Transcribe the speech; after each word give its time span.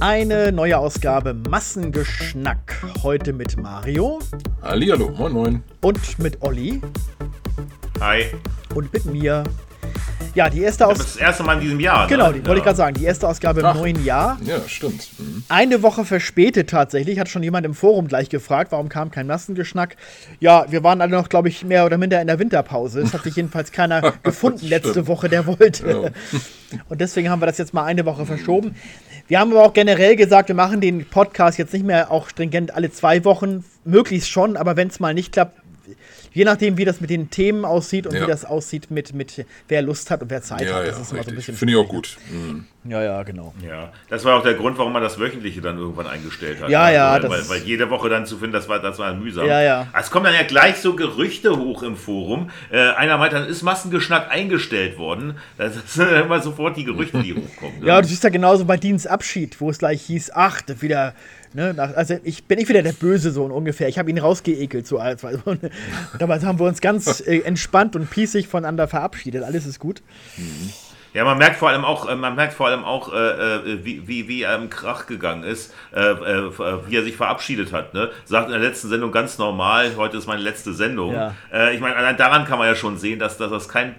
Eine 0.00 0.50
neue 0.50 0.78
Ausgabe 0.78 1.32
Massengeschnack. 1.32 2.84
Heute 3.02 3.32
mit 3.32 3.56
Mario. 3.56 4.18
Hallihallo, 4.60 5.10
moin 5.10 5.32
moin. 5.32 5.62
Und 5.80 6.18
mit 6.18 6.42
Olli. 6.42 6.80
Hi. 8.00 8.24
Und 8.74 8.92
mit 8.92 9.04
mir. 9.04 9.44
Ja, 10.34 10.48
die 10.48 10.62
erste 10.62 10.86
Ausgabe. 10.86 11.04
Das, 11.04 11.16
erste 11.16 11.42
Mal 11.42 11.54
in 11.54 11.60
diesem 11.60 11.80
Jahr. 11.80 12.06
Genau, 12.06 12.28
ne? 12.28 12.34
die, 12.34 12.46
wollte 12.46 12.58
ich 12.58 12.64
gerade 12.64 12.76
sagen. 12.76 12.94
Die 12.94 13.04
erste 13.04 13.28
Ausgabe 13.28 13.60
im 13.60 13.66
Ach. 13.66 13.74
neuen 13.74 14.02
Jahr. 14.04 14.38
Ja, 14.44 14.60
stimmt. 14.66 15.08
Mhm. 15.18 15.44
Eine 15.48 15.82
Woche 15.82 16.04
verspätet 16.04 16.70
tatsächlich, 16.70 17.18
hat 17.18 17.28
schon 17.28 17.42
jemand 17.42 17.66
im 17.66 17.74
Forum 17.74 18.08
gleich 18.08 18.30
gefragt, 18.30 18.72
warum 18.72 18.88
kam 18.88 19.10
kein 19.10 19.26
Massengeschnack. 19.26 19.96
Ja, 20.40 20.64
wir 20.70 20.82
waren 20.82 21.00
alle 21.00 21.12
noch, 21.12 21.28
glaube 21.28 21.48
ich, 21.48 21.64
mehr 21.64 21.84
oder 21.84 21.98
minder 21.98 22.20
in 22.20 22.28
der 22.28 22.38
Winterpause. 22.38 23.00
Es 23.00 23.12
hat 23.12 23.24
sich 23.24 23.36
jedenfalls 23.36 23.72
keiner 23.72 24.12
gefunden 24.22 24.66
letzte. 24.68 25.06
Woche, 25.06 25.28
der 25.28 25.46
wollte. 25.46 26.12
Und 26.88 27.00
deswegen 27.00 27.28
haben 27.28 27.40
wir 27.40 27.46
das 27.46 27.58
jetzt 27.58 27.74
mal 27.74 27.84
eine 27.84 28.04
Woche 28.06 28.24
verschoben. 28.24 28.74
Wir 29.28 29.40
haben 29.40 29.52
aber 29.52 29.64
auch 29.64 29.72
generell 29.72 30.16
gesagt, 30.16 30.48
wir 30.48 30.54
machen 30.54 30.80
den 30.80 31.06
Podcast 31.06 31.58
jetzt 31.58 31.72
nicht 31.72 31.84
mehr 31.84 32.10
auch 32.10 32.28
stringent 32.28 32.74
alle 32.74 32.90
zwei 32.90 33.24
Wochen, 33.24 33.64
möglichst 33.84 34.28
schon, 34.28 34.56
aber 34.56 34.76
wenn 34.76 34.88
es 34.88 35.00
mal 35.00 35.14
nicht 35.14 35.32
klappt, 35.32 35.61
je 36.32 36.44
nachdem, 36.44 36.76
wie 36.76 36.84
das 36.84 37.00
mit 37.00 37.10
den 37.10 37.30
Themen 37.30 37.64
aussieht 37.64 38.06
und 38.06 38.14
Ja. 38.14 38.22
wie 38.22 38.26
das 38.26 38.44
aussieht 38.44 38.90
mit, 38.90 39.14
mit 39.14 39.44
wer 39.68 39.82
Lust 39.82 40.10
hat 40.10 40.22
und 40.22 40.30
wer 40.30 40.42
Zeit 40.42 40.62
Ja, 40.62 40.74
hat. 40.76 40.84
ja, 40.84 40.90
Das 40.90 41.00
ist 41.00 41.12
immer 41.12 41.22
so 41.24 41.30
ein 41.30 41.36
bisschen 41.36 41.56
Finde 41.56 41.74
ich 41.74 41.78
auch 41.78 41.88
gut. 41.88 42.16
Mhm. 42.30 42.66
Ja, 42.84 43.00
ja, 43.02 43.22
genau. 43.22 43.54
Ja, 43.64 43.92
das 44.08 44.24
war 44.24 44.36
auch 44.38 44.42
der 44.42 44.54
Grund, 44.54 44.76
warum 44.76 44.92
man 44.92 45.02
das 45.02 45.18
Wöchentliche 45.20 45.60
dann 45.60 45.78
irgendwann 45.78 46.08
eingestellt 46.08 46.60
hat. 46.60 46.68
Ja, 46.68 46.82
Also, 46.82 46.94
ja, 46.94 47.12
Weil, 47.12 47.20
das 47.20 47.30
weil, 47.30 47.48
weil 47.60 47.66
jede 47.66 47.90
Woche 47.90 48.08
dann 48.08 48.26
zu 48.26 48.38
finden, 48.38 48.52
das 48.54 48.68
war, 48.68 48.80
das 48.80 48.98
war 48.98 49.14
mühsam. 49.14 49.46
Ja, 49.46 49.62
ja. 49.62 49.86
Es 49.98 50.10
kommen 50.10 50.24
dann 50.24 50.34
ja 50.34 50.42
gleich 50.42 50.76
so 50.78 50.94
Gerüchte 50.96 51.56
hoch 51.56 51.82
im 51.84 51.96
Forum. 51.96 52.50
Äh, 52.70 52.78
einer 52.94 53.18
meint, 53.18 53.32
dann 53.34 53.46
ist 53.46 53.62
Massengeschnack 53.62 54.30
eingestellt 54.32 54.98
worden. 54.98 55.36
Das 55.58 55.74
sind 55.94 56.08
immer 56.10 56.40
sofort 56.40 56.76
die 56.76 56.84
Gerüchte, 56.84 57.22
die 57.22 57.34
hochkommen. 57.34 57.80
ne? 57.80 57.86
Ja, 57.86 58.00
du 58.02 58.08
siehst 58.08 58.24
ja 58.24 58.30
genauso 58.30 58.64
bei 58.64 58.76
Deans 58.76 59.06
Abschied, 59.06 59.60
wo 59.60 59.70
es 59.70 59.78
gleich 59.78 60.02
hieß, 60.02 60.32
ach, 60.34 60.60
das 60.62 60.82
wieder, 60.82 61.14
ne, 61.54 61.74
nach, 61.74 61.94
also 61.94 62.16
ich 62.24 62.44
bin 62.44 62.58
ich 62.58 62.68
wieder 62.68 62.82
der 62.82 62.92
böse 62.92 63.30
Sohn 63.30 63.50
ungefähr. 63.50 63.88
Ich 63.88 63.98
habe 63.98 64.10
ihn 64.10 64.18
rausgeekelt, 64.18 64.86
so 64.86 64.98
als 64.98 65.24
und 65.24 65.60
damals 66.18 66.44
haben 66.44 66.58
wir 66.58 66.66
uns 66.66 66.80
ganz 66.80 67.20
äh, 67.20 67.40
entspannt 67.40 67.96
und 67.96 68.10
pießig 68.10 68.48
voneinander 68.48 68.88
verabschiedet. 68.88 69.42
Alles 69.42 69.66
ist 69.66 69.78
gut. 69.78 70.02
Ja, 71.14 71.24
man 71.24 71.36
merkt 71.36 71.56
vor 71.56 71.68
allem 71.68 71.84
auch, 71.84 72.08
äh, 72.08 72.16
man 72.16 72.34
merkt 72.34 72.54
vor 72.54 72.68
allem 72.68 72.84
auch, 72.84 73.12
äh, 73.12 73.16
äh, 73.16 73.84
wie, 73.84 74.08
wie, 74.08 74.28
wie 74.28 74.42
er 74.42 74.56
im 74.56 74.70
Krach 74.70 75.06
gegangen 75.06 75.44
ist, 75.44 75.74
äh, 75.94 76.00
äh, 76.00 76.50
wie 76.88 76.96
er 76.96 77.02
sich 77.02 77.16
verabschiedet 77.16 77.72
hat. 77.72 77.92
Ne? 77.92 78.10
Sagt 78.24 78.46
in 78.46 78.52
der 78.52 78.60
letzten 78.60 78.88
Sendung 78.88 79.12
ganz 79.12 79.36
normal, 79.36 79.92
heute 79.96 80.16
ist 80.16 80.26
meine 80.26 80.42
letzte 80.42 80.72
Sendung. 80.72 81.12
Ja. 81.12 81.34
Ich 81.72 81.80
meine, 81.80 81.96
allein 81.96 82.16
daran 82.16 82.44
kann 82.46 82.58
man 82.58 82.68
ja 82.68 82.74
schon 82.74 82.96
sehen, 82.96 83.18
dass, 83.18 83.36
dass 83.36 83.50
das 83.50 83.68
kein 83.68 83.94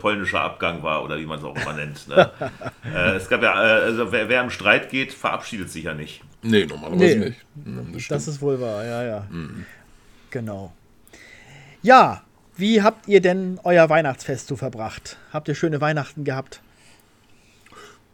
polnischer 0.00 0.40
Abgang 0.42 0.84
war 0.84 1.02
oder 1.02 1.18
wie 1.18 1.26
man 1.26 1.40
es 1.40 1.44
auch 1.44 1.56
immer 1.56 1.72
nennt. 1.72 2.06
Ne? 2.06 2.30
es 3.16 3.28
gab 3.28 3.42
ja, 3.42 3.52
also 3.52 4.12
wer, 4.12 4.28
wer 4.28 4.42
im 4.42 4.50
Streit 4.50 4.90
geht, 4.90 5.12
verabschiedet 5.12 5.70
sich 5.70 5.84
ja 5.84 5.94
nicht. 5.94 6.22
Nee, 6.44 6.66
normalerweise 6.66 7.16
Nee. 7.18 7.24
nicht. 7.30 7.44
Mhm, 7.54 7.92
Das. 7.94 8.08
Das 8.08 8.28
ist 8.28 8.40
wohl 8.42 8.60
wahr, 8.60 8.84
ja, 8.84 9.02
ja. 9.02 9.26
Genau. 10.30 10.72
Ja, 11.82 12.22
wie 12.56 12.82
habt 12.82 13.08
ihr 13.08 13.20
denn 13.20 13.58
euer 13.64 13.88
Weihnachtsfest 13.88 14.46
so 14.48 14.56
verbracht? 14.56 15.16
Habt 15.32 15.48
ihr 15.48 15.54
schöne 15.54 15.80
Weihnachten 15.80 16.24
gehabt? 16.24 16.60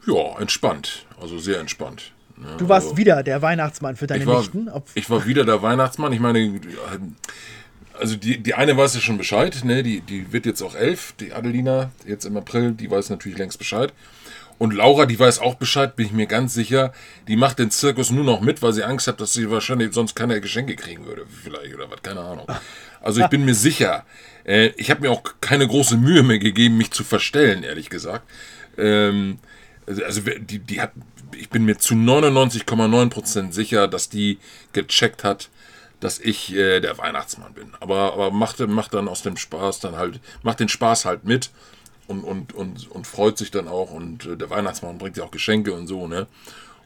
ja, 0.06 0.38
entspannt. 0.38 1.06
Also 1.20 1.38
sehr 1.38 1.60
entspannt. 1.60 2.12
Du 2.56 2.68
warst 2.70 2.86
also, 2.86 2.96
wieder 2.96 3.22
der 3.22 3.42
Weihnachtsmann 3.42 3.96
für 3.96 4.06
deine 4.06 4.22
ich 4.22 4.26
war, 4.26 4.38
Nichten. 4.38 4.70
Ich 4.94 5.10
war 5.10 5.26
wieder 5.26 5.44
der 5.44 5.60
Weihnachtsmann. 5.60 6.10
Ich 6.14 6.20
meine, 6.20 6.58
also 7.98 8.16
die, 8.16 8.38
die 8.38 8.54
eine 8.54 8.76
weiß 8.78 8.94
ja 8.94 9.00
schon 9.00 9.18
Bescheid, 9.18 9.62
ne? 9.62 9.82
Die, 9.82 10.00
die 10.00 10.32
wird 10.32 10.46
jetzt 10.46 10.62
auch 10.62 10.74
elf, 10.74 11.12
die 11.20 11.34
Adelina, 11.34 11.90
jetzt 12.06 12.24
im 12.24 12.36
April, 12.38 12.72
die 12.72 12.90
weiß 12.90 13.10
natürlich 13.10 13.36
längst 13.36 13.58
Bescheid. 13.58 13.92
Und 14.60 14.74
Laura, 14.74 15.06
die 15.06 15.18
weiß 15.18 15.38
auch 15.38 15.54
Bescheid, 15.54 15.96
bin 15.96 16.04
ich 16.04 16.12
mir 16.12 16.26
ganz 16.26 16.52
sicher. 16.52 16.92
Die 17.28 17.36
macht 17.36 17.58
den 17.58 17.70
Zirkus 17.70 18.10
nur 18.10 18.24
noch 18.24 18.42
mit, 18.42 18.60
weil 18.60 18.74
sie 18.74 18.84
Angst 18.84 19.06
hat, 19.06 19.18
dass 19.18 19.32
sie 19.32 19.50
wahrscheinlich 19.50 19.94
sonst 19.94 20.14
keine 20.14 20.38
Geschenke 20.38 20.76
kriegen 20.76 21.06
würde. 21.06 21.24
Vielleicht 21.42 21.74
oder 21.74 21.90
was, 21.90 22.02
keine 22.02 22.20
Ahnung. 22.20 22.46
Also 23.00 23.22
ich 23.22 23.28
bin 23.28 23.46
mir 23.46 23.54
sicher. 23.54 24.04
Äh, 24.44 24.72
ich 24.76 24.90
habe 24.90 25.00
mir 25.00 25.12
auch 25.12 25.22
keine 25.40 25.66
große 25.66 25.96
Mühe 25.96 26.22
mehr 26.22 26.38
gegeben, 26.38 26.76
mich 26.76 26.90
zu 26.90 27.04
verstellen, 27.04 27.62
ehrlich 27.62 27.88
gesagt. 27.88 28.28
Ähm, 28.76 29.38
also, 29.86 30.04
also 30.04 30.20
die, 30.20 30.58
die 30.58 30.82
hat, 30.82 30.92
ich 31.34 31.48
bin 31.48 31.64
mir 31.64 31.78
zu 31.78 31.94
99,9% 31.94 33.52
sicher, 33.52 33.88
dass 33.88 34.10
die 34.10 34.36
gecheckt 34.74 35.24
hat, 35.24 35.48
dass 36.00 36.18
ich 36.18 36.54
äh, 36.54 36.80
der 36.80 36.98
Weihnachtsmann 36.98 37.54
bin. 37.54 37.72
Aber, 37.80 38.12
aber 38.12 38.30
macht, 38.30 38.58
macht 38.68 38.92
dann 38.92 39.08
aus 39.08 39.22
dem 39.22 39.38
Spaß 39.38 39.80
dann 39.80 39.96
halt, 39.96 40.20
macht 40.42 40.60
den 40.60 40.68
Spaß 40.68 41.06
halt 41.06 41.24
mit 41.24 41.50
und, 42.10 42.24
und, 42.24 42.52
und, 42.52 42.90
und 42.90 43.06
freut 43.06 43.38
sich 43.38 43.50
dann 43.50 43.68
auch. 43.68 43.92
Und 43.92 44.26
äh, 44.26 44.36
der 44.36 44.50
Weihnachtsmann 44.50 44.98
bringt 44.98 45.16
ja 45.16 45.24
auch 45.24 45.30
Geschenke 45.30 45.72
und 45.72 45.86
so, 45.86 46.08
ne? 46.08 46.26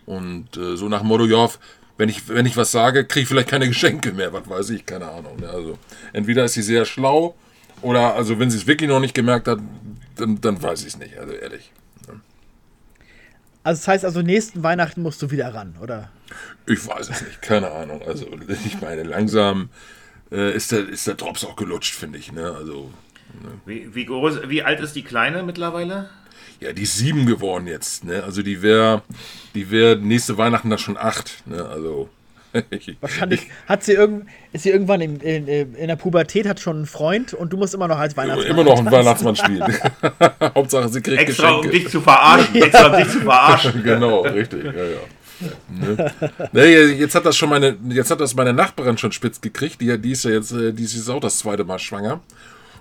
Und 0.06 0.56
äh, 0.56 0.76
so 0.76 0.88
nach 0.88 1.00
dem 1.00 1.08
Motto, 1.08 1.24
ja, 1.24 1.48
wenn 1.96 2.08
ich, 2.08 2.28
wenn 2.28 2.44
ich 2.44 2.56
was 2.56 2.70
sage, 2.70 3.06
kriege 3.06 3.22
ich 3.22 3.28
vielleicht 3.28 3.48
keine 3.48 3.66
Geschenke 3.66 4.12
mehr, 4.12 4.32
was 4.32 4.48
weiß 4.48 4.70
ich, 4.70 4.84
keine 4.84 5.08
Ahnung. 5.08 5.38
Ne? 5.40 5.48
Also 5.48 5.78
entweder 6.12 6.44
ist 6.44 6.54
sie 6.54 6.62
sehr 6.62 6.84
schlau 6.84 7.34
oder 7.80 8.14
also 8.14 8.38
wenn 8.38 8.50
sie 8.50 8.58
es 8.58 8.66
wirklich 8.66 8.90
noch 8.90 9.00
nicht 9.00 9.14
gemerkt 9.14 9.48
hat, 9.48 9.60
dann, 10.16 10.40
dann 10.40 10.62
weiß 10.62 10.82
ich 10.82 10.88
es 10.88 10.98
nicht, 10.98 11.16
also 11.16 11.32
ehrlich. 11.32 11.72
also 13.62 13.80
das 13.80 13.88
heißt 13.88 14.04
also, 14.04 14.20
nächsten 14.22 14.62
Weihnachten 14.62 15.02
musst 15.02 15.22
du 15.22 15.30
wieder 15.30 15.54
ran, 15.54 15.76
oder? 15.80 16.10
Ich 16.66 16.86
weiß 16.86 17.08
es 17.08 17.22
nicht, 17.22 17.40
keine 17.40 17.70
Ahnung. 17.70 18.02
Also 18.06 18.26
ich 18.64 18.80
meine, 18.80 19.04
langsam 19.04 19.70
äh, 20.30 20.54
ist, 20.54 20.72
der, 20.72 20.88
ist 20.88 21.06
der 21.06 21.14
Drops 21.14 21.44
auch 21.44 21.56
gelutscht, 21.56 21.94
finde 21.94 22.18
ich. 22.18 22.32
Ne? 22.32 22.52
Also 22.58 22.90
Wie, 23.66 23.94
wie, 23.94 24.04
groß, 24.04 24.48
wie 24.48 24.62
alt 24.62 24.80
ist 24.80 24.94
die 24.94 25.02
Kleine 25.02 25.42
mittlerweile? 25.42 26.08
ja, 26.60 26.72
die 26.72 26.82
ist 26.82 26.96
sieben 26.96 27.26
geworden 27.26 27.66
jetzt. 27.66 28.04
Ne? 28.04 28.22
Also 28.24 28.42
die 28.42 28.62
wäre 28.62 29.02
die 29.54 29.70
wär 29.70 29.96
nächste 29.96 30.38
Weihnachten 30.38 30.70
dann 30.70 30.78
schon 30.78 30.96
acht. 30.96 31.42
Ne? 31.46 31.64
Also 31.64 32.08
ich, 32.70 32.96
Wahrscheinlich 33.00 33.48
hat 33.66 33.82
sie 33.84 33.92
irgend, 33.92 34.26
ist 34.52 34.62
sie 34.62 34.70
irgendwann 34.70 35.00
in, 35.00 35.20
in, 35.20 35.74
in 35.74 35.88
der 35.88 35.96
Pubertät, 35.96 36.46
hat 36.46 36.60
schon 36.60 36.76
einen 36.76 36.86
Freund 36.86 37.34
und 37.34 37.52
du 37.52 37.56
musst 37.56 37.74
immer 37.74 37.88
noch 37.88 37.98
als 37.98 38.16
Weihnachtsmann. 38.16 38.50
immer 38.50 38.64
noch 38.64 38.78
ein. 38.78 38.90
Weihnachtsmann 38.90 39.36
spielen. 39.36 39.62
Hauptsache 40.54 40.88
sie 40.88 41.02
kriegt 41.02 41.20
Extra 41.20 41.50
um 41.50 41.62
Geschenke. 41.62 41.78
dich 41.78 41.88
zu 41.90 42.00
verarschen. 42.00 42.54
Extra 42.54 42.86
um 42.86 43.02
dich 43.02 43.12
zu 43.12 43.20
verarschen. 43.20 43.82
genau, 43.82 44.20
richtig, 44.22 44.64
ja, 44.64 44.72
ja. 44.72 44.98
Ne? 45.68 46.12
Ne, 46.52 46.64
jetzt 46.64 47.16
hat 47.16 47.26
das 47.26 47.36
schon 47.36 47.50
meine, 47.50 47.76
jetzt 47.88 48.10
hat 48.10 48.20
das 48.20 48.36
meine 48.36 48.52
Nachbarin 48.52 48.96
schon 48.96 49.10
spitz 49.10 49.40
gekriegt. 49.40 49.80
Die, 49.80 49.98
die 49.98 50.12
ist 50.12 50.24
ja 50.24 50.30
jetzt, 50.30 50.52
äh, 50.52 50.72
die 50.72 50.84
ist 50.84 50.94
jetzt 50.94 51.10
auch 51.10 51.20
das 51.20 51.38
zweite 51.38 51.64
Mal 51.64 51.80
schwanger 51.80 52.20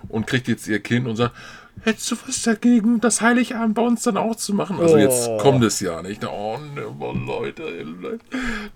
und 0.08 0.26
kriegt 0.26 0.48
jetzt 0.48 0.66
ihr 0.68 0.80
Kind 0.80 1.06
und 1.06 1.16
sagt, 1.16 1.34
hättest 1.82 2.10
du 2.10 2.16
was 2.26 2.42
dagegen, 2.42 3.00
das 3.00 3.20
Heiligabend 3.20 3.74
bei 3.74 3.82
uns 3.82 4.02
dann 4.02 4.16
auch 4.16 4.36
zu 4.36 4.54
machen? 4.54 4.78
Also 4.80 4.96
jetzt 4.96 5.28
Oh. 5.28 5.38
kommt 5.38 5.64
es 5.64 5.80
ja 5.80 6.02
nicht. 6.02 6.24
Oh, 6.24 6.58
ne, 6.74 6.82
Leute, 7.26 7.62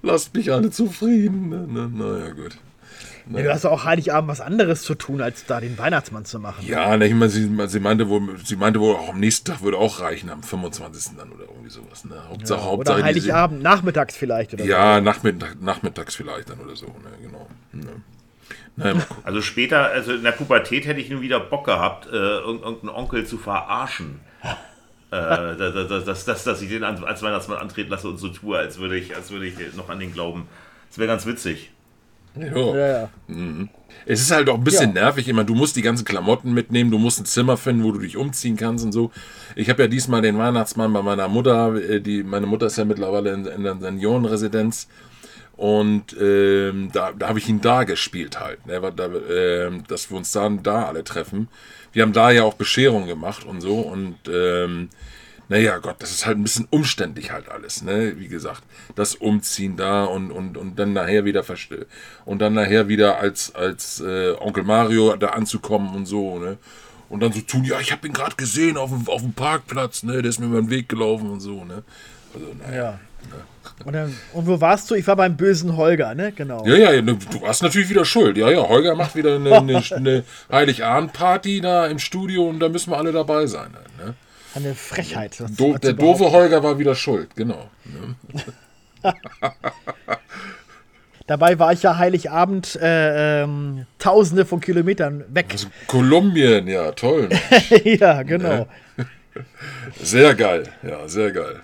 lasst 0.02 0.34
mich 0.34 0.52
alle 0.52 0.70
zufrieden. 0.70 1.48
Ne, 1.48 1.66
ne, 1.66 1.88
naja, 1.92 2.30
gut. 2.32 2.56
Ja, 3.30 3.42
du 3.42 3.52
hast 3.52 3.66
auch 3.66 3.84
Heiligabend 3.84 4.30
was 4.30 4.40
anderes 4.40 4.80
zu 4.82 4.94
tun, 4.94 5.20
als 5.20 5.44
da 5.44 5.60
den 5.60 5.76
Weihnachtsmann 5.76 6.24
zu 6.24 6.38
machen. 6.40 6.64
Ja, 6.66 6.96
ne, 6.96 7.06
ich 7.06 7.12
meine, 7.12 7.28
sie, 7.28 7.50
sie 7.66 7.78
meinte 7.80 8.08
wohl, 8.08 8.22
sie 8.42 8.56
meinte 8.56 8.80
wohl 8.80 8.94
auch 8.96 9.10
am 9.10 9.20
nächsten 9.20 9.44
Tag 9.52 9.62
würde 9.62 9.76
auch 9.76 10.00
reichen, 10.00 10.30
am 10.30 10.42
25. 10.42 11.14
dann 11.18 11.30
oder 11.32 11.44
irgendwie 11.44 11.68
sowas. 11.68 12.06
Ne? 12.06 12.14
Hauptsache, 12.30 12.64
Hauptsache 12.64 12.96
Oder 12.96 13.04
Heiligabend, 13.04 13.62
nachmittags 13.62 14.16
vielleicht. 14.16 14.54
Oder 14.54 14.64
Ja, 14.64 15.02
Nachmittag, 15.02 15.60
nachmittags 15.60 16.14
vielleicht 16.16 16.48
dann 16.48 16.58
oder 16.60 16.74
so, 16.74 16.86
ne, 16.86 16.92
genau. 17.22 17.46
Ne. 17.72 18.00
Naja. 18.78 18.94
Also 19.24 19.42
später, 19.42 19.86
also 19.86 20.12
in 20.12 20.22
der 20.22 20.32
Pubertät 20.32 20.86
hätte 20.86 21.00
ich 21.00 21.10
nun 21.10 21.20
wieder 21.20 21.40
Bock 21.40 21.64
gehabt, 21.66 22.06
äh, 22.06 22.10
irg- 22.16 22.62
irgendeinen 22.62 22.90
Onkel 22.90 23.26
zu 23.26 23.36
verarschen. 23.38 24.20
äh, 25.10 25.16
dass, 25.16 25.74
dass, 25.88 26.04
dass, 26.04 26.24
dass, 26.24 26.44
dass 26.44 26.62
ich 26.62 26.68
den 26.68 26.84
als 26.84 27.22
Weihnachtsmann 27.22 27.58
antreten 27.58 27.90
lasse 27.90 28.08
und 28.08 28.18
so 28.18 28.28
tue, 28.28 28.56
als 28.56 28.78
würde 28.78 28.96
ich, 28.96 29.16
als 29.16 29.30
würde 29.30 29.46
ich 29.46 29.54
noch 29.76 29.88
an 29.88 29.98
den 29.98 30.12
glauben. 30.12 30.46
Das 30.88 30.98
wäre 30.98 31.08
ganz 31.08 31.26
witzig. 31.26 31.70
Ja, 32.36 32.56
Ja. 32.56 32.88
ja. 33.02 33.08
Es 34.06 34.20
ist 34.20 34.30
halt 34.30 34.48
auch 34.48 34.54
ein 34.54 34.64
bisschen 34.64 34.94
Ja. 34.94 35.02
nervig. 35.06 35.26
Ich 35.26 35.34
meine, 35.34 35.46
du 35.46 35.54
musst 35.54 35.74
die 35.76 35.82
ganzen 35.82 36.04
Klamotten 36.04 36.52
mitnehmen, 36.54 36.90
du 36.90 36.98
musst 36.98 37.20
ein 37.20 37.24
Zimmer 37.24 37.56
finden, 37.56 37.82
wo 37.84 37.90
du 37.90 37.98
dich 37.98 38.16
umziehen 38.16 38.56
kannst 38.56 38.84
und 38.84 38.92
so. 38.92 39.10
Ich 39.56 39.68
habe 39.70 39.82
ja 39.82 39.88
diesmal 39.88 40.22
den 40.22 40.38
Weihnachtsmann 40.38 40.92
bei 40.92 41.02
meiner 41.02 41.26
Mutter. 41.26 41.74
äh, 41.74 42.00
Die, 42.00 42.22
meine 42.22 42.46
Mutter 42.46 42.66
ist 42.66 42.76
ja 42.78 42.84
mittlerweile 42.84 43.32
in, 43.32 43.44
in 43.46 43.64
der 43.64 43.76
Seniorenresidenz. 43.80 44.88
Und 45.58 46.16
ähm, 46.20 46.90
da, 46.92 47.10
da 47.10 47.28
habe 47.28 47.40
ich 47.40 47.48
ihn 47.48 47.60
da 47.60 47.82
gespielt 47.82 48.38
halt, 48.38 48.64
ne, 48.66 48.80
da, 48.94 49.08
ähm, 49.28 49.82
dass 49.88 50.08
wir 50.08 50.16
uns 50.16 50.30
dann 50.30 50.62
da 50.62 50.84
alle 50.84 51.02
treffen. 51.02 51.48
Wir 51.92 52.04
haben 52.04 52.12
da 52.12 52.30
ja 52.30 52.44
auch 52.44 52.54
Bescherung 52.54 53.08
gemacht 53.08 53.44
und 53.44 53.60
so. 53.60 53.80
Und 53.80 54.18
ähm, 54.32 54.88
naja, 55.48 55.78
Gott, 55.78 55.96
das 55.98 56.12
ist 56.12 56.26
halt 56.26 56.38
ein 56.38 56.44
bisschen 56.44 56.68
umständlich 56.70 57.32
halt 57.32 57.48
alles, 57.48 57.82
ne? 57.82 58.20
Wie 58.20 58.28
gesagt, 58.28 58.62
das 58.94 59.16
Umziehen 59.16 59.76
da 59.76 60.04
und, 60.04 60.30
und, 60.30 60.56
und 60.56 60.78
dann 60.78 60.92
nachher 60.92 61.24
wieder 61.24 61.44
und 62.24 62.38
dann 62.40 62.54
nachher 62.54 62.86
wieder 62.86 63.18
als, 63.18 63.52
als 63.56 63.98
äh, 63.98 64.34
Onkel 64.38 64.62
Mario 64.62 65.16
da 65.16 65.30
anzukommen 65.30 65.92
und 65.92 66.06
so, 66.06 66.38
ne? 66.38 66.58
Und 67.08 67.18
dann 67.20 67.32
so 67.32 67.40
tun, 67.40 67.64
ja, 67.64 67.80
ich 67.80 67.90
habe 67.90 68.06
ihn 68.06 68.12
gerade 68.12 68.36
gesehen 68.36 68.76
auf 68.76 68.90
dem, 68.90 69.08
auf 69.08 69.22
dem 69.22 69.32
Parkplatz, 69.32 70.04
ne? 70.04 70.22
Der 70.22 70.30
ist 70.30 70.38
mir 70.38 70.46
über 70.46 70.60
den 70.60 70.70
Weg 70.70 70.88
gelaufen 70.88 71.28
und 71.30 71.40
so, 71.40 71.64
ne? 71.64 71.82
Also, 72.32 72.46
naja. 72.60 72.76
ja. 72.76 73.00
Und, 73.84 73.92
dann, 73.92 74.14
und 74.32 74.46
wo 74.46 74.60
warst 74.60 74.90
du? 74.90 74.94
Ich 74.94 75.06
war 75.06 75.16
beim 75.16 75.36
bösen 75.36 75.76
Holger, 75.76 76.14
ne? 76.14 76.32
Genau. 76.32 76.66
Ja, 76.66 76.90
ja, 76.92 77.00
du 77.00 77.16
hast 77.46 77.62
natürlich 77.62 77.88
wieder 77.88 78.04
Schuld. 78.04 78.36
Ja, 78.36 78.50
ja, 78.50 78.68
Holger 78.68 78.94
macht 78.96 79.14
wieder 79.14 79.36
eine, 79.36 79.56
eine, 79.56 79.82
eine 79.94 80.24
Heiligabend-Party 80.50 81.60
da 81.60 81.86
im 81.86 81.98
Studio 81.98 82.48
und 82.48 82.58
da 82.60 82.68
müssen 82.68 82.90
wir 82.90 82.98
alle 82.98 83.12
dabei 83.12 83.46
sein. 83.46 83.70
Ne? 84.04 84.14
Eine 84.54 84.74
Frechheit. 84.74 85.40
Do 85.56 85.78
der 85.78 85.92
doofe 85.92 86.32
Holger 86.32 86.62
war 86.62 86.78
wieder 86.78 86.94
schuld, 86.94 87.36
genau. 87.36 87.70
Ne? 87.84 88.16
Dabei 91.28 91.58
war 91.58 91.74
ich 91.74 91.82
ja 91.82 91.98
Heiligabend 91.98 92.74
äh, 92.76 93.42
ähm, 93.42 93.84
tausende 93.98 94.46
von 94.46 94.60
Kilometern 94.60 95.24
weg. 95.28 95.48
Also 95.50 95.68
Kolumbien, 95.86 96.66
ja, 96.66 96.90
toll. 96.92 97.28
ja, 97.84 98.22
genau. 98.22 98.66
Sehr 100.02 100.34
geil, 100.34 100.64
ja, 100.82 101.06
sehr 101.06 101.30
geil. 101.30 101.60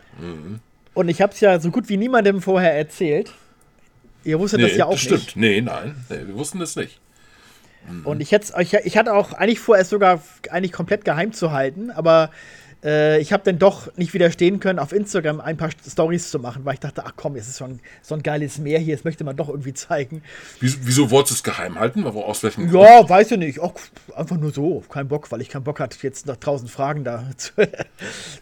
Und 0.95 1.09
ich 1.09 1.21
habe 1.21 1.33
es 1.33 1.41
ja 1.41 1.59
so 1.61 1.71
gut 1.71 1.89
wie 1.89 1.97
niemandem 1.97 2.41
vorher 2.41 2.75
erzählt. 2.75 3.33
Ihr 4.23 4.39
wusstet 4.39 4.63
das 4.63 4.77
ja 4.77 4.87
auch 4.87 4.97
stimmt. 4.97 5.21
nicht. 5.21 5.37
Nee, 5.37 5.61
nein, 5.61 5.97
nee, 6.09 6.27
wir 6.27 6.35
wussten 6.35 6.59
das 6.59 6.77
nicht. 6.77 7.01
Und 8.05 8.21
ich, 8.23 8.33
hätt's, 8.33 8.53
ich, 8.59 8.73
ich 8.73 8.97
hatte 8.97 9.13
auch 9.13 9.35
eigentlich 9.35 9.61
vor, 9.61 9.77
es 9.77 9.91
sogar 9.91 10.23
eigentlich 10.51 10.73
komplett 10.73 11.05
geheim 11.05 11.35
zu 11.35 11.53
halten, 11.53 11.91
aber 11.91 12.31
äh, 12.85 13.19
ich 13.21 13.33
habe 13.33 13.43
dann 13.45 13.59
doch 13.59 13.95
nicht 13.97 14.13
widerstehen 14.15 14.61
können, 14.61 14.79
auf 14.79 14.93
Instagram 14.93 15.41
ein 15.41 15.57
paar 15.57 15.71
Stories 15.91 16.31
zu 16.31 16.39
machen, 16.39 16.65
weil 16.65 16.75
ich 16.75 16.81
dachte, 16.81 17.03
ach 17.05 17.13
komm, 17.17 17.37
es 17.37 17.49
ist 17.49 17.59
schon 17.59 17.81
so 18.03 18.15
ein 18.15 18.23
geiles 18.23 18.59
Meer 18.59 18.79
hier, 18.79 18.95
das 18.95 19.05
möchte 19.05 19.25
man 19.25 19.37
doch 19.37 19.49
irgendwie 19.49 19.75
zeigen. 19.75 20.23
Wieso, 20.61 20.79
wieso 20.83 21.11
wolltest 21.11 21.31
du 21.31 21.35
es 21.51 21.55
geheim 21.55 21.79
halten? 21.81 22.07
Aber 22.07 22.27
aus 22.27 22.43
welchem 22.43 22.71
Grund? 22.71 22.85
Ja, 22.85 23.09
weiß 23.09 23.33
ich 23.33 23.39
nicht. 23.39 23.61
Auch 23.61 23.75
einfach 24.15 24.37
nur 24.37 24.53
so. 24.53 24.85
Kein 24.89 25.09
Bock, 25.09 25.33
weil 25.33 25.41
ich 25.41 25.49
keinen 25.49 25.65
Bock 25.65 25.81
hatte, 25.81 25.97
jetzt 26.03 26.27
noch 26.27 26.37
tausend 26.37 26.71
Fragen 26.71 27.05
da 27.05 27.25
zu, 27.37 27.53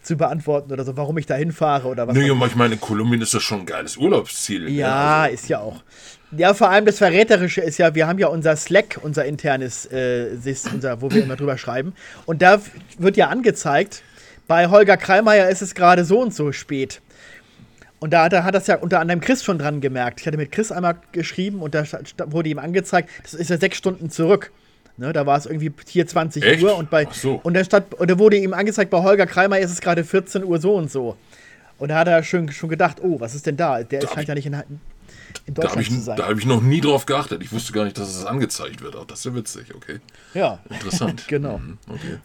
zu 0.02 0.16
beantworten 0.16 0.72
oder 0.72 0.84
so, 0.84 0.96
warum 0.96 1.16
ich 1.18 1.26
da 1.26 1.34
hinfahre 1.34 1.88
oder 1.88 2.08
was. 2.08 2.16
Nee, 2.16 2.30
aber 2.30 2.46
ich 2.46 2.56
meine, 2.56 2.76
Kolumbien 2.76 3.20
ist 3.22 3.34
doch 3.34 3.40
schon 3.40 3.60
ein 3.60 3.66
geiles 3.66 3.96
Urlaubsziel. 3.96 4.64
ne? 4.64 4.70
Ja, 4.70 5.22
Also, 5.22 5.34
ist 5.34 5.48
ja 5.48 5.60
auch. 5.60 5.82
Ja, 6.34 6.54
vor 6.54 6.70
allem 6.70 6.86
das 6.86 6.96
Verräterische 6.96 7.60
ist 7.60 7.76
ja, 7.76 7.94
wir 7.94 8.06
haben 8.06 8.18
ja 8.18 8.28
unser 8.28 8.56
Slack, 8.56 8.98
unser 9.02 9.26
internes, 9.26 9.84
äh, 9.86 10.28
unser, 10.72 11.02
wo 11.02 11.10
wir 11.10 11.22
immer 11.22 11.36
drüber 11.36 11.58
schreiben. 11.58 11.92
Und 12.24 12.40
da 12.40 12.60
wird 12.98 13.18
ja 13.18 13.28
angezeigt, 13.28 14.02
bei 14.48 14.68
Holger 14.68 14.96
Kreimeier 14.96 15.48
ist 15.48 15.62
es 15.62 15.74
gerade 15.74 16.04
so 16.04 16.20
und 16.20 16.34
so 16.34 16.52
spät. 16.52 17.00
Und 18.00 18.12
da 18.12 18.24
hat, 18.24 18.32
er- 18.32 18.44
hat 18.44 18.54
das 18.54 18.66
ja 18.66 18.76
unter 18.78 18.98
anderem 19.00 19.20
Chris 19.20 19.44
schon 19.44 19.58
dran 19.58 19.80
gemerkt. 19.80 20.20
Ich 20.20 20.26
hatte 20.26 20.36
mit 20.36 20.50
Chris 20.50 20.72
einmal 20.72 20.96
geschrieben 21.12 21.60
und 21.62 21.74
da 21.74 21.84
wurde 22.26 22.48
ihm 22.48 22.58
angezeigt, 22.58 23.08
das 23.22 23.34
ist 23.34 23.48
ja 23.50 23.58
sechs 23.58 23.78
Stunden 23.78 24.10
zurück. 24.10 24.50
Ne, 24.98 25.12
da 25.14 25.24
war 25.24 25.38
es 25.38 25.46
irgendwie 25.46 25.72
hier 25.88 26.06
20 26.06 26.42
Echt? 26.44 26.62
Uhr 26.62 26.76
und 26.76 26.90
bei 26.90 27.08
so. 27.12 27.40
und, 27.42 27.54
da 27.54 27.64
statt, 27.64 27.94
und 27.94 28.10
da 28.10 28.18
wurde 28.18 28.36
ihm 28.36 28.52
angezeigt, 28.52 28.90
bei 28.90 29.02
Holger 29.02 29.26
Kreimeier 29.26 29.60
ist 29.62 29.70
es 29.70 29.80
gerade 29.80 30.04
14 30.04 30.44
Uhr 30.44 30.60
so 30.60 30.74
und 30.74 30.90
so. 30.90 31.16
Und 31.78 31.88
da 31.88 31.98
hat 31.98 32.08
er 32.08 32.22
schon, 32.22 32.50
schon 32.52 32.68
gedacht, 32.68 32.98
oh, 33.02 33.18
was 33.18 33.34
ist 33.34 33.46
denn 33.46 33.56
da? 33.56 33.82
Der 33.82 34.06
scheint 34.06 34.28
ja 34.28 34.34
nicht 34.34 34.46
in, 34.46 34.52
in 34.52 34.60
Da 35.54 35.62
habe 35.62 35.76
Deutschland 35.78 35.80
ich, 35.80 35.88
zu 35.94 36.00
sein. 36.00 36.16
da 36.18 36.28
hab 36.28 36.36
ich 36.36 36.44
noch 36.44 36.60
nie 36.60 36.80
drauf 36.82 37.06
geachtet. 37.06 37.42
Ich 37.42 37.52
wusste 37.52 37.72
gar 37.72 37.84
nicht, 37.84 37.96
dass 37.96 38.08
es 38.14 38.26
angezeigt 38.26 38.82
wird. 38.82 38.94
Auch 38.96 39.06
das 39.06 39.20
ist 39.20 39.24
ja 39.24 39.34
witzig, 39.34 39.74
okay. 39.74 40.00
Ja, 40.34 40.58
Interessant. 40.68 41.24
genau. 41.28 41.56
Mhm, 41.58 41.78
okay. 41.88 42.18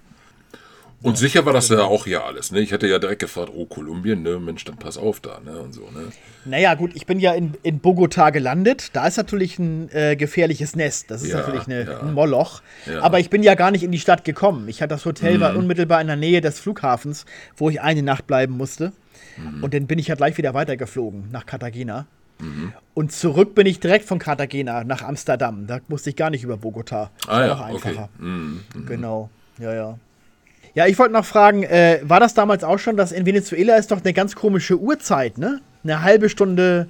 Und 1.03 1.17
sicher 1.17 1.45
war 1.45 1.53
das 1.53 1.69
ja 1.69 1.83
auch 1.83 2.05
hier 2.05 2.25
alles, 2.25 2.51
ne? 2.51 2.59
Ich 2.59 2.71
hätte 2.71 2.87
ja 2.87 2.97
direkt 2.97 3.21
gefragt, 3.21 3.51
oh, 3.53 3.65
Kolumbien, 3.65 4.23
ne? 4.23 4.39
Mensch, 4.39 4.63
dann 4.65 4.77
pass 4.77 4.97
auf 4.97 5.19
da, 5.19 5.39
ne? 5.45 5.59
Und 5.59 5.73
so, 5.73 5.81
ne? 5.81 6.11
Naja, 6.45 6.73
gut, 6.73 6.91
ich 6.95 7.05
bin 7.05 7.19
ja 7.19 7.33
in, 7.33 7.53
in 7.61 7.79
Bogota 7.79 8.31
gelandet. 8.31 8.89
Da 8.93 9.05
ist 9.05 9.17
natürlich 9.17 9.59
ein 9.59 9.89
äh, 9.91 10.15
gefährliches 10.15 10.75
Nest. 10.75 11.11
Das 11.11 11.21
ist 11.21 11.29
Ja, 11.29 11.37
natürlich 11.37 11.67
eine, 11.67 11.85
ja. 11.85 11.99
ein 11.99 12.13
Moloch. 12.13 12.61
Ja. 12.87 13.01
Aber 13.01 13.19
ich 13.19 13.29
bin 13.29 13.43
ja 13.43 13.53
gar 13.53 13.69
nicht 13.69 13.83
in 13.83 13.91
die 13.91 13.99
Stadt 13.99 14.25
gekommen. 14.25 14.67
Ich 14.69 14.81
hatte 14.81 14.95
das 14.95 15.05
Hotel 15.05 15.39
war 15.39 15.55
unmittelbar 15.55 16.01
in 16.01 16.07
der 16.07 16.15
Nähe 16.15 16.41
des 16.41 16.59
Flughafens, 16.59 17.25
wo 17.55 17.69
ich 17.69 17.79
eine 17.79 18.01
Nacht 18.01 18.25
bleiben 18.25 18.57
musste. 18.57 18.91
Und 19.61 19.73
dann 19.75 19.85
bin 19.85 19.99
ich 19.99 20.07
ja 20.07 20.15
gleich 20.15 20.37
wieder 20.37 20.55
weitergeflogen 20.55 21.29
nach 21.31 21.45
Cartagena. 21.45 22.07
Und 22.93 23.11
zurück 23.11 23.53
bin 23.55 23.67
ich 23.67 23.79
direkt 23.79 24.05
von 24.05 24.19
Cartagena 24.19 24.83
nach 24.83 25.03
Amsterdam. 25.03 25.67
Da 25.67 25.79
musste 25.87 26.09
ich 26.09 26.15
gar 26.15 26.29
nicht 26.31 26.43
über 26.43 26.57
Bogota. 26.57 27.11
Ah 27.27 27.31
war 27.31 27.41
ja, 27.41 27.47
noch 27.47 27.69
okay. 27.69 27.89
einfacher. 27.89 28.09
Mhm. 28.17 28.61
Genau, 28.87 29.29
ja, 29.59 29.73
ja. 29.73 29.99
Ja, 30.77 30.85
ich 30.85 30.99
wollte 30.99 31.13
noch 31.13 31.25
fragen, 31.25 31.63
äh, 31.63 32.01
war 32.03 32.19
das 32.19 32.35
damals 32.35 32.63
auch 32.63 32.77
schon, 32.77 32.97
dass 32.97 33.11
in 33.11 33.25
Venezuela 33.25 33.77
ist 33.77 33.89
doch 33.89 33.99
eine 34.03 34.13
ganz 34.13 34.35
komische 34.35 34.77
Uhrzeit, 34.79 35.39
ne? 35.39 35.59
Eine 35.83 36.03
halbe 36.03 36.29
Stunde. 36.29 36.87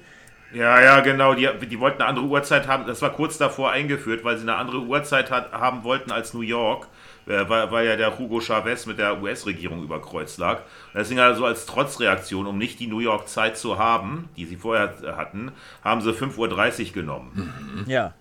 Ja, 0.52 0.78
ja, 0.82 1.00
genau. 1.00 1.32
Die, 1.32 1.48
die 1.66 1.80
wollten 1.80 2.02
eine 2.02 2.10
andere 2.10 2.26
Uhrzeit 2.26 2.68
haben. 2.68 2.84
Das 2.86 3.00
war 3.00 3.14
kurz 3.14 3.38
davor 3.38 3.70
eingeführt, 3.70 4.24
weil 4.24 4.36
sie 4.36 4.42
eine 4.42 4.56
andere 4.56 4.80
Uhrzeit 4.80 5.30
hat, 5.30 5.52
haben 5.52 5.84
wollten 5.84 6.12
als 6.12 6.34
New 6.34 6.42
York, 6.42 6.86
äh, 7.26 7.48
weil, 7.48 7.70
weil 7.70 7.86
ja 7.86 7.96
der 7.96 8.18
Hugo 8.18 8.42
Chavez 8.42 8.84
mit 8.84 8.98
der 8.98 9.22
US-Regierung 9.22 9.82
über 9.82 10.02
Kreuz 10.02 10.36
lag. 10.36 10.60
Deswegen 10.92 11.20
also 11.20 11.46
als 11.46 11.64
Trotzreaktion, 11.64 12.46
um 12.46 12.58
nicht 12.58 12.80
die 12.80 12.88
New 12.88 13.00
York-Zeit 13.00 13.56
zu 13.56 13.78
haben, 13.78 14.28
die 14.36 14.44
sie 14.44 14.56
vorher 14.56 14.92
hatten, 15.16 15.52
haben 15.82 16.02
sie 16.02 16.10
5.30 16.10 16.88
Uhr 16.88 16.92
genommen. 16.92 17.86
Ja. 17.86 18.12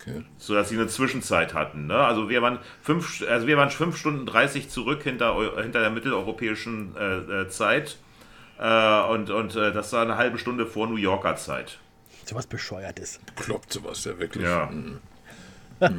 Okay. 0.00 0.24
so 0.38 0.54
dass 0.54 0.70
sie 0.70 0.76
eine 0.76 0.86
Zwischenzeit 0.86 1.52
hatten. 1.52 1.86
Ne? 1.86 1.96
Also 1.96 2.30
wir 2.30 2.40
waren 2.40 2.58
fünf, 2.82 3.22
also 3.28 3.46
wir 3.46 3.56
waren 3.58 3.70
fünf 3.70 3.96
Stunden 3.98 4.24
30 4.24 4.70
zurück 4.70 5.02
hinter, 5.02 5.36
hinter 5.60 5.80
der 5.80 5.90
mitteleuropäischen 5.90 6.96
äh, 6.96 7.42
äh, 7.42 7.48
Zeit 7.48 7.98
äh, 8.58 9.02
und, 9.10 9.30
und 9.30 9.56
äh, 9.56 9.72
das 9.72 9.92
war 9.92 10.02
eine 10.02 10.16
halbe 10.16 10.38
Stunde 10.38 10.66
vor 10.66 10.86
New 10.86 10.96
Yorker 10.96 11.36
Zeit. 11.36 11.78
Sowas 12.24 12.46
bescheuertes. 12.46 13.20
Kloppt 13.36 13.72
sowas 13.72 14.04
ja 14.04 14.18
wirklich. 14.18 14.44
Ja. 14.44 14.70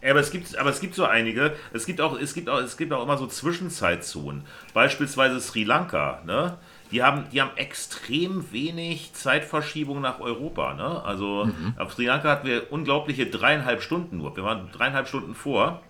Ja, 0.00 0.10
aber 0.10 0.20
es 0.20 0.30
gibt, 0.30 0.56
aber 0.56 0.70
es 0.70 0.80
gibt 0.80 0.94
so 0.94 1.04
einige. 1.04 1.56
Es 1.72 1.84
gibt 1.84 2.00
auch, 2.00 2.18
es 2.18 2.32
gibt 2.32 2.48
auch, 2.48 2.60
es 2.60 2.76
gibt 2.76 2.92
auch 2.92 3.02
immer 3.02 3.18
so 3.18 3.26
Zwischenzeitzonen. 3.26 4.44
Beispielsweise 4.72 5.40
Sri 5.40 5.64
Lanka. 5.64 6.22
Ne? 6.24 6.56
Die 6.90 7.02
haben, 7.02 7.26
die 7.32 7.40
haben 7.40 7.56
extrem 7.56 8.50
wenig 8.52 9.12
Zeitverschiebung 9.12 10.00
nach 10.00 10.20
Europa. 10.20 10.74
Ne? 10.74 11.02
Also 11.04 11.48
auf 11.78 11.92
Sri 11.92 12.06
Lanka 12.06 12.30
hatten 12.30 12.46
wir 12.46 12.72
unglaubliche 12.72 13.26
dreieinhalb 13.26 13.82
Stunden 13.82 14.16
nur. 14.16 14.34
Wir 14.36 14.44
waren 14.44 14.70
dreieinhalb 14.72 15.06
Stunden 15.08 15.34
vor. 15.34 15.82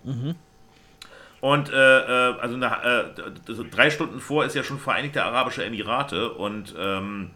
Und 1.41 1.71
äh, 1.71 1.99
äh, 1.99 2.39
also 2.39 2.55
eine, 2.55 2.65
äh, 2.65 3.69
drei 3.71 3.89
Stunden 3.89 4.19
vor 4.19 4.45
ist 4.45 4.55
ja 4.55 4.63
schon 4.63 4.77
Vereinigte 4.77 5.23
Arabische 5.23 5.63
Emirate 5.63 6.33
und 6.33 6.75
ähm, 6.77 7.31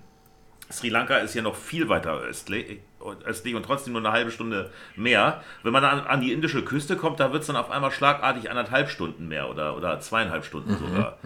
Sri 0.71 0.89
Lanka 0.89 1.18
ist 1.18 1.36
ja 1.36 1.42
noch 1.44 1.56
viel 1.56 1.88
weiter 1.89 2.18
östlich, 2.19 2.80
östlich 3.25 3.54
und 3.54 3.63
trotzdem 3.63 3.94
nur 3.94 4.01
eine 4.01 4.12
halbe 4.12 4.31
Stunde 4.31 4.71
mehr. 4.95 5.44
Wenn 5.62 5.74
man 5.74 5.83
an, 5.83 6.00
an 6.00 6.21
die 6.21 6.31
indische 6.31 6.63
Küste 6.63 6.95
kommt, 6.95 7.19
da 7.19 7.31
wird 7.31 7.42
es 7.42 7.48
dann 7.48 7.56
auf 7.57 7.69
einmal 7.69 7.92
schlagartig 7.92 8.50
anderthalb 8.50 8.89
Stunden 8.89 9.27
mehr 9.27 9.50
oder, 9.50 9.75
oder 9.77 10.00
zweieinhalb 10.00 10.45
Stunden 10.45 10.75
sogar. 10.77 11.18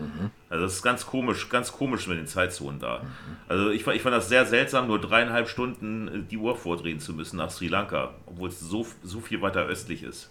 Also 0.50 0.64
das 0.66 0.74
ist 0.74 0.82
ganz 0.84 1.06
komisch, 1.06 1.48
ganz 1.50 1.72
komisch 1.72 2.08
mit 2.08 2.18
den 2.18 2.28
Zeitzonen 2.28 2.80
da. 2.80 3.06
Also 3.48 3.70
ich, 3.70 3.84
fand- 3.84 3.96
ich 3.96 4.02
fand 4.02 4.16
das 4.16 4.28
sehr 4.28 4.46
seltsam, 4.46 4.88
nur 4.88 5.00
dreieinhalb 5.00 5.48
Stunden 5.48 6.08
äh, 6.08 6.20
die 6.30 6.38
Uhr 6.38 6.56
vordrehen 6.58 7.00
zu 7.00 7.14
müssen 7.14 7.38
nach 7.38 7.52
Sri 7.52 7.68
Lanka, 7.68 8.16
obwohl 8.26 8.50
es 8.50 8.60
so, 8.60 8.86
so 9.04 9.20
viel 9.22 9.42
weiter 9.42 9.64
östlich 9.66 10.04
ist. 10.04 10.30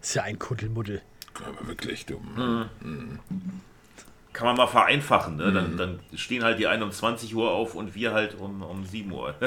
Ist 0.00 0.14
ja 0.14 0.22
ein 0.22 0.38
Kuddelmuddel. 0.38 1.02
Aber 1.44 1.68
wirklich 1.68 2.06
dumm. 2.06 2.70
Mhm. 2.80 3.18
Kann 4.38 4.46
man 4.46 4.56
mal 4.56 4.68
vereinfachen, 4.68 5.34
ne? 5.36 5.50
Dann, 5.50 5.76
dann 5.76 5.98
stehen 6.14 6.44
halt 6.44 6.60
die 6.60 6.68
einen 6.68 6.84
um 6.84 6.92
20 6.92 7.34
Uhr 7.34 7.50
auf 7.50 7.74
und 7.74 7.96
wir 7.96 8.12
halt 8.12 8.36
um, 8.38 8.62
um 8.62 8.84
7 8.84 9.10
Uhr. 9.10 9.34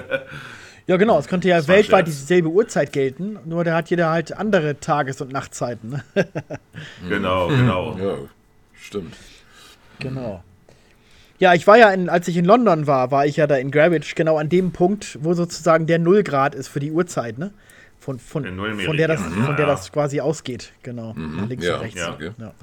Ja, 0.88 0.98
genau. 0.98 1.18
Es 1.20 1.28
könnte 1.28 1.48
ja 1.48 1.58
ein 1.58 1.68
weltweit 1.68 2.08
dieselbe 2.08 2.50
Uhrzeit 2.50 2.92
gelten, 2.92 3.38
nur 3.46 3.64
da 3.64 3.76
hat 3.76 3.92
jeder 3.92 4.10
halt 4.10 4.36
andere 4.36 4.80
Tages- 4.80 5.22
und 5.22 5.32
Nachtzeiten. 5.32 5.92
Ne? 5.92 6.04
genau, 7.08 7.48
genau. 7.48 7.96
Ja, 8.02 8.16
stimmt. 8.74 9.16
genau. 10.00 10.44
Ja, 11.40 11.54
ich 11.54 11.68
war 11.68 11.78
ja, 11.78 11.92
in, 11.92 12.10
als 12.10 12.28
ich 12.28 12.36
in 12.36 12.46
London 12.46 12.88
war, 12.88 13.12
war 13.12 13.26
ich 13.28 13.38
ja 13.38 13.46
da 13.48 13.56
in 13.56 13.70
Greenwich, 13.72 14.16
genau 14.16 14.38
an 14.38 14.50
dem 14.50 14.72
Punkt, 14.74 15.20
wo 15.22 15.34
sozusagen 15.36 15.86
der 15.86 16.00
Nullgrad 16.00 16.56
ist 16.56 16.68
für 16.68 16.80
die 16.82 16.92
Uhrzeit, 16.92 17.38
ne? 17.38 17.54
Von, 18.00 18.20
von, 18.20 18.44
Der 18.44 18.54
von, 18.86 18.98
der, 18.98 19.08
das, 19.08 19.22
ja, 19.22 19.46
von 19.46 19.56
der 19.56 19.68
ja. 19.68 19.72
das 19.72 19.92
quasi 19.92 20.20
ausgeht. 20.20 20.74
Genau. 20.82 21.14
Nach 21.14 21.48
links 21.48 21.64
Ja, 21.64 21.76
und 21.76 21.82
rechts. 21.82 22.00
ja. 22.00 22.18
Ja, 22.20 22.34
ja. 22.40 22.54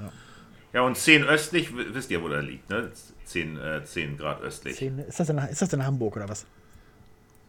Ja, 0.72 0.82
und 0.82 0.96
10 0.96 1.24
östlich, 1.24 1.70
wisst 1.74 2.10
ihr, 2.10 2.22
wo 2.22 2.28
der 2.28 2.42
liegt, 2.42 2.68
ne? 2.70 2.90
10, 3.24 3.58
äh, 3.58 3.84
10 3.84 4.18
Grad 4.18 4.40
östlich. 4.42 4.76
Zehn- 4.76 4.98
Ist, 4.98 5.18
das 5.20 5.28
in, 5.28 5.38
ist 5.38 5.62
das 5.62 5.72
in 5.72 5.84
Hamburg 5.84 6.16
oder 6.16 6.28
was? 6.28 6.44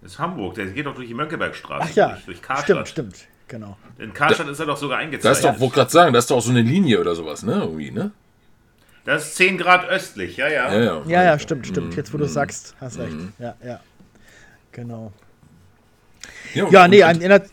Das 0.01 0.13
ist 0.13 0.19
Hamburg, 0.19 0.55
der 0.55 0.67
geht 0.67 0.85
doch 0.85 0.95
durch 0.95 1.07
die 1.07 1.13
Mönckebergstraße, 1.13 1.87
Ach 1.91 1.95
ja, 1.95 2.09
durch, 2.11 2.25
durch 2.25 2.41
Karstadt. 2.41 2.87
stimmt, 2.87 3.15
stimmt. 3.17 3.27
Genau. 3.49 3.77
In 3.97 4.13
Karstadt 4.13 4.47
ist 4.47 4.59
er 4.59 4.65
doch 4.67 4.77
sogar 4.77 4.99
Da 4.99 5.03
eingezeichnet. 5.03 5.37
ist 5.37 5.43
doch, 5.55 5.59
wollte 5.59 5.75
gerade 5.75 5.89
sagen, 5.91 6.13
da 6.13 6.19
ist 6.19 6.29
doch 6.31 6.37
auch 6.37 6.41
so 6.41 6.51
eine 6.51 6.61
Linie 6.61 6.99
oder 7.01 7.15
sowas, 7.15 7.43
ne? 7.43 7.53
Irgendwie, 7.53 7.91
ne? 7.91 8.11
das 9.05 9.25
ist 9.29 9.35
10 9.37 9.57
Grad 9.57 9.87
östlich, 9.89 10.37
ja, 10.37 10.47
ja. 10.47 10.71
Ja, 10.73 10.79
ja. 10.83 11.01
Ja, 11.07 11.23
ja, 11.23 11.39
stimmt, 11.39 11.65
stimmt. 11.65 11.95
Jetzt, 11.95 12.13
wo 12.13 12.17
du 12.17 12.25
sagst, 12.27 12.75
hast 12.79 12.99
recht. 12.99 13.15
Ja, 13.39 13.55
ja. 13.63 13.79
Genau. 14.71 15.11
Ja, 16.53 16.65
und- 16.65 16.89
nee, 16.91 17.01
und- 17.03 17.09
ein, 17.09 17.21
in 17.21 17.29
der, 17.29 17.43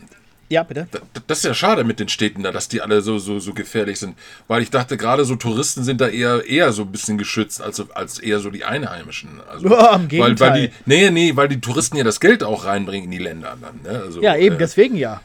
ja, 0.48 0.62
bitte. 0.62 0.86
Das 1.26 1.38
ist 1.38 1.44
ja 1.44 1.54
schade 1.54 1.82
mit 1.82 1.98
den 1.98 2.08
Städten 2.08 2.42
da, 2.42 2.52
dass 2.52 2.68
die 2.68 2.80
alle 2.80 3.00
so, 3.00 3.18
so, 3.18 3.40
so 3.40 3.52
gefährlich 3.52 3.98
sind. 3.98 4.16
Weil 4.46 4.62
ich 4.62 4.70
dachte, 4.70 4.96
gerade 4.96 5.24
so 5.24 5.34
Touristen 5.34 5.82
sind 5.82 6.00
da 6.00 6.08
eher, 6.08 6.46
eher 6.46 6.72
so 6.72 6.82
ein 6.82 6.92
bisschen 6.92 7.18
geschützt, 7.18 7.60
als, 7.60 7.90
als 7.90 8.18
eher 8.20 8.38
so 8.38 8.50
die 8.50 8.64
Einheimischen. 8.64 9.40
Also, 9.48 9.66
im 9.66 9.72
weil, 9.74 10.06
Gegenteil. 10.06 10.38
weil 10.38 10.60
die, 10.68 10.72
nee, 10.84 11.10
nee, 11.10 11.34
weil 11.34 11.48
die 11.48 11.60
Touristen 11.60 11.96
ja 11.96 12.04
das 12.04 12.20
Geld 12.20 12.44
auch 12.44 12.64
reinbringen 12.64 13.06
in 13.06 13.10
die 13.10 13.18
Länder 13.18 13.56
dann. 13.60 13.80
Ne? 13.82 14.02
Also, 14.02 14.22
Ja, 14.22 14.36
eben, 14.36 14.56
äh, 14.56 14.58
deswegen 14.58 14.96
ja. 14.96 15.20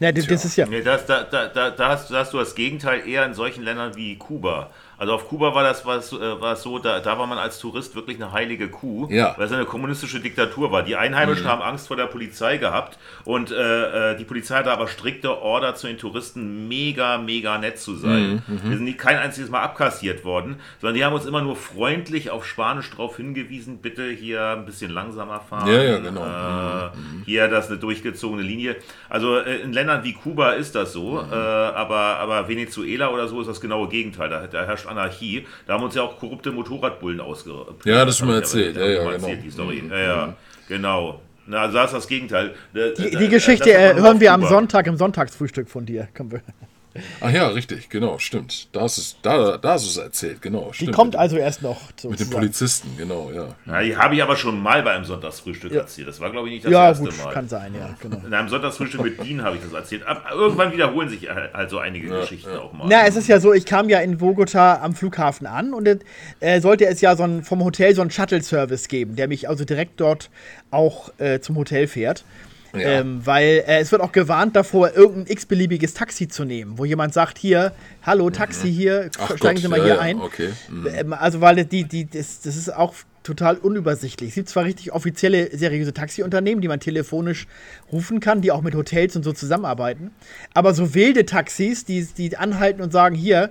Ja, 0.00 0.12
das, 0.12 0.26
ist 0.26 0.56
ja. 0.56 0.66
Nee, 0.66 0.80
das, 0.80 1.04
da, 1.04 1.24
da, 1.24 1.48
da, 1.48 1.70
da, 1.70 1.88
hast, 1.90 2.10
da 2.10 2.20
hast 2.20 2.32
du 2.32 2.38
das 2.38 2.54
Gegenteil 2.54 3.06
eher 3.06 3.26
in 3.26 3.34
solchen 3.34 3.62
Ländern 3.62 3.96
wie 3.96 4.16
Kuba. 4.16 4.70
Also 5.00 5.14
auf 5.14 5.28
Kuba 5.28 5.54
war 5.54 5.62
das, 5.64 5.86
war 5.86 5.96
das, 5.96 6.12
äh, 6.12 6.40
war 6.40 6.52
es 6.52 6.62
so, 6.62 6.78
da, 6.78 7.00
da 7.00 7.18
war 7.18 7.26
man 7.26 7.38
als 7.38 7.58
Tourist 7.58 7.94
wirklich 7.96 8.18
eine 8.22 8.32
heilige 8.32 8.68
Kuh, 8.68 9.08
Ja. 9.10 9.34
weil 9.38 9.46
es 9.46 9.52
eine 9.52 9.64
kommunistische 9.64 10.20
Diktatur 10.20 10.70
war. 10.72 10.82
Die 10.82 10.94
Einheimischen 10.94 11.46
haben 11.48 11.62
Angst 11.62 11.88
vor 11.88 11.96
der 11.96 12.04
Polizei 12.06 12.58
gehabt 12.58 12.98
und 13.24 13.50
äh, 13.50 14.12
äh, 14.12 14.16
die 14.18 14.24
Polizei 14.24 14.56
hatte 14.56 14.70
aber 14.70 14.88
strikte 14.88 15.40
Order 15.40 15.74
zu 15.74 15.86
den 15.86 15.96
Touristen, 15.96 16.68
mega, 16.68 17.16
mega 17.16 17.56
nett 17.56 17.78
zu 17.78 17.94
sein. 17.96 18.42
Wir 18.46 18.76
sind 18.76 18.84
nie 18.84 18.92
kein 18.92 19.16
einziges 19.16 19.48
Mal 19.48 19.62
abkassiert 19.62 20.22
worden, 20.26 20.60
sondern 20.82 20.96
die 20.96 21.04
haben 21.04 21.14
uns 21.14 21.24
immer 21.24 21.40
nur 21.40 21.56
freundlich 21.56 22.28
auf 22.30 22.44
Spanisch 22.46 22.90
darauf 22.90 23.16
hingewiesen, 23.16 23.78
bitte 23.78 24.10
hier 24.10 24.48
ein 24.48 24.66
bisschen 24.66 24.90
langsamer 24.92 25.40
fahren. 25.40 25.66
Ja, 25.72 25.82
ja, 25.82 25.98
genau. 25.98 26.24
Äh, 26.26 26.90
hier, 27.24 27.48
das 27.48 27.64
ist 27.64 27.70
eine 27.70 27.80
durchgezogene 27.80 28.42
Linie. 28.42 28.76
Also 29.08 29.38
äh, 29.38 29.60
in 29.62 29.72
Ländern 29.72 30.04
wie 30.04 30.12
Kuba 30.12 30.50
ist 30.52 30.74
das 30.74 30.92
so, 30.92 31.22
Mhm. 31.22 31.32
äh, 31.32 31.36
aber, 31.36 32.18
aber 32.18 32.48
Venezuela 32.48 33.08
oder 33.10 33.28
so 33.28 33.40
ist 33.40 33.46
das 33.46 33.62
genaue 33.62 33.88
Gegenteil. 33.88 34.28
Da, 34.28 34.46
da 34.46 34.66
herrscht 34.66 34.86
Anarchie. 34.90 35.46
Da 35.66 35.74
haben 35.74 35.84
uns 35.84 35.94
ja 35.94 36.02
auch 36.02 36.18
korrupte 36.18 36.52
Motorradbullen 36.52 37.20
ausgeraubt. 37.20 37.84
Ja, 37.86 38.04
das 38.04 38.18
du 38.18 38.26
mir 38.26 38.32
hab 38.32 38.40
erzählt. 38.42 38.76
Ja, 38.76 38.86
ja, 38.86 39.04
mal 39.04 39.14
genau. 39.14 39.26
erzählt, 39.26 39.44
die 39.44 39.50
Story. 39.50 39.82
Ja, 39.90 39.98
ja, 39.98 40.34
genau. 40.68 41.20
Na, 41.46 41.62
also 41.62 41.74
da 41.74 41.84
ist 41.84 41.94
das 41.94 42.06
Gegenteil. 42.06 42.54
Äh, 42.74 42.92
Die, 42.96 43.06
äh, 43.06 43.16
die 43.16 43.24
äh, 43.24 43.28
Geschichte 43.28 43.70
das 43.70 43.98
äh, 43.98 44.00
hören 44.00 44.20
wir 44.20 44.32
am. 44.32 44.44
Sonntag 44.46 44.86
im 44.86 44.96
Sonntagsfrühstück 44.96 45.68
von 45.68 45.86
dir. 45.86 46.08
Kommen 46.16 46.32
wir. 46.32 46.42
Ach 47.20 47.30
ja, 47.30 47.46
richtig, 47.48 47.88
genau, 47.88 48.18
stimmt. 48.18 48.68
Da 48.72 48.80
hast 48.80 48.96
du 48.98 49.02
es 49.02 49.16
da, 49.22 49.56
da 49.58 49.72
hast 49.74 49.84
du 49.86 49.90
es 49.90 49.96
erzählt, 49.96 50.42
genau. 50.42 50.70
Die 50.72 50.76
Stimmt. 50.76 50.92
kommt 50.96 51.14
also 51.14 51.36
erst 51.36 51.62
noch. 51.62 51.80
Mit 51.88 52.02
den 52.02 52.10
sozusagen. 52.10 52.30
Polizisten, 52.32 52.88
genau, 52.98 53.30
ja. 53.32 53.54
Ja, 53.66 53.80
die 53.82 53.96
habe 53.96 54.14
ich 54.16 54.22
aber 54.22 54.34
schon 54.36 54.60
mal 54.60 54.82
bei 54.82 54.90
einem 54.92 55.04
Sonntagsfrühstück 55.04 55.70
Ja. 55.72 55.82
erzählt. 55.82 56.08
Das 56.08 56.18
war, 56.18 56.30
glaube 56.30 56.48
ich, 56.48 56.54
nicht 56.54 56.64
das 56.64 56.72
Ja, 56.72 56.88
erste 56.88 57.04
gut, 57.04 57.16
Mal. 57.18 57.32
kann 57.32 57.48
sein, 57.48 57.74
ja, 57.74 57.94
genau. 58.02 58.20
In 58.26 58.34
einem 58.34 58.48
Sonntagsfrühstück 58.48 59.02
mit 59.02 59.22
Dean 59.22 59.42
habe 59.44 59.56
ich 59.56 59.62
das 59.62 59.72
erzählt. 59.72 60.04
Aber 60.04 60.22
irgendwann 60.34 60.72
wiederholen 60.72 61.08
sich 61.08 61.28
also 61.30 61.78
einige 61.78 62.08
Geschichten 62.08 62.56
auch 62.56 62.72
mal. 62.72 62.86
Na, 62.88 63.06
es 63.06 63.14
ist 63.14 63.28
ja 63.28 63.38
so, 63.38 63.52
ich 63.52 63.66
kam 63.66 63.88
ja 63.88 64.00
in 64.00 64.18
Bogota 64.18 64.80
am 64.82 64.94
Flughafen 64.94 65.46
an 65.46 65.72
und 65.72 65.88
äh, 66.40 66.60
sollte 66.60 66.86
es 66.86 67.00
ja 67.00 67.14
so 67.14 67.22
ein, 67.22 67.44
vom 67.44 67.62
Hotel 67.62 67.94
so 67.94 68.00
einen 68.00 68.10
Shuttle-Service 68.10 68.88
geben, 68.88 69.14
der 69.14 69.28
mich 69.28 69.48
also 69.48 69.64
direkt 69.64 70.00
dort 70.00 70.28
auch 70.72 71.10
äh, 71.18 71.38
zum 71.40 71.54
Hotel 71.56 71.86
fährt. 71.86 72.24
Ja. 72.72 73.00
Ähm, 73.00 73.20
weil 73.24 73.64
äh, 73.66 73.80
es 73.80 73.90
wird 73.92 74.00
auch 74.02 74.12
gewarnt 74.12 74.54
davor, 74.56 74.92
irgendein 74.94 75.32
x-beliebiges 75.32 75.94
Taxi 75.94 76.28
zu 76.28 76.44
nehmen, 76.44 76.78
wo 76.78 76.84
jemand 76.84 77.12
sagt, 77.12 77.38
hier, 77.38 77.72
hallo, 78.02 78.30
Taxi 78.30 78.72
hier, 78.72 79.04
Mhm. 79.04 79.10
Ach 79.18 79.36
steigen 79.36 79.54
Gott, 79.54 79.62
Sie 79.62 79.68
mal 79.68 79.78
ja, 79.78 79.84
hier 79.84 79.94
ja, 79.94 80.00
ein. 80.00 80.20
okay. 80.20 80.50
Mhm. 80.68 80.86
Ähm, 80.94 81.12
also, 81.12 81.40
weil 81.40 81.64
die, 81.64 81.84
die, 81.84 82.08
das, 82.08 82.40
das 82.40 82.56
ist 82.56 82.74
auch 82.74 82.94
total 83.22 83.56
unübersichtlich. 83.56 84.30
Es 84.30 84.34
gibt 84.34 84.48
zwar 84.48 84.64
richtig 84.64 84.92
offizielle, 84.92 85.54
seriöse 85.56 85.92
Taxiunternehmen, 85.92 86.62
die 86.62 86.68
man 86.68 86.80
telefonisch 86.80 87.46
rufen 87.92 88.20
kann, 88.20 88.40
die 88.40 88.50
auch 88.50 88.62
mit 88.62 88.74
Hotels 88.74 89.14
und 89.16 89.24
so 89.24 89.32
zusammenarbeiten. 89.32 90.10
Aber 90.54 90.72
so 90.72 90.94
wilde 90.94 91.26
Taxis, 91.26 91.84
die, 91.84 92.04
die 92.04 92.36
anhalten 92.36 92.80
und 92.80 92.92
sagen, 92.92 93.14
hier, 93.14 93.50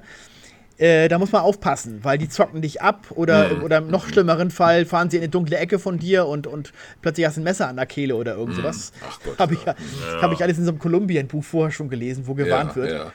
äh, 0.80 1.08
da 1.10 1.20
muss 1.20 1.32
man 1.32 1.42
aufpassen, 1.42 2.00
weil 2.04 2.18
die 2.18 2.30
zocken 2.30 2.62
dich 2.62 2.82
ab 2.82 3.08
oder, 3.12 3.56
Mhm. 3.56 3.64
oder 3.64 3.78
im 3.78 3.88
noch 3.90 4.08
schlimmeren 4.08 4.50
Fall 4.50 4.86
fahren 4.86 5.10
sie 5.10 5.18
in 5.18 5.24
eine 5.24 5.30
dunkle 5.30 5.58
Ecke 5.58 5.78
von 5.78 6.00
dir 6.00 6.26
und, 6.26 6.48
und 6.48 6.72
plötzlich 7.02 7.28
hast 7.28 7.36
du 7.38 7.42
ein 7.42 7.44
Messer 7.44 7.68
an 7.68 7.76
der 7.76 7.86
Kehle 7.86 8.16
oder 8.16 8.36
irgend 8.36 8.56
sowas. 8.56 8.92
Mhm. 8.96 9.08
Ach 9.10 9.20
Gott, 9.26 9.40
Habe 9.40 9.54
ich, 9.54 9.66
ja. 9.66 9.76
hab 10.22 10.32
ich 10.32 10.42
alles 10.42 10.58
in 10.58 10.64
so 10.66 10.72
einem 10.72 10.80
Kolumbien-Buch 10.80 11.44
vorher 11.44 11.72
schon 11.72 11.90
gelesen, 11.90 12.24
wo 12.28 12.34
gewarnt 12.34 12.72
ja, 12.72 12.76
wird. 12.76 12.92
Ja. 12.94 13.12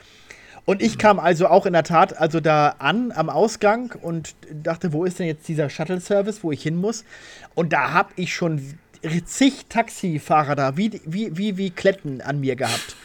Und 0.66 0.80
ich 0.80 0.96
kam 0.96 1.18
also 1.18 1.46
auch 1.48 1.66
in 1.66 1.74
der 1.74 1.82
Tat 1.84 2.18
also 2.18 2.40
da 2.40 2.76
an 2.78 3.12
am 3.12 3.28
Ausgang 3.28 3.94
und 4.00 4.34
dachte, 4.50 4.92
wo 4.94 5.04
ist 5.04 5.18
denn 5.18 5.26
jetzt 5.26 5.46
dieser 5.48 5.68
Shuttle-Service, 5.68 6.42
wo 6.42 6.52
ich 6.52 6.62
hin 6.62 6.76
muss? 6.76 7.04
Und 7.54 7.72
da 7.72 7.92
habe 7.92 8.10
ich 8.16 8.34
schon 8.34 8.62
zig 9.26 9.66
Taxifahrer 9.68 10.54
da, 10.54 10.76
wie, 10.78 11.00
wie, 11.04 11.36
wie, 11.36 11.58
wie 11.58 11.70
Kletten 11.70 12.22
an 12.22 12.40
mir 12.40 12.56
gehabt. 12.56 12.96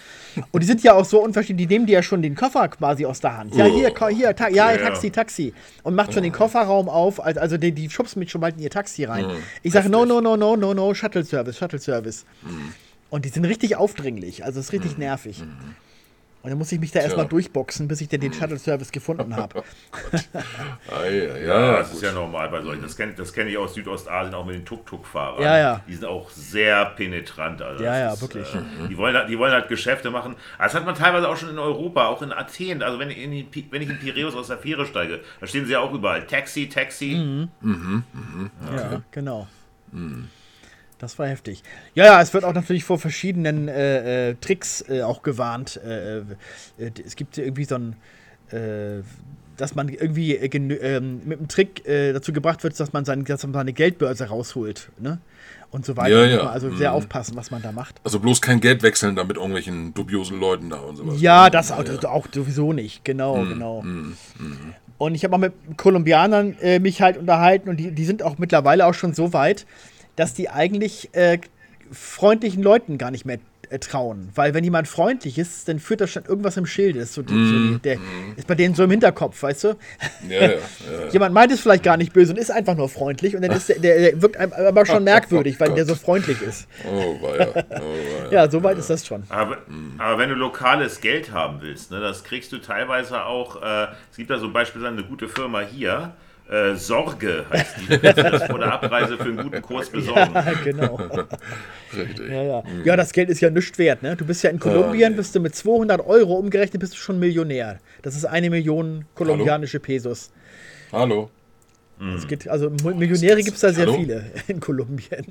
Und 0.51 0.62
die 0.62 0.67
sind 0.67 0.84
ja 0.84 0.93
auch 0.93 1.05
so 1.05 1.22
unverständlich, 1.24 1.67
die 1.67 1.74
nehmen 1.74 1.86
dir 1.86 1.93
ja 1.93 2.03
schon 2.03 2.22
den 2.22 2.36
Koffer 2.36 2.67
quasi 2.67 3.05
aus 3.05 3.19
der 3.19 3.38
Hand. 3.38 3.55
Ja, 3.55 3.65
hier, 3.65 3.91
ko- 3.93 4.08
hier, 4.08 4.36
ta 4.36 4.48
ja. 4.50 4.75
Taxi, 4.77 5.10
Taxi. 5.12 5.53
Und 5.84 5.96
macht 5.96 6.13
schon 6.13 6.24
den 6.24 6.31
Kofferraum 6.31 6.89
auf, 6.89 7.19
also, 7.24 7.58
die, 7.58 7.72
die 7.72 7.89
schubsen 7.89 8.19
mich 8.19 8.31
schon 8.31 8.41
bald 8.41 8.55
in 8.58 8.63
ihr 8.63 8.69
Taxi 8.69 9.03
rein. 9.05 9.25
Ich 9.63 9.74
sage, 9.74 9.89
no, 9.89 10.05
no, 10.05 10.22
no, 10.22 10.36
no, 10.38 10.55
no, 10.55 10.74
no, 10.74 10.93
Shuttle-Service, 10.93 11.58
Shuttle-Service. 11.58 12.25
Und 13.10 13.25
die 13.25 13.29
sind 13.29 13.46
richtig 13.46 13.75
aufdringlich, 13.75 14.43
also 14.46 14.60
es 14.60 14.67
ist 14.67 14.74
richtig 14.74 14.98
nervig. 14.98 15.43
Und 16.41 16.50
dann 16.51 16.58
muss 16.58 16.72
ich 16.72 16.79
mich 16.79 16.91
da 16.91 17.01
erstmal 17.01 17.27
durchboxen, 17.27 17.89
bis 17.89 18.00
ich 18.00 18.08
denn 18.08 18.22
den 18.22 18.31
Shuttle-Service 18.31 18.91
gefunden 18.93 19.36
habe. 19.36 19.62
Ah, 20.91 21.05
ja, 21.05 21.12
ja, 21.12 21.38
Ja, 21.38 21.77
das 21.79 21.89
gut. 21.89 21.98
ist 21.98 22.03
ja 22.03 22.12
normal 22.13 22.50
bei 22.50 22.62
solchen. 22.62 22.81
Das 22.81 22.96
kenne 22.96 23.13
das 23.13 23.34
kenn 23.34 23.48
ich 23.48 23.58
aus 23.58 23.74
Südostasien 23.74 24.34
auch 24.34 24.46
mit 24.46 24.55
den 24.55 24.65
Tuk-Tuk-Fahrern. 24.65 25.41
Ja, 25.43 25.58
ja. 25.58 25.81
Die 25.88 25.93
sind 25.96 26.05
auch 26.05 26.29
sehr 26.31 26.86
penetrant. 26.96 27.62
Also 27.62 27.84
Ja, 27.84 27.98
ja, 27.98 28.13
ist, 28.13 28.22
wirklich. 28.22 28.48
Äh, 28.55 28.88
die, 28.89 28.98
wollen, 28.98 29.15
halt- 29.15 29.29
die 29.29 29.38
wollen 29.38 29.51
halt 29.51 29.67
Geschäfte 29.67 30.10
machen. 30.12 30.36
Das 30.58 30.74
hat 30.74 30.86
man 30.86 30.96
teilweise 30.96 31.27
auch 31.27 31.36
schon 31.38 31.50
in 31.50 31.60
Europa, 31.60 32.08
auch 32.08 32.22
in 32.22 32.31
Athen. 32.31 32.81
Also 32.84 32.98
wenn 33.00 33.10
ich 33.10 33.17
in, 33.17 33.31
die 33.31 33.43
Pi- 33.43 33.67
wenn 33.69 33.81
ich 33.81 33.89
in 33.89 34.00
Piräus 34.00 34.34
aus 34.34 34.48
der 34.48 34.58
Fähre 34.58 34.86
steige, 34.86 35.19
da 35.41 35.46
stehen 35.48 35.65
sie 35.65 35.74
ja 35.74 35.79
auch 35.81 35.93
überall. 35.93 36.25
Taxi, 36.25 36.69
Taxi. 36.69 37.15
Mhm. 37.15 38.03
Ja, 38.75 39.01
genau. 39.12 39.48
Das 41.00 41.18
war 41.18 41.27
heftig. 41.27 41.63
Ja, 41.96 42.06
ja, 42.06 42.22
es 42.22 42.34
wird 42.34 42.44
auch 42.44 42.53
natürlich 42.53 42.84
vor 42.84 43.00
verschiedenen 43.00 43.70
äh, 43.70 44.29
äh, 44.29 44.36
Tricks 44.36 44.84
äh, 44.89 45.01
auch 45.01 45.24
gewarnt. 45.24 45.77
Äh, 45.77 46.20
äh, 46.20 46.24
es 47.06 47.15
gibt 47.15 47.38
irgendwie 47.38 47.63
so 47.63 47.75
ein, 47.75 47.96
äh, 48.51 49.01
dass 49.56 49.75
man 49.75 49.88
irgendwie 49.88 50.36
äh, 50.36 50.48
ähm, 50.48 51.22
mit 51.24 51.39
einem 51.39 51.48
Trick 51.48 51.88
äh, 51.88 52.12
dazu 52.12 52.34
gebracht 52.34 52.63
wird, 52.63 52.77
dass 52.77 52.91
man, 52.91 53.06
sein, 53.06 53.24
dass 53.24 53.44
man 53.44 53.53
seine 53.53 53.72
Geldbörse 53.72 54.25
rausholt. 54.25 54.91
Ne? 55.00 55.20
Und 55.72 55.86
so 55.86 55.96
weiter. 55.96 56.25
Ja, 56.25 56.38
ja. 56.38 56.50
Also 56.50 56.75
sehr 56.75 56.91
aufpassen, 56.91 57.38
was 57.38 57.50
man 57.50 57.62
da 57.62 57.72
macht. 57.72 58.01
Also 58.03 58.20
bloß 58.20 58.41
kein 58.41 58.60
Geld 58.60 58.84
wechseln 58.84 59.15
da 59.15 59.24
mit 59.24 59.38
irgendwelchen 59.38 59.94
dubiosen 59.94 60.39
Leuten 60.39 60.70
da 60.70 60.79
und 60.79 60.98
sowas. 60.98 61.22
Ja, 61.22 61.50
das 61.50 61.72
auch, 61.72 61.84
das 61.84 62.03
auch 62.06 62.27
sowieso 62.34 62.74
nicht. 62.74 63.06
Genau, 63.06 63.46
genau. 63.46 63.84
Und 64.98 65.15
ich 65.15 65.24
habe 65.24 65.36
auch 65.36 65.39
mit 65.39 65.53
Kolumbianern 65.77 66.58
äh, 66.60 66.79
mich 66.79 67.01
halt 67.01 67.18
unterhalten 67.18 67.70
und 67.70 67.77
die, 67.77 67.91
die 67.91 68.03
sind 68.03 68.22
auch 68.22 68.38
mittlerweile 68.38 68.86
auch 68.86 68.94
schon 68.94 69.13
so 69.13 69.32
weit, 69.32 69.65
dass 70.16 70.34
die 70.34 70.50
eigentlich 70.50 71.10
äh, 71.13 71.39
freundlichen 71.92 72.62
Leuten 72.63 72.98
gar 72.98 73.10
nicht 73.12 73.25
mehr 73.25 73.39
äh, 73.72 73.80
trauen. 73.80 74.30
Weil 74.36 74.54
wenn 74.54 74.63
jemand 74.63 74.88
freundlich 74.88 75.38
ist, 75.38 75.68
dann 75.68 75.80
führt 75.80 76.01
das 76.01 76.10
schon 76.12 76.24
irgendwas 76.25 76.58
im 76.58 76.66
Schilde. 76.66 77.00
Das 77.00 77.10
ist, 77.10 77.16
so, 77.16 77.22
die- 77.24 77.34
so 77.34 77.38
die, 77.74 77.80
der, 77.84 77.98
ist 78.36 78.48
bei 78.48 78.56
denen 78.56 78.75
so 78.75 78.84
im 78.84 78.92
Hinterkopf, 78.92 79.42
weißt 79.42 79.63
du? 79.63 79.68
Ja, 80.28 80.42
ja, 80.42 80.48
ja. 80.50 80.58
Jemand 81.12 81.34
meint 81.34 81.51
es 81.51 81.62
vielleicht 81.62 81.84
gar 81.84 81.98
nicht 81.98 82.13
böse 82.13 82.32
und 82.34 82.38
ist 82.39 82.51
einfach 82.51 82.75
nur 82.75 82.89
freundlich 82.89 83.36
und 83.36 83.42
dann 83.44 83.51
ist 83.51 83.70
der, 83.70 83.80
der, 83.80 84.00
der 84.00 84.22
wirkt 84.22 84.38
einem 84.38 84.54
aber 84.54 84.86
schon 84.86 85.04
merkwürdig, 85.04 85.60
weil 85.60 85.74
der 85.74 85.86
so 85.86 85.96
freundlich 86.06 86.42
ist. 86.42 86.68
Oh, 86.88 87.22
weia. 87.22 87.48
Oh, 87.50 87.82
weia. 87.82 88.32
Ja, 88.32 88.50
so 88.51 88.62
weit 88.63 88.78
ist 88.78 88.89
das 88.89 89.06
schon. 89.06 89.24
Aber, 89.30 89.58
aber 89.98 90.18
wenn 90.20 90.30
du 90.30 90.36
lokales 90.36 91.01
Geld 91.01 91.32
haben 91.32 91.62
willst, 91.62 91.92
ne, 91.92 92.00
das 92.00 92.24
kriegst 92.24 92.51
du 92.51 92.58
teilweise 92.60 93.24
auch. 93.25 93.62
Äh, 93.62 93.88
es 94.12 94.18
gibt 94.18 94.30
da 94.30 94.38
so 94.38 94.51
beispielsweise 94.51 94.94
eine 94.94 95.04
gute 95.08 95.28
Firma 95.28 95.62
hier. 95.62 96.13
Äh, 96.50 96.75
Sorge 96.75 97.46
heißt 97.51 97.75
die. 97.82 97.98
Das 98.00 98.44
vor 98.48 98.58
der 98.58 98.74
Abreise 98.74 99.18
für 99.18 99.24
einen 99.25 99.38
guten 99.38 99.62
Kurs 99.62 99.89
besorgen. 99.91 100.34
Ja, 100.34 100.53
genau. 100.63 100.96
Richtig. 101.96 102.27
Ja, 102.29 102.41
ja. 102.41 102.63
ja, 102.84 102.96
das 102.96 103.12
Geld 103.12 103.29
ist 103.29 103.39
ja 103.39 103.50
nichts 103.51 103.77
wert, 103.77 104.01
ne? 104.01 104.15
Du 104.15 104.25
bist 104.25 104.41
ja 104.44 104.50
in 104.50 104.60
Kolumbien, 104.60 105.12
nee. 105.12 105.18
bist 105.18 105.36
du 105.36 105.39
mit 105.39 105.56
200 105.56 106.03
Euro 106.06 106.34
umgerechnet, 106.36 106.79
bist 106.79 106.94
du 106.94 106.98
schon 106.98 107.20
Millionär. 107.20 107.79
Das 108.01 108.15
ist 108.15 108.25
eine 108.25 108.50
Million 108.50 109.06
kolumbianische 109.13 109.79
Pesos. 109.79 110.32
Hallo. 110.91 111.29
Es 112.18 112.27
gibt, 112.27 112.48
also 112.48 112.70
Mu- 112.70 112.96
Millionäre 112.96 113.44
gibt 113.44 113.56
es 113.56 113.62
da 113.62 113.72
sehr 113.74 113.86
Hallo? 113.86 113.98
viele 114.00 114.25
in 114.48 114.60
Kolumbien. 114.60 115.25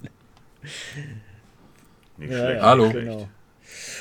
Nicht 2.16 2.30
Ja, 2.30 2.38
schlecht. 2.38 2.56
ja, 2.58 2.62
Hallo. 2.62 2.90
Genau. 2.90 3.28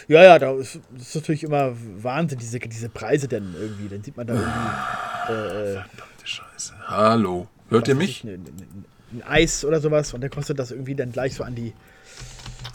Ja, 0.08 0.24
ja, 0.24 0.40
da 0.40 0.54
ist, 0.54 0.80
das 0.92 1.08
ist 1.10 1.16
natürlich 1.16 1.44
immer 1.44 1.74
Wahnsinn, 2.02 2.38
diese, 2.40 2.60
diese 2.60 2.90
Preise 2.90 3.28
denn 3.28 3.56
irgendwie. 3.60 3.88
Dann 3.90 4.04
sieht 4.04 4.16
man 4.18 4.28
da 4.28 4.34
irgendwie 5.30 5.74
Verdammte 5.74 6.04
Scheiße. 6.28 6.74
Hallo. 6.88 7.48
Hört 7.70 7.88
ihr 7.88 7.96
was 7.96 8.02
weiß 8.02 8.08
mich? 8.08 8.24
ich, 8.24 8.30
ein, 8.30 8.46
ein, 8.46 8.86
ein 9.14 9.24
Eis 9.24 9.64
oder 9.64 9.80
sowas 9.80 10.14
und 10.14 10.22
dann 10.22 10.30
kostet 10.30 10.60
das 10.60 10.72
irgendwie 10.72 10.94
dann 10.96 11.12
gleich 11.12 11.36
so 11.36 11.44
an 11.44 11.56
die 11.56 11.74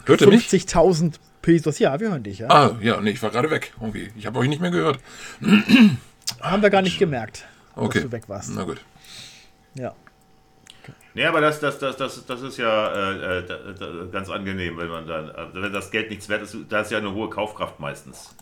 Hört 0.05 0.21
ihr 0.21 0.27
mich? 0.27 0.47
50.000 0.47 1.15
Pesos. 1.41 1.77
Ja, 1.77 1.99
wir 1.99 2.09
hören 2.09 2.23
dich, 2.23 2.39
ja. 2.39 2.49
Ah, 2.49 2.75
ja, 2.81 2.99
nee, 2.99 3.11
ich 3.11 3.21
war 3.21 3.29
gerade 3.29 3.51
weg. 3.51 3.73
Irgendwie. 3.79 4.11
Ich 4.17 4.25
habe 4.25 4.39
euch 4.39 4.49
nicht 4.49 4.59
mehr 4.61 4.71
gehört. 4.71 4.99
Haben 6.41 6.63
wir 6.63 6.69
gar 6.71 6.81
nicht 6.81 6.97
gemerkt, 6.97 7.45
Okay. 7.75 7.99
dass 7.99 8.09
du 8.09 8.11
weg 8.11 8.23
warst. 8.27 8.51
Na 8.55 8.63
gut. 8.63 8.81
Ja. 9.75 9.93
Nee, 11.13 11.25
aber 11.25 11.41
das, 11.41 11.59
das, 11.59 11.77
das, 11.77 11.95
das, 11.95 12.25
das 12.25 12.41
ist 12.41 12.57
ja 12.57 13.11
äh, 13.11 13.39
äh, 13.39 13.45
da, 13.45 13.57
da, 13.79 14.05
ganz 14.11 14.29
angenehm, 14.29 14.77
wenn 14.77 14.87
man 14.87 15.05
dann, 15.05 15.29
äh, 15.29 15.53
wenn 15.53 15.71
das 15.71 15.91
Geld 15.91 16.09
nichts 16.09 16.27
wert 16.27 16.41
ist, 16.41 16.57
da 16.69 16.81
ist 16.81 16.89
ja 16.91 16.97
eine 16.97 17.13
hohe 17.13 17.29
Kaufkraft 17.29 17.79
meistens 17.79 18.33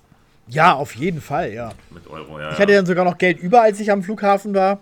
ja, 0.48 0.74
auf 0.74 0.96
jeden 0.96 1.22
Fall, 1.22 1.54
ja. 1.54 1.72
mit 1.92 2.08
Euro. 2.08 2.40
Ja, 2.40 2.52
Ich 2.52 2.60
hatte 2.60 2.74
dann 2.74 2.86
sogar 2.86 3.06
noch 3.06 3.18
Geld 3.18 3.40
über, 3.40 3.62
als 3.62 3.80
ich 3.80 3.92
am 3.92 4.04
Flughafen 4.04 4.54
war. 4.54 4.80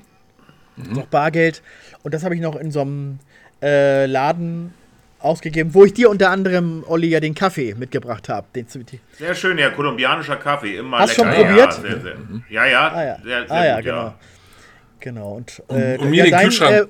Noch 0.90 1.08
Bargeld. 1.08 1.62
Und 2.04 2.14
das 2.14 2.24
habe 2.24 2.36
ich 2.36 2.42
noch 2.42 2.56
in 2.56 2.72
so 2.72 2.82
einem 2.82 3.20
äh, 3.62 4.06
Laden 4.06 4.74
ausgegeben, 5.20 5.74
wo 5.74 5.86
ich 5.86 5.94
dir 5.94 6.10
unter 6.10 6.30
anderem, 6.32 6.84
Olli, 6.88 7.08
ja 7.08 7.20
den 7.20 7.36
Kaffee 7.36 7.76
mitgebracht 7.78 8.30
habe. 8.30 8.48
Den 8.56 8.68
Sehr 8.68 9.36
schön, 9.36 9.58
ja, 9.58 9.70
kolumbianischer 9.70 10.38
Kaffee, 10.38 10.78
immer 10.78 11.00
Hast 11.00 11.18
du 11.18 11.24
lecker. 11.24 11.36
schon 11.36 11.46
probiert? 11.46 11.74
Ja, 11.74 11.82
sehr, 11.82 12.02
sehr. 12.02 12.16
ja, 12.50 12.66
ja, 12.66 12.88
Ah 12.88 13.04
ja, 13.04 13.18
sehr, 13.24 13.48
sehr 13.48 13.52
ah, 13.52 13.66
ja 13.66 13.76
gut, 13.76 13.84
genau. 13.86 13.98
ja. 13.98 14.16
Genau. 15.02 15.32
Und, 15.36 15.64
äh, 15.70 15.98
Und 15.98 16.10
mir 16.10 16.18
ja, 16.18 16.24
den 16.26 16.32
dein, 16.32 16.44
Kühlschrank. 16.46 16.76
äh, 16.76 16.86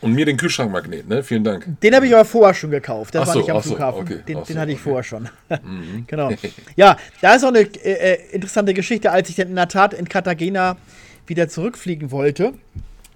und 0.00 0.12
mir 0.12 0.26
den 0.26 0.36
Kühlschrankmagnet, 0.36 1.08
ne? 1.08 1.24
Vielen 1.24 1.42
Dank. 1.42 1.66
den 1.80 1.94
habe 1.94 2.06
ich 2.06 2.14
aber 2.14 2.24
vorher 2.24 2.54
schon 2.54 2.70
gekauft. 2.70 3.16
Das 3.16 3.22
Ach 3.22 3.26
war 3.26 3.34
so, 3.34 3.40
nicht 3.40 3.50
am 3.50 3.56
ach 3.56 3.62
so, 3.64 3.70
Flughafen. 3.70 4.00
okay, 4.02 4.18
den 4.28 4.44
so, 4.44 4.54
hatte 4.56 4.70
ich 4.70 4.76
okay. 4.76 4.84
vorher 4.84 5.02
schon. 5.02 5.28
genau. 6.06 6.30
Ja, 6.76 6.96
da 7.20 7.34
ist 7.34 7.44
auch 7.44 7.48
eine 7.48 7.60
äh, 7.60 8.12
äh, 8.14 8.18
interessante 8.30 8.74
Geschichte, 8.74 9.10
als 9.10 9.28
ich 9.28 9.34
dann 9.34 9.48
in 9.48 9.56
der 9.56 9.66
Tat 9.66 9.94
in 9.94 10.08
Cartagena 10.08 10.76
wieder 11.26 11.48
zurückfliegen 11.48 12.12
wollte, 12.12 12.54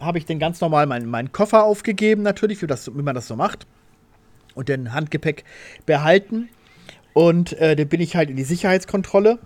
habe 0.04 0.18
ich 0.18 0.24
den 0.24 0.38
ganz 0.38 0.60
normal 0.60 0.86
meinen, 0.86 1.08
meinen 1.08 1.32
Koffer 1.32 1.64
aufgegeben, 1.64 2.22
natürlich, 2.22 2.62
wie, 2.62 2.66
das, 2.66 2.94
wie 2.94 3.02
man 3.02 3.14
das 3.14 3.26
so 3.28 3.36
macht. 3.36 3.66
Und 4.54 4.68
den 4.68 4.92
Handgepäck 4.92 5.44
behalten. 5.86 6.48
Und 7.14 7.54
äh, 7.54 7.74
dann 7.76 7.88
bin 7.88 8.00
ich 8.00 8.16
halt 8.16 8.30
in 8.30 8.36
die 8.36 8.44
Sicherheitskontrolle, 8.44 9.38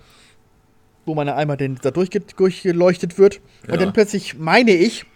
wo 1.05 1.15
man 1.15 1.29
einmal 1.29 1.57
den, 1.57 1.79
da 1.81 1.91
durchge 1.91 2.21
durchgeleuchtet 2.21 3.19
wird. 3.19 3.41
Ja. 3.67 3.75
Und 3.75 3.83
dann 3.83 3.93
plötzlich, 3.93 4.37
meine 4.39 4.73
ich, 4.73 5.07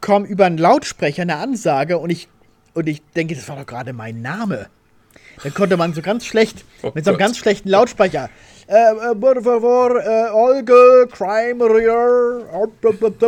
kommt 0.00 0.28
über 0.28 0.46
einen 0.46 0.58
Lautsprecher 0.58 1.22
eine 1.22 1.36
Ansage 1.36 1.98
und 1.98 2.10
ich, 2.10 2.28
und 2.74 2.88
ich 2.88 3.02
denke, 3.16 3.34
das 3.34 3.48
war 3.48 3.56
doch 3.56 3.66
gerade 3.66 3.92
mein 3.92 4.22
Name. 4.22 4.68
Dann 5.42 5.54
konnte 5.54 5.76
man 5.76 5.94
so 5.94 6.02
ganz 6.02 6.24
schlecht, 6.24 6.64
Oh 6.82 6.92
mit 6.94 7.04
so 7.04 7.10
einem 7.10 7.18
Gott. 7.18 7.26
ganz 7.26 7.38
schlechten 7.38 7.68
Lautsprecher, 7.68 8.30
äh, 8.70 9.10
äh, 9.10 9.14
por 9.16 9.42
favor, 9.42 10.00
äh, 10.00 10.30
Olga, 10.30 11.06
Crime 11.10 11.64
Rear, 11.64 12.68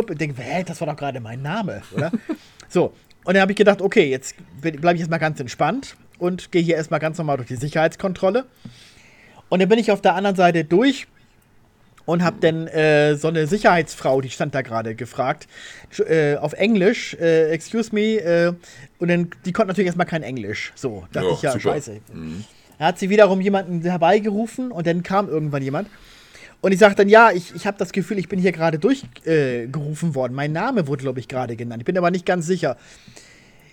ich 0.09 0.17
denke, 0.17 0.41
hä, 0.41 0.63
das 0.65 0.79
war 0.79 0.87
doch 0.87 0.95
gerade 0.95 1.19
mein 1.19 1.41
Name, 1.41 1.81
oder? 1.93 2.11
so, 2.69 2.93
und 3.25 3.33
dann 3.33 3.41
habe 3.41 3.51
ich 3.51 3.57
gedacht, 3.57 3.81
okay, 3.81 4.09
jetzt 4.09 4.35
bleibe 4.61 4.93
ich 4.93 5.01
erstmal 5.01 5.19
ganz 5.19 5.39
entspannt 5.39 5.97
und 6.17 6.51
gehe 6.51 6.61
hier 6.61 6.75
erstmal 6.75 6.99
ganz 6.99 7.17
normal 7.17 7.37
durch 7.37 7.49
die 7.49 7.57
Sicherheitskontrolle. 7.57 8.45
Und 9.49 9.61
dann 9.61 9.69
bin 9.69 9.79
ich 9.79 9.91
auf 9.91 10.01
der 10.01 10.15
anderen 10.15 10.35
Seite 10.35 10.63
durch 10.63 11.07
und 12.05 12.23
habe 12.23 12.37
dann 12.39 12.67
äh, 12.67 13.15
so 13.15 13.27
eine 13.27 13.45
Sicherheitsfrau, 13.47 14.21
die 14.21 14.29
stand 14.29 14.55
da 14.55 14.61
gerade, 14.61 14.95
gefragt, 14.95 15.47
äh, 16.07 16.37
auf 16.37 16.53
Englisch, 16.53 17.15
äh, 17.15 17.49
excuse 17.49 17.93
me, 17.93 18.15
äh, 18.17 18.53
und 18.99 19.07
dann, 19.09 19.29
die 19.45 19.51
konnte 19.51 19.69
natürlich 19.69 19.87
erstmal 19.87 20.07
kein 20.07 20.23
Englisch. 20.23 20.71
So, 20.75 21.05
dachte 21.11 21.27
Ja, 21.27 21.33
ich 21.33 21.41
ja, 21.41 21.51
super. 21.51 21.73
scheiße. 21.73 21.99
Da 22.79 22.85
hat 22.85 22.99
sie 22.99 23.09
wiederum 23.09 23.41
jemanden 23.41 23.81
herbeigerufen 23.81 24.71
und 24.71 24.87
dann 24.87 25.03
kam 25.03 25.29
irgendwann 25.29 25.63
jemand. 25.63 25.89
Und 26.61 26.71
ich 26.71 26.79
sagte 26.79 26.97
dann, 26.97 27.09
ja, 27.09 27.31
ich, 27.31 27.53
ich 27.53 27.67
habe 27.67 27.77
das 27.77 27.91
Gefühl, 27.91 28.17
ich 28.17 28.29
bin 28.29 28.39
hier 28.39 28.53
gerade 28.53 28.79
durchgerufen 28.79 30.09
äh, 30.11 30.15
worden. 30.15 30.33
Mein 30.33 30.53
Name 30.53 30.87
wurde, 30.87 31.03
glaube 31.03 31.19
ich, 31.19 31.27
gerade 31.27 31.57
genannt. 31.57 31.81
Ich 31.81 31.85
bin 31.85 31.97
aber 31.97 32.09
nicht 32.09 32.25
ganz 32.25 32.47
sicher. 32.47 32.77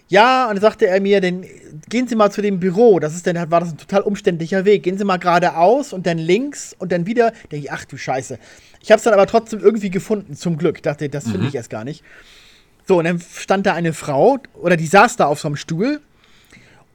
Ja, 0.09 0.49
und 0.49 0.57
dann 0.57 0.61
sagte 0.61 0.89
er 0.89 1.01
mir, 1.01 1.21
dann 1.21 1.45
gehen 1.89 2.09
Sie 2.09 2.17
mal 2.17 2.33
zu 2.33 2.43
dem 2.43 2.59
Büro. 2.59 2.99
Das 2.99 3.15
ist 3.15 3.29
dann, 3.29 3.49
war 3.49 3.61
das 3.61 3.71
ein 3.71 3.79
total 3.79 4.01
umständlicher 4.01 4.65
Weg. 4.65 4.83
Gehen 4.83 4.99
Sie 4.99 5.05
mal 5.05 5.19
geradeaus 5.19 5.93
und 5.93 6.05
dann 6.05 6.19
links 6.19 6.75
und 6.77 6.91
dann 6.91 7.07
wieder. 7.07 7.31
Denke 7.53 7.67
ich, 7.67 7.71
ach 7.71 7.85
du 7.85 7.97
Scheiße. 7.97 8.41
Ich 8.83 8.91
habe 8.91 8.99
es 8.99 9.05
dann 9.05 9.15
aber 9.15 9.29
trotzdem 9.29 9.61
irgendwie 9.61 9.91
gefunden, 9.91 10.35
zum 10.35 10.59
Glück. 10.59 10.83
Dachte, 10.83 11.09
das 11.09 11.31
finde 11.31 11.47
ich 11.47 11.55
erst 11.55 11.71
gar 11.71 11.85
nicht. 11.85 12.03
So, 12.89 12.99
und 12.99 13.05
dann 13.05 13.21
stand 13.21 13.67
da 13.67 13.75
eine 13.75 13.93
Frau, 13.93 14.39
oder 14.55 14.77
die 14.77 14.89
saß 14.89 15.15
da 15.15 15.27
auf 15.27 15.39
so 15.39 15.47
einem 15.47 15.55
Stuhl 15.55 16.01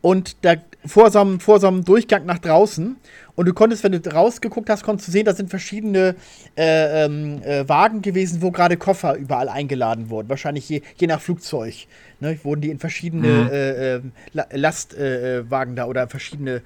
und 0.06 0.46
da 0.46 0.54
vor 0.86 1.10
so, 1.10 1.20
einem, 1.20 1.40
vor 1.40 1.60
so 1.60 1.68
einem 1.68 1.84
Durchgang 1.84 2.28
nach 2.28 2.38
draußen. 2.38 2.96
Und 3.34 3.46
du 3.48 3.54
konntest, 3.56 3.84
wenn 3.84 3.92
du 3.92 4.14
rausgeguckt 4.14 4.70
hast, 4.70 4.84
konntest 4.84 5.08
du 5.08 5.12
sehen, 5.12 5.26
da 5.26 5.34
sind 5.34 5.50
verschiedene 5.50 6.16
äh, 6.56 7.06
ähm, 7.06 7.42
äh, 7.42 7.68
Wagen 7.68 8.04
gewesen, 8.04 8.44
wo 8.44 8.52
gerade 8.52 8.78
Koffer 8.78 9.16
überall 9.16 9.50
eingeladen 9.50 10.12
wurden. 10.12 10.30
Wahrscheinlich 10.30 10.70
je, 10.70 10.84
je 10.98 11.08
nach 11.08 11.20
Flugzeug. 11.20 11.88
Ne, 12.20 12.38
wurden 12.44 12.62
die 12.62 12.70
in 12.70 12.78
verschiedene 12.78 13.50
äh, 13.52 13.96
äh, 13.96 14.02
La- 14.34 14.46
Lastwagen 14.52 15.76
da 15.76 15.86
oder 15.86 16.08
verschiedene 16.08 16.62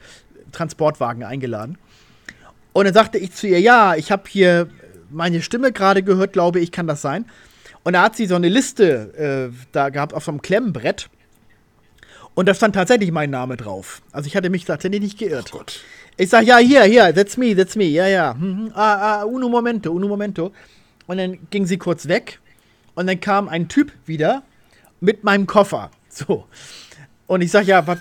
Transportwagen 0.51 1.24
eingeladen. 1.24 1.77
Und 2.74 2.86
dann 2.86 2.93
sagte 2.93 3.19
ich 3.19 3.31
zu 3.31 3.48
ihr, 3.48 3.62
ja, 3.62 3.96
ich 3.96 4.12
habe 4.12 4.24
hier 4.27 4.67
meine 5.10 5.41
Stimme 5.41 5.72
gerade 5.72 6.03
gehört, 6.03 6.34
glaube 6.34 6.60
ich, 6.60 6.74
kann 6.74 6.88
das 6.88 7.01
sein. 7.01 7.24
Und 7.84 7.93
da 7.93 8.01
hat 8.03 8.17
sie 8.17 8.25
so 8.25 8.36
eine 8.36 8.50
Liste 8.50 9.50
äh, 9.53 9.55
da 9.72 9.88
gehabt 9.88 10.13
auf 10.13 10.25
so 10.25 10.31
einem 10.31 10.41
Klemmbrett. 10.41 11.10
Und 12.36 12.48
da 12.48 12.53
stand 12.53 12.75
tatsächlich 12.75 13.12
mein 13.12 13.29
Name 13.29 13.57
drauf. 13.57 14.01
Also 14.12 14.27
ich 14.27 14.36
hatte 14.36 14.50
mich 14.50 14.65
tatsächlich 14.65 15.01
nicht 15.01 15.17
geirrt. 15.19 15.51
Oh. 15.53 15.62
Ich 16.17 16.29
sag, 16.29 16.45
ja, 16.45 16.57
hier, 16.57 16.83
hier, 16.83 17.13
that's 17.13 17.38
me, 17.38 17.55
that's 17.55 17.75
me, 17.75 17.86
ja, 17.86 18.07
ja. 18.07 18.33
Mhm. 18.33 18.71
Ah, 18.74 19.21
ah, 19.21 19.24
uno 19.24 19.50
momento, 19.50 19.91
uno 19.91 20.07
momento. 20.07 20.51
Und 21.07 21.17
dann 21.17 21.38
ging 21.50 21.65
sie 21.65 21.77
kurz 21.77 22.07
weg. 22.07 22.39
Und 22.95 23.07
dann 23.07 23.19
kam 23.19 23.48
ein 23.48 23.67
Typ 23.67 23.91
wieder 24.05 24.43
mit 25.00 25.24
meinem 25.24 25.48
Koffer. 25.48 25.91
So. 26.12 26.45
Und 27.27 27.41
ich 27.41 27.51
sag, 27.51 27.67
ja, 27.67 27.86
wa, 27.86 27.95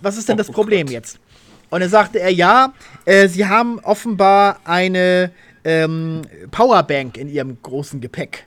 was 0.00 0.16
ist 0.16 0.28
denn 0.28 0.38
das 0.38 0.48
Oh 0.48 0.52
Problem 0.52 0.86
Gott. 0.86 0.94
jetzt? 0.94 1.20
Und 1.68 1.80
dann 1.80 1.90
sagte 1.90 2.18
er, 2.18 2.30
ja, 2.30 2.72
äh, 3.04 3.28
sie 3.28 3.46
haben 3.46 3.78
offenbar 3.80 4.60
eine 4.64 5.30
ähm, 5.62 6.22
Powerbank 6.50 7.18
in 7.18 7.28
ihrem 7.28 7.60
großen 7.62 8.00
Gepäck. 8.00 8.46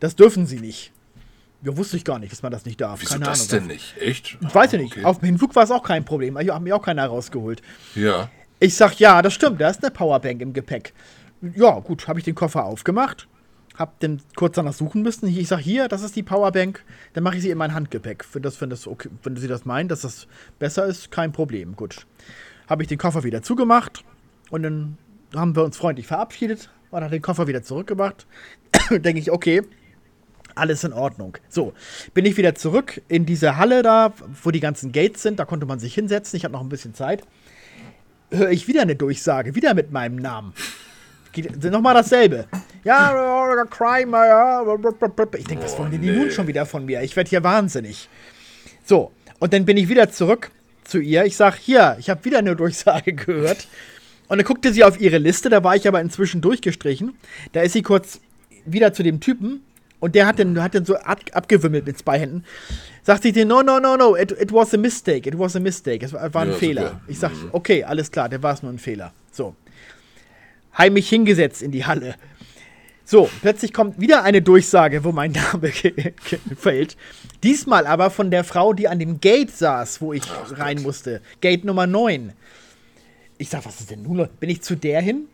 Das 0.00 0.14
dürfen 0.14 0.46
sie 0.46 0.60
nicht. 0.60 0.92
Ja, 1.66 1.76
wusste 1.76 1.96
ich 1.96 2.04
gar 2.04 2.20
nicht, 2.20 2.30
dass 2.30 2.42
man 2.44 2.52
das 2.52 2.64
nicht 2.64 2.80
darf. 2.80 3.00
Wieso 3.00 3.14
Keine 3.14 3.24
das 3.24 3.52
Ahnung. 3.52 3.66
denn 3.66 3.76
nicht? 3.76 3.96
Echt? 3.98 4.38
Ich 4.40 4.54
weiß 4.54 4.70
ja 4.70 4.78
nicht. 4.78 4.92
Okay. 4.92 5.04
Auf 5.04 5.18
dem 5.18 5.26
Hinflug 5.26 5.56
war 5.56 5.64
es 5.64 5.72
auch 5.72 5.82
kein 5.82 6.04
Problem. 6.04 6.38
Ich 6.38 6.48
habe 6.48 6.62
mir 6.62 6.76
auch 6.76 6.82
keiner 6.82 7.04
rausgeholt. 7.06 7.60
Ja. 7.96 8.30
Ich 8.60 8.76
sag, 8.76 9.00
ja, 9.00 9.20
das 9.20 9.34
stimmt, 9.34 9.60
da 9.60 9.68
ist 9.68 9.82
eine 9.82 9.90
Powerbank 9.90 10.40
im 10.42 10.52
Gepäck. 10.52 10.94
Ja, 11.42 11.80
gut, 11.80 12.06
habe 12.06 12.20
ich 12.20 12.24
den 12.24 12.36
Koffer 12.36 12.64
aufgemacht, 12.64 13.26
hab 13.76 13.98
den 13.98 14.22
kurz 14.36 14.54
danach 14.54 14.74
suchen 14.74 15.02
müssen. 15.02 15.26
Ich 15.26 15.48
sag, 15.48 15.58
hier, 15.58 15.88
das 15.88 16.02
ist 16.02 16.14
die 16.14 16.22
Powerbank, 16.22 16.84
dann 17.14 17.24
mache 17.24 17.36
ich 17.36 17.42
sie 17.42 17.50
in 17.50 17.58
mein 17.58 17.74
Handgepäck. 17.74 18.24
Wenn, 18.32 18.42
das, 18.42 18.60
wenn, 18.60 18.70
das 18.70 18.86
okay, 18.86 19.08
wenn 19.24 19.36
Sie 19.36 19.48
das 19.48 19.64
meinen, 19.64 19.88
dass 19.88 20.02
das 20.02 20.28
besser 20.60 20.86
ist, 20.86 21.10
kein 21.10 21.32
Problem. 21.32 21.74
Gut. 21.74 22.06
Habe 22.68 22.82
ich 22.82 22.88
den 22.88 22.98
Koffer 22.98 23.24
wieder 23.24 23.42
zugemacht 23.42 24.04
und 24.50 24.62
dann 24.62 24.98
haben 25.34 25.56
wir 25.56 25.64
uns 25.64 25.76
freundlich 25.76 26.06
verabschiedet 26.06 26.70
und 26.92 27.02
hat 27.02 27.12
den 27.12 27.22
Koffer 27.22 27.48
wieder 27.48 27.64
zurückgemacht. 27.64 28.26
Denke 28.90 29.18
ich, 29.18 29.32
okay, 29.32 29.62
alles 30.56 30.84
in 30.84 30.92
Ordnung. 30.92 31.38
So, 31.48 31.72
bin 32.14 32.24
ich 32.24 32.36
wieder 32.36 32.54
zurück 32.54 33.00
in 33.08 33.26
diese 33.26 33.56
Halle 33.56 33.82
da, 33.82 34.12
wo 34.42 34.50
die 34.50 34.60
ganzen 34.60 34.92
Gates 34.92 35.22
sind. 35.22 35.38
Da 35.38 35.44
konnte 35.44 35.66
man 35.66 35.78
sich 35.78 35.94
hinsetzen. 35.94 36.36
Ich 36.36 36.44
hatte 36.44 36.52
noch 36.52 36.62
ein 36.62 36.68
bisschen 36.68 36.94
Zeit 36.94 37.22
höre 38.30 38.50
ich 38.50 38.68
wieder 38.68 38.82
eine 38.82 38.96
Durchsage, 38.96 39.54
wieder 39.54 39.74
mit 39.74 39.92
meinem 39.92 40.16
Namen. 40.16 40.52
Nochmal 41.62 41.94
dasselbe. 41.94 42.46
Ja, 42.82 43.12
Crime, 43.68 44.16
ja. 44.16 44.62
Ich 45.36 45.44
denke, 45.44 45.64
was 45.64 45.78
wollen 45.78 45.90
denn 45.90 46.00
die 46.00 46.10
nee. 46.10 46.16
nun 46.16 46.30
schon 46.30 46.46
wieder 46.46 46.64
von 46.64 46.86
mir? 46.86 47.02
Ich 47.02 47.14
werde 47.14 47.28
hier 47.28 47.44
wahnsinnig. 47.44 48.08
So, 48.84 49.12
und 49.38 49.52
dann 49.52 49.66
bin 49.66 49.76
ich 49.76 49.88
wieder 49.88 50.10
zurück 50.10 50.50
zu 50.84 50.98
ihr. 50.98 51.26
Ich 51.26 51.36
sage, 51.36 51.56
hier, 51.60 51.96
ich 52.00 52.08
habe 52.08 52.24
wieder 52.24 52.38
eine 52.38 52.56
Durchsage 52.56 53.12
gehört. 53.14 53.68
Und 54.28 54.38
dann 54.38 54.46
guckte 54.46 54.72
sie 54.72 54.82
auf 54.82 54.98
ihre 54.98 55.18
Liste, 55.18 55.50
da 55.50 55.62
war 55.62 55.76
ich 55.76 55.86
aber 55.86 56.00
inzwischen 56.00 56.40
durchgestrichen. 56.40 57.16
Da 57.52 57.60
ist 57.60 57.74
sie 57.74 57.82
kurz 57.82 58.20
wieder 58.64 58.94
zu 58.94 59.02
dem 59.02 59.20
Typen 59.20 59.60
und 60.06 60.14
der 60.14 60.24
hat 60.24 60.38
den, 60.38 60.62
hat 60.62 60.72
so 60.86 60.94
ab, 60.94 61.18
abgewimmelt 61.32 61.84
mit 61.84 61.98
zwei 61.98 62.20
Händen. 62.20 62.44
Sagt 63.02 63.24
sie 63.24 63.32
dir, 63.32 63.44
no, 63.44 63.60
no, 63.64 63.80
no, 63.80 63.96
no, 63.96 64.16
it, 64.16 64.30
it 64.30 64.52
was 64.52 64.72
a 64.72 64.76
mistake, 64.76 65.28
it 65.28 65.36
was 65.36 65.56
a 65.56 65.60
mistake, 65.60 66.04
es 66.04 66.12
war, 66.12 66.32
war 66.32 66.42
ein 66.42 66.50
Ja, 66.50 66.54
Fehler. 66.54 66.82
super. 66.82 67.00
Ich 67.08 67.18
sag, 67.18 67.32
okay, 67.50 67.82
alles 67.82 68.12
klar, 68.12 68.28
der 68.28 68.40
war 68.40 68.54
es 68.54 68.62
nur 68.62 68.72
ein 68.72 68.78
Fehler. 68.78 69.12
So. 69.32 69.56
Heimlich 70.78 71.08
hingesetzt 71.08 71.60
in 71.60 71.72
die 71.72 71.84
Halle. 71.84 72.14
So, 73.04 73.28
plötzlich 73.42 73.72
kommt 73.72 74.00
wieder 74.00 74.22
eine 74.22 74.42
Durchsage, 74.42 75.02
wo 75.02 75.10
mein 75.10 75.32
Name 75.52 75.72
fällt. 76.56 76.96
Diesmal 77.42 77.84
aber 77.84 78.10
von 78.10 78.30
der 78.30 78.44
Frau, 78.44 78.74
die 78.74 78.86
an 78.86 79.00
dem 79.00 79.18
Gate 79.20 79.50
saß, 79.50 80.00
wo 80.00 80.12
ich 80.12 80.22
rein 80.52 80.82
musste. 80.82 81.20
Gate 81.40 81.64
Nummer 81.64 81.88
9. 81.88 82.32
Ich 83.38 83.48
sag, 83.48 83.66
was 83.66 83.80
ist 83.80 83.90
denn 83.90 84.02
nun? 84.02 84.18
los? 84.18 84.28
Bin 84.38 84.50
ich 84.50 84.62
zu 84.62 84.76
der 84.76 85.00
hin? 85.00 85.26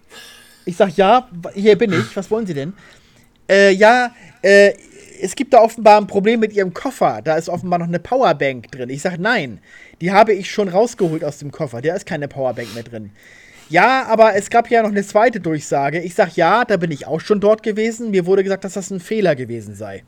Ich 0.64 0.76
sag, 0.76 0.96
ja, 0.96 1.28
hier 1.54 1.76
bin 1.76 1.92
ich. 1.92 2.16
Was 2.16 2.30
wollen 2.30 2.46
Sie 2.46 2.54
denn? 2.54 2.72
Äh, 3.52 3.72
ja, 3.72 4.14
äh, 4.40 4.72
es 5.20 5.36
gibt 5.36 5.52
da 5.52 5.60
offenbar 5.60 6.00
ein 6.00 6.06
Problem 6.06 6.40
mit 6.40 6.54
Ihrem 6.54 6.72
Koffer. 6.72 7.20
Da 7.22 7.36
ist 7.36 7.48
offenbar 7.48 7.78
noch 7.78 7.86
eine 7.86 8.00
Powerbank 8.00 8.72
drin. 8.72 8.88
Ich 8.88 9.02
sag, 9.02 9.18
nein, 9.18 9.60
die 10.00 10.10
habe 10.10 10.32
ich 10.32 10.50
schon 10.50 10.68
rausgeholt 10.68 11.22
aus 11.22 11.38
dem 11.38 11.52
Koffer. 11.52 11.82
Da 11.82 11.94
ist 11.94 12.06
keine 12.06 12.28
Powerbank 12.28 12.74
mehr 12.74 12.82
drin. 12.82 13.10
Ja, 13.68 14.06
aber 14.06 14.34
es 14.34 14.50
gab 14.50 14.70
ja 14.70 14.82
noch 14.82 14.90
eine 14.90 15.04
zweite 15.04 15.38
Durchsage. 15.38 16.00
Ich 16.00 16.14
sag, 16.14 16.34
ja, 16.36 16.64
da 16.64 16.76
bin 16.78 16.90
ich 16.90 17.06
auch 17.06 17.20
schon 17.20 17.40
dort 17.40 17.62
gewesen. 17.62 18.10
Mir 18.10 18.26
wurde 18.26 18.42
gesagt, 18.42 18.64
dass 18.64 18.72
das 18.72 18.90
ein 18.90 19.00
Fehler 19.00 19.36
gewesen 19.36 19.74
sei. 19.74 20.02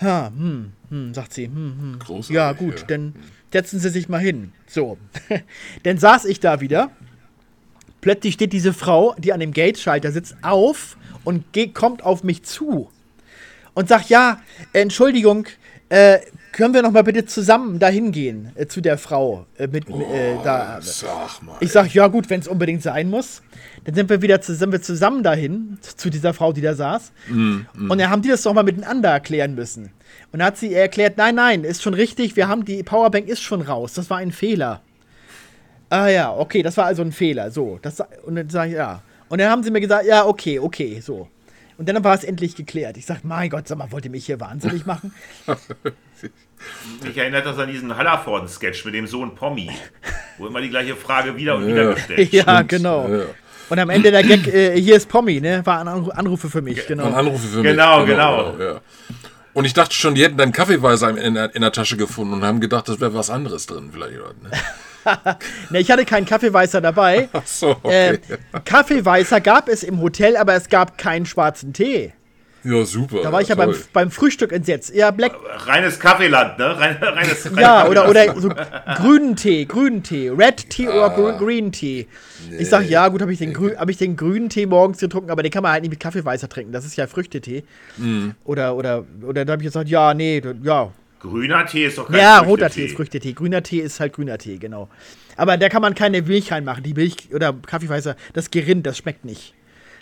Ha, 0.00 0.32
hm, 0.34 0.72
hm, 0.88 1.14
sagt 1.14 1.34
sie. 1.34 1.46
Hm, 1.46 1.98
hm. 2.08 2.22
Ja, 2.30 2.52
gut, 2.52 2.80
ja. 2.80 2.86
dann 2.86 3.14
setzen 3.52 3.78
Sie 3.78 3.90
sich 3.90 4.08
mal 4.08 4.18
hin. 4.18 4.52
So. 4.66 4.96
dann 5.82 5.98
saß 5.98 6.24
ich 6.24 6.40
da 6.40 6.60
wieder. 6.60 6.90
Plötzlich 8.00 8.34
steht 8.34 8.54
diese 8.54 8.72
Frau, 8.72 9.14
die 9.18 9.32
an 9.32 9.40
dem 9.40 9.52
Gate-Schalter 9.52 10.10
sitzt, 10.10 10.36
auf 10.42 10.96
und 11.24 11.52
ge- 11.52 11.68
kommt 11.68 12.02
auf 12.02 12.22
mich 12.24 12.42
zu 12.44 12.90
und 13.74 13.88
sagt, 13.88 14.08
ja, 14.08 14.40
Entschuldigung, 14.72 15.46
äh, 15.88 16.18
können 16.52 16.74
wir 16.74 16.82
noch 16.82 16.90
mal 16.90 17.02
bitte 17.02 17.24
zusammen 17.26 17.78
dahin 17.78 18.10
gehen 18.12 18.52
äh, 18.56 18.66
zu 18.66 18.80
der 18.80 18.98
Frau 18.98 19.46
äh, 19.56 19.66
mit 19.68 19.88
äh, 19.88 20.34
da. 20.42 20.78
Oh, 20.78 20.82
Sag 20.82 21.42
mal. 21.42 21.56
Ich 21.60 21.70
sag, 21.72 21.92
ja 21.94 22.08
gut, 22.08 22.28
wenn 22.28 22.40
es 22.40 22.48
unbedingt 22.48 22.82
sein 22.82 23.08
muss. 23.08 23.42
Dann 23.84 23.94
sind 23.94 24.10
wir 24.10 24.20
wieder 24.20 24.40
zu, 24.40 24.54
sind 24.54 24.72
wir 24.72 24.82
zusammen 24.82 25.22
dahin, 25.22 25.78
zu 25.96 26.10
dieser 26.10 26.34
Frau, 26.34 26.52
die 26.52 26.60
da 26.60 26.74
saß. 26.74 27.12
Und 27.28 27.66
dann 27.88 28.10
haben 28.10 28.20
die 28.22 28.28
das 28.28 28.42
doch 28.42 28.52
mal 28.52 28.62
miteinander 28.64 29.10
erklären 29.10 29.54
müssen. 29.54 29.84
Und 30.32 30.38
dann 30.40 30.44
hat 30.48 30.58
sie 30.58 30.74
erklärt, 30.74 31.16
nein, 31.16 31.36
nein, 31.36 31.64
ist 31.64 31.82
schon 31.82 31.94
richtig, 31.94 32.36
wir 32.36 32.46
haben 32.48 32.64
die 32.64 32.82
Powerbank 32.82 33.28
ist 33.28 33.40
schon 33.42 33.62
raus. 33.62 33.94
Das 33.94 34.10
war 34.10 34.18
ein 34.18 34.32
Fehler. 34.32 34.82
Ah 35.88 36.08
ja, 36.08 36.32
okay, 36.32 36.62
das 36.62 36.76
war 36.76 36.86
also 36.86 37.02
ein 37.02 37.12
Fehler. 37.12 37.50
So, 37.50 37.78
das 37.82 38.02
und 38.24 38.36
dann 38.36 38.48
sag 38.50 38.66
ich, 38.68 38.74
ja. 38.74 39.02
Und 39.30 39.40
dann 39.40 39.50
haben 39.50 39.62
sie 39.62 39.70
mir 39.70 39.80
gesagt, 39.80 40.04
ja, 40.06 40.26
okay, 40.26 40.58
okay, 40.58 41.00
so. 41.00 41.28
Und 41.78 41.88
dann 41.88 42.04
war 42.04 42.14
es 42.14 42.24
endlich 42.24 42.54
geklärt. 42.56 42.98
Ich 42.98 43.06
sag, 43.06 43.24
mein 43.24 43.48
Gott, 43.48 43.66
sag 43.66 43.78
mal, 43.78 43.90
wollt 43.90 44.04
ihr 44.04 44.10
mich 44.10 44.26
hier 44.26 44.38
wahnsinnig 44.38 44.84
machen? 44.84 45.14
Mich 47.02 47.16
erinnert 47.16 47.46
das 47.46 47.58
an 47.58 47.70
diesen 47.70 47.96
Hallerforden-Sketch 47.96 48.84
mit 48.84 48.92
dem 48.94 49.06
Sohn 49.06 49.34
Pommy, 49.34 49.70
wo 50.36 50.46
immer 50.46 50.60
die 50.60 50.68
gleiche 50.68 50.94
Frage 50.94 51.34
wieder 51.36 51.56
und 51.56 51.66
wieder 51.66 51.94
gestellt 51.94 52.30
ja, 52.34 52.42
Stimmt. 52.42 52.68
genau. 52.68 53.08
Ja. 53.08 53.22
Und 53.70 53.78
am 53.78 53.88
Ende 53.88 54.10
der 54.10 54.22
Gag, 54.22 54.46
äh, 54.46 54.78
hier 54.78 54.96
ist 54.96 55.08
Pommi, 55.08 55.40
ne? 55.40 55.64
War 55.64 55.80
ein 55.80 55.88
Anru 55.88 56.10
Anrufe 56.10 56.50
für 56.50 56.60
mich, 56.60 56.86
Genau. 56.86 57.04
genau. 57.04 57.16
Anrufe 57.16 57.46
für 57.48 57.62
Genau, 57.62 58.00
mich. 58.00 58.08
genau. 58.08 58.58
ja. 58.58 58.80
Und 59.54 59.64
ich 59.64 59.72
dachte 59.72 59.94
schon, 59.94 60.14
die 60.14 60.22
hätten 60.22 60.36
dann 60.36 60.52
Kaffeeweiser 60.52 61.16
in 61.16 61.32
der, 61.34 61.54
in 61.54 61.62
der 61.62 61.72
Tasche 61.72 61.96
gefunden 61.96 62.34
und 62.34 62.44
haben 62.44 62.60
gedacht, 62.60 62.88
das 62.88 63.00
wäre 63.00 63.14
was 63.14 63.30
anderes 63.30 63.66
drin 63.66 63.88
vielleicht. 63.92 64.18
oder, 64.20 64.34
Ne? 64.42 64.50
Ne, 65.70 65.80
ich 65.80 65.90
hatte 65.90 66.04
keinen 66.04 66.26
Kaffeeweißer 66.26 66.80
dabei. 66.80 67.28
Ach 67.32 67.46
so, 67.46 67.70
okay. 67.82 68.14
Äh, 68.14 68.18
Kaffeeweißer 68.64 69.40
gab 69.40 69.68
es 69.68 69.82
im 69.82 70.00
Hotel, 70.00 70.36
aber 70.36 70.54
es 70.54 70.68
gab 70.68 70.98
keinen 70.98 71.26
schwarzen 71.26 71.72
Tee. 71.72 72.12
ja, 72.64 72.84
super. 72.84 73.22
Da 73.22 73.32
war 73.32 73.40
ich 73.40 73.48
ja 73.48 73.54
beim, 73.54 73.74
beim 73.92 74.10
Frühstück 74.10 74.52
entsetzt. 74.52 74.94
Ja, 74.94 75.10
Black. 75.10 75.32
Reines 75.66 75.98
Kaffeeland, 75.98 76.58
ne? 76.58 76.78
Rein, 76.78 76.96
reines, 77.00 77.46
reines 77.46 77.58
Ja, 77.60 77.86
oder, 77.88 78.08
oder 78.08 78.38
so 78.38 78.50
grünen 78.96 79.36
Tee, 79.36 79.64
grünen 79.64 80.02
Tee, 80.02 80.28
Red 80.28 80.68
Tea 80.68 80.88
oder 80.88 81.10
Gr 81.10 81.32
Green 81.38 81.72
Tea. 81.72 82.06
Ich 82.58 82.68
sag, 82.68 82.88
ja, 82.88 83.08
gut, 83.08 83.22
habe 83.22 83.32
ich, 83.32 83.38
den 83.38 83.54
grü- 83.56 83.76
hab 83.76 83.88
ich 83.88 83.96
den 83.96 84.16
grünen 84.16 84.48
Tee 84.50 84.66
morgens 84.66 84.98
getrunken, 84.98 85.30
aber 85.30 85.42
den 85.42 85.50
kann 85.52 85.62
man 85.62 85.72
halt 85.72 85.82
nicht 85.82 85.90
mit 85.90 86.00
Kaffeeweißer 86.00 86.48
trinken. 86.50 86.72
Das 86.72 86.84
ist 86.84 86.96
ja 86.96 87.06
Früchtetee. 87.06 87.64
Oder, 88.44 88.76
oder, 88.76 89.04
oder 89.22 89.44
da 89.46 89.52
habe 89.52 89.62
ich 89.62 89.68
gesagt, 89.68 89.88
ja, 89.88 90.12
nee, 90.12 90.42
ja. 90.62 90.90
Grüner 91.20 91.66
Tee 91.66 91.84
ist 91.86 91.98
doch 91.98 92.08
kein 92.08 92.18
Ja, 92.18 92.38
roter 92.38 92.64
Früchtetee. 92.66 92.74
Tee 92.80 92.86
ist 92.86 92.96
Früchtetee. 92.96 93.32
Grüner 93.34 93.62
Tee 93.62 93.80
ist 93.80 94.00
halt 94.00 94.12
grüner 94.14 94.38
Tee, 94.38 94.56
genau. 94.58 94.88
Aber 95.36 95.56
da 95.56 95.68
kann 95.68 95.82
man 95.82 95.94
keine 95.94 96.22
Milch 96.22 96.50
reinmachen. 96.50 96.82
Die 96.82 96.94
Milch 96.94 97.28
oder 97.34 97.52
Kaffeeweißer, 97.52 98.16
das 98.32 98.50
Gerind, 98.50 98.86
das 98.86 98.98
schmeckt 98.98 99.24
nicht. 99.24 99.54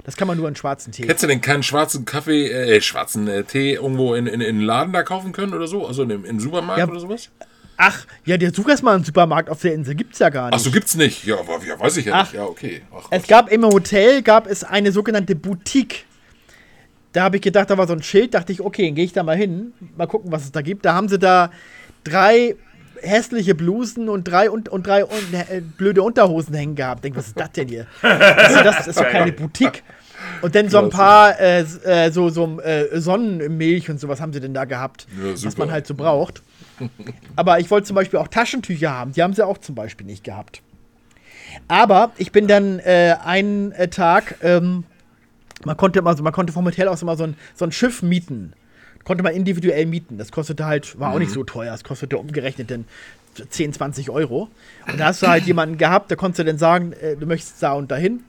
Das 0.05 0.17
kann 0.17 0.29
man 0.29 0.39
nur 0.39 0.49
in 0.49 0.57
schwarzen 0.57 0.93
Tee. 0.93 1.03
Hättest 1.03 1.25
du 1.25 1.27
denn 1.27 1.41
keinen 1.41 1.63
schwarzen 1.63 2.05
Kaffee, 2.05 2.49
äh, 2.51 2.81
schwarzen 2.81 3.27
äh, 3.29 3.43
Tee 3.45 3.75
irgendwo 3.75 4.15
in, 4.15 4.27
in, 4.27 4.41
in 4.41 4.49
einen 4.49 4.61
Laden 4.63 4.93
da 4.93 5.03
kaufen 5.03 5.33
können 5.33 5.53
oder 5.55 5.67
so? 5.67 5.87
Also 5.87 6.05
in, 6.05 6.11
im- 6.11 6.25
im 6.25 6.41
Supermarkt 6.41 6.79
Ja. 6.79 6.89
oder 6.89 7.01
sowas? 7.01 7.31
Ach, 7.77 8.07
ja, 8.25 8.37
der 8.37 8.53
such 8.55 8.69
erst 8.69 8.83
mal 8.83 8.95
einen 8.95 9.05
Supermarkt 9.05 9.51
auf 9.51 9.61
der 9.61 9.75
Insel. 9.75 9.95
Gibt's 9.95 10.19
ja 10.19 10.31
gar 10.31 10.47
nicht. 10.47 10.55
Ach 10.55 10.59
so, 10.61 10.71
gibt's 10.71 10.95
nicht. 10.97 11.25
Ja, 11.25 11.39
aber, 11.39 11.61
ja 11.65 11.79
weiß 11.79 11.97
ich 11.99 12.07
ja 12.07 12.15
Ach. 12.15 12.23
nicht. 12.25 12.35
Ja, 12.35 12.45
okay. 12.45 12.83
Ach, 12.93 13.07
Es 13.11 13.27
gab 13.27 13.51
im 13.53 13.65
Hotel 13.65 14.23
gab 14.23 14.47
es 14.49 14.65
eine 14.65 14.91
sogenannte 14.93 15.37
Boutique. 15.37 16.05
Da 17.13 17.25
habe 17.25 17.37
ich 17.37 17.43
gedacht, 17.43 17.71
da 17.71 17.79
war 17.79 17.87
so 17.87 17.95
ein 17.95 18.03
Schild, 18.03 18.35
dachte 18.35 18.53
ich, 18.53 18.61
okay, 18.61 18.87
dann 18.87 18.95
gehe 18.95 19.05
ich 19.05 19.13
da 19.13 19.23
mal 19.23 19.37
hin, 19.37 19.73
mal 19.97 20.07
gucken, 20.07 20.31
was 20.31 20.45
es 20.45 20.53
da 20.53 20.61
gibt. 20.61 20.85
Da 20.85 20.95
haben 20.95 21.09
sie 21.09 21.19
da 21.19 21.51
drei 22.05 22.57
hässliche 23.01 23.55
Blusen 23.55 24.09
und 24.09 24.25
drei 24.25 24.51
und, 24.51 24.69
und 24.69 24.87
drei 24.87 25.05
un 25.05 25.11
äh, 25.33 25.61
blöde 25.61 26.03
Unterhosen 26.03 26.55
hängen 26.55 26.75
gehabt. 26.75 27.05
Denk, 27.05 27.17
was 27.17 27.29
ist 27.29 27.39
das 27.39 27.53
denn 27.53 27.69
hier? 27.69 27.87
Das 28.03 28.53
ist, 28.53 28.65
das 28.65 28.87
ist 28.89 29.01
doch 29.01 29.09
keine 29.09 29.33
Boutique. 29.33 29.83
Und 30.43 30.55
dann 30.55 30.69
so 30.69 30.79
ein 30.79 30.91
paar 30.91 31.39
äh, 31.41 31.61
äh, 31.61 32.11
so, 32.11 32.29
so 32.29 32.61
äh, 32.61 33.01
Sonnenmilch 33.01 33.89
und 33.89 34.01
sowas 34.01 34.21
haben 34.21 34.33
sie 34.33 34.41
denn 34.41 34.53
da 34.53 34.65
gehabt, 34.65 35.07
Ja, 35.17 35.33
was 35.45 35.57
man 35.57 35.71
halt 35.71 35.87
so 35.87 35.95
braucht. 35.95 36.43
Aber 37.37 37.61
ich 37.61 37.71
wollte 37.71 37.87
zum 37.87 37.95
Beispiel 37.95 38.19
auch 38.19 38.29
Taschentücher 38.29 38.93
haben. 38.93 39.13
Die 39.13 39.23
haben 39.23 39.33
sie 39.33 39.47
auch 39.47 39.59
zum 39.59 39.75
Beispiel 39.75 40.07
nicht 40.07 40.25
gehabt. 40.25 40.63
Aber 41.67 42.13
ich 42.19 42.33
bin 42.33 42.47
dann 42.47 42.79
äh, 42.81 43.17
einen 43.25 43.73
äh, 43.73 43.89
Tag, 43.89 44.37
ähm, 44.43 44.85
man 45.65 45.77
konnte 45.77 45.99
immer 45.99 46.17
so, 46.17 46.23
man 46.23 46.33
konnte 46.33 46.53
vom 46.53 46.65
Hotel 46.65 46.89
aus 46.89 47.03
immer 47.03 47.17
so 47.17 47.25
ein, 47.25 47.37
so 47.55 47.65
ein 47.65 47.73
Schiff 47.73 48.03
mieten. 48.03 48.53
Konnte 49.05 49.23
man 49.23 49.35
individuell 49.35 49.87
mieten. 49.87 50.19
Das 50.19 50.33
kostete 50.33 50.67
halt, 50.67 50.99
war 50.99 51.13
auch 51.15 51.19
nicht 51.19 51.31
so 51.31 51.43
teuer. 51.43 51.73
Es 51.73 51.83
kostete 51.83 52.19
umgerechnet 52.19 52.71
dann 52.71 52.85
10, 53.49 53.73
20 53.73 54.11
Euro. 54.11 54.49
Und 54.87 55.01
da 55.01 55.07
hast 55.07 55.23
du 55.23 55.29
halt 55.29 55.45
jemanden 55.45 55.79
gehabt, 55.79 56.11
da 56.11 56.17
konntest 56.17 56.41
du 56.41 56.45
dann 56.45 56.59
sagen, 56.59 56.93
äh, 56.93 57.17
du 57.17 57.27
möchtest 57.27 57.63
da 57.63 57.73
und 57.73 57.91
dahin. 57.91 58.25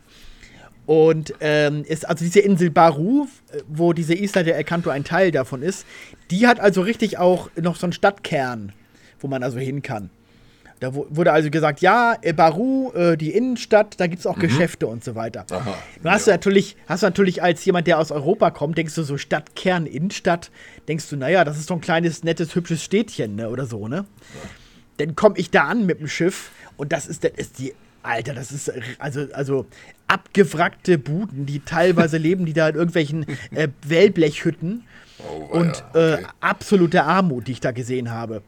Und 0.86 1.34
ähm, 1.40 1.84
ist 1.86 2.08
also 2.08 2.24
diese 2.24 2.40
Insel 2.40 2.72
Baru, 2.72 3.28
äh, 3.52 3.62
wo 3.68 3.94
diese 3.94 4.16
Isla 4.16 4.44
de 4.44 4.54
El 4.54 4.64
Canto 4.64 4.90
ein 4.90 5.04
Teil 5.04 5.32
davon 5.32 5.62
ist, 5.62 5.86
die 6.32 6.48
hat 6.48 6.60
also 6.60 6.82
richtig 6.82 7.18
auch 7.18 7.50
noch 7.62 7.76
so 7.76 7.86
einen 7.86 7.94
Stadtkern, 7.94 8.72
wo 9.20 9.28
man 9.28 9.44
also 9.44 9.60
hin 9.60 9.82
kann. 9.82 10.10
Da 10.80 10.96
wu- 10.96 11.06
wurde 11.10 11.32
also 11.34 11.50
gesagt, 11.50 11.82
ja, 11.82 12.16
Baru, 12.36 12.92
äh, 12.94 13.18
die 13.18 13.32
Innenstadt, 13.32 14.00
da 14.00 14.08
gibt 14.08 14.20
es 14.22 14.26
auch 14.26 14.40
Geschäfte 14.40 14.88
und 14.88 15.04
so 15.04 15.14
weiter. 15.16 15.46
Aha, 15.52 15.76
Du 16.02 16.10
hast 16.10 16.28
natürlich, 16.28 16.78
hast 16.88 17.04
du 17.04 17.08
natürlich 17.08 17.44
als 17.44 17.66
jemand, 17.66 17.86
der 17.88 18.00
aus 18.00 18.12
Europa 18.12 18.50
kommt, 18.52 18.78
denkst 18.78 18.96
du 18.96 19.04
so 19.04 19.18
Stadtkern, 19.18 19.86
Innenstadt, 19.86 20.52
denkst 20.88 21.10
du, 21.10 21.18
naja, 21.18 21.44
das 21.44 21.58
ist 21.58 21.68
so 21.68 21.74
ein 21.74 21.82
kleines, 21.82 22.24
nettes, 22.24 22.56
hübsches 22.56 22.82
Städtchen, 22.84 23.36
ne, 23.36 23.50
oder 23.50 23.66
so, 23.66 23.88
ne? 23.90 24.06
Dann 24.98 25.16
komme 25.16 25.38
ich 25.38 25.50
da 25.52 25.64
an 25.66 25.86
mit 25.86 26.00
dem 26.00 26.08
Schiff 26.08 26.52
und 26.78 26.92
das 26.94 27.08
ist, 27.08 27.24
das 27.26 27.32
ist 27.36 27.60
die, 27.60 27.74
Alter, 28.02 28.34
das 28.34 28.52
ist 28.54 28.72
also, 29.00 29.28
also 29.34 29.66
abgewrackte 30.08 30.98
Buden, 30.98 31.46
die 31.46 31.60
teilweise 31.60 32.18
leben, 32.28 32.46
die 32.46 32.54
da 32.54 32.70
in 32.70 32.76
irgendwelchen 32.76 33.26
äh, 33.52 33.68
Wellblechhütten 33.86 34.84
Oh, 35.28 35.58
und 35.58 35.84
weia, 35.94 36.12
äh, 36.12 36.14
okay. 36.14 36.26
absolute 36.40 37.04
Armut, 37.04 37.48
die 37.48 37.52
ich 37.52 37.60
da 37.60 37.72
gesehen 37.72 38.10
habe. 38.10 38.42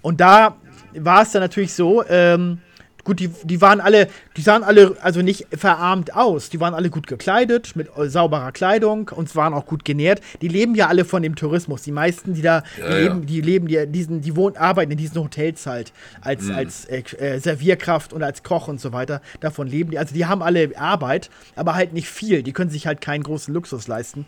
Und 0.00 0.22
da 0.22 0.56
war 0.94 1.22
es 1.22 1.32
dann 1.32 1.42
natürlich 1.42 1.72
so, 1.74 2.04
ähm, 2.08 2.58
gut, 3.02 3.18
die, 3.18 3.28
die 3.44 3.60
waren 3.62 3.80
alle, 3.80 4.08
die 4.36 4.42
sahen 4.42 4.62
alle 4.62 4.94
also 5.00 5.22
nicht 5.22 5.46
verarmt 5.56 6.14
aus. 6.14 6.50
Die 6.50 6.60
waren 6.60 6.74
alle 6.74 6.90
gut 6.90 7.06
gekleidet, 7.06 7.74
mit 7.74 7.88
äh, 7.96 8.08
sauberer 8.10 8.52
Kleidung 8.52 9.08
und 9.08 9.34
waren 9.36 9.54
auch 9.54 9.64
gut 9.64 9.84
genährt. 9.86 10.20
Die 10.42 10.48
leben 10.48 10.74
ja 10.74 10.88
alle 10.88 11.04
von 11.06 11.22
dem 11.22 11.34
Tourismus. 11.34 11.82
Die 11.82 11.92
meisten, 11.92 12.34
die 12.34 12.42
da 12.42 12.62
Ja, 12.78 12.88
leben, 12.98 13.20
ja. 13.20 13.26
die 13.26 13.40
leben, 13.40 13.68
die, 13.68 13.86
diesen, 13.86 14.20
die 14.20 14.36
wohnen, 14.36 14.56
arbeiten 14.56 14.92
in 14.92 14.98
diesen 14.98 15.18
Hotels 15.22 15.66
halt 15.66 15.92
als, 16.20 16.44
Mhm. 16.44 16.54
als 16.54 16.84
äh, 16.86 17.02
äh, 17.18 17.38
Servierkraft 17.40 18.12
und 18.12 18.22
als 18.22 18.42
Koch 18.42 18.68
und 18.68 18.80
so 18.80 18.92
weiter. 18.92 19.22
Davon 19.40 19.66
leben 19.66 19.90
die. 19.92 19.98
Also 19.98 20.14
die 20.14 20.26
haben 20.26 20.42
alle 20.42 20.70
Arbeit, 20.76 21.30
aber 21.56 21.74
halt 21.74 21.94
nicht 21.94 22.08
viel. 22.08 22.42
Die 22.42 22.52
können 22.52 22.70
sich 22.70 22.86
halt 22.86 23.00
keinen 23.00 23.22
großen 23.22 23.52
Luxus 23.54 23.88
leisten. 23.88 24.26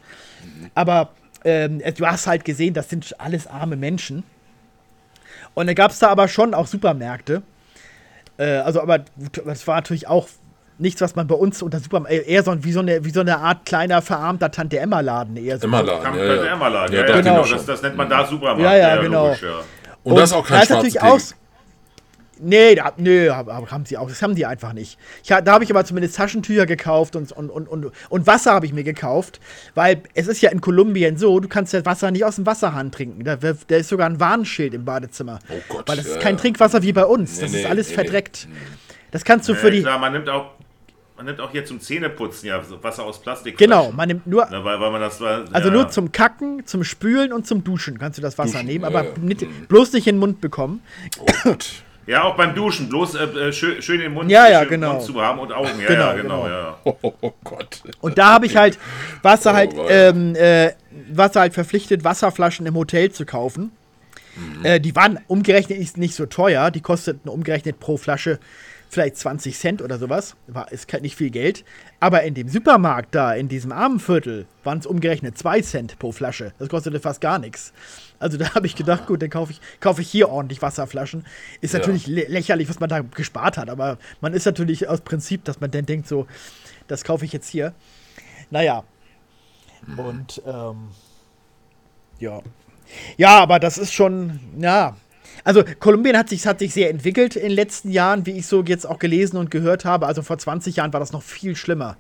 Aber 0.74 1.10
ähm, 1.44 1.82
du 1.98 2.06
hast 2.06 2.26
halt 2.26 2.44
gesehen, 2.44 2.72
das 2.72 2.88
sind 2.88 3.20
alles 3.20 3.46
arme 3.46 3.76
Menschen. 3.76 4.22
Und 5.54 5.66
dann 5.66 5.74
gab 5.74 5.90
es 5.90 5.98
da 5.98 6.08
aber 6.08 6.28
schon 6.28 6.54
auch 6.54 6.66
Supermärkte. 6.66 7.42
Äh, 8.38 8.56
also, 8.58 8.80
aber 8.80 9.00
das 9.44 9.66
war 9.66 9.76
natürlich 9.76 10.08
auch 10.08 10.28
nichts, 10.78 11.00
was 11.00 11.14
man 11.14 11.26
bei 11.26 11.34
uns 11.34 11.62
unter 11.62 11.78
Supermärkten, 11.78 12.28
eher 12.28 12.42
so, 12.42 12.64
wie, 12.64 12.72
so 12.72 12.80
eine, 12.80 13.04
wie 13.04 13.10
so 13.10 13.20
eine 13.20 13.38
Art 13.38 13.64
kleiner, 13.64 14.02
verarmter 14.02 14.50
Tante-Emma-Laden 14.50 15.36
eher 15.36 15.58
so. 15.58 15.66
Immer 15.66 15.82
Laden. 15.82 16.02
Kam 16.02 16.16
Ja, 16.16 16.24
ja, 16.24 16.34
ja. 16.34 16.52
Emmerladen. 16.52 16.94
Ja, 16.94 17.00
Ja, 17.02 17.08
ja, 17.08 17.18
ich 17.18 17.24
genau. 17.24 17.44
Das, 17.44 17.66
das 17.66 17.82
nennt 17.82 17.96
man 17.96 18.08
da 18.08 18.26
Supermarkt. 18.26 18.62
Ja, 18.62 18.76
ja, 18.76 18.96
genau. 19.00 19.26
logisch, 19.26 19.42
ja. 19.42 19.60
Und 20.02 20.16
das 20.16 20.30
ist 20.30 20.36
auch 20.36 20.46
kein 20.46 20.56
da 20.56 20.62
ist 20.62 20.70
natürlich 20.70 21.00
auch. 21.02 21.18
Nee, 22.44 22.74
da, 22.74 22.92
nee, 22.96 23.30
hab- 23.30 23.70
haben 23.70 23.86
sie 23.86 23.96
auch. 23.96 24.08
Das 24.08 24.20
haben 24.20 24.34
die 24.34 24.44
einfach 24.46 24.72
nicht. 24.72 24.98
Ich, 25.22 25.28
da 25.28 25.44
habe 25.46 25.62
ich 25.62 25.70
aber 25.70 25.84
zumindest 25.84 26.16
Taschentücher 26.16 26.66
gekauft 26.66 27.14
und, 27.14 27.30
und, 27.30 27.50
und, 27.50 27.68
und, 27.68 27.92
und 28.08 28.26
Wasser 28.26 28.52
habe 28.52 28.66
ich 28.66 28.72
mir 28.72 28.82
gekauft, 28.82 29.38
weil 29.76 30.02
es 30.14 30.26
ist 30.26 30.42
ja 30.42 30.50
in 30.50 30.60
Kolumbien 30.60 31.16
so, 31.16 31.38
du 31.38 31.48
kannst 31.48 31.72
das 31.72 31.84
Wasser 31.84 32.10
nicht 32.10 32.24
aus 32.24 32.36
dem 32.36 32.46
Wasserhahn 32.46 32.90
trinken. 32.90 33.22
Da, 33.22 33.36
da 33.36 33.76
ist 33.76 33.88
sogar 33.88 34.08
ein 34.08 34.18
Warnschild 34.18 34.74
im 34.74 34.84
Badezimmer. 34.84 35.38
Oh 35.48 35.54
Gott, 35.68 35.88
Weil 35.88 35.96
das 35.96 36.06
ist 36.06 36.20
kein. 36.20 36.36
Trinkwasser 36.36 36.82
wie 36.82 36.92
bei 36.92 37.04
uns. 37.04 37.36
Nee, 37.36 37.42
das 37.42 37.52
nee, 37.52 37.60
ist 37.60 37.66
alles 37.66 37.86
nee, 37.88 37.92
nee. 37.92 38.02
verdreckt. 38.02 38.48
Das 39.12 39.24
kannst 39.24 39.48
du 39.48 39.54
für 39.54 39.70
die. 39.70 39.82
klar, 39.82 39.98
man 39.98 40.12
nimmt 40.12 40.28
auch, 40.28 40.52
man 41.16 41.26
nimmt 41.26 41.38
auch 41.38 41.52
hier 41.52 41.64
zum 41.64 41.78
Zähneputzen 41.78 42.48
ja 42.48 42.60
Wasser 42.82 43.04
aus 43.04 43.20
Plastik. 43.22 43.56
Genau, 43.56 43.92
man 43.92 44.08
nimmt 44.08 44.26
nur. 44.26 44.46
Ne, 44.46 44.64
weil, 44.64 44.80
weil 44.80 44.90
man 44.90 45.00
das 45.00 45.20
war, 45.20 45.44
Also 45.52 45.68
ja, 45.68 45.74
nur 45.74 45.90
zum 45.90 46.10
Kacken, 46.10 46.66
zum 46.66 46.82
Spülen 46.82 47.32
und 47.32 47.46
zum 47.46 47.62
Duschen 47.62 47.98
kannst 47.98 48.18
du 48.18 48.22
das 48.22 48.36
Wasser 48.38 48.54
Duschen, 48.54 48.66
nehmen, 48.66 48.84
aber 48.84 49.04
ja. 49.04 49.10
nicht, 49.20 49.46
bloß 49.68 49.92
nicht 49.92 50.08
in 50.08 50.16
den 50.16 50.20
Mund 50.20 50.40
bekommen. 50.40 50.82
Oh 51.20 51.26
Gott. 51.44 51.84
Ja, 52.06 52.24
auch 52.24 52.36
beim 52.36 52.54
Duschen, 52.54 52.88
bloß 52.88 53.14
äh, 53.14 53.24
äh, 53.24 53.52
schön, 53.52 53.80
schön 53.80 54.00
den 54.00 54.12
Mund, 54.12 54.30
Ja, 54.30 54.48
ja, 54.48 54.60
schön 54.60 54.70
genau. 54.70 54.94
Mund 54.94 55.02
zu 55.04 55.20
haben 55.22 55.38
und 55.38 55.52
Augen. 55.52 55.68
Ja, 55.80 55.86
Genau, 55.86 56.00
ja, 56.06 56.12
genau, 56.14 56.42
genau. 56.42 56.48
ja. 56.48 56.78
Oh, 56.84 56.96
oh, 57.02 57.12
oh 57.20 57.32
Gott. 57.44 57.82
Und 58.00 58.18
da 58.18 58.32
habe 58.34 58.46
ich 58.46 58.56
halt 58.56 58.78
Wasser 59.22 59.52
Oh, 59.52 59.54
halt, 59.54 59.74
ähm, 59.88 60.34
äh, 60.34 60.72
Wasser 61.12 61.40
halt 61.40 61.54
verpflichtet, 61.54 62.02
Wasserflaschen 62.04 62.66
im 62.66 62.74
Hotel 62.74 63.12
zu 63.12 63.24
kaufen. 63.24 63.70
Mhm. 64.34 64.64
Äh, 64.64 64.80
die 64.80 64.96
waren 64.96 65.20
umgerechnet 65.28 65.78
nicht, 65.78 65.96
nicht 65.96 66.14
so 66.16 66.26
teuer. 66.26 66.70
Die 66.70 66.80
kosteten 66.80 67.30
umgerechnet 67.30 67.78
pro 67.78 67.96
Flasche 67.96 68.38
vielleicht 68.88 69.16
20 69.16 69.56
Cent 69.56 69.80
oder 69.80 69.98
sowas. 69.98 70.34
War, 70.48 70.70
ist 70.72 70.86
kein- 70.88 71.02
nicht 71.02 71.16
viel 71.16 71.30
Geld. 71.30 71.64
Aber 72.00 72.24
in 72.24 72.34
dem 72.34 72.48
Supermarkt 72.48 73.14
da, 73.14 73.32
in 73.32 73.48
diesem 73.48 73.72
Armenviertel, 73.72 74.46
waren 74.64 74.78
es 74.78 74.86
umgerechnet 74.86 75.38
2 75.38 75.60
Cent 75.62 75.98
pro 75.98 76.12
Flasche. 76.12 76.52
Das 76.58 76.68
kostete 76.68 76.98
fast 77.00 77.20
gar 77.20 77.38
nichts. 77.38 77.72
Also 78.22 78.38
da 78.38 78.50
habe 78.54 78.66
ich 78.66 78.76
gedacht, 78.76 79.06
gut, 79.06 79.20
dann 79.22 79.30
kaufe 79.30 79.52
ich, 79.52 79.60
kaufe 79.80 80.00
ich 80.00 80.08
hier 80.10 80.28
ordentlich 80.30 80.62
Wasserflaschen. 80.62 81.26
Ist 81.60 81.74
Ja. 81.74 81.80
natürlich 81.80 82.06
lä 82.06 82.24
lächerlich, 82.28 82.68
was 82.68 82.80
man 82.80 82.88
da 82.88 83.00
gespart 83.00 83.58
hat. 83.58 83.68
Aber 83.68 83.98
man 84.20 84.32
ist 84.32 84.46
natürlich 84.46 84.88
aus 84.88 85.00
Prinzip, 85.00 85.44
dass 85.44 85.60
man 85.60 85.70
dann 85.70 85.86
denkt, 85.86 86.08
so, 86.08 86.26
das 86.88 87.04
kaufe 87.04 87.24
ich 87.24 87.32
jetzt 87.32 87.48
hier. 87.48 87.74
Naja. 88.50 88.84
Und 89.96 90.40
ähm, 90.46 90.88
ja. 92.18 92.40
Ja, 93.16 93.38
aber 93.40 93.58
das 93.58 93.78
ist 93.78 93.92
schon, 93.92 94.38
ja. 94.58 94.96
Also 95.44 95.64
Kolumbien 95.80 96.16
hat 96.16 96.28
sich, 96.28 96.46
hat 96.46 96.60
sich 96.60 96.72
sehr 96.72 96.90
entwickelt 96.90 97.36
in 97.36 97.42
den 97.42 97.52
letzten 97.52 97.90
Jahren, 97.90 98.26
wie 98.26 98.32
ich 98.32 98.46
so 98.46 98.62
jetzt 98.62 98.86
auch 98.86 98.98
gelesen 98.98 99.36
und 99.36 99.50
gehört 99.50 99.84
habe. 99.84 100.06
Also 100.06 100.22
vor 100.22 100.38
20 100.38 100.76
Jahren 100.76 100.92
war 100.92 101.00
das 101.00 101.12
noch 101.12 101.22
viel 101.22 101.56
schlimmer. 101.56 101.96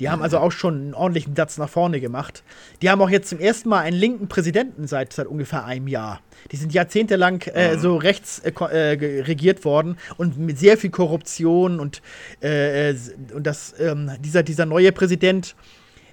Die 0.00 0.10
haben 0.10 0.22
also 0.22 0.38
auch 0.38 0.52
schon 0.52 0.74
einen 0.74 0.94
ordentlichen 0.94 1.34
Satz 1.34 1.58
nach 1.58 1.68
vorne 1.68 2.00
gemacht. 2.00 2.42
Die 2.82 2.90
haben 2.90 3.00
auch 3.00 3.10
jetzt 3.10 3.28
zum 3.28 3.38
ersten 3.38 3.68
Mal 3.68 3.80
einen 3.80 3.96
linken 3.96 4.28
Präsidenten 4.28 4.86
seit, 4.86 5.12
seit 5.12 5.26
ungefähr 5.26 5.64
einem 5.64 5.88
Jahr. 5.88 6.20
Die 6.50 6.56
sind 6.56 6.72
jahrzehntelang 6.72 7.42
äh, 7.42 7.78
so 7.78 7.96
rechts 7.96 8.40
äh, 8.40 8.50
äh, 8.50 9.22
regiert 9.22 9.64
worden 9.64 9.96
und 10.16 10.38
mit 10.38 10.58
sehr 10.58 10.76
viel 10.76 10.90
Korruption 10.90 11.80
und, 11.80 12.02
äh, 12.42 12.90
äh, 12.90 12.96
und 13.34 13.46
das, 13.46 13.74
ähm, 13.78 14.10
dieser, 14.20 14.42
dieser 14.42 14.66
neue 14.66 14.92
Präsident, 14.92 15.54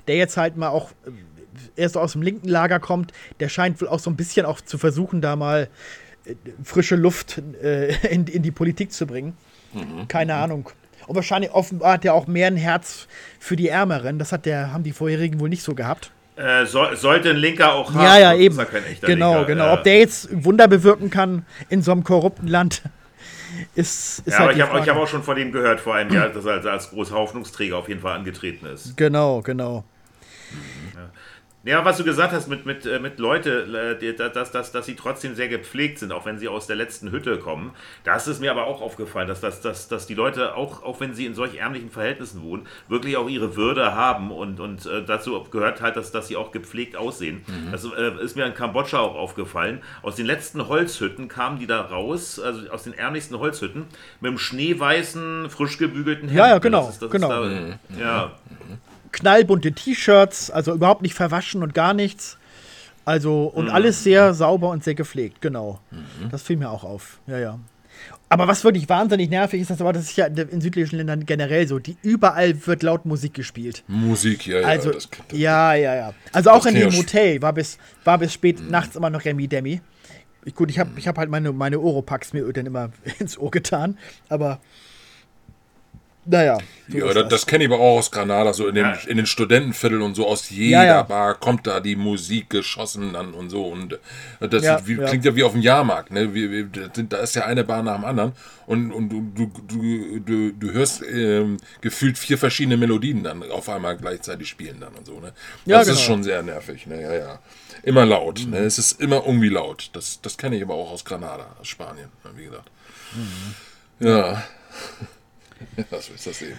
der 0.08 0.18
jetzt 0.18 0.38
halt 0.38 0.56
mal 0.56 0.70
auch 0.70 0.92
äh, 1.06 1.12
erst 1.76 1.98
aus 1.98 2.14
dem 2.14 2.22
linken 2.22 2.48
Lager 2.48 2.80
kommt, 2.80 3.12
der 3.40 3.50
scheint 3.50 3.82
wohl 3.82 3.88
auch 3.88 4.00
so 4.00 4.10
ein 4.10 4.16
bisschen 4.16 4.46
auch 4.46 4.62
zu 4.62 4.78
versuchen, 4.78 5.22
da 5.22 5.36
mal 5.36 5.70
frische 6.64 6.96
Luft 6.96 7.42
äh, 7.62 7.94
in, 8.08 8.28
in 8.28 8.44
die 8.44 8.52
Politik 8.52 8.92
zu 8.92 9.06
bringen. 9.08 9.36
Keine 10.08 10.36
Ahnung. 10.36 10.70
Und 11.08 11.16
wahrscheinlich 11.16 11.52
offenbar 11.52 11.94
hat 11.94 12.06
er 12.06 12.14
auch 12.14 12.28
mehr 12.28 12.48
ein 12.48 12.58
Herz 12.58 13.08
für 13.40 13.56
die 13.56 13.68
Ärmeren. 13.70 14.20
Das 14.20 14.32
hat 14.32 14.46
der, 14.46 14.74
haben 14.74 14.84
die 14.84 14.92
vorherigen 14.92 15.40
wohl 15.40 15.50
nicht 15.50 15.64
so 15.64 15.74
gehabt. 15.76 16.12
Äh, 16.36 16.66
soll, 16.66 16.96
sollte 16.96 17.32
ein 17.32 17.36
Linker 17.36 17.74
auch 17.74 17.94
haben. 17.94 18.04
Ja, 18.04 18.18
ja, 18.18 18.34
eben. 18.34 18.58
ist 18.58 18.72
kein 18.72 18.86
echter 18.86 19.08
Genau, 19.08 19.34
Linker. 19.40 19.46
genau. 19.48 19.68
Äh, 19.68 19.74
Ob 19.74 19.84
der 19.84 20.00
jetzt 20.00 20.30
Wunder 20.32 20.68
bewirken 20.68 21.10
kann 21.10 21.46
in 21.70 21.82
so 21.82 21.92
einem 21.92 22.04
korrupten 22.04 22.48
Land, 22.48 22.84
ist, 23.76 24.20
ist 24.20 24.28
ja, 24.28 24.40
halt 24.40 24.50
aber 24.50 24.54
ich 24.54 24.62
habe 24.62 24.92
hab 24.92 24.98
auch 24.98 25.08
schon 25.08 25.24
von 25.24 25.36
dem 25.36 25.52
gehört 25.52 25.80
vor 25.82 25.96
einem 25.96 26.14
Jahr, 26.14 26.30
dass 26.30 26.46
er 26.46 26.54
als, 26.54 26.66
als 26.66 26.90
großer 26.92 27.16
Hoffnungsträger 27.16 27.76
auf 27.78 27.90
jeden 27.90 28.02
Fall 28.02 28.16
angetreten 28.16 28.68
ist. 28.68 28.96
Genau, 28.96 29.42
genau. 29.42 29.84
Ja, 30.96 31.10
was 31.64 31.98
du 31.98 32.04
gesagt 32.04 32.32
hast 32.34 32.48
mit, 32.48 32.66
mit, 32.66 32.86
äh, 32.86 33.00
mit 33.00 33.20
Leute, 33.20 33.98
äh, 34.02 34.30
dass, 34.30 34.52
dass, 34.52 34.72
dass 34.72 34.86
sie 34.86 34.96
trotzdem 34.96 35.36
sehr 35.36 35.50
gepflegt 35.50 36.00
sind, 36.00 36.12
auch 36.12 36.26
wenn 36.26 36.38
sie 36.40 36.48
aus 36.48 36.68
der 36.68 36.76
letzten 36.76 37.12
Hütte 37.12 37.38
kommen. 37.38 37.74
Da 38.04 38.16
ist 38.16 38.28
es 38.28 38.40
mir 38.40 38.52
aber 38.52 38.66
auch 38.66 38.82
aufgefallen, 38.82 39.28
dass, 39.28 39.42
dass, 39.42 39.62
dass, 39.62 39.88
dass 39.88 40.08
die 40.08 40.14
Leute, 40.14 40.56
auch, 40.56 40.84
auch 40.84 41.00
wenn 41.00 41.14
sie 41.14 41.26
in 41.26 41.34
solch 41.34 41.56
ärmlichen 41.56 41.90
Verhältnissen 41.90 42.42
wohnen, 42.44 42.66
wirklich 42.88 43.18
auch 43.18 43.30
ihre 43.30 43.56
Würde 43.56 43.94
haben 43.94 44.32
und, 44.32 44.60
und 44.60 44.86
äh, 44.86 45.04
dazu 45.04 45.44
gehört 45.52 45.82
halt, 45.82 45.98
dass, 45.98 46.12
dass 46.12 46.28
sie 46.28 46.38
auch 46.38 46.52
gepflegt 46.52 46.96
aussehen. 46.96 47.44
Das 47.72 47.84
äh, 47.84 48.24
ist 48.24 48.36
mir 48.36 48.46
in 48.46 48.54
Kambodscha 48.54 49.00
auch 49.00 49.16
aufgefallen. 49.16 49.82
Aus 50.02 50.16
den 50.16 50.26
letzten 50.26 50.68
Holzhütten 50.68 51.28
kamen 51.28 51.60
die 51.60 51.68
da 51.68 51.82
raus, 51.82 52.40
also 52.40 52.70
aus 52.70 52.84
den 52.84 52.94
ärmlichsten 52.94 53.38
Holzhütten, 53.38 53.86
mit 54.22 54.30
einem 54.30 54.38
schneeweißen, 54.38 55.50
frisch 55.50 55.78
gebügelten 55.78 56.30
Hemd. 56.30 56.38
Ja, 56.38 56.48
ja, 56.48 56.58
genau, 56.60 56.86
Das 56.86 56.94
ist, 56.94 57.02
das 57.02 57.12
genau. 57.12 57.30
Da, 57.30 57.80
ja. 58.00 58.32
Knallbunte 59.12 59.72
T-Shirts, 59.72 60.52
also 60.52 60.74
überhaupt 60.74 61.02
nicht 61.02 61.14
verwaschen 61.14 61.64
und 61.64 61.74
gar 61.74 61.94
nichts. 61.94 62.38
Also, 63.06 63.46
und 63.46 63.70
alles 63.70 64.04
sehr 64.04 64.36
sauber 64.36 64.70
und 64.70 64.84
sehr 64.84 64.94
gepflegt, 64.94 65.42
genau. 65.42 65.80
Das 66.30 66.44
fiel 66.44 66.58
mir 66.58 66.70
auch 66.70 66.84
auf. 66.84 67.20
Ja, 67.26 67.40
ja. 67.40 67.60
Aber 68.30 68.48
was 68.48 68.64
wirklich 68.64 68.88
wahnsinnig 68.88 69.30
nervig 69.30 69.62
ist, 69.62 69.72
das 69.72 69.82
aber 69.82 69.94
das 69.94 70.04
ist 70.04 70.16
ja 70.16 70.28
in 70.28 70.62
südlichen 70.62 70.98
Ländern 70.98 71.26
generell 71.26 71.68
so, 71.68 71.80
die 71.80 71.98
überall 72.04 72.68
wird 72.68 72.84
laut 72.84 73.06
Musik 73.06 73.34
gespielt. 73.34 73.84
Musik, 73.88 74.46
ja, 74.46 74.60
ja. 74.60 74.68
Also, 74.68 74.92
das, 74.92 75.10
das, 75.10 75.38
ja, 75.38 75.74
ja, 75.74 75.96
ja. 75.96 76.14
Also 76.32 76.52
auch 76.52 76.66
in 76.68 76.76
dem 76.76 76.96
Hotel 76.96 77.42
war 77.42 77.54
bis, 77.54 77.80
war 78.04 78.20
bis 78.20 78.32
spät 78.32 78.70
nachts 78.70 78.96
immer 78.96 79.10
noch 79.10 79.26
Remi 79.26 79.48
Demi. 79.48 79.82
Ich, 80.46 80.54
gut, 80.54 80.70
ich 80.70 80.78
habe 80.78 80.92
ich 80.96 81.08
hab 81.08 81.18
halt 81.18 81.30
meine, 81.30 81.52
meine 81.52 81.80
Oropax 81.80 82.34
mir 82.34 82.52
dann 82.54 82.68
immer 82.68 82.92
ins 83.20 83.38
Ohr 83.38 83.52
getan, 83.52 83.98
aber 84.30 84.62
naja. 86.26 86.58
so 86.88 86.98
Ja, 86.98 87.08
ist 87.08 87.16
das, 87.16 87.28
das 87.30 87.46
kenne 87.46 87.64
ich 87.64 87.70
aber 87.72 87.80
auch 87.80 87.98
aus 88.00 88.12
Granada, 88.12 88.54
so 88.54 88.68
in 88.68 88.76
den, 88.76 88.86
Ja. 88.86 88.94
in 89.08 89.18
den 89.18 89.26
Studentenvierteln 89.26 90.02
und 90.02 90.16
so, 90.16 90.28
aus 90.28 90.50
jeder 90.50 90.78
Ja, 90.78 90.84
ja. 90.86 91.04
Bar 91.04 91.36
kommt 91.36 91.66
da 91.68 91.80
die 91.80 91.96
Musik 91.96 92.50
geschossen 92.50 93.14
dann 93.14 93.34
und 93.34 93.50
so. 93.50 93.66
Und 93.66 94.00
das 94.40 94.64
ist 94.64 94.88
wie, 94.88 94.96
klingt 94.98 95.26
ja 95.26 95.36
wie 95.36 95.44
auf 95.44 95.54
dem 95.54 95.62
Jahrmarkt, 95.62 96.12
ne? 96.12 96.34
Wie, 96.34 96.52
wie, 96.52 97.04
da 97.08 97.18
ist 97.18 97.36
ja 97.36 97.46
eine 97.46 97.64
Bar 97.64 97.84
nach 97.84 97.96
dem 97.96 98.06
anderen 98.06 98.34
und, 98.68 98.92
und 98.92 99.10
du, 99.10 99.22
du, 99.34 99.52
du, 99.68 100.20
du, 100.20 100.52
du 100.54 100.72
hörst 100.72 101.04
ähm, 101.12 101.58
gefühlt 101.82 102.18
vier 102.18 102.38
verschiedene 102.38 102.78
Melodien 102.78 103.24
dann 103.24 103.44
auf 103.52 103.68
einmal 103.70 103.98
gleichzeitig 103.98 104.48
spielen 104.50 104.80
dann 104.80 104.94
und 104.94 105.06
so, 105.06 105.20
ne? 105.20 105.34
Ja, 105.66 105.80
Das 105.80 105.88
ist 105.88 105.96
genau. 105.96 106.06
schon 106.06 106.24
sehr 106.24 106.44
nervig, 106.44 106.86
ne? 106.88 107.02
Ja, 107.02 107.14
ja. 107.14 107.40
Immer 107.84 108.06
laut, 108.06 108.46
ne? 108.48 108.58
Es 108.58 108.78
ist 108.78 109.00
immer 109.02 109.24
irgendwie 109.26 109.50
laut. 109.50 109.90
Das, 109.94 110.20
das 110.22 110.38
kenne 110.38 110.58
ich 110.58 110.64
aber 110.64 110.74
auch 110.76 110.92
aus 110.92 111.06
Granada, 111.06 111.46
aus 111.60 111.68
Spanien, 111.68 112.10
ne, 112.24 112.32
wie 112.36 112.46
gesagt. 112.46 112.70
Ja. 114.00 114.44
Ja, 115.92 116.00
so 116.02 116.14
ist 116.14 116.28
das 116.28 116.42
eben. 116.42 116.54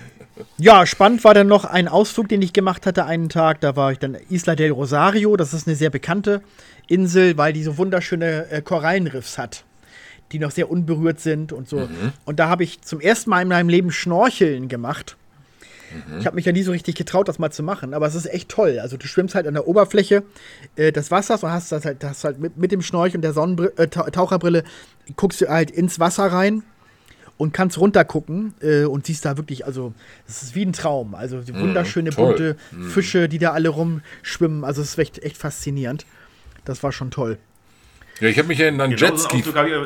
Ja, 0.58 0.86
spannend 0.86 1.24
war 1.24 1.34
dann 1.34 1.46
noch 1.46 1.64
ein 1.64 1.88
Ausflug, 1.88 2.28
den 2.28 2.42
ich 2.42 2.52
gemacht 2.52 2.86
hatte 2.86 3.04
einen 3.04 3.28
Tag. 3.28 3.60
Da 3.60 3.76
war 3.76 3.92
ich 3.92 3.98
dann 3.98 4.16
Isla 4.30 4.54
del 4.56 4.70
Rosario. 4.72 5.36
Das 5.36 5.52
ist 5.54 5.66
eine 5.66 5.76
sehr 5.76 5.90
bekannte 5.90 6.42
Insel, 6.86 7.36
weil 7.36 7.52
die 7.52 7.62
so 7.62 7.76
wunderschöne 7.78 8.50
äh, 8.50 8.62
Korallenriffs 8.62 9.38
hat, 9.38 9.64
die 10.32 10.38
noch 10.38 10.50
sehr 10.50 10.70
unberührt 10.70 11.20
sind 11.20 11.52
und 11.52 11.68
so. 11.68 11.88
Und 12.24 12.38
da 12.40 12.48
habe 12.48 12.64
ich 12.64 12.80
zum 12.82 13.00
ersten 13.00 13.30
Mal 13.30 13.42
in 13.42 13.48
meinem 13.48 13.68
Leben 13.68 13.90
Schnorcheln 13.90 14.68
gemacht. 14.68 15.16
Ich 16.20 16.26
habe 16.26 16.36
mich 16.36 16.44
ja 16.44 16.52
nie 16.52 16.62
so 16.62 16.70
richtig 16.70 16.94
getraut, 16.94 17.26
das 17.26 17.40
mal 17.40 17.50
zu 17.50 17.64
machen, 17.64 17.94
aber 17.94 18.06
es 18.06 18.14
ist 18.14 18.26
echt 18.26 18.48
toll. 18.48 18.78
Also 18.78 18.96
du 18.96 19.08
schwimmst 19.08 19.34
halt 19.34 19.48
an 19.48 19.54
der 19.54 19.66
Oberfläche 19.66 20.22
äh, 20.76 20.92
des 20.92 21.10
Wassers 21.10 21.42
und 21.42 21.50
hast 21.50 21.72
das 21.72 21.84
halt, 21.84 22.02
das 22.04 22.22
halt 22.22 22.38
mit, 22.38 22.56
mit 22.56 22.70
dem 22.70 22.80
Schnorchel 22.80 23.16
und 23.16 23.22
der 23.22 23.32
Sonnenbrille, 23.32 23.72
äh, 23.76 23.88
Tau- 23.88 24.08
Taucherbrille 24.08 24.62
guckst 25.16 25.40
du 25.40 25.48
halt 25.48 25.70
ins 25.72 25.98
Wasser 25.98 26.26
rein 26.26 26.62
und 27.40 27.54
kannst 27.54 27.78
runtergucken 27.78 28.52
äh, 28.60 28.84
und 28.84 29.06
siehst 29.06 29.24
da 29.24 29.38
wirklich, 29.38 29.64
also 29.64 29.94
es 30.28 30.42
ist 30.42 30.54
wie 30.54 30.62
ein 30.62 30.74
Traum. 30.74 31.14
Also 31.14 31.40
die 31.40 31.54
wunderschöne 31.54 32.10
toll. 32.10 32.26
bunte 32.26 32.56
Fische, 32.90 33.30
die 33.30 33.38
da 33.38 33.52
alle 33.52 33.70
rumschwimmen. 33.70 34.62
Also 34.62 34.82
es 34.82 34.90
ist 34.90 34.98
echt, 34.98 35.22
echt 35.22 35.38
faszinierend. 35.38 36.04
Das 36.66 36.82
war 36.82 36.92
schon 36.92 37.10
toll. 37.10 37.38
Ja, 38.20 38.28
ich 38.28 38.36
habe 38.36 38.48
mich 38.48 38.58
ja 38.58 38.68
in 38.68 38.78
einen 38.78 38.94
Jetski. 38.94 39.38
Ausflug 39.38 39.56
habe 39.56 39.68
ich, 39.70 39.74
äh, 39.74 39.78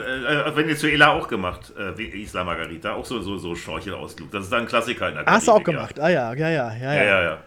äh, 0.51 0.57
wenn 0.57 0.69
ihr 0.69 0.77
zu 0.77 0.91
Ela 0.91 1.13
auch 1.13 1.29
gemacht, 1.29 1.73
äh, 1.79 1.97
wie 1.97 2.23
Isla 2.25 2.43
Margarita, 2.43 2.95
auch 2.95 3.07
so, 3.07 3.23
so, 3.23 3.39
so 3.39 3.55
Schnorchelausflug. 3.55 4.33
Das 4.33 4.43
ist 4.43 4.53
dann 4.53 4.63
ein 4.63 4.67
Klassiker 4.67 5.09
in 5.11 5.15
der 5.15 5.25
Hast 5.25 5.47
du 5.47 5.53
auch 5.53 5.63
gemacht? 5.63 6.01
Ah 6.01 6.09
ja, 6.09 6.35
ja, 6.35 6.51
ja, 6.51 6.75
ja. 6.75 6.75
Ja, 6.75 6.95
ja. 6.95 7.05
ja, 7.05 7.23
ja. 7.23 7.39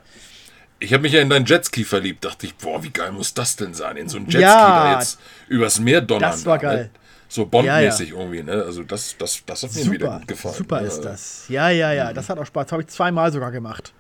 Ich 0.80 0.94
habe 0.94 1.04
mich 1.04 1.12
ja 1.12 1.20
in 1.20 1.30
deinen 1.30 1.46
Jetski 1.46 1.84
verliebt. 1.84 2.24
Dachte 2.24 2.46
ich, 2.46 2.56
boah, 2.56 2.82
wie 2.82 2.92
geil 2.92 3.12
muss 3.12 3.34
das 3.34 3.58
denn 3.58 3.74
sein? 3.74 3.98
In 3.98 4.08
so 4.08 4.16
einen 4.16 4.28
Jetski 4.28 4.44
Ja. 4.44 4.94
da 4.94 5.00
jetzt 5.00 5.20
übers 5.50 5.82
Meer 5.82 6.00
donnern. 6.00 6.32
Das 6.32 6.46
war 6.46 6.60
da, 6.60 6.72
Ne? 6.74 6.90
So 7.30 7.46
Bond-mäßig 7.46 8.12
irgendwie, 8.12 8.42
ne? 8.44 8.54
Also 8.64 8.84
das, 8.84 9.16
das, 9.18 9.44
das 9.46 9.64
hat 9.64 9.76
mir 9.76 9.92
wieder 9.92 10.06
Super, 10.06 10.20
gut 10.20 10.28
gefallen. 10.28 10.56
super 10.56 10.82
Ja, 10.82 10.88
ist 10.88 11.02
das. 11.02 11.46
Ja, 11.50 11.70
ja, 11.70 11.92
ja, 11.94 12.14
das 12.14 12.30
hat 12.30 12.38
auch 12.40 12.46
Spaß. 12.46 12.66
Das 12.68 12.72
habe 12.72 12.82
ich 12.84 12.88
zweimal 12.88 13.32
sogar 13.32 13.52
gemacht. 13.52 13.94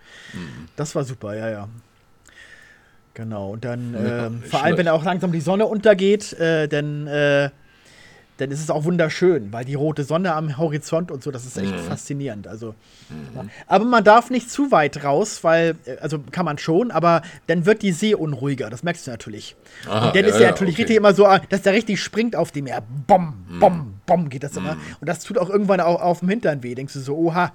Das 0.75 0.95
war 0.95 1.03
super, 1.03 1.35
ja, 1.35 1.49
ja. 1.49 1.69
Genau, 3.13 3.51
und 3.51 3.65
dann, 3.65 3.93
Ja, 3.93 4.27
ähm, 4.27 4.43
vor 4.43 4.63
allem, 4.63 4.77
wenn 4.77 4.85
schlecht. 4.85 4.89
auch 4.99 5.03
langsam 5.03 5.31
die 5.31 5.41
Sonne 5.41 5.65
untergeht, 5.65 6.33
äh, 6.33 6.67
dann, 6.67 7.07
äh, 7.07 7.49
dann 8.37 8.51
ist 8.51 8.59
es 8.61 8.69
auch 8.69 8.83
wunderschön, 8.83 9.51
weil 9.51 9.65
die 9.65 9.73
rote 9.75 10.03
Sonne 10.03 10.33
am 10.33 10.57
Horizont 10.57 11.11
und 11.11 11.23
so, 11.23 11.31
das 11.31 11.45
ist 11.45 11.57
echt 11.57 11.73
Mhm. 11.73 11.79
faszinierend. 11.79 12.47
Also, 12.47 12.75
ja. 13.35 13.45
Aber 13.67 13.85
man 13.85 14.03
darf 14.03 14.29
nicht 14.29 14.49
zu 14.51 14.71
weit 14.71 15.03
raus, 15.03 15.43
weil, 15.43 15.75
äh, 15.85 15.97
also 15.97 16.19
kann 16.31 16.45
man 16.45 16.57
schon, 16.57 16.91
aber 16.91 17.21
dann 17.47 17.65
wird 17.65 17.81
die 17.81 17.91
See 17.91 18.13
unruhiger, 18.15 18.69
das 18.69 18.83
merkst 18.83 19.07
du 19.07 19.11
natürlich. 19.11 19.55
Aha, 19.89 20.07
und 20.07 20.15
dann 20.15 20.23
ja, 20.25 20.29
ist 20.31 20.39
ja, 20.39 20.47
natürlich 20.47 20.75
okay. 20.75 20.81
richtig 20.83 20.97
immer 20.97 21.13
so, 21.13 21.25
äh, 21.25 21.39
dass 21.49 21.63
der 21.63 21.73
richtig 21.73 22.01
springt 22.01 22.35
auf 22.35 22.51
dem 22.51 22.65
Meer. 22.65 22.83
Bom, 23.07 23.33
Mhm. 23.49 23.59
bom, 23.59 23.93
bom 24.05 24.29
geht 24.29 24.43
das 24.43 24.55
immer. 24.55 24.77
Und 25.01 25.07
das 25.09 25.19
tut 25.23 25.37
auch 25.37 25.49
irgendwann 25.49 25.79
auch 25.81 26.01
auf 26.01 26.19
dem 26.19 26.29
Hintern 26.29 26.61
weh. 26.63 26.75
Denkst 26.75 26.93
du 26.93 26.99
so, 26.99 27.15
oha, 27.17 27.53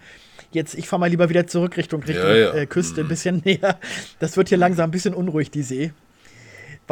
jetzt 0.51 0.75
ich 0.75 0.88
fahr 0.88 0.99
mal 0.99 1.09
lieber 1.09 1.29
wieder 1.29 1.47
zurück 1.47 1.77
Richtung, 1.77 2.03
Richtung 2.03 2.29
Ja, 2.29 2.35
ja. 2.35 2.53
Äh, 2.55 2.66
Küste, 2.66 3.03
ein 3.03 3.09
bisschen 3.09 3.40
näher. 3.45 3.79
Das 4.18 4.37
wird 4.37 4.49
hier 4.49 4.59
langsam 4.59 4.88
ein 4.88 4.90
bisschen 4.90 5.14
unruhig, 5.14 5.51
die 5.51 5.62
See. 5.62 5.92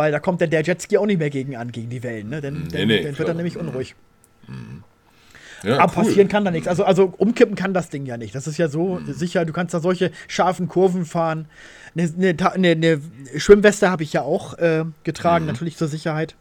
Weil 0.00 0.12
da 0.12 0.18
kommt 0.18 0.40
dann 0.40 0.48
der 0.48 0.62
Jetski 0.62 0.96
auch 0.96 1.04
nicht 1.04 1.18
mehr 1.18 1.28
gegen 1.28 1.56
an, 1.56 1.72
gegen 1.72 1.90
die 1.90 2.02
Wellen. 2.02 2.30
Ne? 2.30 2.40
Dann, 2.40 2.68
Nee, 2.72 2.86
nee, 2.86 3.02
dann 3.02 3.18
wird 3.18 3.28
er 3.28 3.34
nämlich 3.34 3.58
unruhig. 3.58 3.94
Ja, 5.62 5.78
Aber 5.78 5.92
cool. 5.94 6.04
passieren 6.04 6.28
kann 6.28 6.42
da 6.42 6.50
nichts. 6.50 6.66
Also, 6.66 6.84
also 6.84 7.12
umkippen 7.18 7.54
kann 7.54 7.74
das 7.74 7.90
Ding 7.90 8.06
ja 8.06 8.16
nicht. 8.16 8.34
Das 8.34 8.46
ist 8.46 8.56
ja 8.56 8.68
so 8.68 8.98
Mhm. 8.98 9.12
sicher. 9.12 9.44
Du 9.44 9.52
kannst 9.52 9.74
da 9.74 9.80
solche 9.80 10.10
scharfen 10.26 10.68
Kurven 10.68 11.04
fahren. 11.04 11.48
Eine, 11.94 12.34
eine, 12.54 12.70
eine, 12.70 13.00
Schwimmweste 13.36 13.90
habe 13.90 14.02
ich 14.02 14.14
ja 14.14 14.22
auch 14.22 14.56
äh, 14.58 14.84
Mhm. 14.84 14.94
getragen, 15.04 15.44
natürlich 15.44 15.76
zur 15.76 15.88
Sicherheit. 15.88 16.34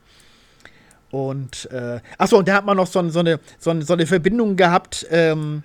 Und, 1.11 1.69
äh, 1.71 1.99
achso, 2.17 2.37
und 2.37 2.47
da 2.47 2.53
hat 2.53 2.65
man 2.65 2.77
noch 2.77 2.87
so, 2.87 3.07
so, 3.09 3.19
eine, 3.19 3.39
so, 3.57 3.71
eine, 3.71 3.81
so 3.83 3.91
eine 3.93 4.05
Verbindung 4.07 4.55
gehabt. 4.55 5.05
Ähm, 5.11 5.63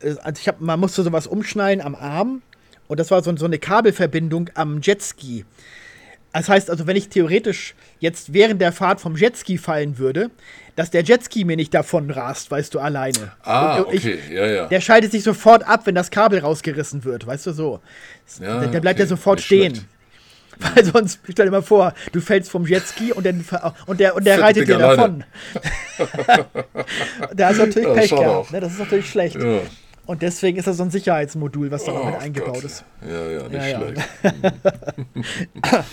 äh, 0.00 0.14
also 0.22 0.40
ich 0.40 0.46
hab, 0.46 0.60
man 0.60 0.78
musste 0.78 1.02
sowas 1.02 1.26
umschneiden 1.26 1.84
am 1.84 1.96
Arm. 1.96 2.42
Und 2.86 3.00
das 3.00 3.10
war 3.10 3.20
so, 3.24 3.36
so 3.36 3.46
eine 3.46 3.58
Kabelverbindung 3.58 4.50
am 4.54 4.80
Jetski. 4.80 5.44
Das 6.38 6.48
heißt 6.50 6.68
also, 6.70 6.86
wenn 6.86 6.96
ich 6.96 7.08
theoretisch 7.08 7.74
jetzt 7.98 8.34
während 8.34 8.60
der 8.60 8.70
Fahrt 8.70 9.00
vom 9.00 9.16
Jetski 9.16 9.56
fallen 9.56 9.96
würde, 9.96 10.30
dass 10.74 10.90
der 10.90 11.02
Jetski 11.02 11.44
mir 11.46 11.56
nicht 11.56 11.72
davon 11.72 12.10
rast, 12.10 12.50
weißt 12.50 12.74
du, 12.74 12.78
alleine. 12.78 13.32
Ah, 13.42 13.82
ich- 13.90 14.00
okay, 14.04 14.18
ja, 14.30 14.44
ja. 14.46 14.66
Der 14.66 14.82
schaltet 14.82 15.12
sich 15.12 15.22
sofort 15.22 15.66
ab, 15.66 15.86
wenn 15.86 15.94
das 15.94 16.10
Kabel 16.10 16.40
rausgerissen 16.40 17.04
wird, 17.04 17.26
weißt 17.26 17.46
du 17.46 17.52
so. 17.52 17.80
Ja, 18.38 18.60
der, 18.60 18.68
der 18.68 18.80
bleibt 18.80 18.96
okay, 18.98 19.04
ja 19.04 19.08
sofort 19.08 19.38
nicht 19.38 19.46
stehen. 19.46 19.74
schlecht. 19.76 19.86
Weil 20.76 20.84
sonst, 20.84 21.20
stell 21.30 21.46
dir 21.46 21.52
mal 21.52 21.62
vor, 21.62 21.94
du 22.12 22.20
fällst 22.20 22.50
vom 22.50 22.66
Jetski 22.66 23.12
und, 23.12 23.24
dann, 23.24 23.42
und 23.86 23.98
der, 24.00 24.14
und 24.14 24.26
der 24.26 24.38
reitet 24.40 24.68
dir 24.68 24.76
davon. 24.78 25.24
da 27.34 27.48
ist 27.50 27.58
natürlich 27.58 27.88
Ja, 27.88 27.94
Pech 27.94 28.10
gehabt. 28.10 28.52
Ne? 28.52 28.60
Das 28.60 28.72
ist 28.72 28.78
natürlich 28.78 29.08
schlecht. 29.10 29.36
Ja. 29.36 29.60
Und 30.06 30.22
deswegen 30.22 30.56
ist 30.58 30.66
das 30.66 30.76
so 30.76 30.82
ein 30.84 30.90
Sicherheitsmodul, 30.90 31.70
was 31.70 31.84
da 31.84 31.92
noch 31.92 32.02
Oh 32.04 32.06
mit 32.10 32.20
eingebaut 32.20 32.54
Gott. 32.54 32.64
ist. 32.64 32.84
Ja, 33.06 33.30
ja, 33.30 33.42
nicht 33.48 33.54
Ja, 33.54 33.66
ja. 33.66 33.80
schlecht. 33.80 34.08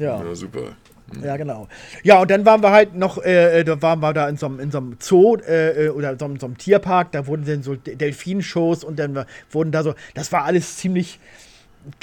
Ja. 0.00 0.24
Ja, 0.24 0.34
super. 0.34 0.76
Ja, 1.24 1.36
genau. 1.36 1.66
Ja, 2.04 2.20
und 2.20 2.30
dann 2.30 2.44
waren 2.46 2.62
wir 2.62 2.70
halt 2.70 2.94
noch, 2.94 3.18
äh, 3.18 3.60
äh, 3.60 3.64
da 3.64 3.82
waren 3.82 3.98
wir 4.00 4.12
da 4.12 4.28
in 4.28 4.36
so 4.36 4.46
einem, 4.46 4.60
in 4.60 4.70
so 4.70 4.78
einem 4.78 4.96
Zoo 5.00 5.36
äh, 5.38 5.86
äh, 5.86 5.88
oder 5.88 6.16
so, 6.16 6.24
einem- 6.24 6.38
so 6.38 6.46
einem 6.46 6.56
Tierpark, 6.56 7.10
da 7.10 7.26
wurden 7.26 7.44
dann 7.44 7.64
so 7.64 7.74
De- 7.74 7.96
Delfinshows 7.96 8.84
und 8.84 8.96
dann 8.98 9.24
wurden 9.50 9.72
da 9.72 9.82
so, 9.82 9.94
das 10.14 10.30
war 10.30 10.44
alles 10.44 10.76
ziemlich, 10.76 11.18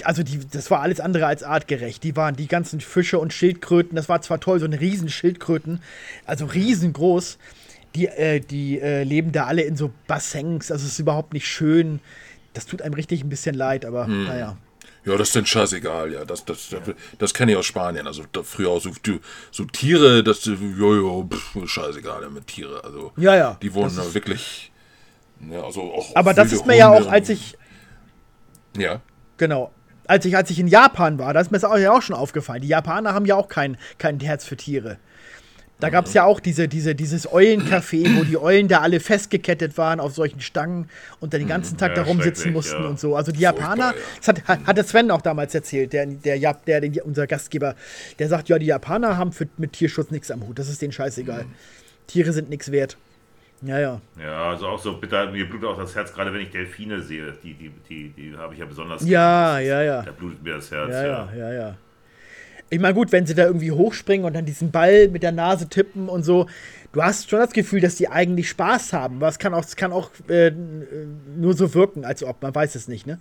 also 0.04 0.24
die, 0.24 0.40
das 0.52 0.70
war 0.72 0.82
alles 0.82 1.00
andere 1.00 1.26
als 1.26 1.42
artgerecht. 1.42 2.04
Die 2.04 2.18
waren 2.18 2.36
die 2.36 2.48
ganzen 2.48 2.82
Fische 2.82 3.18
und 3.18 3.32
Schildkröten, 3.32 3.96
das 3.96 4.10
war 4.10 4.22
zwar 4.22 4.42
toll, 4.42 4.60
so 4.60 4.66
eine 4.66 4.80
riesen 4.82 5.08
Schildkröten, 5.08 5.80
also 6.26 6.46
riesengroß, 6.46 7.38
die, 7.96 8.08
äh, 8.08 8.42
die 8.42 8.82
äh, 8.82 9.04
leben 9.04 9.32
da 9.32 9.46
alle 9.46 9.62
in 9.62 9.78
so 9.78 9.90
Bassins, 10.08 10.70
also 10.70 10.86
es 10.86 10.92
ist 10.94 11.00
überhaupt 11.00 11.32
nicht 11.34 11.48
schön. 11.48 12.02
Das 12.54 12.66
tut 12.66 12.82
einem 12.82 12.94
richtig 12.96 13.24
ein 13.24 13.30
bisschen 13.30 13.56
leid, 13.56 13.86
aber 13.86 14.08
naja. 14.26 14.58
Ja, 15.08 15.18
das 15.18 15.30
ist 15.30 15.36
denn 15.36 15.46
scheißegal, 15.46 16.12
ja. 16.12 16.26
Das, 16.26 16.44
das, 16.44 16.70
das, 16.70 16.82
das 17.18 17.34
kenne 17.34 17.54
ich 17.54 17.58
aus 17.58 17.66
Spanien. 17.66 18.08
Also 18.08 18.24
früher 18.44 18.70
auch 18.70 18.82
so, 18.82 18.92
so 19.52 19.66
Tiere, 19.66 20.24
das, 20.24 20.46
ja, 20.46 20.54
ja, 20.54 21.24
pff, 21.24 21.70
scheißegal 21.70 22.24
ja, 22.24 22.30
mit 22.30 22.48
Tiere. 22.48 22.84
Also 22.84 23.14
Ja, 23.16 23.36
ja, 23.36 23.58
die 23.62 23.74
wurden 23.74 23.96
da 23.96 24.14
wirklich 24.14 24.72
Ne, 25.40 25.64
also 25.64 25.82
auch, 25.94 26.16
Aber 26.16 26.34
das 26.34 26.52
ist 26.52 26.66
mir 26.66 26.76
ja 26.76 26.90
Hunde 26.90 27.08
auch, 27.08 27.12
als 27.12 27.30
ich, 27.30 27.58
Ja. 28.76 29.02
genau, 29.38 29.72
als 30.08 30.26
ich, 30.26 30.36
als 30.36 30.50
ich 30.50 30.60
in 30.60 30.68
Japan 30.68 31.20
war, 31.20 31.34
da 31.34 31.40
ist 31.42 31.52
mir 31.52 31.60
das 31.60 31.70
auch, 31.70 31.78
ja 31.78 31.92
auch 31.92 32.02
schon 32.02 32.16
aufgefallen. 32.16 32.62
Die 32.62 32.68
Japaner 32.68 33.14
haben 33.14 33.26
ja 33.26 33.36
auch 33.36 33.48
kein, 33.48 33.78
kein 33.98 34.20
Herz 34.20 34.46
für 34.46 34.58
Tiere. 34.58 34.98
Da 35.80 35.90
gab 35.90 36.06
es 36.06 36.14
ja 36.14 36.24
auch 36.24 36.40
diese, 36.40 36.68
diese, 36.68 36.96
dieses 36.96 37.30
Eulencafé, 37.30 38.18
wo 38.18 38.24
die 38.24 38.38
Eulen 38.38 38.68
da 38.68 38.82
alle 38.82 39.00
festgekettet 39.00 39.78
waren 39.78 40.00
auf 40.00 40.16
solchen 40.16 40.42
Stangen 40.42 40.90
und 41.20 41.34
dann 41.34 41.42
den 41.42 41.48
ganzen 41.48 41.78
Tag 41.78 41.90
Ja, 41.90 41.98
da 41.98 42.04
rumsitzen 42.04 42.52
mussten 42.52 42.82
ja. 42.82 42.90
und 42.90 43.00
so. 43.00 43.16
Also 43.16 43.32
die 43.32 43.42
Japaner, 43.42 43.94
das 44.18 44.28
hat, 44.28 44.48
hat, 44.48 44.76
der 44.76 44.84
Sven 44.84 45.12
auch 45.12 45.22
damals 45.22 45.54
erzählt, 45.54 45.94
der, 45.94 46.08
der, 46.08 46.40
der, 46.40 46.82
der, 46.82 47.06
unser 47.06 47.28
Gastgeber, 47.28 47.76
der 48.18 48.28
sagt, 48.28 48.50
ja, 48.50 48.58
die 48.58 48.66
Japaner 48.66 49.18
haben 49.18 49.32
für, 49.32 49.48
mit 49.58 49.74
Tierschutz 49.74 50.10
nichts 50.10 50.32
am 50.32 50.48
Hut, 50.48 50.58
das 50.58 50.68
ist 50.68 50.82
denen 50.82 50.94
scheißegal. 50.94 51.46
Tiere 52.08 52.34
sind 52.34 52.50
nichts 52.50 52.72
wert. 52.72 52.98
Ja, 53.62 53.80
ja. 53.80 54.02
Ja, 54.22 54.50
also 54.50 54.68
auch 54.68 54.80
so 54.80 54.98
bitter, 54.98 55.32
mir 55.32 55.48
blutet 55.48 55.68
auch 55.68 55.78
das 55.78 55.96
Herz, 55.96 56.14
gerade 56.14 56.34
wenn 56.34 56.42
ich 56.42 56.52
Delfine 56.52 57.02
sehe. 57.02 57.34
Die, 57.44 57.54
die, 57.54 57.72
die, 57.90 58.10
die 58.10 58.38
habe 58.38 58.54
ich 58.54 58.60
ja 58.60 58.66
besonders. 58.66 59.04
Ja, 59.06 59.60
ja, 59.60 59.82
ja. 59.82 60.02
Da 60.04 60.12
blutet 60.12 60.44
mir 60.44 60.56
das 60.56 60.72
Herz. 60.72 60.92
Ja, 60.92 61.04
Ja, 61.04 61.30
ja, 61.36 61.38
ja, 61.38 61.54
ja. 61.54 61.78
Ich 62.70 62.80
meine, 62.80 62.94
gut, 62.94 63.12
wenn 63.12 63.26
sie 63.26 63.34
da 63.36 63.46
irgendwie 63.46 63.72
hochspringen 63.72 64.26
und 64.26 64.34
dann 64.34 64.46
diesen 64.46 64.72
Ball 64.72 65.08
mit 65.08 65.24
der 65.24 65.32
Nase 65.32 65.70
tippen 65.70 66.10
und 66.10 66.24
so, 66.24 66.48
du 66.92 67.02
hast 67.02 67.30
schon 67.30 67.40
das 67.40 67.52
Gefühl, 67.52 67.80
dass 67.80 67.96
die 67.96 68.10
eigentlich 68.10 68.50
Spaß 68.50 68.94
haben. 68.94 69.18
Aber 69.18 69.30
es 69.30 69.40
kann 69.40 69.54
auch, 69.54 69.64
es 69.64 69.76
kann 69.76 69.94
auch 69.94 70.12
äh, 70.28 70.52
nur 71.38 71.54
so 71.54 71.74
wirken, 71.74 72.04
als 72.06 72.24
ob, 72.24 72.42
man 72.42 72.54
weiß 72.54 72.76
es 72.76 72.88
nicht, 72.88 73.08
ne? 73.08 73.20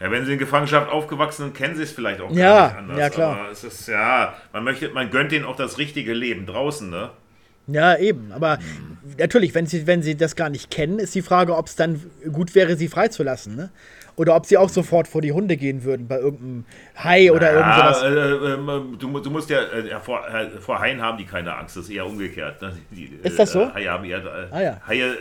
Ja, 0.00 0.12
wenn 0.12 0.24
sie 0.24 0.34
in 0.34 0.38
Gefangenschaft 0.38 0.88
aufgewachsen 0.92 1.42
sind, 1.46 1.54
kennen 1.56 1.74
sie 1.74 1.82
es 1.82 1.90
vielleicht 1.90 2.20
auch 2.20 2.30
Ja, 2.30 2.68
gar 2.68 2.68
nicht 2.68 2.78
anders. 2.78 2.98
ja, 2.98 3.10
klar. 3.10 3.36
Aber 3.40 3.50
es 3.50 3.64
ist, 3.64 3.88
ja, 3.88 4.34
man 4.52 4.62
möchte, 4.62 4.90
man 4.90 5.10
gönnt 5.10 5.32
ihnen 5.32 5.44
auch 5.44 5.56
das 5.56 5.78
richtige 5.78 6.12
Leben 6.12 6.46
draußen, 6.46 6.88
ne? 6.88 7.10
Ja, 7.66 7.96
eben. 7.98 8.30
Aber 8.32 8.60
natürlich, 9.18 9.54
wenn 9.54 9.66
sie, 9.66 9.86
wenn 9.88 10.02
sie 10.02 10.16
das 10.16 10.36
gar 10.36 10.50
nicht 10.50 10.70
kennen, 10.70 11.00
ist 11.00 11.14
die 11.16 11.22
Frage, 11.22 11.56
ob 11.56 11.66
es 11.66 11.74
dann 11.74 12.00
gut 12.32 12.54
wäre, 12.54 12.76
sie 12.76 12.86
freizulassen, 12.88 13.56
ne? 13.56 13.70
Oder 14.18 14.34
ob 14.34 14.46
sie 14.46 14.58
auch 14.58 14.68
sofort 14.68 15.06
vor 15.06 15.22
die 15.22 15.30
Hunde 15.32 15.56
gehen 15.56 15.84
würden, 15.84 16.08
bei 16.08 16.18
irgendeinem 16.18 16.64
Hai 16.96 17.30
oder 17.30 17.52
irgend 17.52 17.66
Ja, 17.68 17.94
sowas. 17.94 18.02
äh, 18.02 18.52
äh, 18.54 18.96
du, 18.98 19.20
du 19.20 19.30
musst 19.30 19.48
ja, 19.48 19.60
äh, 19.62 20.00
vor, 20.00 20.26
äh, 20.28 20.50
vor 20.60 20.80
Haien 20.80 21.00
haben 21.00 21.18
die 21.18 21.24
keine 21.24 21.54
Angst, 21.56 21.76
das 21.76 21.84
ist 21.84 21.90
eher 21.90 22.04
umgekehrt. 22.04 22.60
Ne? 22.60 22.72
Die, 22.90 23.04
Ist 23.22 23.38
das 23.38 23.52
so? 23.52 23.62
Äh, 23.62 23.70
Haie 23.74 23.90
haben 23.90 24.04
eher, 24.04 24.18
äh, 24.18 24.46
Ah, 24.50 24.60
ja. 24.60 24.80
Haie, 24.86 25.14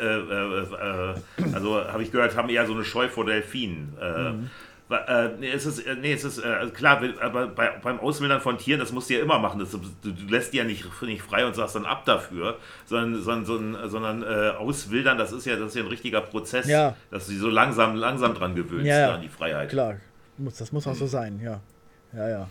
also 1.54 1.84
habe 1.86 2.02
ich 2.04 2.12
gehört, 2.12 2.36
haben 2.36 2.50
eher 2.50 2.66
so 2.66 2.74
eine 2.74 2.84
Scheu 2.84 3.08
vor 3.08 3.26
Delfinen. 3.26 3.94
Mhm. 4.02 4.50
Äh, 4.90 5.30
nee, 5.40 5.50
es 5.50 5.66
ist, 5.66 5.80
äh, 5.80 5.96
nee, 5.96 6.14
es 6.14 6.24
ist 6.24 6.38
äh, 6.38 6.68
klar, 6.74 7.02
will- 7.02 7.20
aber 7.20 7.48
bei, 7.48 7.72
beim 7.84 8.00
Auswildern 8.00 8.40
von 8.40 8.58
Tieren, 8.58 8.80
das 8.80 8.94
musst 8.94 9.10
du 9.10 9.16
ja 9.16 9.20
immer 9.22 9.38
machen. 9.38 9.60
Das, 9.60 9.72
du, 9.72 9.80
du 10.02 10.12
lässt 10.30 10.54
die 10.54 10.58
ja 10.58 10.64
nicht, 10.64 10.86
nicht 11.02 11.22
frei 11.22 11.46
und 11.46 11.56
sagst 11.56 11.76
dann 11.76 11.86
ab 11.86 12.06
dafür, 12.06 12.58
sondern, 12.86 13.22
sondern, 13.22 13.46
sondern, 13.46 13.90
sondern 13.90 14.24
äh, 14.24 14.50
Auswildern, 14.58 15.18
das 15.18 15.34
ist 15.34 15.46
ja, 15.46 15.58
das 15.58 15.70
ist 15.70 15.76
ja 15.76 15.82
ein 15.84 15.90
richtiger 15.90 16.22
Prozess, 16.22 16.68
Ja. 16.68 16.96
dass 17.12 17.26
du 17.26 17.32
sie 17.34 17.38
so 17.38 17.50
langsam, 17.50 17.96
langsam 17.96 18.34
dran 18.34 18.56
gewöhnst 18.56 18.86
Ja, 18.88 19.00
ja. 19.00 19.16
an 19.16 19.22
die 19.22 19.28
Freiheit. 19.30 19.70
Klar, 19.70 19.96
muss, 20.38 20.56
das 20.56 20.72
muss 20.72 20.88
auch 20.88 20.96
so 20.96 21.06
sein, 21.08 21.42
ja. 21.44 21.60
Ja, 22.14 22.30
ja. 22.30 22.50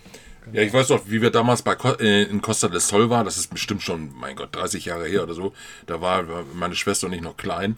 Ja, 0.52 0.62
ich 0.62 0.72
weiß 0.72 0.90
noch, 0.90 1.08
wie 1.08 1.20
wir 1.22 1.30
damals 1.30 1.62
bei 1.62 1.74
Co 1.74 1.92
äh, 1.94 2.22
in 2.24 2.40
Costa 2.42 2.68
del 2.68 2.78
Sol 2.80 3.10
waren, 3.10 3.24
das 3.24 3.36
ist 3.36 3.48
bestimmt 3.52 3.82
schon, 3.82 4.12
mein 4.14 4.36
Gott, 4.36 4.54
30 4.54 4.84
Jahre 4.84 5.06
her 5.06 5.24
oder 5.24 5.34
so. 5.34 5.52
Da 5.86 6.00
war 6.00 6.28
war 6.28 6.44
meine 6.54 6.76
Schwester 6.76 7.06
und 7.08 7.14
ich 7.14 7.20
noch 7.22 7.36
klein. 7.36 7.76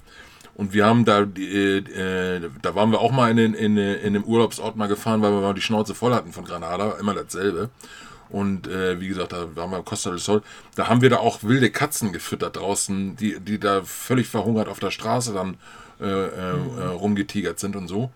Und 0.58 0.74
wir 0.74 0.84
haben 0.84 1.04
da, 1.06 1.20
äh, 1.38 1.78
äh, 1.78 2.50
da 2.60 2.74
waren 2.74 2.90
wir 2.90 3.00
auch 3.00 3.12
mal 3.12 3.30
in, 3.30 3.36
den- 3.38 3.54
in, 3.54 3.76
in, 3.78 3.94
in 3.94 4.06
einem 4.16 4.24
Urlaubsort 4.24 4.76
mal 4.76 4.88
gefahren, 4.88 5.22
weil 5.22 5.30
wir 5.32 5.40
mal 5.40 5.54
die 5.54 5.62
Schnauze 5.62 5.94
voll 5.94 6.12
hatten 6.12 6.32
von 6.32 6.44
Granada, 6.44 6.96
immer 7.00 7.14
dasselbe. 7.14 7.70
Und 8.28 8.66
äh, 8.66 9.00
wie 9.00 9.08
gesagt, 9.08 9.32
da 9.32 9.56
waren 9.56 9.70
wir 9.70 9.78
in 9.78 9.84
Costa 9.86 10.10
del 10.10 10.18
Sol. 10.18 10.42
Da 10.74 10.88
haben 10.88 11.00
wir 11.00 11.08
da 11.10 11.18
auch 11.18 11.42
wilde 11.44 11.70
Katzen 11.70 12.12
gefüttert 12.12 12.56
draußen, 12.56 13.16
die, 13.16 13.40
die 13.40 13.58
da 13.58 13.82
völlig 13.84 14.26
verhungert 14.28 14.68
auf 14.68 14.80
der 14.80 14.90
Straße 14.90 15.32
dann 15.32 15.56
äh, 16.00 16.04
äh, 16.04 16.28
äh, 16.28 16.84
rumgetigert 16.88 17.58
sind 17.58 17.74
und 17.76 17.88
so. 17.88 18.10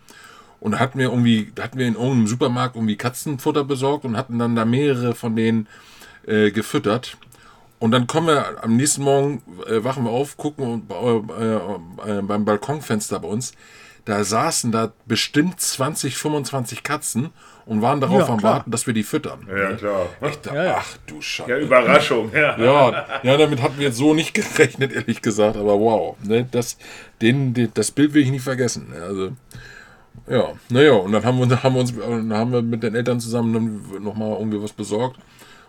Und 0.60 0.72
da 0.72 0.78
hatten 0.80 0.98
wir 0.98 1.06
irgendwie, 1.10 1.50
da 1.54 1.62
hatten 1.62 1.78
wir 1.78 1.86
in 1.86 1.94
irgendeinem 1.94 2.26
Supermarkt 2.26 2.76
irgendwie 2.76 2.96
Katzenfutter 2.96 3.64
besorgt 3.64 4.04
und 4.04 4.16
hatten 4.16 4.38
dann 4.38 4.54
da 4.54 4.64
mehrere 4.64 5.14
von 5.14 5.34
denen 5.34 5.66
äh, 6.26 6.50
gefüttert. 6.50 7.16
Und 7.82 7.90
dann 7.90 8.06
kommen 8.06 8.28
wir 8.28 8.62
am 8.62 8.76
nächsten 8.76 9.02
Morgen, 9.02 9.42
äh, 9.66 9.82
wachen 9.82 10.04
wir 10.04 10.10
auf, 10.12 10.36
gucken 10.36 10.64
und, 10.64 10.92
äh, 10.92 12.18
äh, 12.18 12.22
beim 12.22 12.44
Balkonfenster 12.44 13.18
bei 13.18 13.26
uns. 13.26 13.54
Da 14.04 14.22
saßen 14.22 14.70
da 14.70 14.92
bestimmt 15.06 15.60
20, 15.60 16.16
25 16.16 16.84
Katzen 16.84 17.30
und 17.66 17.82
waren 17.82 18.00
darauf 18.00 18.28
Ja, 18.28 18.32
am 18.34 18.38
klar. 18.38 18.52
Warten, 18.54 18.70
dass 18.70 18.86
wir 18.86 18.94
die 18.94 19.02
füttern. 19.02 19.48
Ja, 19.48 19.72
klar. 19.72 20.06
Ich 20.30 20.36
dachte, 20.38 20.56
Ja, 20.56 20.64
ja. 20.64 20.76
Ach 20.78 20.96
du 21.08 21.20
Scheiße. 21.20 21.50
Ja, 21.50 21.58
Überraschung, 21.58 22.30
ja. 22.32 22.56
Ja, 22.56 23.04
ja, 23.24 23.36
damit 23.36 23.60
hatten 23.60 23.78
wir 23.78 23.86
jetzt 23.88 23.96
so 23.96 24.14
nicht 24.14 24.32
gerechnet, 24.54 24.92
ehrlich 24.92 25.20
gesagt. 25.20 25.56
Aber 25.56 25.80
wow, 25.80 26.16
ne, 26.22 26.46
das, 26.48 26.78
den, 27.20 27.52
den, 27.52 27.72
das 27.74 27.90
Bild 27.90 28.14
will 28.14 28.22
ich 28.22 28.30
nicht 28.30 28.44
vergessen. 28.44 28.90
ne, 28.90 29.02
Also, 29.02 29.30
ja, 30.28 30.52
naja, 30.68 30.92
und 30.92 31.10
dann 31.10 31.24
haben 31.24 31.38
wir, 31.50 31.62
haben 31.64 31.74
wir 31.74 31.80
uns, 31.80 31.92
dann 31.96 32.32
haben 32.32 32.52
wir 32.52 32.62
mit 32.62 32.84
den 32.84 32.94
Eltern 32.94 33.18
zusammen 33.18 33.52
dann 33.92 34.04
noch 34.04 34.14
mal 34.14 34.36
irgendwie 34.38 34.62
was 34.62 34.72
besorgt 34.72 35.18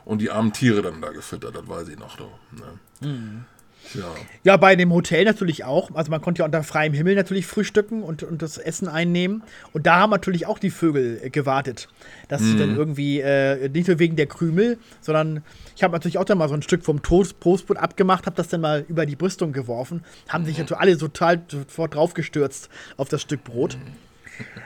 und 0.05 0.21
die 0.21 0.31
armen 0.31 0.53
Tiere 0.53 0.81
dann 0.81 1.01
da 1.01 1.09
gefüttert. 1.09 1.55
Das 1.55 1.67
weiß 1.67 1.89
ich 1.89 1.97
noch. 1.99 2.17
Ne. 2.19 3.45
Ja, 3.93 4.05
Ja, 4.43 4.57
bei 4.57 4.75
dem 4.75 4.93
Hotel 4.93 5.25
natürlich 5.25 5.65
auch. 5.65 5.93
Also 5.93 6.09
man 6.09 6.21
konnte 6.21 6.39
ja 6.39 6.45
unter 6.45 6.63
freiem 6.63 6.93
Himmel 6.93 7.15
natürlich 7.15 7.45
frühstücken 7.45 8.01
und, 8.01 8.23
und 8.23 8.41
das 8.41 8.57
Essen 8.57 8.87
einnehmen. 8.87 9.43
Und 9.73 9.85
da 9.85 9.97
haben 9.97 10.09
natürlich 10.09 10.45
auch 10.45 10.57
die 10.57 10.69
Vögel 10.69 11.19
äh, 11.21 11.29
gewartet, 11.29 11.89
dass 12.27 12.41
sie 12.41 12.57
dann 12.57 12.75
irgendwie, 12.75 13.19
äh, 13.19 13.69
nicht 13.69 13.87
nur 13.87 13.99
wegen 13.99 14.15
der 14.15 14.27
Krümel, 14.27 14.77
sondern 15.01 15.43
ich 15.75 15.83
habe 15.83 15.93
natürlich 15.93 16.17
auch 16.17 16.25
dann 16.25 16.37
mal 16.37 16.47
so 16.47 16.55
ein 16.55 16.61
Stück 16.61 16.83
vom 16.83 17.01
Toast 17.01 17.39
Toastbrot 17.41 17.77
abgemacht, 17.77 18.25
habe 18.25 18.35
das 18.35 18.47
dann 18.47 18.61
mal 18.61 18.85
über 18.87 19.05
die 19.05 19.15
Brüstung 19.15 19.51
geworfen. 19.51 20.03
Haben 20.29 20.45
sich 20.45 20.57
natürlich 20.57 20.81
alle 20.81 20.97
total 20.97 21.41
sofort 21.47 21.95
draufgestürzt 21.95 22.69
auf 22.97 23.09
das 23.09 23.21
Stück 23.21 23.43
Brot. 23.43 23.77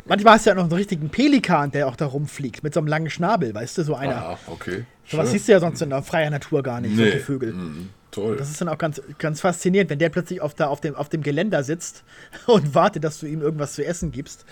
Manchmal 0.06 0.36
hast 0.36 0.45
du 0.45 0.52
ja 0.52 0.56
noch 0.56 0.63
einen 0.63 0.71
richtigen 0.73 1.10
Pelikan, 1.10 1.71
der 1.71 1.88
auch 1.88 1.95
da 1.95 2.06
rumfliegt, 2.06 2.63
mit 2.63 2.73
so 2.73 2.80
einem 2.80 2.88
langen 2.88 3.10
Schnabel, 3.10 3.54
weißt 3.54 3.78
du, 3.78 3.84
so 3.84 3.95
einer. 3.95 4.15
ah, 4.15 4.39
okay. 4.47 4.86
Sowas 5.10 5.28
Schön. 5.28 5.34
siehst 5.34 5.48
du 5.48 5.52
ja 5.54 5.60
sonst 5.60 5.82
in 5.82 5.89
der 5.89 6.04
freien 6.04 6.32
Natur 6.32 6.63
gar 6.63 6.82
nicht, 6.82 6.96
solche 6.96 7.15
Nee. 7.17 7.20
Vögel. 7.24 7.54
Mhm, 7.54 7.89
toll. 8.12 8.36
Das 8.38 8.50
ist 8.50 8.60
dann 8.60 8.67
auch 8.70 8.78
ganz, 8.78 9.02
ganz 9.20 9.39
faszinierend, 9.41 9.89
wenn 9.89 10.00
der 10.00 10.10
plötzlich 10.10 10.41
auf, 10.41 10.54
der, 10.54 10.70
auf, 10.70 10.82
dem, 10.82 10.96
auf 10.96 11.08
dem 11.10 11.24
Geländer 11.24 11.63
sitzt 11.63 12.04
und 12.46 12.76
wartet, 12.76 13.04
dass 13.04 13.20
du 13.20 13.26
ihm 13.26 13.41
irgendwas 13.41 13.74
zu 13.74 13.86
essen 13.86 14.12
gibst. 14.12 14.46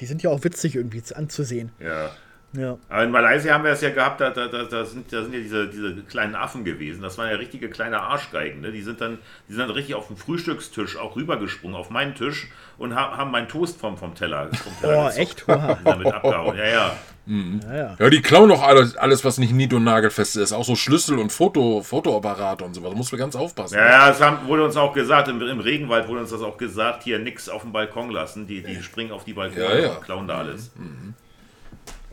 Die 0.00 0.06
sind 0.06 0.22
ja 0.22 0.30
auch 0.30 0.42
witzig 0.44 0.76
irgendwie 0.76 1.02
zu- 1.02 1.16
anzusehen. 1.16 1.70
ja. 1.80 2.10
Ja. 2.56 2.78
Aber 2.88 3.04
in 3.04 3.10
Malaysia 3.10 3.54
haben 3.54 3.64
wir 3.64 3.72
es 3.72 3.80
ja 3.80 3.90
gehabt, 3.90 4.20
da, 4.20 4.30
da, 4.30 4.46
da, 4.48 4.64
da, 4.64 4.84
sind, 4.84 5.12
da 5.12 5.22
sind 5.22 5.34
ja 5.34 5.40
diese, 5.40 5.68
diese 5.68 5.94
kleinen 6.02 6.34
Affen 6.34 6.64
gewesen. 6.64 7.02
Das 7.02 7.18
waren 7.18 7.30
ja 7.30 7.36
richtige 7.36 7.68
kleine 7.68 8.00
Arschgeigen. 8.00 8.60
Ne? 8.60 8.72
Die, 8.72 8.82
sind 8.82 9.00
dann, 9.00 9.18
die 9.48 9.52
sind 9.52 9.60
dann 9.60 9.70
richtig 9.70 9.94
auf 9.94 10.08
den 10.08 10.16
Frühstückstisch 10.16 10.96
auch 10.96 11.16
rübergesprungen, 11.16 11.76
auf 11.76 11.90
meinen 11.90 12.14
Tisch 12.14 12.48
und 12.78 12.94
ha 12.94 13.16
haben 13.16 13.30
meinen 13.30 13.48
Toast 13.48 13.78
vom, 13.78 13.96
vom 13.96 14.14
Teller, 14.14 14.48
vom 14.52 14.72
Teller 14.80 15.04
Oh, 15.06 15.18
echt? 15.18 15.44
Sind 15.46 15.58
damit 15.84 16.06
abgehauen. 16.06 16.56
Ja, 16.56 16.66
ja. 16.66 16.92
Ja, 17.28 17.74
ja. 17.76 17.96
Ja, 17.98 18.10
die 18.10 18.22
klauen 18.22 18.48
doch 18.48 18.62
alles, 18.62 18.96
alles, 18.96 19.24
was 19.24 19.38
nicht 19.38 19.52
nied- 19.52 19.72
und 19.74 19.82
nagelfest 19.82 20.36
ist. 20.36 20.52
Auch 20.52 20.64
so 20.64 20.76
Schlüssel 20.76 21.18
und 21.18 21.32
Foto, 21.32 21.82
Fotoapparate 21.82 22.62
und 22.64 22.74
sowas. 22.74 22.90
Da 22.92 22.96
musst 22.96 23.12
du 23.12 23.16
ganz 23.16 23.34
aufpassen. 23.34 23.74
Ja, 23.76 23.84
ja, 23.84 24.08
das 24.08 24.20
haben, 24.20 24.46
wurde 24.46 24.64
uns 24.64 24.76
auch 24.76 24.92
gesagt, 24.92 25.26
im, 25.26 25.40
im 25.42 25.58
Regenwald 25.58 26.06
wurde 26.06 26.20
uns 26.20 26.30
das 26.30 26.42
auch 26.42 26.56
gesagt, 26.56 27.02
hier 27.02 27.18
nix 27.18 27.48
auf 27.48 27.62
dem 27.62 27.72
Balkon 27.72 28.10
lassen. 28.10 28.46
Die, 28.46 28.62
die 28.62 28.80
springen 28.80 29.10
auf 29.10 29.24
die 29.24 29.32
Balkone 29.32 29.64
Ja, 29.64 29.76
ja. 29.76 29.90
und 29.94 30.02
klauen 30.02 30.28
da 30.28 30.38
alles. 30.38 30.70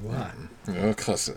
Oha. 0.07 0.29
Ja, 0.67 0.93
krass. 0.93 1.33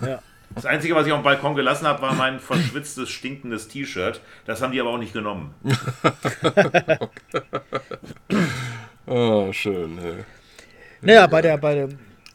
Ja, 0.00 0.08
ja. 0.08 0.22
Das 0.54 0.66
Einzige, 0.66 0.94
was 0.94 1.06
ich 1.06 1.12
auf 1.12 1.20
dem 1.20 1.24
Balkon 1.24 1.54
gelassen 1.54 1.86
habe, 1.86 2.02
war 2.02 2.12
mein 2.14 2.38
verschwitztes, 2.38 3.08
stinkendes 3.10 3.68
T-Shirt. 3.68 4.20
Das 4.44 4.60
haben 4.60 4.72
die 4.72 4.80
aber 4.80 4.90
auch 4.90 4.98
nicht 4.98 5.14
genommen. 5.14 5.54
Ah, 9.06 9.52
schön. 9.52 9.96
Ja. 9.96 10.12
Naja, 11.00 11.26
bei 11.26 11.42
der, 11.42 11.56
bei 11.58 11.74
der, 11.74 11.88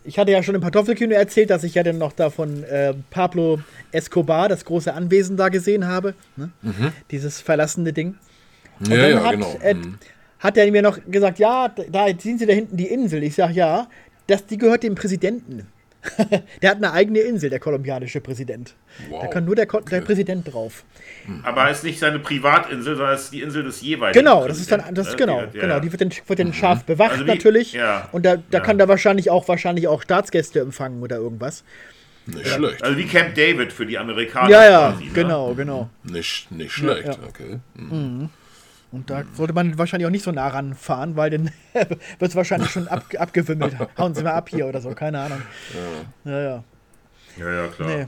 ich 0.04 0.18
hatte 0.20 0.32
ja 0.32 0.42
schon 0.44 0.56
im 0.56 0.62
Kartoffelkino 0.62 1.14
erzählt, 1.14 1.50
dass 1.50 1.64
ich 1.64 1.76
ja 1.76 1.84
dann 1.84 1.98
noch 2.00 2.12
da 2.12 2.30
von 2.30 2.64
äh, 2.64 2.94
Pablo 3.12 3.60
Escobar, 3.92 4.50
das 4.50 4.66
große 4.66 4.94
Anwesen 4.94 5.38
da 5.38 5.50
gesehen 5.50 5.88
habe. 5.88 6.16
Ne? 6.36 6.50
Dieses 7.12 7.40
verlassene 7.42 7.94
Ding. 7.94 8.16
Und 8.80 8.90
Ja, 8.90 8.98
dann 8.98 9.12
ja, 9.12 9.24
hat, 9.24 9.32
genau. 9.34 9.60
äh, 9.62 9.74
Mhm. 9.76 9.98
hat 10.40 10.58
er 10.58 10.72
mir 10.72 10.82
noch 10.82 10.98
gesagt, 11.08 11.40
ja, 11.40 11.70
da 11.90 12.08
sehen 12.18 12.38
Sie 12.40 12.46
da 12.46 12.54
hinten 12.54 12.78
die 12.78 12.88
Insel. 12.88 13.24
Ich 13.24 13.36
sage, 13.36 13.54
ja, 13.54 13.88
das, 14.28 14.46
die 14.46 14.58
gehört 14.58 14.84
dem 14.84 14.96
Präsidenten. 14.96 15.68
der 16.62 16.70
hat 16.70 16.78
eine 16.78 16.94
eigene 16.94 17.20
Insel, 17.20 17.50
der 17.50 17.60
kolumbianische 17.60 18.22
Präsident. 18.22 18.76
Wow. 19.10 19.24
Da 19.24 19.28
kann 19.28 19.44
nur 19.46 19.56
der, 19.56 19.66
Ko 19.66 19.82
der 19.82 20.00
Präsident 20.02 20.52
drauf. 20.54 20.86
Aber 21.44 21.70
es 21.70 21.80
ist 21.80 21.84
nicht 21.84 22.00
seine 22.00 22.20
Privatinsel, 22.20 22.96
sondern 22.96 23.16
es 23.16 23.24
ist 23.24 23.34
die 23.34 23.42
Insel 23.42 23.64
des 23.64 23.82
jeweiligen. 23.82 24.18
Genau, 24.24 24.48
das 24.48 24.60
ist 24.60 24.72
dann, 24.72 24.84
das 24.94 25.10
ist 25.10 25.18
genau, 25.18 25.42
ne? 25.42 25.50
Die- 25.54 25.60
genau. 25.60 25.74
ja. 25.74 25.80
Die 25.82 25.92
wird 25.92 26.02
dann, 26.02 26.12
wird 26.28 26.40
dann 26.40 26.54
scharf 26.54 26.86
bewacht 26.86 27.12
Also 27.14 27.26
wie- 27.26 27.30
natürlich. 27.30 27.74
ja. 27.74 28.08
Und 28.14 28.26
da, 28.26 28.38
da 28.38 28.44
Ja. 28.60 28.60
kann 28.64 28.78
da 28.78 28.88
wahrscheinlich 28.88 29.30
auch, 29.30 29.48
wahrscheinlich 29.50 29.88
auch 29.90 30.02
Staatsgäste 30.02 30.62
empfangen 30.62 31.02
oder 31.02 31.18
irgendwas. 31.18 31.64
Nicht 32.26 32.48
schlecht. 32.48 32.84
Also 32.84 32.98
wie 32.98 33.06
Camp 33.06 33.36
David 33.36 33.74
für 33.74 33.86
die 33.86 33.98
Amerikaner. 33.98 34.50
Ja, 34.50 34.64
ja, 34.70 34.92
quasi, 34.92 35.06
ne? 35.06 35.12
genau, 35.14 35.54
genau. 35.56 35.90
Nicht, 36.04 36.52
nicht 36.52 36.72
schlecht. 36.74 37.06
ja. 37.08 37.16
Okay. 37.28 37.60
Und 38.92 39.10
da 39.10 39.24
sollte 39.34 39.54
man 39.54 39.78
wahrscheinlich 39.78 40.08
auch 40.08 40.12
nicht 40.12 40.24
so 40.24 40.32
nah 40.32 40.48
ranfahren, 40.48 41.16
weil 41.16 41.30
dann 41.30 41.52
wird 41.74 42.32
es 42.32 42.36
wahrscheinlich 42.36 42.70
schon 42.70 42.88
ab, 42.88 43.04
abgewimmelt. 43.18 43.76
Hauen 43.98 44.16
Sie 44.16 44.24
mal 44.24 44.32
ab 44.32 44.50
hier 44.50 44.66
oder 44.66 44.80
so, 44.80 44.92
keine 44.92 45.20
Ahnung. 45.20 45.42
Ja, 46.24 46.42
ja. 46.42 46.64
Ja, 47.38 47.52
ja, 47.52 47.68
klar. 47.68 47.88
Nee. 47.90 48.08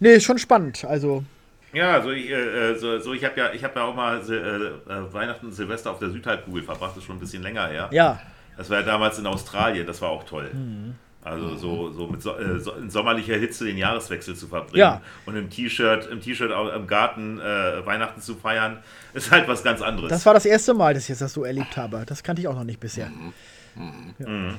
Nee, 0.00 0.14
ist 0.14 0.24
schon 0.24 0.38
spannend. 0.38 0.84
Also, 0.84 1.24
Ja, 1.72 1.92
also 1.92 2.10
ich, 2.10 2.30
äh, 2.30 2.74
so, 2.76 2.98
so 2.98 3.12
ich 3.12 3.24
habe 3.24 3.38
ja, 3.38 3.52
ich 3.52 3.62
habe 3.62 3.78
ja 3.78 3.84
auch 3.86 3.94
mal 3.94 4.20
äh, 4.28 4.32
äh, 4.32 5.12
Weihnachten, 5.12 5.52
Silvester 5.52 5.90
auf 5.90 5.98
der 5.98 6.10
Südhalbkugel 6.10 6.62
verbracht, 6.62 6.92
das 6.92 6.98
ist 6.98 7.04
schon 7.04 7.16
ein 7.16 7.20
bisschen 7.20 7.42
länger 7.42 7.68
her. 7.68 7.88
Ja. 7.92 8.20
Das 8.56 8.70
war 8.70 8.80
ja 8.80 8.86
damals 8.86 9.18
in 9.18 9.26
Australien, 9.26 9.86
das 9.86 10.00
war 10.00 10.10
auch 10.10 10.24
toll. 10.24 10.50
Mhm. 10.52 10.94
Also 11.24 11.56
so, 11.56 11.90
so 11.90 12.06
mit 12.06 12.20
so, 12.20 12.36
äh, 12.36 12.58
so 12.60 12.72
in 12.72 12.90
sommerlicher 12.90 13.34
Hitze 13.36 13.64
den 13.64 13.78
Jahreswechsel 13.78 14.36
zu 14.36 14.46
verbringen 14.46 14.78
Ja. 14.78 15.00
und 15.24 15.34
im 15.36 15.48
T-Shirt, 15.48 16.06
im 16.10 16.20
T-Shirt 16.20 16.50
im 16.76 16.86
Garten 16.86 17.40
äh, 17.40 17.84
Weihnachten 17.86 18.20
zu 18.20 18.34
feiern, 18.34 18.82
ist 19.14 19.30
halt 19.30 19.48
was 19.48 19.62
ganz 19.64 19.80
anderes. 19.80 20.10
Das 20.10 20.26
war 20.26 20.34
das 20.34 20.44
erste 20.44 20.74
Mal, 20.74 20.92
dass 20.92 21.08
ich 21.08 21.18
das 21.18 21.32
so 21.32 21.44
erlebt 21.44 21.78
habe. 21.78 22.04
Das 22.06 22.22
kannte 22.22 22.42
ich 22.42 22.48
auch 22.48 22.54
noch 22.54 22.64
nicht 22.64 22.78
bisher. 22.78 23.06
Mhm. 23.06 24.14
Ja. 24.18 24.54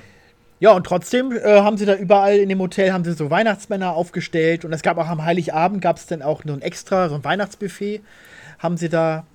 ja, 0.60 0.72
und 0.72 0.86
trotzdem 0.86 1.32
äh, 1.32 1.62
haben 1.62 1.78
sie 1.78 1.86
da 1.86 1.96
überall 1.96 2.38
in 2.38 2.50
dem 2.50 2.60
Hotel 2.60 2.92
haben 2.92 3.04
sie 3.04 3.14
so 3.14 3.30
Weihnachtsmänner 3.30 3.94
aufgestellt 3.94 4.66
und 4.66 4.74
es 4.74 4.82
gab 4.82 4.98
auch 4.98 5.08
am 5.08 5.24
Heiligabend 5.24 5.82
gab 5.82 5.98
es 5.98 6.08
dann 6.08 6.22
auch 6.24 6.42
so 6.46 6.52
ein 6.52 6.62
extra, 6.64 7.10
so 7.10 7.16
ein 7.16 7.24
Weihnachtsbuffet. 7.24 8.02
Haben 8.60 8.78
sie 8.78 8.90
da. 8.90 9.26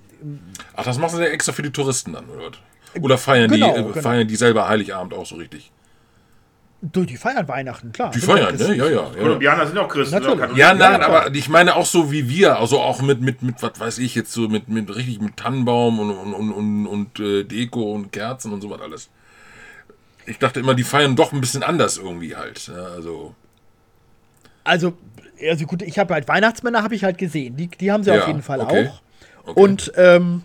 Ach, 0.75 0.85
das 0.85 0.99
machen 0.99 1.17
sie 1.17 1.23
ja 1.23 1.29
extra 1.31 1.53
für 1.53 1.63
die 1.63 1.71
Touristen 1.71 2.13
dann, 2.15 2.25
oder? 2.29 2.51
Oder 3.01 3.17
feiern, 3.19 3.51
Genau, 3.51 3.73
die, 3.73 3.81
äh, 3.81 3.83
genau. 3.85 4.01
feiern 4.03 4.27
die 4.27 4.35
selber 4.37 4.69
Heiligabend 4.69 5.15
auch 5.15 5.25
so 5.25 5.37
richtig? 5.37 5.71
Du, 6.83 7.05
die 7.05 7.19
feiern 7.19 7.47
Weihnachten, 7.47 7.93
klar. 7.93 8.11
Die 8.11 8.21
feiern, 8.21 8.57
ne? 8.57 8.75
Ja, 8.75 8.87
ja. 8.87 8.91
ja. 8.91 9.11
Kolumbianer 9.19 9.67
sind 9.67 9.77
auch 9.77 9.89
Christen. 9.89 10.15
Natürlich. 10.15 10.41
oder 10.41 10.57
Ja, 10.57 10.73
nein, 10.73 11.03
aber 11.03 11.35
ich 11.35 11.51
meine 11.51 11.77
auch 11.77 11.85
so 11.85 12.11
wie 12.11 12.27
wir, 12.29 12.59
also 12.59 12.81
auch 12.81 13.03
mit, 13.03 13.21
mit, 13.21 13.43
mit 13.43 13.63
was 13.63 13.79
weiß 13.79 13.99
ich 13.99 14.15
jetzt 14.15 14.33
so, 14.33 14.49
mit, 14.49 14.69
mit 14.69 14.95
richtig 14.95 15.21
mit 15.21 15.37
Tannenbaum 15.37 15.99
und, 15.99 16.11
und, 16.11 16.33
und, 16.33 16.53
und, 16.53 16.87
und 16.87 17.21
äh, 17.21 17.45
Deko 17.45 17.93
und 17.93 18.13
Kerzen 18.13 18.53
und 18.53 18.63
so 18.63 18.71
was 18.71 18.81
alles. 18.81 19.11
Ich 20.25 20.39
dachte 20.39 20.61
immer, 20.61 20.75
die 20.75 20.85
feiern 20.85 21.17
doch 21.17 21.33
ein 21.33 21.41
bisschen 21.43 21.63
anders 21.63 21.99
irgendwie 21.99 22.35
halt. 22.35 22.69
Ja, 22.69 22.85
also, 22.95 23.35
Also, 24.65 24.95
also 25.51 25.67
gut, 25.67 25.83
ich 25.83 25.99
habe 25.99 26.15
halt 26.15 26.29
Weihnachtsmänner 26.29 26.83
habe 26.83 26.95
ich 26.95 27.05
halt 27.05 27.19
gesehen. 27.19 27.57
Die, 27.57 27.69
die 27.69 27.93
haben 27.93 28.05
sie 28.05 28.11
Ja, 28.11 28.23
auf 28.23 28.27
jeden 28.27 28.43
Fall 28.43 28.61
okay. 28.61 28.89
auch. 28.89 29.03
okay. 29.51 29.61
Und 29.61 29.93
ähm, 29.97 30.45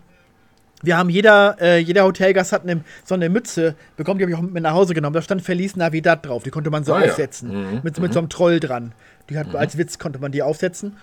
wir 0.84 0.98
haben 0.98 1.10
jeder, 1.10 1.58
äh, 1.60 1.78
jeder 1.80 2.04
Hotelgast 2.04 2.52
hat 2.52 2.64
eine, 2.64 2.82
so 3.04 3.16
eine 3.16 3.30
Mütze 3.30 3.76
bekommen, 3.98 4.20
die 4.20 4.24
habe 4.26 4.32
ich 4.32 4.38
auch 4.38 4.42
mit 4.42 4.62
nach 4.64 4.74
Hause 4.74 4.94
genommen. 4.94 5.14
Da 5.14 5.22
stand 5.22 5.42
Feliz 5.42 5.76
Navidad 5.76 6.26
drauf. 6.26 6.44
Die 6.44 6.50
konnte 6.52 6.70
man 6.70 6.84
so 6.84 6.94
Ah, 6.94 7.04
ja. 7.04 7.10
aufsetzen. 7.12 7.82
Mit, 7.84 8.00
mit 8.00 8.14
so 8.14 8.20
einem 8.20 8.30
Troll 8.30 8.60
dran. 8.60 8.92
Die 9.30 9.38
hat, 9.38 9.56
Als 9.56 9.78
Witz 9.78 9.98
konnte 9.98 10.20
man 10.20 10.32
die 10.32 10.44
aufsetzen. 10.44 10.98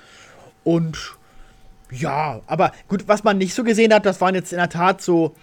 Und 0.64 1.16
ja, 1.90 2.40
aber 2.46 2.72
gut, 2.88 3.08
was 3.08 3.24
man 3.24 3.38
nicht 3.38 3.54
so 3.54 3.64
gesehen 3.64 3.92
hat, 3.92 4.06
das 4.06 4.20
waren 4.20 4.34
jetzt 4.34 4.52
in 4.52 4.58
der 4.58 4.68
Tat 4.68 5.02
so 5.02 5.34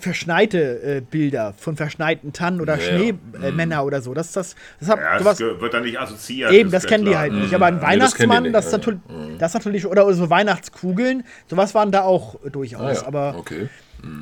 verschneite 0.00 0.82
äh, 0.82 1.00
Bilder 1.00 1.54
von 1.56 1.76
verschneiten 1.76 2.32
Tannen 2.32 2.60
oder 2.60 2.76
Ja. 2.76 2.80
Schneemänner 2.80 3.46
äh, 3.46 3.52
Männer 3.52 3.84
oder 3.84 4.00
so. 4.02 4.14
Das, 4.14 4.32
das, 4.32 4.54
das 4.80 4.88
hat 4.88 4.98
Ja, 5.00 5.18
sowas, 5.18 5.38
das 5.38 5.48
ge- 5.48 5.60
wird 5.60 5.74
dann 5.74 5.82
nicht 5.84 5.98
assoziiert. 5.98 6.52
Eben, 6.52 6.68
ist 6.68 6.72
das 6.74 6.82
ja 6.84 6.88
kennen 6.90 7.04
die 7.04 7.16
halt 7.16 7.32
nicht. 7.32 7.54
Aber 7.54 7.66
ein 7.66 7.74
Nee, 7.74 7.80
das 7.80 7.88
Weihnachtsmann, 7.90 8.42
nicht, 8.44 8.54
das, 8.54 8.66
ist 8.66 8.72
ja, 8.72 8.78
natürlich, 8.78 9.00
das 9.38 9.50
ist 9.50 9.54
natürlich, 9.54 9.86
oder 9.86 10.12
so 10.14 10.30
Weihnachtskugeln, 10.30 11.24
sowas 11.48 11.74
waren 11.74 11.90
da 11.92 12.02
auch 12.02 12.36
äh, 12.44 12.50
durchaus. 12.50 12.80
ah, 12.80 12.92
ja. 13.02 13.06
Aber 13.06 13.34
okay. 13.38 13.68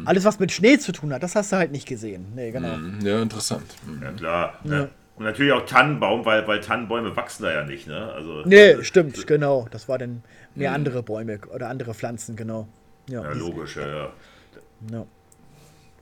alles, 0.05 0.24
was 0.24 0.38
mit 0.38 0.53
Schnee 0.53 0.78
zu 0.78 0.93
tun 0.93 1.12
hat, 1.12 1.22
das 1.22 1.34
hast 1.36 1.53
du 1.53 1.57
halt 1.57 1.72
nicht 1.72 1.86
gesehen. 1.88 2.26
Nee, 2.34 2.51
genau. 2.51 2.76
Ja, 3.03 3.20
interessant. 3.22 3.64
Hm. 3.86 4.03
Ja, 4.03 4.12
klar. 4.12 4.59
Ja. 4.64 4.88
Und 5.16 5.24
natürlich 5.24 5.53
auch 5.53 5.66
Tannenbaum, 5.66 6.24
weil, 6.24 6.47
weil 6.49 6.61
Tannenbäume 6.61 7.14
wachsen 7.16 7.43
da 7.43 7.53
ja 7.53 7.64
nicht. 7.64 7.86
Ne? 7.86 8.11
Also, 8.14 8.43
Nee, 8.47 8.82
stimmt, 8.82 9.26
genau. 9.26 9.66
Das 9.70 9.88
war 9.88 9.99
dann 9.99 10.22
mehr 10.55 10.72
andere 10.72 11.03
Bäume 11.03 11.38
oder 11.55 11.68
andere 11.68 11.93
Pflanzen, 11.95 12.34
genau. 12.36 12.66
Ja, 13.09 13.22
Ja, 13.22 13.32
logisch, 13.32 13.76
ja, 13.76 13.86
ja. 13.86 14.09
ja. 14.90 15.07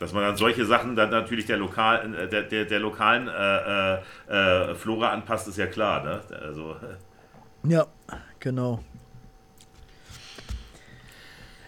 Dass 0.00 0.14
man 0.14 0.22
dann 0.22 0.36
solche 0.36 0.64
Sachen 0.64 0.96
dann 0.96 1.10
natürlich 1.10 1.44
der, 1.44 1.58
lokal, 1.58 2.14
äh, 2.14 2.26
der, 2.26 2.42
der, 2.42 2.64
der 2.64 2.80
lokalen 2.80 3.28
äh, 3.28 3.98
äh, 4.28 4.70
äh, 4.70 4.74
Flora 4.74 5.10
anpasst, 5.10 5.46
ist 5.46 5.58
ja 5.58 5.66
klar. 5.66 6.02
Ne? 6.02 6.20
Also, 6.42 6.74
ja, 7.64 7.86
genau. 8.40 8.80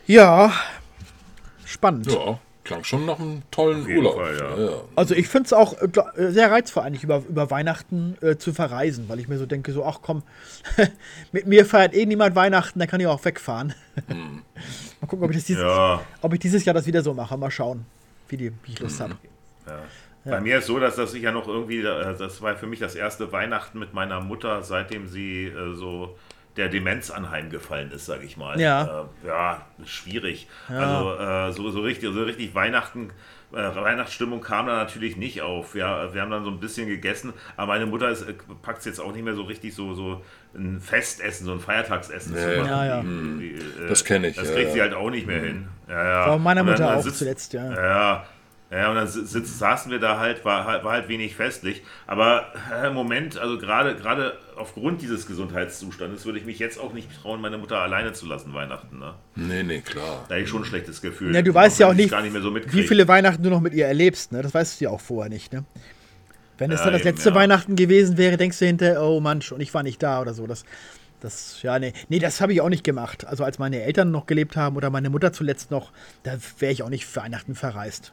Ja, 0.07 0.51
spannend. 1.67 2.11
Ja, 2.11 2.39
klang 2.65 2.85
schon 2.85 3.05
nach 3.05 3.21
einem 3.21 3.43
tollen 3.51 3.87
Urlaub. 3.87 4.15
Fall, 4.15 4.39
ja. 4.39 4.65
ja. 4.65 4.81
Also 4.97 5.15
ich 5.15 5.29
finde 5.29 5.47
es 5.47 5.53
auch 5.53 5.75
äh, 5.75 5.89
äh, 6.17 6.31
sehr 6.31 6.51
reizvoll 6.51 6.85
eigentlich 6.85 7.05
über, 7.05 7.23
über 7.29 7.51
Weihnachten 7.51 8.17
äh, 8.23 8.37
zu 8.37 8.55
verreisen, 8.55 9.11
weil 9.11 9.21
ich 9.21 9.29
mir 9.29 9.37
so 9.37 9.45
denke, 9.45 9.73
so 9.73 9.85
ach 9.85 9.99
komm, 10.01 10.23
mit 11.33 11.47
mir 11.47 11.67
feiert 11.67 11.95
eh 11.95 12.07
niemand 12.07 12.35
Weihnachten, 12.35 12.79
dann 12.79 12.89
kann 12.89 13.01
ich 13.01 13.07
auch 13.07 13.23
wegfahren. 13.23 13.75
Mal 14.09 15.07
gucken, 15.07 15.25
ob 15.25 15.31
ich, 15.31 15.37
das 15.37 15.45
dieses, 15.45 15.63
ja. 15.63 16.01
ob 16.23 16.33
ich 16.33 16.41
dieses 16.41 16.65
Jahr 16.65 16.73
das 16.73 16.87
wieder 16.87 17.03
so 17.03 17.13
mache. 17.13 17.37
Mal 17.37 17.51
schauen, 17.51 17.85
wie, 18.33 18.37
die, 18.37 18.53
wie 18.65 18.73
ich 18.73 18.81
Lust 18.81 19.01
habe. 19.01 19.17
Bei 20.25 20.41
mir 20.41 20.59
ist 20.59 20.67
so, 20.67 20.79
dass 20.79 20.97
das 20.97 21.15
ich 21.15 21.23
ja 21.23 21.33
noch 21.33 21.49
irgendwie, 21.49 21.83
das 21.83 22.43
war 22.43 22.57
für 22.57 22.67
mich 22.67 22.79
das 22.79 22.95
erste 22.95 23.33
Weihnachten 23.33 23.79
mit 23.79 23.93
meiner 23.93 24.21
Mutter, 24.21 24.63
seitdem 24.63 25.09
sie 25.09 25.47
äh, 25.47 25.75
so 25.75 26.17
der 26.57 26.69
Demenz 26.69 27.11
anheimgefallen 27.11 27.91
ist, 27.93 28.07
sage 28.07 28.25
ich 28.25 28.37
mal. 28.37 28.61
Ja. 28.61 29.07
Äh, 29.25 29.27
ja, 29.27 29.67
schwierig. 29.85 30.49
Also 30.69 31.15
äh, 31.15 31.53
so, 31.53 31.71
so 31.71 31.81
richtig, 31.81 32.13
so 32.13 32.23
richtig 32.23 32.55
Weihnachten, 32.55 33.11
Weihnachtsstimmung 33.53 34.41
kam 34.41 34.67
da 34.67 34.77
natürlich 34.77 35.17
nicht 35.17 35.43
auf. 35.43 35.75
Ja, 35.75 36.13
wir 36.15 36.23
haben 36.23 36.31
dann 36.31 36.45
so 36.45 36.51
ein 36.51 36.59
bisschen 36.61 36.89
gegessen, 36.89 37.33
aber 37.57 37.69
meine 37.73 37.87
Mutter 37.87 38.09
ist, 38.11 38.23
äh, 38.23 38.35
packt 38.63 38.79
es 38.81 38.85
jetzt 38.87 39.01
auch 39.01 39.13
nicht 39.13 39.25
mehr 39.25 39.35
so 39.35 39.43
richtig 39.43 39.75
so, 39.75 39.95
so 39.95 40.23
ein 40.55 40.81
Festessen, 40.81 41.47
so 41.47 41.53
ein 41.53 41.61
Feiertagsessen 41.61 42.35
zu 42.35 42.47
Nee. 42.49 42.57
machen. 42.59 42.69
Ja, 42.71 42.87
ja. 42.87 43.03
Wie- 43.05 43.41
wie, 43.41 43.55
äh, 43.85 43.89
Das 43.89 44.05
kenn 44.05 44.25
ich, 44.25 44.37
Das 44.37 44.53
kriegt 44.53 44.69
ja. 44.69 44.75
sie 44.75 44.81
halt 44.81 44.95
auch 44.95 45.11
nicht 45.11 45.27
mehr 45.27 45.41
hin. 45.41 45.69
Ja, 45.89 46.05
ja. 46.05 46.27
War 46.29 46.39
meiner 46.39 46.63
Mutter 46.65 46.79
dann 46.79 46.99
auch 46.99 47.03
sitzt- 47.03 47.19
zuletzt, 47.19 47.53
ja. 47.53 47.73
ja, 47.73 48.25
ja, 48.73 48.89
und 48.89 48.95
dann 48.97 49.07
si- 49.07 49.27
sitz, 49.27 49.59
saßen 49.59 49.93
wir 49.93 49.99
da 49.99 50.19
halt, 50.19 50.45
war, 50.45 50.67
halt- 50.67 50.83
war 50.83 50.93
halt 50.93 51.09
wenig 51.09 51.37
festlich. 51.37 51.83
Aber 52.07 52.47
äh, 52.73 52.87
im 52.89 52.95
Moment, 52.95 53.37
also 53.39 53.59
gerade 53.59 53.95
gerade 53.97 54.39
aufgrund 54.57 55.03
dieses 55.03 55.27
Gesundheitszustandes, 55.27 56.25
würde 56.25 56.39
ich 56.39 56.45
mich 56.47 56.59
jetzt 56.59 56.81
auch 56.81 56.93
nicht 56.95 57.09
trauen, 57.21 57.41
meine 57.41 57.59
Mutter 57.59 57.79
alleine 57.81 58.13
zu 58.15 58.27
lassen 58.27 58.55
Weihnachten. 58.55 58.99
Ne? 58.99 59.15
Nee, 59.35 59.63
nee, 59.63 59.81
klar. 59.81 60.25
Da 60.29 60.35
habe 60.37 60.43
ich 60.45 60.49
schon 60.49 60.63
ein 60.63 60.65
schlechtes 60.65 61.03
Gefühl. 61.03 61.35
Ja, 61.35 61.43
du 61.43 61.53
weißt 61.53 61.81
ja 61.81 61.89
auch 61.89 61.95
nicht, 61.95 62.11
gar 62.11 62.23
nicht 62.23 62.33
mehr 62.33 62.43
so 62.43 62.55
wie 62.55 62.83
viele 62.87 63.07
Weihnachten 63.09 63.43
du 63.43 63.51
noch 63.51 63.61
mit 63.61 63.75
ihr 63.75 63.87
erlebst. 63.87 64.33
Ne? 64.33 64.43
Das 64.43 64.55
weißt 64.55 64.81
du 64.81 64.85
ja 64.87 64.91
auch 64.91 65.01
vorher 65.01 65.29
nicht. 65.31 65.53
Ne? 65.53 65.65
Wenn 66.59 66.71
es 66.71 66.81
Ja, 66.81 66.85
dann 66.87 66.93
das 66.95 67.03
eben, 67.03 67.11
letzte 67.11 67.29
ja. 67.31 67.35
Weihnachten 67.35 67.77
gewesen 67.77 68.17
wäre, 68.17 68.37
denkst 68.37 68.59
du 68.59 68.67
hinterher, 68.67 69.03
oh 69.03 69.21
Mann, 69.21 69.43
und 69.51 69.61
ich 69.61 69.75
war 69.75 69.83
nicht 69.83 70.03
da 70.03 70.21
oder 70.21 70.33
so. 70.33 70.47
Das, 70.47 70.65
das 71.21 71.61
ja, 71.63 71.79
nee, 71.79 71.93
nee 72.09 72.19
das 72.21 72.41
habe 72.41 72.53
ich 72.53 72.61
auch 72.61 72.69
nicht 72.69 72.85
gemacht. 72.85 73.27
Also 73.27 73.45
als 73.45 73.59
meine 73.59 73.83
Eltern 73.83 74.11
noch 74.11 74.27
gelebt 74.27 74.57
haben 74.57 74.77
oder 74.77 74.89
meine 74.91 75.11
Mutter 75.11 75.33
zuletzt 75.33 75.71
noch, 75.71 75.93
da 76.23 76.33
wäre 76.59 76.73
ich 76.73 76.83
auch 76.83 76.89
nicht 76.89 77.05
für 77.07 77.21
Weihnachten 77.21 77.55
verreist. 77.55 78.13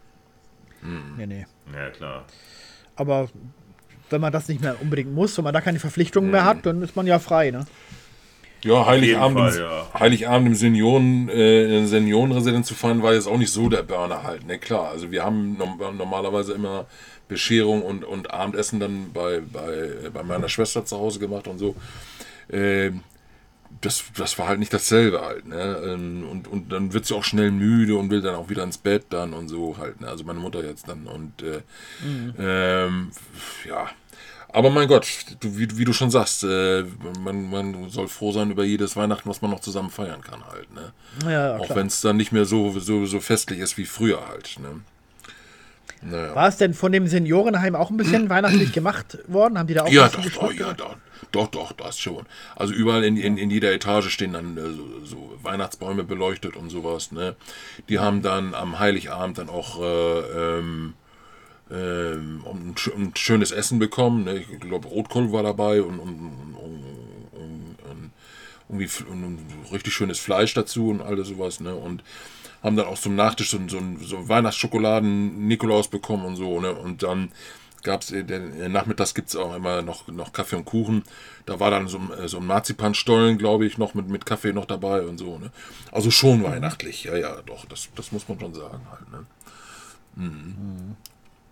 Hm. 0.82 1.16
Nee, 1.18 1.28
nee. 1.28 1.46
Ja, 1.74 1.90
klar. 1.90 2.26
Aber 2.96 3.30
wenn 4.10 4.22
man 4.22 4.32
das 4.32 4.48
nicht 4.48 4.62
mehr 4.62 4.82
unbedingt 4.82 5.14
muss, 5.14 5.38
wenn 5.38 5.44
man 5.44 5.54
da 5.54 5.62
keine 5.62 5.80
Verpflichtungen 5.80 6.32
mehr 6.32 6.46
hat, 6.46 6.66
dann 6.66 6.82
ist 6.82 6.96
man 6.96 7.08
ja 7.08 7.20
frei, 7.20 7.52
ne? 7.52 7.66
Ja, 8.64 8.86
Heiligabend, 8.86 9.56
im, 9.56 9.62
ja. 9.62 9.88
Heiligabend 9.94 10.48
im 10.48 10.56
Senioren, 10.56 11.30
äh, 11.30 11.64
in 11.64 11.70
der 11.70 11.88
Seniorenresidenz 11.88 12.68
zu 12.68 12.76
fahren, 12.76 13.02
war 13.02 13.14
jetzt 13.14 13.28
auch 13.28 13.38
nicht 13.38 13.52
so 13.52 13.70
der 13.70 13.84
Burner 13.84 14.24
halt, 14.24 14.46
ne, 14.46 14.60
klar. 14.60 14.90
Also 14.90 15.12
wir 15.12 15.24
haben 15.24 15.58
normalerweise 15.58 16.54
immer 16.54 16.86
Bescherung 17.30 17.84
und, 17.84 18.04
und 18.04 18.32
Abendessen 18.32 18.82
dann 18.82 19.14
bei, 19.14 19.40
bei, 19.40 20.10
bei 20.14 20.24
meiner 20.24 20.50
Schwester 20.50 20.84
zu 20.84 20.98
Hause 20.98 21.20
gemacht 21.20 21.48
und 21.48 21.60
so. 21.60 21.76
Ähm, 22.52 23.02
das, 23.82 24.04
das 24.18 24.38
war 24.38 24.48
halt 24.48 24.60
nicht 24.60 24.74
dasselbe 24.74 25.22
halt, 25.22 25.48
ne? 25.48 25.82
Ähm, 25.86 26.28
Und, 26.30 26.48
und 26.48 26.72
dann 26.72 26.94
wird 26.94 27.06
sie 27.06 27.16
auch 27.16 27.24
schnell 27.24 27.52
müde 27.52 27.96
und 27.96 28.10
will 28.10 28.22
dann 28.22 28.36
auch 28.36 28.50
wieder 28.50 28.64
ins 28.64 28.78
Bett 28.78 29.06
dann 29.10 29.34
und 29.34 29.48
so 29.48 29.78
halt, 29.78 30.02
ne? 30.02 30.08
Also 30.08 30.24
meine 30.24 30.40
Mutter 30.40 30.64
jetzt 30.64 30.88
dann 30.88 31.08
und 31.08 31.42
äh, 31.42 31.62
ähm, 32.38 33.12
ja. 33.68 33.90
Aber 34.52 34.72
mein 34.72 34.88
Gott, 34.88 35.08
du, 35.42 35.58
wie, 35.60 35.78
wie 35.78 35.86
du 35.86 35.94
schon 35.94 36.10
sagst, 36.10 36.44
äh, 36.44 36.84
man, 37.20 37.50
man 37.52 37.90
soll 37.92 38.08
froh 38.08 38.32
sein 38.32 38.50
über 38.50 38.64
jedes 38.64 38.96
Weihnachten, 38.96 39.30
was 39.30 39.44
man 39.44 39.52
noch 39.52 39.60
zusammen 39.60 39.92
feiern 39.92 40.22
kann 40.22 40.44
halt, 40.48 40.74
ne? 40.74 40.92
Ja, 41.24 41.32
ja, 41.32 41.58
Auch 41.58 41.76
wenn 41.76 41.86
es 41.88 42.02
dann 42.02 42.18
nicht 42.18 42.32
mehr 42.32 42.46
so, 42.46 42.78
so, 42.80 43.06
so 43.06 43.20
festlich 43.20 43.60
ist 43.60 43.78
wie 43.78 43.86
früher 43.86 44.28
halt, 44.28 44.58
ne? 44.60 44.82
Naja. 46.02 46.34
War 46.34 46.48
es 46.48 46.58
denn 46.58 46.74
von 46.74 46.92
dem 46.92 47.08
Seniorenheim 47.08 47.76
auch 47.76 47.90
ein 47.90 47.98
bisschen 47.98 48.30
weihnachtlich 48.30 48.72
gemacht 48.72 49.18
worden? 49.28 49.58
Haben 49.58 49.68
die 49.68 49.74
da 49.74 49.84
auch 49.84 49.90
Ja, 49.90 50.08
doch, 50.08 50.26
doch, 50.30 50.54
ja, 50.54 50.74
doch, 50.74 50.96
doch, 51.32 51.48
doch, 51.48 51.72
das 51.74 52.00
schon. 52.00 52.26
Also 52.56 52.74
überall 52.74 53.04
in, 53.04 53.18
in, 53.18 53.38
in 53.38 53.52
jeder 53.52 53.74
Etage 53.74 54.10
stehen 54.10 54.34
dann 54.34 54.58
äh, 54.58 54.62
so, 54.62 55.06
so 55.06 55.38
Weihnachtsbäume 55.44 56.04
beleuchtet 56.04 56.56
und 56.56 56.70
sowas, 56.70 57.12
ne? 57.12 57.36
Die 57.90 58.00
haben 58.00 58.22
dann 58.22 58.54
am 58.54 58.80
Heiligabend 58.80 59.38
dann 59.38 59.50
auch 59.50 59.82
äh, 59.82 60.20
ähm, 60.60 60.94
ähm, 61.72 62.44
ein, 62.46 62.76
ein 62.96 63.14
schönes 63.16 63.52
Essen 63.52 63.80
bekommen, 63.80 64.24
ne? 64.24 64.38
Ich 64.38 64.60
glaube, 64.60 64.88
Rotkohl 64.88 65.32
war 65.32 65.44
dabei 65.44 65.82
und, 65.82 66.00
und, 66.00 66.10
und, 66.10 66.56
und, 66.56 68.12
irgendwie 68.70 68.88
richtig 69.74 69.94
schönes 69.94 70.20
Fleisch 70.20 70.54
dazu 70.54 70.90
und 70.90 71.02
alles 71.02 71.28
sowas, 71.28 71.60
ne? 71.60 71.76
Und 71.76 72.04
haben 72.64 72.76
dann 72.76 72.88
auch 72.88 73.00
zum 73.00 73.16
Nachtisch 73.16 73.52
so, 73.52 73.58
ein- 73.58 73.70
so, 73.70 73.80
so 74.02 74.28
Weihnachtsschokoladen-Nikolaus 74.30 75.88
bekommen 75.90 76.26
und 76.26 76.36
so, 76.36 76.60
ne? 76.60 76.74
Und 76.74 77.04
dann 77.04 77.32
gab 77.84 78.02
es, 78.02 78.12
nachmittags 78.12 79.14
gibt 79.14 79.30
es 79.30 79.36
auch 79.38 79.56
immer 79.56 79.82
noch, 79.82 80.08
noch 80.10 80.34
Kaffee 80.34 80.58
und 80.58 80.66
Kuchen. 80.66 81.04
Da 81.46 81.60
war 81.62 81.72
dann 81.72 81.88
so, 81.88 81.98
ein- 82.00 82.12
äh, 82.12 82.28
so 82.28 82.38
ein 82.38 82.46
Marzipanstollen, 82.46 83.38
glaube 83.38 83.66
ich, 83.66 83.78
noch 83.78 83.94
mit, 83.94 84.10
mit 84.10 84.26
Kaffee 84.26 84.52
noch 84.52 84.66
dabei 84.66 85.02
und 85.04 85.18
so, 85.18 85.38
ne? 85.38 85.52
Also 85.92 86.12
schon 86.12 86.44
weihnachtlich, 86.44 87.06
ja, 87.06 87.16
ja, 87.16 87.42
doch, 87.46 87.66
das, 87.66 87.88
das 87.96 88.12
muss 88.12 88.28
man 88.28 88.40
schon 88.40 88.54
sagen 88.54 88.82
halt, 88.92 89.10
ne? 89.12 89.26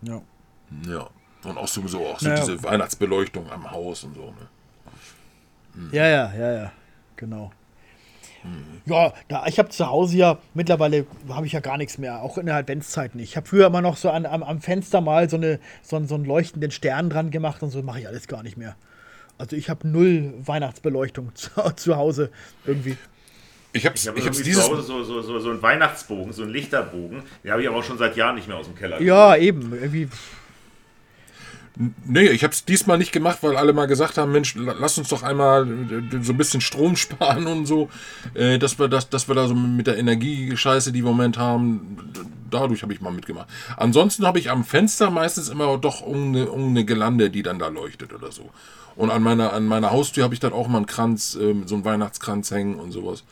Ja. 0.01 0.21
Ja. 0.87 1.09
Und 1.43 1.57
auch 1.57 1.67
sowieso 1.67 2.05
auch 2.05 2.19
so 2.19 2.27
Naja. 2.27 2.41
diese 2.41 2.61
Weihnachtsbeleuchtung 2.63 3.49
am 3.49 3.71
Haus 3.71 4.03
und 4.03 4.15
so, 4.15 4.33
ne? 4.33 5.89
Ja, 5.91 6.07
ja, 6.07 6.33
ja, 6.33 6.51
ja, 6.53 6.71
genau. 7.15 7.51
Ja, 8.85 9.13
da, 9.27 9.45
ich 9.47 9.59
habe 9.59 9.69
zu 9.69 9.87
Hause 9.87 10.17
ja, 10.17 10.37
mittlerweile 10.53 11.05
habe 11.29 11.45
ich 11.45 11.51
ja 11.51 11.59
gar 11.59 11.77
nichts 11.77 11.97
mehr, 11.97 12.21
auch 12.21 12.37
in 12.37 12.45
der 12.45 12.55
Adventszeit 12.55 13.15
nicht. 13.15 13.31
Ich 13.31 13.37
habe 13.37 13.47
früher 13.47 13.67
immer 13.67 13.81
noch 13.81 13.97
so 13.97 14.09
an, 14.09 14.25
am, 14.25 14.43
am 14.43 14.61
Fenster 14.61 15.01
mal 15.01 15.29
so, 15.29 15.35
eine, 15.37 15.59
so, 15.81 15.97
einen, 15.97 16.07
so 16.07 16.15
einen 16.15 16.25
leuchtenden 16.25 16.71
Stern 16.71 17.09
dran 17.09 17.29
gemacht 17.29 17.61
und 17.63 17.69
so 17.69 17.81
mache 17.83 17.99
ich 17.99 18.07
alles 18.07 18.27
gar 18.27 18.43
nicht 18.43 18.57
mehr. 18.57 18.75
Also 19.37 19.55
ich 19.55 19.69
habe 19.69 19.87
null 19.87 20.33
Weihnachtsbeleuchtung 20.39 21.31
zu, 21.35 21.49
zu 21.75 21.95
Hause 21.97 22.31
irgendwie. 22.65 22.97
Ich 23.73 23.85
habe 23.85 23.95
Ich 23.95 24.07
habe 24.07 24.19
ich 24.19 24.43
dieses 24.43 24.65
zu 24.65 24.71
Hause 24.71 24.81
so, 24.81 25.03
so, 25.03 25.21
so, 25.21 25.39
so 25.39 25.49
einen 25.49 25.61
Weihnachtsbogen, 25.61 26.31
so 26.33 26.43
einen 26.43 26.51
Lichterbogen. 26.51 27.23
Den 27.43 27.51
habe 27.51 27.61
ich 27.61 27.67
aber 27.67 27.77
auch 27.77 27.83
schon 27.83 27.97
seit 27.97 28.15
Jahren 28.15 28.35
nicht 28.35 28.47
mehr 28.47 28.57
aus 28.57 28.65
dem 28.65 28.75
Keller. 28.75 29.01
Ja, 29.01 29.35
eben. 29.35 29.73
Irgendwie. 29.73 30.09
Nee, 32.05 32.29
ich 32.29 32.43
habe 32.43 32.53
es 32.53 32.65
diesmal 32.65 32.97
nicht 32.97 33.11
gemacht, 33.11 33.39
weil 33.41 33.55
alle 33.55 33.71
mal 33.71 33.85
gesagt 33.85 34.17
haben, 34.17 34.31
Mensch, 34.31 34.55
la- 34.55 34.75
lass 34.79 34.97
uns 34.97 35.09
doch 35.09 35.21
einmal 35.21 35.67
äh, 35.67 36.23
so 36.23 36.33
ein 36.33 36.37
bisschen 36.37 36.59
Strom 36.61 36.95
sparen 36.97 37.45
und 37.45 37.65
so, 37.67 37.89
äh, 38.33 38.57
dass 38.57 38.79
wir 38.79 38.87
das, 38.87 39.09
dass 39.09 39.27
wir 39.27 39.35
da 39.35 39.47
so 39.47 39.53
mit 39.53 39.85
der 39.85 39.97
Energiescheiße, 39.97 40.91
die 40.91 41.03
wir 41.03 41.11
im 41.11 41.17
Moment 41.17 41.37
haben, 41.37 41.97
dadurch 42.49 42.81
habe 42.81 42.93
ich 42.93 43.01
mal 43.01 43.11
mitgemacht. 43.11 43.47
Ansonsten 43.75 44.25
habe 44.25 44.39
ich 44.39 44.49
am 44.49 44.63
Fenster 44.63 45.11
meistens 45.11 45.49
immer 45.49 45.77
doch 45.77 46.01
irgendeine, 46.01 46.45
irgendeine 46.45 46.85
Gelande, 46.85 47.29
die 47.29 47.43
dann 47.43 47.59
da 47.59 47.67
leuchtet 47.67 48.11
oder 48.13 48.31
so. 48.31 48.49
Und 48.95 49.11
an 49.11 49.21
meiner, 49.21 49.53
an 49.53 49.65
meiner 49.67 49.91
Haustür 49.91 50.23
habe 50.23 50.33
ich 50.33 50.39
dann 50.39 50.53
auch 50.53 50.67
mal 50.67 50.77
einen 50.77 50.87
Kranz, 50.87 51.37
ähm, 51.39 51.67
so 51.67 51.75
einen 51.75 51.85
Weihnachtskranz 51.85 52.49
hängen 52.49 52.75
und 52.75 52.91
sowas. 52.91 53.23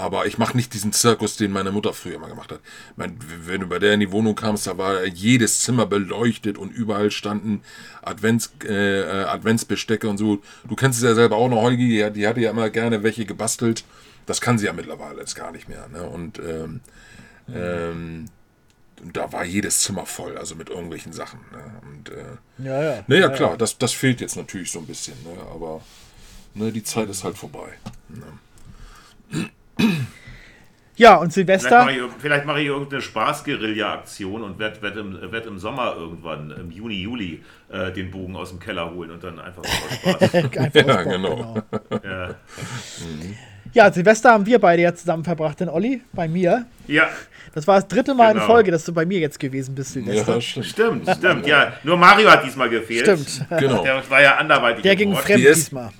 Aber 0.00 0.24
ich 0.24 0.38
mache 0.38 0.56
nicht 0.56 0.72
diesen 0.72 0.94
Zirkus, 0.94 1.36
den 1.36 1.52
meine 1.52 1.72
Mutter 1.72 1.92
früher 1.92 2.18
mal 2.18 2.30
gemacht 2.30 2.50
hat. 2.50 2.60
Ich 2.92 2.96
mein, 2.96 3.18
wenn 3.44 3.60
du 3.60 3.66
bei 3.66 3.78
der 3.78 3.92
in 3.92 4.00
die 4.00 4.10
Wohnung 4.10 4.34
kamst, 4.34 4.66
da 4.66 4.78
war 4.78 5.04
jedes 5.04 5.60
Zimmer 5.60 5.84
beleuchtet 5.84 6.56
und 6.56 6.70
überall 6.70 7.10
standen 7.10 7.60
Advents, 8.00 8.50
äh, 8.64 9.00
äh, 9.00 9.24
Adventsbestecke 9.24 10.08
und 10.08 10.16
so. 10.16 10.40
Du 10.66 10.74
kennst 10.74 10.98
es 11.00 11.04
ja 11.04 11.14
selber 11.14 11.36
auch 11.36 11.50
noch, 11.50 11.60
Holgi, 11.60 11.86
die, 11.86 12.10
die 12.12 12.26
hatte 12.26 12.40
ja 12.40 12.50
immer 12.50 12.70
gerne 12.70 13.02
welche 13.02 13.26
gebastelt. 13.26 13.84
Das 14.24 14.40
kann 14.40 14.56
sie 14.56 14.64
ja 14.64 14.72
mittlerweile 14.72 15.20
jetzt 15.20 15.34
gar 15.34 15.52
nicht 15.52 15.68
mehr. 15.68 15.86
Ne? 15.88 16.02
Und 16.02 16.38
ähm, 16.38 16.80
ähm, 17.54 18.24
da 19.12 19.30
war 19.34 19.44
jedes 19.44 19.80
Zimmer 19.80 20.06
voll, 20.06 20.38
also 20.38 20.54
mit 20.54 20.70
irgendwelchen 20.70 21.12
Sachen. 21.12 21.40
Ne? 21.52 21.62
Und 21.82 22.08
äh, 22.08 22.66
Ja, 22.66 22.82
ja. 22.82 23.04
naja, 23.06 23.28
klar, 23.28 23.58
das, 23.58 23.76
das 23.76 23.92
fehlt 23.92 24.22
jetzt 24.22 24.36
natürlich 24.36 24.72
so 24.72 24.78
ein 24.78 24.86
bisschen. 24.86 25.14
Ne? 25.24 25.42
Aber 25.52 25.82
ne, 26.54 26.72
die 26.72 26.84
Zeit 26.84 27.10
ist 27.10 27.22
halt 27.22 27.36
vorbei. 27.36 27.68
Ja, 30.96 31.14
und 31.16 31.32
Vielleicht 31.32 31.60
Silvester. 31.62 31.84
mache 31.84 31.92
ich, 31.92 32.02
vielleicht 32.18 32.44
mache 32.44 32.60
ich 32.60 32.66
irgendeine 32.66 33.00
Spaß-Guerilla-Aktion 33.00 34.42
und 34.42 34.58
werde 34.58 34.82
werd 34.82 34.96
im, 34.98 35.32
werd 35.32 35.46
im 35.46 35.58
Sommer 35.58 35.94
irgendwann, 35.96 36.50
im 36.50 36.70
Juni, 36.70 36.94
Juli, 37.00 37.42
äh, 37.70 37.90
den 37.90 38.10
Bogen 38.10 38.36
aus 38.36 38.50
dem 38.50 38.58
Keller 38.60 38.90
holen 38.92 39.10
und 39.10 39.24
dann 39.24 39.38
einfach 39.38 39.62
so 39.64 39.70
Spaß. 40.10 40.34
Einfach 40.34 40.74
Ja, 40.74 40.82
ausbauen, 40.96 41.08
genau. 41.08 41.62
ja. 42.04 42.34
Ja, 43.72 43.92
Silvester 43.92 44.32
haben 44.32 44.44
wir 44.46 44.58
beide 44.58 44.82
ja 44.82 44.94
zusammen 44.94 45.24
verbracht, 45.24 45.60
denn 45.60 45.68
Olli, 45.68 46.02
bei 46.12 46.26
mir. 46.28 46.66
ja, 46.88 47.08
Das 47.54 47.66
war 47.68 47.76
das 47.76 47.86
dritte 47.88 48.14
Mal 48.14 48.32
in 48.32 48.34
Genau. 48.34 48.46
Folge, 48.46 48.70
dass 48.72 48.84
du 48.84 48.92
bei 48.92 49.06
mir 49.06 49.20
jetzt 49.20 49.38
gewesen 49.38 49.74
bist, 49.76 49.92
Silvester. 49.92 50.34
Ja, 50.34 50.40
stimmt. 50.40 50.66
stimmt, 50.66 51.08
stimmt. 51.16 51.46
Ja, 51.46 51.72
nur 51.84 51.96
Mario 51.96 52.28
hat 52.30 52.44
diesmal 52.44 52.68
gefehlt. 52.68 53.04
Stimmt. 53.06 53.46
Genau. 53.60 53.82
Der 53.84 54.02
war 54.10 54.20
ja 54.20 54.36
anderweitig. 54.36 54.82
Der 54.82 54.96
ging 54.96 55.14
fremd 55.14 55.38
diesmal. 55.46 55.90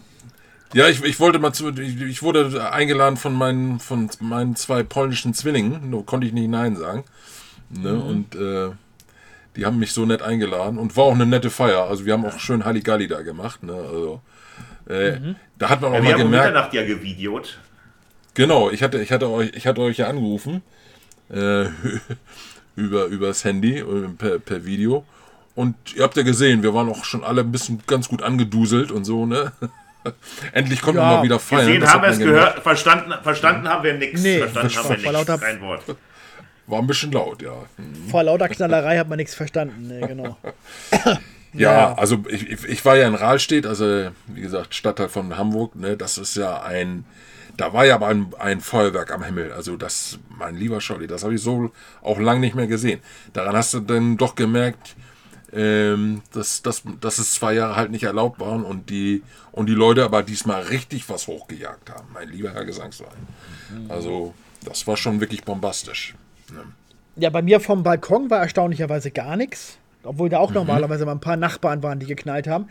Ja, 0.73 0.89
ich, 0.89 1.03
ich 1.03 1.19
wollte 1.19 1.39
mal 1.41 1.53
zu, 1.53 1.69
ich, 1.71 2.23
wurde 2.23 2.71
eingeladen 2.73 3.17
von 3.17 3.35
meinen, 3.35 3.81
von 3.81 4.09
meinen 4.21 4.55
zwei 4.55 4.83
polnischen 4.83 5.35
Zwillingen, 5.35 5.91
nur 5.91 6.07
konnte 6.07 6.27
ich 6.27 6.33
nicht 6.33 6.49
Nein 6.49 6.77
sagen. 6.77 7.05
Ne? 7.71 7.95
Und 7.95 8.37
äh, 8.37 8.71
die 9.57 9.67
haben 9.67 9.79
mich 9.79 9.93
so 9.93 10.07
nett 10.07 10.23
eingeladen 10.23 10.79
und 10.79 10.97
war 10.97 11.05
auch 11.05 11.15
eine 11.15 11.27
nette 11.27 11.51
Feier. 11.51 11.89
Also 11.89 12.07
wir 12.07 12.13
haben 12.13 12.25
auch 12.25 12.39
schön 12.39 12.65
Halligalli 12.65 13.09
da 13.09 13.23
gemacht. 13.23 13.63
Ne? 13.65 13.73
Also, 13.73 14.21
äh, 14.89 15.19
Da 15.59 15.71
hat 15.71 15.81
man 15.81 15.93
auch 15.93 15.97
Ja, 15.97 16.03
wir 16.03 16.09
mal 16.11 16.13
haben 16.15 16.23
um 16.23 16.31
gemerkt. 16.31 16.47
Mitternacht 16.47 16.75
ja 16.75 16.85
gevideot. 16.85 17.59
Genau, 18.35 18.71
ich 18.71 18.83
hatte, 18.83 19.03
ich 19.03 19.11
hatte 19.11 19.29
euch, 19.29 19.51
ich 19.55 19.67
hatte 19.67 19.81
euch 19.81 19.99
ja 19.99 20.07
angerufen 20.09 20.63
äh, 21.31 21.65
über 22.77 23.07
übers 23.07 23.45
Handy 23.45 23.79
äh, 23.79 24.09
per, 24.17 24.39
per 24.39 24.65
Video 24.65 25.05
und 25.57 25.75
ihr 25.97 26.05
habt 26.05 26.17
ja 26.17 26.23
gesehen, 26.23 26.63
wir 26.63 26.73
waren 26.75 26.89
auch 26.89 27.05
schon 27.05 27.25
alle 27.25 27.41
ein 27.41 27.51
bisschen 27.51 27.83
ganz 27.89 28.09
gut 28.09 28.23
angeduselt 28.23 28.93
und 28.93 29.05
so 29.05 29.27
ne. 29.27 29.53
Endlich 30.53 30.85
wir 30.87 30.95
Ja, 30.95 31.01
mal 31.17 31.23
wieder 31.23 31.39
feiern. 31.39 31.67
Gesehen 31.67 31.87
haben 31.89 32.03
wir 32.03 32.09
es 32.11 32.19
gehört, 32.19 32.59
verstanden, 32.63 33.13
verstanden 33.23 33.69
haben 33.69 33.85
wir 33.85 33.95
nichts. 33.95 34.23
Nee, 34.23 34.39
verstanden 34.39 34.69
haben 34.77 34.85
war 34.85 34.91
wir 34.91 34.99
vor 34.99 35.13
nichts. 35.13 35.13
lauter- 35.29 35.39
Kein 35.39 35.61
Wort. 35.61 35.83
War 36.67 36.79
ein 36.79 36.87
bisschen 36.87 37.11
laut, 37.11 37.43
ja. 37.43 37.53
Vor 38.13 38.23
lauter 38.23 38.49
Knallerei 38.49 38.97
hat 38.97 39.09
man 39.09 39.17
nichts 39.17 39.35
verstanden. 39.35 39.89
Nee, 39.89 40.07
genau. 40.07 40.37
Ja, 41.53 41.73
Ja. 41.73 41.95
also 41.95 42.23
ich, 42.29 42.49
ich- 42.49 42.85
war 42.85 42.97
ja 42.97 43.09
in 43.09 43.17
Rahlstedt, 43.17 43.67
also 43.67 44.11
wie 44.29 44.41
gesagt, 44.41 44.73
Stadtteil 44.73 45.09
von 45.09 45.37
Hamburg, 45.37 45.75
ne, 45.75 45.97
das 45.97 46.17
ist 46.17 46.37
ja 46.37 46.63
ein, 46.63 47.05
da 47.57 47.73
war 47.73 47.85
ja 47.85 47.97
aber 47.97 48.07
ein, 48.07 48.33
ein 48.39 48.61
Feuerwerk 48.61 49.13
am 49.13 49.25
Himmel, 49.25 49.51
also 49.53 49.77
das, 49.77 50.21
mein 50.29 50.55
lieber 50.55 50.81
Scholli, 50.81 51.09
das 51.09 51.25
habe 51.25 51.35
ich 51.35 51.43
so 51.43 51.73
auch 52.03 52.21
lange 52.21 52.39
nicht 52.39 52.55
mehr 52.55 52.69
gesehen. 52.69 53.01
Daran 53.33 53.57
hast 53.57 53.75
du 53.75 53.81
dann 53.81 54.17
doch 54.17 54.37
gemerkt, 54.37 54.95
ähm, 55.53 56.23
dass, 56.33 56.63
dass, 56.63 56.83
dass 57.01 57.19
es 57.19 57.35
zwei 57.35 57.55
Jahre 57.55 57.77
halt 57.77 57.91
nicht 57.91 58.05
erlaubt 58.05 58.39
waren 58.41 58.65
und 58.65 58.91
die, 58.91 59.23
und 59.53 59.67
die 59.67 59.75
Leute 59.75 60.05
aber 60.05 60.23
diesmal 60.23 60.63
richtig 60.63 61.09
was 61.09 61.27
hochgejagt 61.27 61.91
haben, 61.91 62.09
mein 62.13 62.29
lieber 62.29 62.53
Herr 62.53 62.65
Gesangsverein. 62.65 63.27
Also 63.89 64.35
das 64.65 64.87
war 64.87 64.97
schon 64.97 65.21
wirklich 65.21 65.45
bombastisch. 65.45 66.15
Ja, 67.17 67.31
bei 67.31 67.43
mir 67.43 67.61
vom 67.61 67.83
Balkon 67.83 68.31
war 68.31 68.41
erstaunlicherweise 68.41 69.11
gar 69.11 69.37
nichts. 69.37 69.77
Obwohl 70.03 70.31
da 70.31 70.39
Mhm. 70.39 70.45
auch 70.45 70.51
normalerweise 70.53 71.05
mal 71.05 71.13
ein 71.13 71.21
paar 71.21 71.37
Nachbarn 71.37 71.83
waren, 71.83 71.99
die 71.99 72.07
geknallt 72.07 72.49
haben. 72.49 72.69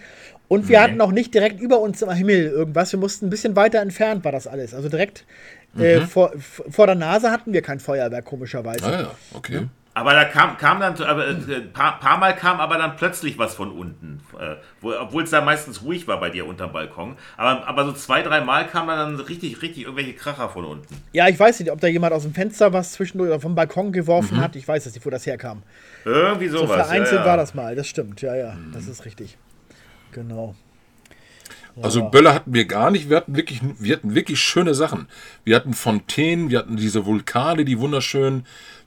Und 0.47 0.67
wir 0.67 0.81
hatten 0.81 0.99
auch 0.99 1.11
nicht 1.11 1.31
direkt 1.33 1.59
über 1.59 1.79
uns 1.79 2.01
im 2.01 2.09
Himmel 2.09 2.47
irgendwas. 2.47 2.91
Wir 2.91 2.99
mussten 2.99 3.27
ein 3.27 3.29
bisschen 3.29 3.55
weiter 3.55 3.81
entfernt, 3.81 4.23
war 4.25 4.31
das 4.31 4.47
alles. 4.47 4.73
Also 4.73 4.89
direkt 4.89 5.25
Mhm. 5.73 5.81
äh, 5.83 6.01
vor, 6.01 6.31
vor 6.39 6.87
der 6.87 6.95
Nase 6.95 7.29
hatten 7.29 7.53
wir 7.53 7.61
kein 7.61 7.79
Feuerwerk, 7.79 8.25
komischerweise. 8.25 8.83
Ah 8.83 9.01
ja, 9.01 9.11
okay. 9.35 9.67
Aber 9.99 10.13
da 10.13 10.23
kam, 10.23 10.57
kam 10.57 10.79
dann, 10.79 10.95
aber, 11.01 11.27
äh, 11.27 11.31
ein 11.31 11.73
paar, 11.73 11.99
paar 11.99 12.17
Mal 12.17 12.33
kam 12.33 12.61
aber 12.61 12.77
dann 12.77 12.95
plötzlich 12.95 13.37
was 13.37 13.53
von 13.53 13.69
unten. 13.71 14.21
Äh, 14.39 14.55
wo- 14.79 14.93
Obwohl 14.97 15.23
es 15.23 15.29
da 15.29 15.41
meistens 15.41 15.81
ruhig 15.83 16.07
war 16.07 16.21
bei 16.21 16.29
dir 16.29 16.45
unterm 16.47 16.71
Balkon. 16.71 17.17
Aber, 17.35 17.67
aber 17.67 17.83
so 17.85 17.91
zwei, 17.91 18.21
drei 18.21 18.39
Mal 18.39 18.65
kam 18.67 18.87
dann 18.87 19.19
richtig, 19.19 19.61
richtig 19.61 19.83
irgendwelche 19.83 20.13
Kracher 20.13 20.47
von 20.47 20.63
unten. 20.63 20.95
Ja, 21.11 21.27
ich 21.27 21.37
weiß 21.37 21.59
nicht, 21.59 21.69
ob 21.71 21.81
da 21.81 21.87
jemand 21.87 22.13
aus 22.13 22.23
dem 22.23 22.33
Fenster 22.33 22.71
was 22.71 22.93
zwischendurch 22.93 23.29
oder 23.29 23.41
vom 23.41 23.55
Balkon 23.55 23.91
geworfen 23.91 24.37
Mhm. 24.37 24.41
hat. 24.41 24.55
Ich 24.55 24.65
weiß 24.67 24.85
es 24.85 24.93
nicht, 24.93 25.05
wo 25.05 25.09
das 25.09 25.25
herkam. 25.25 25.63
Irgendwie 26.05 26.47
So 26.47 26.59
sowas. 26.59 26.87
vereinzelt 26.87 27.19
ja, 27.19 27.25
ja. 27.25 27.25
war 27.25 27.37
das 27.37 27.53
mal, 27.53 27.75
das 27.75 27.87
stimmt. 27.87 28.21
Ja, 28.21 28.35
ja, 28.35 28.53
Mhm. 28.53 28.71
das 28.73 28.87
ist 28.87 29.03
richtig. 29.05 29.37
Genau. 30.13 30.55
Also 31.81 32.09
Böller 32.09 32.33
hatten 32.33 32.53
wir 32.53 32.65
gar 32.65 32.91
nicht. 32.91 33.09
Wir 33.09 33.15
hatten 33.17 33.35
wirklich, 33.37 33.61
wir 33.79 33.95
hatten 33.95 34.13
wirklich 34.13 34.41
schöne 34.41 34.73
Sachen. 34.73 35.07
Wir 35.45 35.55
hatten 35.55 35.73
Fontänen, 35.73 36.49
wir 36.49 36.59
hatten 36.59 36.75
diese 36.75 37.05
Vulkane, 37.05 37.63
die 37.63 37.79
wunderschön, 37.79 38.43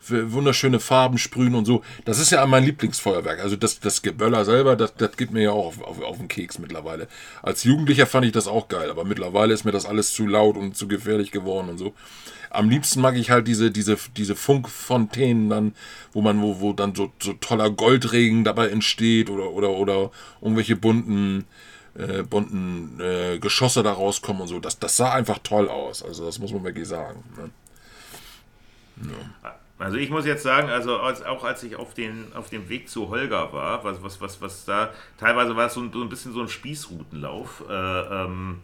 wunderschöne 0.09 0.81
Farben 0.81 1.19
sprühen 1.19 1.55
und 1.55 1.65
so. 1.65 1.83
Das 2.05 2.19
ist 2.19 2.31
ja 2.31 2.45
mein 2.47 2.65
Lieblingsfeuerwerk. 2.65 3.41
Also 3.41 3.57
das, 3.57 3.81
das 3.81 4.03
Geböller 4.03 4.45
selber, 4.45 4.77
das, 4.77 4.95
das 4.95 5.17
geht 5.17 5.31
mir 5.31 5.43
ja 5.43 5.51
auch 5.53 5.67
auf, 5.67 5.83
auf, 5.83 6.03
auf 6.03 6.19
den 6.19 6.29
Keks 6.29 6.59
mittlerweile. 6.59 7.09
Als 7.43 7.65
Jugendlicher 7.65 8.07
fand 8.07 8.27
ich 8.27 8.33
das 8.33 8.49
auch 8.49 8.69
geil, 8.69 8.91
aber 8.91 9.05
mittlerweile 9.05 9.55
ist 9.55 9.65
mir 9.65 9.73
das 9.73 9.87
alles 9.87 10.13
zu 10.13 10.27
laut 10.27 10.57
und 10.57 10.77
zu 10.77 10.89
gefährlich 10.89 11.31
geworden 11.31 11.69
und 11.69 11.79
so. 11.79 11.95
Am 12.51 12.69
liebsten 12.69 13.01
mag 13.01 13.17
ich 13.17 13.31
halt 13.31 13.49
diese, 13.49 13.71
diese, 13.71 13.97
diese 14.17 14.37
Funkfontänen 14.37 15.49
dann, 15.49 15.75
wo 16.13 16.21
man, 16.21 16.43
wo, 16.43 16.61
wo 16.61 16.73
dann 16.75 16.95
so, 16.95 17.11
so 17.23 17.33
toller 17.35 17.71
Goldregen 17.71 18.45
dabei 18.45 18.69
entsteht 18.69 19.31
oder, 19.31 19.51
oder, 19.53 19.71
oder 19.71 20.11
irgendwelche 20.43 20.77
bunten, 20.77 21.47
äh, 21.95 22.23
bunten 22.23 23.01
äh, 23.01 23.39
Geschosse 23.39 23.83
da 23.83 23.93
rauskommen 23.93 24.43
und 24.43 24.49
so. 24.49 24.61
Das, 24.61 24.79
das 24.79 24.99
sah 24.99 25.13
einfach 25.13 25.39
toll 25.43 25.69
aus. 25.69 26.03
Also 26.03 26.27
das 26.27 26.39
muss 26.41 26.53
man 26.53 26.63
wirklich 26.63 26.89
sagen. 26.89 27.25
Ne? 27.39 27.51
Also 29.83 29.97
ich 29.97 30.11
muss 30.11 30.25
jetzt 30.25 30.45
sagen, 30.45 30.71
also 30.71 31.01
als, 31.01 31.25
auch 31.25 31.43
als 31.43 31.63
ich 31.65 31.75
auf, 31.75 31.93
den, 31.93 32.33
auf 32.35 32.49
dem 32.51 32.69
Weg 32.69 32.89
zu 32.89 33.09
Holger 33.09 33.53
war, 33.53 33.83
was, 33.83 34.03
was, 34.03 34.21
was, 34.21 34.41
was 34.41 34.65
da, 34.65 34.91
teilweise 35.19 35.57
war 35.57 35.67
es 35.67 35.75
so 35.75 35.81
ein, 35.81 35.93
so 35.93 36.03
ein 36.03 36.09
bisschen 36.09 36.33
so 36.33 36.41
ein 36.41 36.49
Spießrutenlauf. 36.49 37.65
Äh, 37.69 37.73
ähm, 37.73 38.61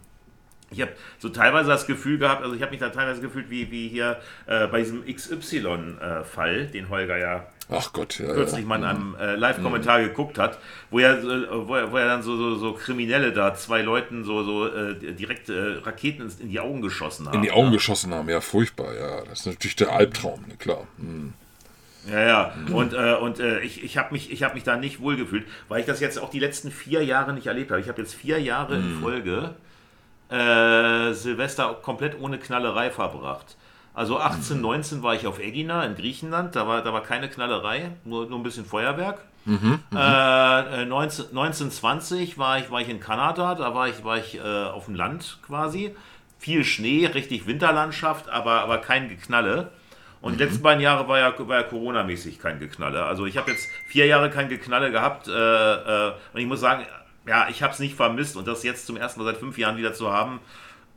ich 0.70 0.80
habe 0.80 0.92
so 1.18 1.28
teilweise 1.28 1.70
das 1.70 1.86
Gefühl 1.86 2.18
gehabt, 2.18 2.42
also 2.42 2.54
ich 2.54 2.62
habe 2.62 2.70
mich 2.70 2.80
da 2.80 2.90
teilweise 2.90 3.20
gefühlt 3.20 3.50
wie, 3.50 3.70
wie 3.72 3.88
hier 3.88 4.20
äh, 4.46 4.68
bei 4.68 4.80
diesem 4.80 5.04
XY-Fall, 5.04 6.66
den 6.68 6.88
Holger 6.88 7.16
ja 7.16 7.46
Ach 7.70 7.92
Gott, 7.92 8.18
ja. 8.18 8.32
kürzlich 8.32 8.62
ja. 8.62 8.66
mal 8.66 8.76
in 8.76 8.84
einem 8.84 9.16
äh, 9.20 9.34
Live-Kommentar 9.34 10.00
geguckt 10.00 10.38
hat, 10.38 10.58
wo 10.90 11.00
er, 11.00 11.22
wo 11.22 11.74
er, 11.74 11.92
wo 11.92 11.96
er 11.98 12.06
dann 12.06 12.22
so, 12.22 12.36
so, 12.36 12.56
so 12.56 12.72
Kriminelle 12.72 13.32
da 13.32 13.54
zwei 13.54 13.82
Leuten 13.82 14.24
so, 14.24 14.42
so 14.42 14.66
äh, 14.66 14.94
direkt 14.94 15.50
äh, 15.50 15.74
Raketen 15.82 16.32
in 16.40 16.48
die 16.48 16.60
Augen 16.60 16.80
geschossen 16.80 17.26
haben. 17.26 17.34
In 17.34 17.42
die 17.42 17.52
Augen 17.52 17.66
ja. 17.66 17.74
geschossen 17.74 18.14
haben, 18.14 18.28
ja, 18.30 18.40
furchtbar, 18.40 18.94
ja. 18.94 19.22
Das 19.24 19.40
ist 19.40 19.46
natürlich 19.46 19.76
der 19.76 19.92
Albtraum, 19.92 20.46
ne, 20.48 20.56
klar. 20.56 20.86
Hm. 20.98 21.34
Ja, 22.10 22.20
ja. 22.20 22.52
Und, 22.72 22.94
äh, 22.94 23.14
und 23.20 23.38
äh, 23.38 23.60
ich, 23.60 23.84
ich 23.84 23.98
habe 23.98 24.12
mich, 24.12 24.32
ich 24.32 24.42
hab 24.42 24.54
mich 24.54 24.64
da 24.64 24.76
nicht 24.76 25.00
wohlgefühlt, 25.00 25.44
weil 25.68 25.80
ich 25.80 25.86
das 25.86 26.00
jetzt 26.00 26.18
auch 26.18 26.30
die 26.30 26.38
letzten 26.38 26.70
vier 26.70 27.04
Jahre 27.04 27.34
nicht 27.34 27.48
erlebt 27.48 27.70
habe. 27.70 27.82
Ich 27.82 27.88
habe 27.88 28.00
jetzt 28.00 28.14
vier 28.14 28.40
Jahre 28.40 28.76
in 28.76 29.00
Folge 29.02 29.54
äh, 30.30 31.12
Silvester 31.12 31.78
komplett 31.82 32.18
ohne 32.18 32.38
Knallerei 32.38 32.90
verbracht. 32.90 33.56
Also 33.98 34.20
18, 34.20 34.60
19 34.60 35.02
war 35.02 35.16
ich 35.16 35.26
auf 35.26 35.40
Egina 35.40 35.84
in 35.84 35.96
Griechenland, 35.96 36.54
da 36.54 36.68
war, 36.68 36.82
da 36.82 36.92
war 36.92 37.02
keine 37.02 37.28
Knallerei, 37.28 37.90
nur, 38.04 38.26
nur 38.26 38.38
ein 38.38 38.44
bisschen 38.44 38.64
Feuerwerk. 38.64 39.18
Äh, 39.92 40.82
äh, 40.82 40.86
19, 40.86 41.30
1920 41.30 42.38
war 42.38 42.60
ich, 42.60 42.70
war 42.70 42.80
ich 42.80 42.88
in 42.88 43.00
Kanada, 43.00 43.56
da 43.56 43.74
war 43.74 43.88
ich, 43.88 44.04
war 44.04 44.16
ich 44.16 44.36
äh, 44.36 44.40
auf 44.40 44.84
dem 44.84 44.94
Land 44.94 45.40
quasi. 45.44 45.96
viel 46.38 46.62
Schnee, 46.62 47.06
richtig 47.06 47.48
Winterlandschaft, 47.48 48.28
aber, 48.28 48.60
aber 48.60 48.78
kein 48.78 49.08
Geknalle. 49.08 49.72
Und 50.20 50.38
die 50.38 50.44
letzten 50.44 50.62
beiden 50.62 50.80
Jahre 50.80 51.08
war 51.08 51.18
ja, 51.18 51.34
war 51.36 51.56
ja 51.56 51.64
Corona-mäßig 51.64 52.38
kein 52.38 52.60
Geknalle. 52.60 53.04
Also 53.04 53.26
ich 53.26 53.36
habe 53.36 53.50
jetzt 53.50 53.68
vier 53.88 54.06
Jahre 54.06 54.30
kein 54.30 54.48
Geknalle 54.48 54.92
gehabt 54.92 55.26
äh, 55.26 55.32
äh, 55.32 56.12
und 56.34 56.40
ich 56.40 56.46
muss 56.46 56.60
sagen, 56.60 56.84
ja, 57.26 57.48
ich 57.48 57.64
habe 57.64 57.72
es 57.72 57.80
nicht 57.80 57.96
vermisst 57.96 58.36
und 58.36 58.46
das 58.46 58.62
jetzt 58.62 58.86
zum 58.86 58.96
ersten 58.96 59.18
Mal 59.18 59.26
seit 59.26 59.38
fünf 59.38 59.58
Jahren 59.58 59.76
wieder 59.76 59.92
zu 59.92 60.12
haben, 60.12 60.38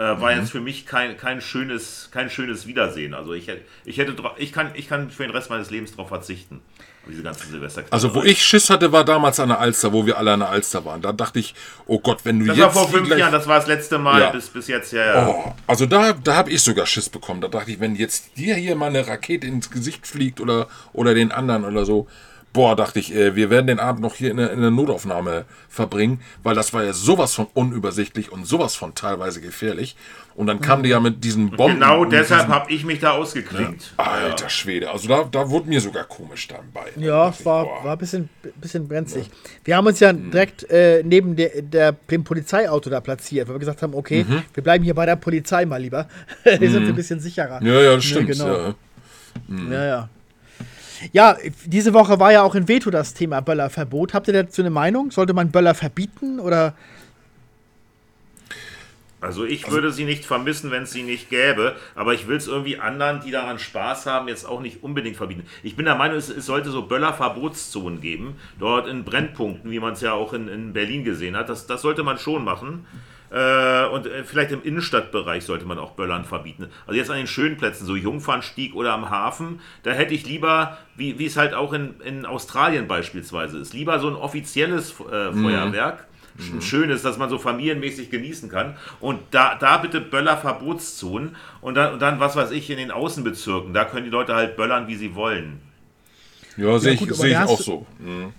äh, 0.01 0.19
war 0.19 0.35
jetzt 0.35 0.51
für 0.51 0.61
mich 0.61 0.87
kein, 0.87 1.15
kein, 1.15 1.41
schönes, 1.41 2.09
kein 2.11 2.29
schönes 2.29 2.65
Wiedersehen. 2.65 3.13
Also 3.13 3.33
ich, 3.33 3.51
ich 3.85 3.97
hätte 3.97 4.15
ich 4.37 4.51
kann, 4.51 4.71
ich 4.73 4.89
kann 4.89 5.11
für 5.11 5.23
den 5.23 5.31
Rest 5.31 5.49
meines 5.51 5.69
Lebens 5.69 5.91
darauf 5.91 6.07
verzichten. 6.07 6.61
Diese 7.07 7.23
ganzen 7.23 7.49
Silvester 7.49 7.83
Also 7.89 8.13
wo 8.13 8.21
ich 8.21 8.43
Schiss 8.43 8.69
hatte, 8.69 8.91
war 8.91 9.03
damals 9.03 9.39
an 9.39 9.49
der 9.49 9.59
Alster, 9.59 9.91
wo 9.91 10.05
wir 10.05 10.17
alle 10.19 10.33
an 10.33 10.39
der 10.41 10.49
Alster 10.49 10.85
waren. 10.85 11.01
Da 11.01 11.11
dachte 11.11 11.39
ich, 11.39 11.55
oh 11.87 11.99
Gott, 11.99 12.19
wenn 12.25 12.39
du 12.39 12.45
das 12.45 12.57
jetzt... 12.57 12.67
Das 12.67 12.75
war 12.75 12.87
vor 12.87 12.99
fünf 12.99 13.17
Jahren, 13.17 13.31
das 13.31 13.47
war 13.47 13.57
das 13.57 13.67
letzte 13.67 13.97
Mal 13.97 14.21
Ja. 14.21 14.29
bis, 14.29 14.49
bis 14.49 14.67
jetzt, 14.67 14.93
ja, 14.93 15.05
ja. 15.05 15.27
Oh, 15.27 15.53
also 15.65 15.87
da, 15.87 16.13
da 16.13 16.35
habe 16.35 16.51
ich 16.51 16.61
sogar 16.61 16.85
Schiss 16.85 17.09
bekommen. 17.09 17.41
Da 17.41 17.47
dachte 17.47 17.71
ich, 17.71 17.79
wenn 17.79 17.95
jetzt 17.95 18.37
dir 18.37 18.53
hier 18.55 18.75
mal 18.75 18.87
eine 18.87 19.07
Rakete 19.07 19.47
ins 19.47 19.71
Gesicht 19.71 20.05
fliegt 20.05 20.39
oder, 20.39 20.67
oder 20.93 21.15
den 21.15 21.31
anderen 21.31 21.65
oder 21.65 21.85
so, 21.85 22.07
boah, 22.53 22.75
dachte 22.75 22.99
ich, 22.99 23.15
äh, 23.15 23.35
wir 23.35 23.49
werden 23.49 23.67
den 23.67 23.79
Abend 23.79 24.01
noch 24.01 24.15
hier 24.15 24.31
in 24.31 24.37
der, 24.37 24.51
in 24.51 24.61
der 24.61 24.71
Notaufnahme 24.71 25.45
verbringen, 25.69 26.21
weil 26.43 26.55
das 26.55 26.73
war 26.73 26.83
ja 26.83 26.93
sowas 26.93 27.33
von 27.33 27.47
unübersichtlich 27.53 28.31
und 28.31 28.45
sowas 28.45 28.75
von 28.75 28.93
teilweise 28.95 29.41
gefährlich. 29.41 29.95
Und 30.33 30.47
dann 30.47 30.61
kam 30.61 30.81
die 30.81 30.89
ja 30.89 30.99
mit 31.01 31.23
diesen 31.23 31.51
Bomben. 31.51 31.75
Genau 31.75 32.05
deshalb 32.05 32.47
habe 32.47 32.71
ich 32.71 32.85
mich 32.85 32.99
da 32.99 33.11
ausgeklinkt. 33.11 33.93
Alter 33.97 34.49
Schwede, 34.49 34.89
also 34.89 35.07
da, 35.07 35.23
da 35.29 35.49
wurde 35.49 35.67
mir 35.67 35.81
sogar 35.81 36.05
komisch 36.05 36.47
dabei. 36.47 36.87
Ja, 36.95 37.25
Da 37.25 37.35
ich, 37.37 37.45
war, 37.45 37.65
war 37.83 37.91
ein 37.93 37.97
bisschen, 37.97 38.29
bisschen 38.55 38.87
brenzlig. 38.87 39.29
Wir 39.65 39.75
haben 39.75 39.87
uns 39.87 39.99
ja 39.99 40.13
direkt 40.13 40.69
äh, 40.69 41.03
neben 41.03 41.35
der, 41.35 41.61
der, 41.61 41.91
dem 41.91 42.23
Polizeiauto 42.23 42.89
da 42.89 43.01
platziert, 43.01 43.47
weil 43.47 43.55
wir 43.55 43.59
gesagt 43.59 43.81
haben, 43.81 43.93
okay, 43.93 44.25
wir 44.53 44.63
bleiben 44.63 44.83
hier 44.83 44.93
bei 44.95 45.05
der 45.05 45.17
Polizei 45.17 45.65
mal 45.65 45.81
lieber. 45.81 46.07
Hier 46.43 46.71
sind 46.71 46.83
wir 46.83 46.89
ein 46.89 46.95
bisschen 46.95 47.19
sicherer. 47.19 47.61
Ja, 47.61 47.81
ja, 47.81 47.95
das 47.95 48.03
stimmt. 48.05 48.27
genau. 48.27 48.47
Ja. 48.47 48.75
Ja, 49.69 49.85
ja. 49.85 50.09
Ja, 51.11 51.37
diese 51.65 51.93
Woche 51.93 52.19
war 52.19 52.31
ja 52.31 52.43
auch 52.43 52.55
in 52.55 52.67
Veto 52.67 52.91
das 52.91 53.13
Thema 53.13 53.41
Böllerverbot. 53.41 54.13
Habt 54.13 54.27
ihr 54.27 54.33
dazu 54.33 54.61
eine 54.61 54.69
Meinung? 54.69 55.11
Sollte 55.11 55.33
man 55.33 55.51
Böller 55.51 55.73
verbieten 55.73 56.39
oder? 56.39 56.75
Also 59.21 59.45
ich 59.45 59.69
würde 59.69 59.91
sie 59.91 60.05
nicht 60.05 60.25
vermissen, 60.25 60.71
wenn 60.71 60.83
es 60.83 60.91
sie 60.91 61.03
nicht 61.03 61.29
gäbe, 61.29 61.75
aber 61.93 62.15
ich 62.15 62.27
will 62.27 62.37
es 62.37 62.47
irgendwie 62.47 62.79
anderen, 62.79 63.21
die 63.21 63.29
daran 63.29 63.59
Spaß 63.59 64.07
haben, 64.07 64.27
jetzt 64.27 64.45
auch 64.45 64.61
nicht 64.61 64.81
unbedingt 64.83 65.15
verbieten. 65.15 65.45
Ich 65.61 65.75
bin 65.75 65.85
der 65.85 65.93
Meinung, 65.93 66.17
es, 66.17 66.29
es 66.29 66.47
sollte 66.47 66.71
so 66.71 66.87
Böller-Verbotszonen 66.87 68.01
geben, 68.01 68.35
dort 68.57 68.87
in 68.87 69.03
Brennpunkten, 69.03 69.69
wie 69.69 69.79
man 69.79 69.93
es 69.93 70.01
ja 70.01 70.13
auch 70.13 70.33
in, 70.33 70.47
in 70.47 70.73
Berlin 70.73 71.03
gesehen 71.03 71.37
hat. 71.37 71.49
Das, 71.49 71.67
das 71.67 71.83
sollte 71.83 72.01
man 72.01 72.17
schon 72.17 72.43
machen. 72.43 72.87
Äh, 73.31 73.85
und 73.87 74.07
äh, 74.07 74.23
vielleicht 74.25 74.51
im 74.51 74.61
Innenstadtbereich 74.61 75.45
sollte 75.45 75.65
man 75.65 75.79
auch 75.79 75.91
Böllern 75.91 76.25
verbieten. 76.25 76.67
Also 76.85 76.97
jetzt 76.99 77.09
an 77.09 77.17
den 77.17 77.27
schönen 77.27 77.55
Plätzen, 77.57 77.85
so 77.85 77.95
Jungfernstieg 77.95 78.75
oder 78.75 78.93
am 78.93 79.09
Hafen, 79.09 79.61
da 79.83 79.91
hätte 79.91 80.13
ich 80.13 80.25
lieber, 80.27 80.77
wie, 80.97 81.17
wie 81.17 81.25
es 81.27 81.37
halt 81.37 81.53
auch 81.53 81.71
in, 81.71 82.01
in 82.01 82.25
Australien 82.25 82.87
beispielsweise 82.87 83.57
ist, 83.57 83.73
lieber 83.73 83.99
so 83.99 84.09
ein 84.09 84.15
offizielles 84.15 84.91
äh, 84.99 85.31
Feuerwerk. 85.31 86.07
Ein 86.39 86.61
schönes, 86.61 87.01
dass 87.03 87.17
man 87.17 87.29
so 87.29 87.37
familienmäßig 87.37 88.09
genießen 88.09 88.49
kann. 88.49 88.75
Und 89.01 89.19
da, 89.31 89.55
da 89.55 89.77
bitte 89.77 89.99
Böller-Verbotszonen. 89.99 91.35
Und 91.59 91.75
dann, 91.75 91.93
und 91.93 92.01
dann, 92.01 92.19
was 92.21 92.37
weiß 92.37 92.51
ich, 92.51 92.69
in 92.69 92.77
den 92.77 92.89
Außenbezirken, 92.89 93.73
da 93.73 93.83
können 93.83 94.05
die 94.05 94.09
Leute 94.11 94.33
halt 94.33 94.55
böllern, 94.55 94.87
wie 94.87 94.95
sie 94.95 95.13
wollen. 95.13 95.61
Ja, 96.55 96.79
sehe 96.79 96.95
gut, 96.95 97.11
ich, 97.11 97.17
seh 97.17 97.31
ich 97.31 97.37
auch 97.37 97.57
du- 97.57 97.63
so. 97.63 97.85
Mhm. 97.99 98.33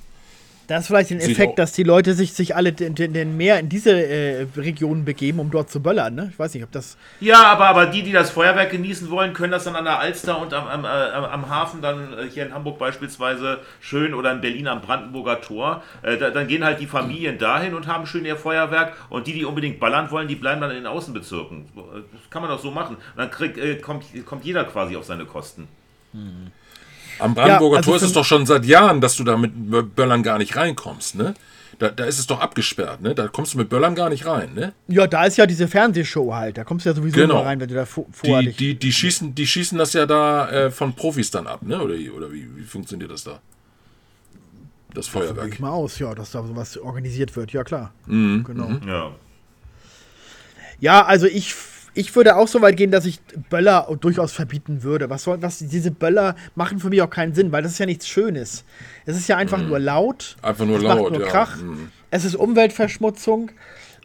Da 0.72 0.78
ist 0.78 0.86
vielleicht 0.86 1.10
den 1.10 1.20
Effekt, 1.20 1.58
dass 1.58 1.72
die 1.72 1.82
Leute 1.82 2.14
sich, 2.14 2.32
sich 2.32 2.56
alle 2.56 2.72
den, 2.72 2.94
den, 2.94 3.12
den 3.12 3.36
mehr 3.36 3.58
in 3.58 3.68
diese 3.68 3.90
äh, 3.90 4.46
Regionen 4.56 5.04
begeben, 5.04 5.38
um 5.38 5.50
dort 5.50 5.70
zu 5.70 5.82
böllern. 5.82 6.14
Ne? 6.14 6.30
Ich 6.32 6.38
weiß 6.38 6.54
nicht, 6.54 6.64
ob 6.64 6.72
das. 6.72 6.96
Ja, 7.20 7.42
aber, 7.42 7.66
aber 7.66 7.84
die, 7.84 8.02
die 8.02 8.10
das 8.10 8.30
Feuerwerk 8.30 8.70
genießen 8.70 9.10
wollen, 9.10 9.34
können 9.34 9.52
das 9.52 9.64
dann 9.64 9.76
an 9.76 9.84
der 9.84 9.98
Alster 9.98 10.40
und 10.40 10.54
am, 10.54 10.66
am, 10.66 10.84
äh, 10.86 10.88
am 10.88 11.50
Hafen, 11.50 11.82
dann 11.82 12.14
äh, 12.14 12.30
hier 12.30 12.46
in 12.46 12.54
Hamburg 12.54 12.78
beispielsweise 12.78 13.58
schön 13.82 14.14
oder 14.14 14.32
in 14.32 14.40
Berlin 14.40 14.66
am 14.66 14.80
Brandenburger 14.80 15.42
Tor. 15.42 15.82
Äh, 16.00 16.16
da, 16.16 16.30
dann 16.30 16.48
gehen 16.48 16.64
halt 16.64 16.80
die 16.80 16.86
Familien 16.86 17.36
dahin 17.36 17.74
und 17.74 17.86
haben 17.86 18.06
schön 18.06 18.24
ihr 18.24 18.36
Feuerwerk. 18.36 18.94
Und 19.10 19.26
die, 19.26 19.34
die 19.34 19.44
unbedingt 19.44 19.78
ballern 19.78 20.10
wollen, 20.10 20.26
die 20.26 20.36
bleiben 20.36 20.62
dann 20.62 20.70
in 20.70 20.76
den 20.76 20.86
Außenbezirken. 20.86 21.66
Das 21.74 22.30
kann 22.30 22.40
man 22.40 22.50
doch 22.50 22.62
so 22.62 22.70
machen. 22.70 22.96
Und 22.96 23.18
dann 23.18 23.30
krieg, 23.30 23.58
äh, 23.58 23.74
kommt, 23.74 24.06
kommt 24.24 24.46
jeder 24.46 24.64
quasi 24.64 24.96
auf 24.96 25.04
seine 25.04 25.26
Kosten. 25.26 25.68
Am 27.22 27.34
Brandenburger 27.34 27.74
Ja, 27.74 27.78
also 27.78 27.90
Tor 27.90 27.96
ist 27.96 28.02
es 28.02 28.12
doch 28.12 28.24
schon 28.24 28.46
seit 28.46 28.64
Jahren, 28.64 29.00
dass 29.00 29.16
du 29.16 29.24
da 29.24 29.36
mit 29.36 29.52
Bö- 29.54 29.82
Böllern 29.82 30.22
gar 30.22 30.38
nicht 30.38 30.56
reinkommst, 30.56 31.14
ne? 31.14 31.34
Da, 31.78 31.88
da 31.88 32.04
ist 32.04 32.18
es 32.18 32.26
doch 32.26 32.40
abgesperrt, 32.40 33.00
ne? 33.00 33.14
Da 33.14 33.28
kommst 33.28 33.54
du 33.54 33.58
mit 33.58 33.68
Böllern 33.68 33.94
gar 33.94 34.08
nicht 34.10 34.26
rein, 34.26 34.54
ne? 34.54 34.72
Ja, 34.88 35.06
da 35.06 35.24
ist 35.24 35.36
ja 35.38 35.46
diese 35.46 35.66
Fernsehshow 35.68 36.32
halt. 36.34 36.58
Da 36.58 36.64
kommst 36.64 36.84
du 36.84 36.90
ja 36.90 36.94
sowieso 36.94 37.16
Genau. 37.16 37.36
nur 37.36 37.46
rein, 37.46 37.58
wenn 37.60 37.68
du 37.68 37.74
da 37.74 37.86
vor, 37.86 38.04
vorher 38.12 38.40
Die, 38.40 38.46
dich. 38.48 38.56
die, 38.56 38.74
die, 38.78 38.92
schießen, 38.92 39.34
die 39.34 39.46
schießen 39.46 39.78
das 39.78 39.92
ja 39.94 40.06
da 40.06 40.48
äh, 40.50 40.70
von 40.70 40.94
Profis 40.94 41.30
dann 41.30 41.46
ab, 41.46 41.62
ne? 41.62 41.80
Oder, 41.82 41.94
oder 42.16 42.30
wie, 42.32 42.46
wie 42.56 42.62
funktioniert 42.64 43.10
das 43.10 43.24
da? 43.24 43.40
Das 44.94 45.08
Feuerwerk. 45.08 45.48
ich 45.54 45.58
mal 45.60 45.70
aus, 45.70 45.98
ja, 45.98 46.14
dass 46.14 46.32
da 46.32 46.42
sowas 46.46 46.76
organisiert 46.76 47.34
wird. 47.34 47.52
Ja, 47.52 47.64
klar. 47.64 47.92
Mhm, 48.06 48.44
Genau. 48.44 48.70
Ja. 48.86 49.10
Ja, 50.80 51.04
also 51.06 51.26
ich, 51.26 51.54
ich 51.94 52.14
würde 52.16 52.36
auch 52.36 52.48
so 52.48 52.62
weit 52.62 52.76
gehen, 52.76 52.90
dass 52.90 53.04
ich 53.04 53.20
Böller 53.50 53.88
durchaus 54.00 54.32
verbieten 54.32 54.82
würde. 54.82 55.10
Was 55.10 55.24
soll, 55.24 55.42
was, 55.42 55.58
diese 55.58 55.90
Böller 55.90 56.36
machen 56.54 56.78
für 56.78 56.88
mich 56.88 57.02
auch 57.02 57.10
keinen 57.10 57.34
Sinn, 57.34 57.52
weil 57.52 57.62
das 57.62 57.72
ist 57.72 57.78
ja 57.78 57.86
nichts 57.86 58.08
Schönes. 58.08 58.64
Es 59.04 59.16
ist 59.16 59.28
ja 59.28 59.36
einfach 59.36 59.58
nur 59.58 59.78
laut. 59.78 60.36
Mhm. 60.40 60.48
Einfach 60.48 60.66
nur 60.66 60.76
es 60.78 60.82
laut, 60.82 61.00
macht 61.02 61.12
nur 61.12 61.20
ja. 61.22 61.26
Krach. 61.28 61.56
Mhm. 61.56 61.90
Es 62.10 62.24
ist 62.24 62.34
Umweltverschmutzung. 62.36 63.50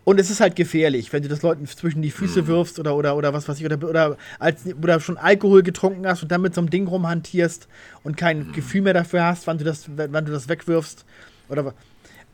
Und 0.04 0.22
es 0.22 0.30
ist 0.30 0.40
halt 0.40 0.56
gefährlich, 0.56 1.12
wenn 1.12 1.22
du 1.22 1.28
das 1.28 1.42
Leuten 1.42 1.68
zwischen 1.68 2.02
die 2.02 2.12
Füße 2.12 2.44
Mhm. 2.44 2.48
wirfst 2.48 2.80
oder, 2.80 2.96
oder, 2.96 3.18
oder 3.18 3.34
was 3.34 3.50
weiß 3.50 3.60
ich, 3.60 3.66
oder, 3.66 3.86
oder, 3.86 4.16
als, 4.40 4.62
oder 4.82 5.02
schon 5.02 5.18
Alkohol 5.18 5.64
getrunken 5.64 6.08
hast 6.08 6.24
und 6.24 6.32
dann 6.32 6.42
mit 6.42 6.56
so 6.56 6.62
einem 6.62 6.70
Ding 6.70 6.88
rumhantierst 6.88 7.68
und 8.04 8.16
kein 8.16 8.48
Mhm. 8.48 8.52
Gefühl 8.54 8.84
mehr 8.84 8.94
dafür 8.94 9.26
hast, 9.26 9.48
wann 9.48 9.58
du 9.58 9.66
das, 9.66 9.86
wann 9.98 10.24
du 10.24 10.32
das 10.32 10.48
wegwirfst. 10.48 11.04
Oder 11.50 11.74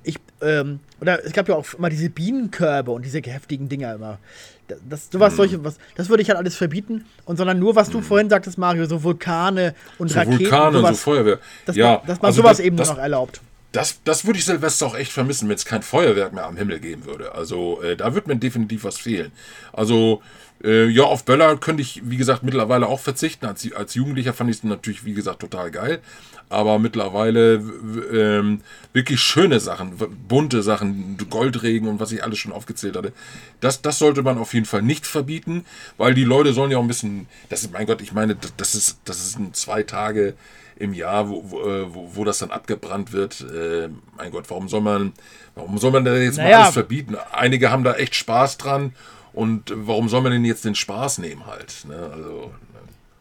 ich, 0.03 0.19
ähm, 0.41 0.81
oder 1.01 1.25
es 1.25 1.33
gab 1.33 1.49
ja 1.49 1.55
auch 1.55 1.65
immer 1.73 1.89
diese 1.89 2.11
Bienenkörbe 2.11 2.91
und 2.91 3.05
diese 3.05 3.21
heftigen 3.21 3.69
Dinger 3.69 3.95
immer. 3.95 4.19
Das, 4.89 5.09
das, 5.09 5.13
Mhm. 5.13 5.17
sowas, 5.19 5.35
solche, 5.35 5.63
was, 5.63 5.77
das 5.95 6.09
würde 6.09 6.23
ich 6.23 6.29
halt 6.29 6.37
alles 6.39 6.55
verbieten. 6.55 7.05
Und 7.25 7.37
sondern 7.37 7.59
nur, 7.59 7.75
was 7.75 7.89
du 7.89 8.01
vorhin 8.01 8.29
sagtest, 8.29 8.57
Mario, 8.57 8.85
so 8.85 9.03
Vulkane 9.03 9.73
und 9.97 10.09
So 10.09 10.19
Raketen. 10.19 10.39
Vulkane 10.39 10.67
und 10.67 10.73
so 10.73 10.79
sowas, 10.81 10.99
Feuerwehr. 11.01 11.39
dass, 11.65 11.75
ja, 11.75 11.87
man, 11.97 12.07
dass 12.07 12.17
man 12.21 12.25
also 12.27 12.41
sowas 12.41 12.57
das, 12.57 12.65
eben 12.65 12.77
das, 12.77 12.87
nur 12.87 12.95
noch 12.97 13.03
erlaubt. 13.03 13.41
Das, 13.73 13.99
das 14.03 14.23
würde 14.23 14.39
ich 14.39 14.45
Silvester 14.45 14.85
auch 14.85 14.95
echt 14.95 15.11
vermissen, 15.11 15.49
wenn 15.49 15.55
es 15.55 15.65
kein 15.65 15.81
Feuerwerk 15.81 16.31
mehr 16.31 16.45
am 16.45 16.57
Himmel 16.57 16.79
geben 16.79 17.05
würde. 17.05 17.33
Also 17.33 17.81
äh, 17.81 17.97
da 17.97 18.13
wird 18.15 18.27
mir 18.27 18.35
definitiv 18.35 18.83
was 18.83 18.99
fehlen. 18.99 19.31
Also 19.73 20.21
äh, 20.63 20.87
ja, 20.87 21.03
auf 21.03 21.25
Böller 21.25 21.57
könnte 21.57 21.81
ich, 21.81 22.01
wie 22.05 22.17
gesagt, 22.17 22.43
mittlerweile 22.43 22.87
auch 22.87 22.99
verzichten. 22.99 23.47
Als, 23.47 23.69
als 23.73 23.95
Jugendlicher 23.95 24.33
fand 24.33 24.51
ich 24.51 24.57
es 24.57 24.63
natürlich, 24.63 25.05
wie 25.05 25.15
gesagt, 25.15 25.39
total 25.39 25.71
geil. 25.71 26.01
Aber 26.49 26.77
mittlerweile 26.77 27.63
ähm, 28.11 28.61
wirklich 28.93 29.19
schöne 29.19 29.59
Sachen, 29.59 29.97
bunte 30.27 30.61
Sachen, 30.61 31.17
Goldregen 31.29 31.87
und 31.87 31.99
was 31.99 32.11
ich 32.11 32.23
alles 32.23 32.37
schon 32.37 32.51
aufgezählt 32.51 32.95
hatte. 32.95 33.11
Das, 33.59 33.81
das 33.81 33.97
sollte 33.97 34.21
man 34.21 34.37
auf 34.37 34.53
jeden 34.53 34.67
Fall 34.67 34.83
nicht 34.83 35.07
verbieten, 35.07 35.65
weil 35.97 36.13
die 36.13 36.25
Leute 36.25 36.53
sollen 36.53 36.69
ja 36.69 36.77
auch 36.77 36.83
ein 36.83 36.87
bisschen, 36.87 37.27
das 37.49 37.63
ist, 37.63 37.73
mein 37.73 37.87
Gott, 37.87 38.03
ich 38.03 38.13
meine, 38.13 38.37
das 38.57 38.75
ist, 38.75 38.99
das 39.05 39.17
ist 39.17 39.39
ein 39.39 39.55
zwei 39.55 39.81
Tage 39.81 40.35
im 40.75 40.93
Jahr, 40.93 41.29
wo, 41.29 41.43
wo, 41.51 41.61
äh, 41.61 41.93
wo, 41.93 42.09
wo 42.15 42.23
das 42.23 42.39
dann 42.39 42.51
abgebrannt 42.51 43.13
wird. 43.13 43.41
Äh, 43.41 43.89
mein 44.17 44.31
Gott, 44.31 44.49
warum 44.49 44.67
soll 44.69 44.81
man, 44.81 45.13
warum 45.55 45.77
soll 45.77 45.91
man 45.91 46.03
da 46.05 46.15
jetzt 46.15 46.37
Naja. 46.37 46.57
mal 46.57 46.61
alles 46.63 46.73
verbieten? 46.73 47.15
Einige 47.31 47.71
haben 47.71 47.83
da 47.83 47.93
echt 47.95 48.15
Spaß 48.15 48.57
dran 48.57 48.93
und 49.33 49.71
warum 49.75 50.09
soll 50.09 50.21
man 50.21 50.31
denn 50.31 50.45
jetzt 50.45 50.65
den 50.65 50.75
Spaß 50.75 51.19
nehmen 51.19 51.45
halt? 51.45 51.85
Ne? 51.87 51.95
Also, 52.13 52.51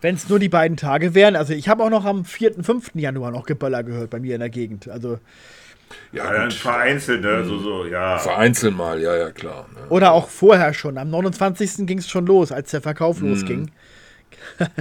Wenn 0.00 0.14
es 0.16 0.28
nur 0.28 0.38
die 0.38 0.48
beiden 0.48 0.76
Tage 0.76 1.14
wären. 1.14 1.36
Also 1.36 1.52
ich 1.52 1.68
habe 1.68 1.84
auch 1.84 1.90
noch 1.90 2.04
am 2.04 2.24
4., 2.24 2.62
5. 2.64 2.92
Januar 2.94 3.30
noch 3.30 3.44
Geböller 3.46 3.82
gehört 3.84 4.10
bei 4.10 4.18
mir 4.20 4.34
in 4.34 4.40
der 4.40 4.50
Gegend. 4.50 4.88
Also, 4.88 5.18
ja, 6.10 6.24
Ja, 6.24 6.32
dann 6.32 6.50
vereinzelt, 6.50 7.20
ne? 7.22 7.44
So, 7.44 7.58
so, 7.58 7.84
ja. 7.86 8.18
vereinzelt 8.18 8.74
mal, 8.74 8.98
ja, 9.00 9.14
ja, 9.14 9.30
klar. 9.30 9.66
Ne? 9.74 9.88
oder 9.90 10.12
auch 10.12 10.28
vorher 10.28 10.72
schon. 10.72 10.96
Am 10.96 11.10
29. 11.10 11.86
ging 11.86 11.98
es 11.98 12.08
schon 12.08 12.24
los, 12.26 12.50
als 12.50 12.70
der 12.70 12.80
Verkauf 12.80 13.20
Mhm. 13.20 13.28
losging. 13.28 13.70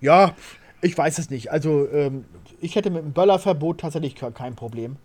Ja, 0.00 0.34
ich 0.82 0.96
weiß 0.96 1.18
es 1.18 1.30
nicht. 1.30 1.50
Also 1.50 1.88
ähm, 1.92 2.24
ich 2.60 2.76
hätte 2.76 2.90
mit 2.90 3.02
dem 3.02 3.12
Böllerverbot 3.12 3.80
tatsächlich 3.80 4.14
ke- 4.14 4.32
kein 4.32 4.54
Problem. 4.54 4.96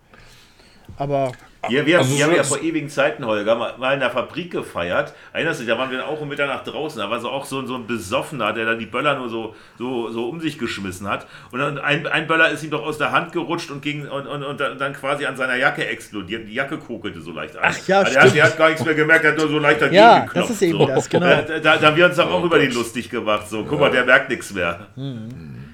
Aber 0.98 1.32
Wir, 1.70 1.86
wir, 1.86 2.00
Also 2.00 2.16
wir 2.16 2.26
haben 2.26 2.36
ja 2.36 2.44
vor 2.44 2.62
ewigen 2.62 2.90
Zeiten, 2.90 3.26
Holger, 3.26 3.56
mal, 3.56 3.78
mal 3.78 3.94
in 3.94 4.02
der 4.02 4.12
Fabrik 4.12 4.52
gefeiert. 4.52 5.14
Erinnerst 5.32 5.62
du 5.62 5.64
dich, 5.64 5.74
da 5.74 5.80
waren 5.80 5.90
wir 5.90 5.98
dann 6.00 6.08
auch 6.08 6.20
um 6.20 6.28
Mitternacht 6.28 6.68
draußen. 6.68 7.00
Da 7.00 7.10
war 7.10 7.22
so 7.22 7.30
auch 7.30 7.46
so, 7.46 7.60
ein- 7.60 7.68
so 7.68 7.76
ein 7.76 7.88
Besoffener, 7.88 8.52
der 8.52 8.66
dann 8.66 8.80
die 8.80 8.86
Böller 8.86 9.18
nur 9.18 9.30
so, 9.30 9.56
so, 9.80 10.12
so 10.12 10.28
um 10.28 10.42
sich 10.42 10.60
geschmissen 10.60 11.08
hat. 11.08 11.26
Und 11.52 11.60
dann 11.60 11.78
ein, 11.80 12.06
ein 12.06 12.28
Böller 12.28 12.50
ist 12.52 12.64
ihm 12.66 12.70
doch 12.70 12.84
aus 12.84 12.98
der 12.98 13.12
Hand 13.14 13.32
gerutscht 13.32 13.72
und, 13.72 13.82
ging, 13.82 14.08
und, 14.10 14.28
und, 14.28 14.44
und 14.44 14.60
dann 14.60 14.94
quasi 14.94 15.26
an 15.26 15.38
seiner 15.38 15.56
Jacke 15.56 15.88
explodiert. 15.88 16.48
Die 16.50 16.54
Jacke 16.54 16.78
kokelte 16.78 17.22
so 17.22 17.32
leicht 17.32 17.56
an. 17.56 17.64
Ach 17.66 17.88
ja, 17.88 18.00
also 18.00 18.12
der, 18.12 18.22
hat, 18.22 18.28
stimmt. 18.30 18.36
der 18.36 18.44
hat 18.44 18.58
gar 18.58 18.68
nichts 18.70 18.86
mehr 18.86 18.94
gemerkt, 18.96 19.24
der 19.24 19.32
hat 19.32 19.38
nur 19.40 19.48
so 19.48 19.60
leicht 19.60 19.82
dagegen 19.82 19.96
Ja, 19.96 20.20
geklopft. 20.20 20.50
das 20.50 20.56
ist 20.58 20.62
eben 20.64 20.78
so. 20.78 20.86
das, 20.86 21.10
genau. 21.10 21.26
Da, 21.28 21.42
da, 21.60 21.78
da 21.78 21.88
haben 21.88 21.96
wir 21.96 22.06
uns 22.06 22.18
doch 22.18 22.30
auch 22.30 22.44
Oh 22.44 22.46
über 22.46 22.60
den 22.60 22.74
lustig 22.74 23.10
gemacht. 23.10 23.48
So, 23.50 23.64
guck 23.64 23.80
mal, 23.80 23.90
der 23.90 24.04
merkt 24.06 24.30
nichts 24.30 24.54
mehr. 24.54 24.88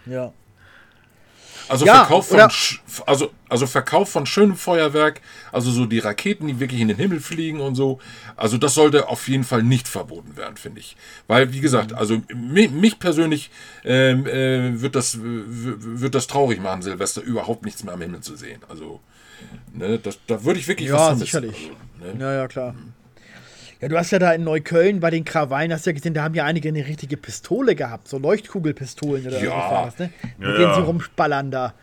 Ja. 0.10 0.34
Also, 1.68 1.86
Ja, 1.86 1.98
Verkauf 2.06 2.30
von, 2.30 2.40
also, 3.06 3.32
also 3.48 3.68
Verkauf 3.68 4.10
von 4.10 4.26
schönem 4.26 4.56
Feuerwerk, 4.56 5.22
also 5.52 5.70
so 5.70 5.86
die 5.86 6.00
Raketen, 6.00 6.48
die 6.48 6.60
wirklich 6.60 6.82
in 6.82 6.88
den 6.88 6.98
Himmel 6.98 7.20
fliegen 7.20 7.60
und 7.60 7.76
so. 7.76 8.00
Also 8.36 8.58
das 8.58 8.74
sollte 8.74 9.08
auf 9.08 9.28
jeden 9.28 9.44
Fall 9.44 9.62
nicht 9.62 9.88
verboten 9.88 10.36
werden, 10.36 10.58
finde 10.58 10.80
ich. 10.80 10.98
Weil, 11.28 11.54
wie 11.54 11.60
gesagt, 11.60 11.94
also 11.94 12.24
mich, 12.34 12.72
mich 12.72 12.98
persönlich 12.98 13.52
ähm, 13.86 14.26
äh, 14.26 14.82
wird, 14.82 14.96
das, 14.96 15.20
wird 15.22 16.16
das 16.16 16.26
traurig 16.26 16.60
machen, 16.60 16.82
Silvester 16.82 17.22
überhaupt 17.22 17.64
nichts 17.66 17.84
mehr 17.84 17.94
am 17.94 18.02
Himmel 18.02 18.22
zu 18.22 18.36
sehen. 18.36 18.62
Also, 18.68 19.00
ne, 19.72 20.00
das, 20.00 20.18
da 20.26 20.44
würde 20.44 20.60
ich 20.60 20.68
wirklich 20.68 20.92
was 20.92 20.98
Ja, 21.00 21.06
vermissen. 21.06 21.26
sicherlich. 21.26 21.70
Also, 22.02 22.14
ne? 22.16 22.20
Ja, 22.24 22.34
ja, 22.34 22.48
klar. 22.48 22.74
Ja, 23.82 23.88
du 23.88 23.98
hast 23.98 24.12
ja 24.12 24.20
da 24.20 24.34
in 24.34 24.44
Neukölln 24.44 25.00
bei 25.00 25.10
den 25.10 25.24
Krawallen, 25.24 25.72
hast 25.72 25.86
du 25.86 25.92
ja 25.92 25.96
gesehen, 25.96 26.14
da 26.14 26.24
haben 26.24 26.36
ja 26.36 26.44
einige 26.44 26.68
eine 26.68 26.86
richtige 26.86 27.16
Pistole 27.16 27.76
gehabt, 27.76 28.10
so 28.10 28.18
Leuchtkugelpistolen 28.18 29.26
oder 29.28 29.42
Ja. 29.42 29.86
was 29.86 29.98
ne? 30.00 30.10
Mit 30.38 30.50
Ja, 30.50 30.58
denen 30.58 30.74
sie 30.76 30.82
rumspallern 30.82 31.50
da. 31.50 31.74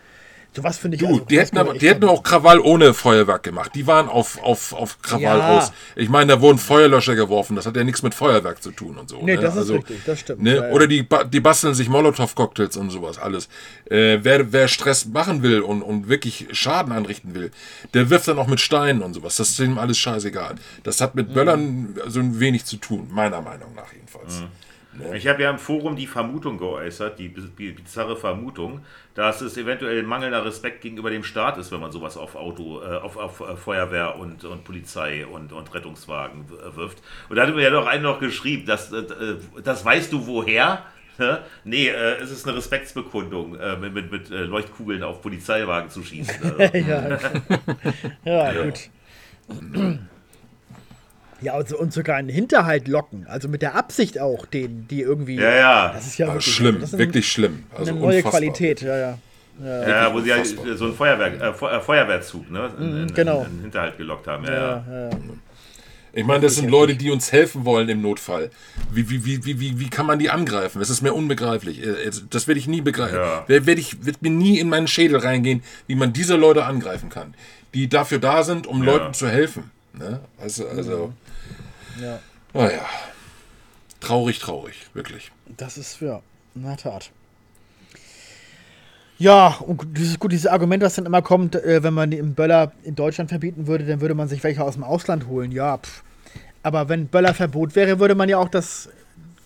So 0.56 0.64
was 0.64 0.78
finde 0.78 0.96
ich 0.96 1.02
Du, 1.02 1.06
also, 1.08 1.20
die 1.20 1.38
hätten, 1.38 1.58
aber, 1.58 1.74
die 1.74 1.86
hätten 1.88 2.04
auch 2.04 2.22
Krawall 2.22 2.58
ohne 2.60 2.94
Feuerwerk 2.94 3.42
gemacht. 3.42 3.72
Die 3.74 3.86
waren 3.86 4.08
auf, 4.08 4.42
auf, 4.42 4.72
auf 4.72 5.02
Krawall 5.02 5.20
Ja. 5.38 5.58
aus. 5.58 5.72
Ich 5.96 6.08
meine, 6.08 6.32
da 6.32 6.40
wurden 6.40 6.56
Feuerlöscher 6.58 7.14
geworfen. 7.14 7.56
Das 7.56 7.66
hat 7.66 7.76
ja 7.76 7.84
nichts 7.84 8.02
mit 8.02 8.14
Feuerwerk 8.14 8.62
zu 8.62 8.70
tun 8.70 8.96
und 8.96 9.10
so. 9.10 9.18
Nee, 9.22 9.36
ne? 9.36 9.42
das 9.42 9.54
ist 9.56 9.68
richtig, 9.70 10.00
das 10.06 10.20
stimmt. 10.20 10.42
Ne? 10.42 10.56
Ja, 10.56 10.66
ja. 10.68 10.72
Oder 10.72 10.86
die, 10.86 11.06
die 11.32 11.40
basteln 11.40 11.74
sich 11.74 11.88
Molotow-Cocktails 11.90 12.76
und 12.78 12.88
sowas 12.90 13.18
alles. 13.18 13.48
Äh, 13.90 14.20
wer, 14.22 14.50
wer 14.52 14.66
Stress 14.68 15.04
machen 15.06 15.42
will 15.42 15.60
und, 15.60 15.82
und 15.82 16.08
wirklich 16.08 16.46
Schaden 16.52 16.92
anrichten 16.92 17.34
will, 17.34 17.50
der 17.92 18.08
wirft 18.08 18.26
dann 18.28 18.38
auch 18.38 18.46
mit 18.46 18.60
Steinen 18.60 19.02
und 19.02 19.12
sowas. 19.12 19.36
Das 19.36 19.50
ist 19.50 19.58
ihm 19.60 19.76
alles 19.78 19.98
scheißegal. 19.98 20.54
Das 20.82 21.00
hat 21.02 21.14
Mhm. 21.14 21.20
mit 21.22 21.34
Böllern 21.34 21.96
so 22.06 22.20
ein 22.20 22.40
wenig 22.40 22.64
zu 22.64 22.78
tun, 22.78 23.08
meiner 23.12 23.42
Meinung 23.42 23.74
nach 23.74 23.92
jedenfalls. 23.92 24.40
Mhm. 24.40 24.46
Ich 25.12 25.26
habe 25.26 25.42
ja 25.42 25.50
im 25.50 25.58
Forum 25.58 25.96
die 25.96 26.06
Vermutung 26.06 26.58
geäußert, 26.58 27.18
die 27.18 27.28
bi- 27.28 27.40
bi- 27.54 27.72
bizarre 27.72 28.16
Vermutung, 28.16 28.80
dass 29.14 29.40
es 29.40 29.56
eventuell 29.56 30.02
mangelnder 30.04 30.44
Respekt 30.44 30.80
gegenüber 30.80 31.10
dem 31.10 31.24
Staat 31.24 31.58
ist, 31.58 31.70
wenn 31.72 31.80
man 31.80 31.92
sowas 31.92 32.16
auf 32.16 32.34
Auto, 32.34 32.80
äh, 32.82 32.96
auf, 32.96 33.16
auf 33.16 33.40
äh, 33.40 33.56
Feuerwehr 33.56 34.16
und, 34.16 34.44
und 34.44 34.64
Polizei 34.64 35.26
und, 35.26 35.52
und 35.52 35.74
Rettungswagen 35.74 36.48
w- 36.48 36.76
wirft. 36.76 37.02
Und 37.28 37.36
da 37.36 37.42
hatte 37.42 37.52
mir 37.52 37.62
ja 37.62 37.70
doch 37.70 37.86
einer 37.86 38.02
noch 38.04 38.20
geschrieben, 38.20 38.64
dass, 38.66 38.92
äh, 38.92 38.98
äh, 38.98 39.36
das 39.62 39.84
weißt 39.84 40.12
du 40.12 40.26
woher? 40.26 40.84
Hä? 41.18 41.38
Nee, 41.64 41.88
äh, 41.88 42.16
es 42.20 42.30
ist 42.30 42.46
eine 42.46 42.56
Respektsbekundung, 42.56 43.56
äh, 43.58 43.76
mit, 43.76 43.94
mit, 43.94 44.12
mit 44.12 44.30
äh, 44.30 44.44
Leuchtkugeln 44.44 45.02
auf 45.02 45.22
Polizeiwagen 45.22 45.90
zu 45.90 46.02
schießen. 46.04 46.42
Äh, 46.42 46.70
ja, 46.88 47.18
ja, 48.24 48.52
gut. 48.62 48.90
Ja, 51.42 51.54
und, 51.58 51.68
so, 51.68 51.78
und 51.78 51.92
sogar 51.92 52.16
einen 52.16 52.28
Hinterhalt 52.30 52.88
locken, 52.88 53.26
also 53.28 53.48
mit 53.48 53.60
der 53.62 53.74
Absicht 53.74 54.18
auch, 54.18 54.46
den, 54.46 54.88
die 54.88 55.02
irgendwie. 55.02 55.36
Ja, 55.36 55.54
ja. 55.54 55.92
Das 55.92 56.06
ist 56.06 56.16
ja 56.18 56.26
Also 56.28 56.36
wirklich 56.38 56.54
schlimm, 56.54 56.80
das 56.80 56.92
ist 56.92 56.98
wirklich 56.98 57.30
schlimm. 57.30 57.64
Also 57.76 57.90
eine 57.90 58.00
neue 58.00 58.06
unfassbar. 58.16 58.30
Qualität, 58.32 58.80
ja, 58.82 58.96
ja. 58.96 59.18
ja, 59.62 60.14
wo 60.14 60.20
sie 60.20 60.28
ja 60.30 60.36
unfassbar. 60.36 60.76
so 60.76 60.84
einen 60.86 60.94
Feuerwerk, 60.94 61.40
äh, 61.40 61.48
äh, 61.76 61.80
Feuerwehrzug 61.80 62.50
ne, 62.50 62.70
in, 62.78 62.96
in, 63.02 63.14
genau. 63.14 63.42
in, 63.42 63.56
in 63.56 63.62
Hinterhalt 63.62 63.98
gelockt 63.98 64.26
haben. 64.26 64.44
Ja, 64.44 64.52
ja, 64.52 64.60
ja. 64.60 64.84
ja, 64.90 65.08
ja. 65.10 65.16
Ich 66.14 66.24
meine, 66.24 66.40
das 66.40 66.54
sind 66.54 66.70
Leute, 66.70 66.94
die 66.94 67.10
uns 67.10 67.30
helfen 67.30 67.66
wollen 67.66 67.90
im 67.90 68.00
Notfall. 68.00 68.50
Wie, 68.90 69.10
wie, 69.10 69.26
wie, 69.26 69.44
wie, 69.44 69.60
wie, 69.60 69.78
wie 69.78 69.90
kann 69.90 70.06
man 70.06 70.18
die 70.18 70.30
angreifen? 70.30 70.78
Das 70.78 70.88
ist 70.88 71.02
mir 71.02 71.12
unbegreiflich. 71.12 71.86
Äh, 71.86 72.10
Das 72.30 72.48
werde 72.48 72.58
ich 72.58 72.66
nie 72.66 72.80
begreifen. 72.80 73.16
Ja. 73.18 73.44
Wer- 73.46 73.66
Werd 73.66 73.78
ich, 73.78 74.06
wird 74.06 74.22
mir 74.22 74.30
nie 74.30 74.58
in 74.58 74.70
meinen 74.70 74.86
Schädel 74.88 75.18
reingehen, 75.18 75.62
wie 75.86 75.94
man 75.96 76.14
diese 76.14 76.36
Leute 76.36 76.64
angreifen 76.64 77.10
kann. 77.10 77.34
Die 77.74 77.90
dafür 77.90 78.18
da 78.18 78.42
sind, 78.44 78.66
um 78.66 78.82
Ja. 78.82 78.92
Leuten 78.92 79.12
zu 79.12 79.28
helfen. 79.28 79.70
Ne? 79.92 80.20
Also, 80.40 80.66
also, 80.68 81.12
ja. 82.00 82.18
naja. 82.52 82.84
Traurig, 84.00 84.38
traurig, 84.38 84.88
wirklich. 84.94 85.32
Das 85.56 85.78
ist, 85.78 86.00
ja, 86.00 86.20
in 86.54 86.62
der 86.62 86.76
Tat. 86.76 87.10
Ja, 89.18 89.56
und 89.60 89.96
dieses, 89.96 90.18
gut, 90.18 90.32
dieses 90.32 90.46
Argument, 90.46 90.82
das 90.82 90.94
dann 90.96 91.06
immer 91.06 91.22
kommt, 91.22 91.54
äh, 91.54 91.82
wenn 91.82 91.94
man 91.94 92.10
den 92.10 92.34
Böller 92.34 92.72
in 92.82 92.94
Deutschland 92.94 93.30
verbieten 93.30 93.66
würde, 93.66 93.84
dann 93.84 94.00
würde 94.00 94.14
man 94.14 94.28
sich 94.28 94.44
welche 94.44 94.62
aus 94.62 94.74
dem 94.74 94.84
Ausland 94.84 95.26
holen. 95.26 95.52
Ja, 95.52 95.78
pff. 95.78 96.02
aber 96.62 96.88
wenn 96.88 97.06
Böllerverbot 97.08 97.74
wäre, 97.74 97.98
würde 97.98 98.14
man 98.14 98.28
ja 98.28 98.36
auch 98.36 98.48
das, 98.50 98.90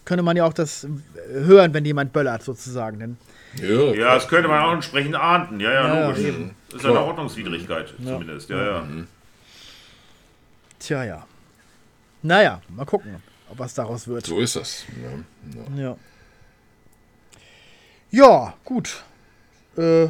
könnte 0.04 0.24
man 0.24 0.36
ja 0.36 0.44
auch 0.44 0.52
das 0.52 0.84
äh, 0.84 0.88
hören, 1.30 1.72
wenn 1.72 1.84
jemand 1.84 2.12
böllert, 2.12 2.42
sozusagen. 2.42 2.98
Denn, 2.98 3.16
Ja, 3.62 3.94
Ja, 3.94 4.14
das 4.14 4.26
könnte 4.26 4.48
man 4.48 4.60
auch 4.60 4.72
entsprechend 4.72 5.14
ahnden. 5.14 5.60
Ja, 5.60 5.72
ja, 5.72 5.86
Ja, 5.94 6.08
logisch. 6.08 6.24
eben. 6.24 6.50
ist 6.74 6.82
ja 6.82 6.90
eine 6.90 7.00
Ordnungswidrigkeit, 7.00 7.94
zumindest. 8.04 8.50
Ja, 8.50 8.64
ja. 8.64 8.86
tja, 10.80 11.04
ja. 11.04 11.26
Naja, 12.22 12.60
mal 12.68 12.84
gucken, 12.86 13.22
ob 13.50 13.58
was 13.58 13.74
daraus 13.74 14.06
wird. 14.08 14.26
so 14.26 14.38
ist 14.40 14.56
das. 14.56 14.84
Ja. 15.76 15.82
Ja. 15.82 15.96
Ja, 18.10 18.54
gut. 18.64 19.02
Äh, 19.76 20.08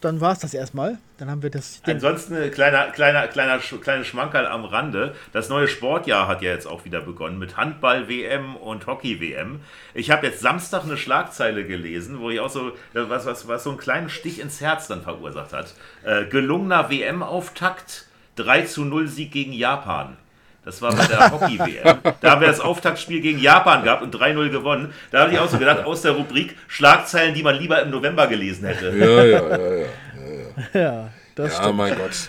dann 0.00 0.20
war 0.20 0.32
es 0.32 0.40
das 0.40 0.52
erstmal. 0.52 0.98
Dann 1.18 1.30
haben 1.30 1.42
wir 1.44 1.50
das. 1.50 1.80
Ansonsten 1.84 2.34
ein 2.34 2.50
kleiner, 2.50 2.90
kleiner, 2.90 3.28
kleiner, 3.28 3.60
Sch- 3.60 3.78
kleine 3.78 4.04
Schmankerl 4.04 4.46
am 4.48 4.64
Rande. 4.64 5.14
Das 5.32 5.48
neue 5.48 5.68
Sportjahr 5.68 6.26
hat 6.26 6.42
ja 6.42 6.50
jetzt 6.50 6.66
auch 6.66 6.84
wieder 6.84 7.00
begonnen 7.00 7.38
mit 7.38 7.56
Handball-WM 7.56 8.56
und 8.56 8.88
Hockey-WM. 8.88 9.60
Ich 9.94 10.10
habe 10.10 10.26
jetzt 10.26 10.40
Samstag 10.40 10.82
eine 10.82 10.96
Schlagzeile 10.96 11.64
gelesen, 11.64 12.18
wo 12.18 12.30
ich 12.30 12.40
auch 12.40 12.50
so, 12.50 12.72
was, 12.94 13.26
was, 13.26 13.46
was 13.46 13.62
so 13.62 13.70
einen 13.70 13.78
kleinen 13.78 14.08
Stich 14.08 14.40
ins 14.40 14.60
Herz 14.60 14.88
dann 14.88 15.02
verursacht 15.02 15.52
hat. 15.52 15.74
Äh, 16.02 16.24
gelungener 16.26 16.90
WM-Auftakt, 16.90 18.06
3 18.34 18.62
zu 18.62 18.84
0 18.84 19.06
Sieg 19.06 19.30
gegen 19.30 19.52
Japan. 19.52 20.16
Das 20.64 20.80
war 20.80 20.94
bei 20.94 21.04
der 21.06 21.30
Hockey-WM. 21.32 21.98
Da 22.20 22.30
haben 22.30 22.40
wir 22.40 22.46
das 22.48 22.60
Auftaktspiel 22.60 23.20
gegen 23.20 23.40
Japan 23.40 23.82
gehabt 23.82 24.02
und 24.02 24.14
3-0 24.14 24.48
gewonnen. 24.50 24.92
Da 25.10 25.22
habe 25.22 25.32
ich 25.32 25.38
auch 25.38 25.48
so 25.48 25.58
gedacht, 25.58 25.84
aus 25.84 26.02
der 26.02 26.12
Rubrik 26.12 26.56
Schlagzeilen, 26.68 27.34
die 27.34 27.42
man 27.42 27.56
lieber 27.56 27.82
im 27.82 27.90
November 27.90 28.28
gelesen 28.28 28.66
hätte. 28.66 28.96
Ja, 28.96 29.24
ja, 29.24 29.48
ja, 29.58 29.74
ja. 29.74 30.80
ja, 30.80 31.08
das 31.34 31.52
Ja, 31.54 31.62
stimmt. 31.62 31.76
mein 31.76 31.96
Gott. 31.96 32.28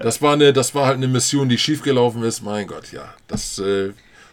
Das 0.00 0.22
war, 0.22 0.34
eine, 0.34 0.52
das 0.52 0.74
war 0.74 0.86
halt 0.86 0.96
eine 0.96 1.08
Mission, 1.08 1.48
die 1.48 1.58
schiefgelaufen 1.58 2.22
ist. 2.22 2.42
Mein 2.42 2.66
Gott, 2.68 2.92
ja. 2.92 3.12
Das 3.26 3.58
äh, 3.58 3.90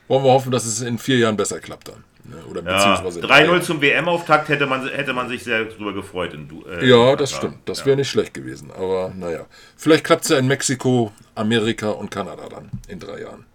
wollen 0.08 0.24
wir 0.24 0.32
hoffen, 0.32 0.52
dass 0.52 0.66
es 0.66 0.82
in 0.82 0.98
vier 1.00 1.18
Jahren 1.18 1.38
besser 1.38 1.60
klappt 1.60 1.88
dann. 1.88 2.04
Ne? 2.24 2.36
Oder 2.50 2.62
Ja, 2.64 2.96
beziehungsweise 2.96 3.20
in 3.20 3.26
3-0 3.26 3.62
zum 3.62 3.82
WM-Auftakt 3.82 4.50
hätte 4.50 4.68
man, 4.68 4.88
hätte 4.88 5.14
man 5.14 5.28
sich 5.28 5.44
sehr 5.44 5.66
drüber 5.66 5.94
gefreut. 5.94 6.34
In, 6.34 6.48
Du- 6.48 6.64
äh, 6.66 6.88
Ja, 6.88 7.16
das 7.16 7.32
Katar. 7.32 7.50
stimmt. 7.50 7.68
Das 7.70 7.80
Ja. 7.80 7.86
wäre 7.88 7.98
nicht 7.98 8.10
schlecht 8.10 8.34
gewesen. 8.34 8.70
Aber 8.72 9.12
naja. 9.16 9.46
Vielleicht 9.76 10.04
klappt 10.04 10.24
es 10.24 10.30
ja 10.30 10.38
in 10.38 10.48
Mexiko, 10.48 11.12
Amerika 11.36 11.90
und 11.90 12.12
Kanada 12.12 12.48
dann 12.50 12.70
in 12.88 13.00
drei 13.00 13.22
Jahren. 13.22 13.46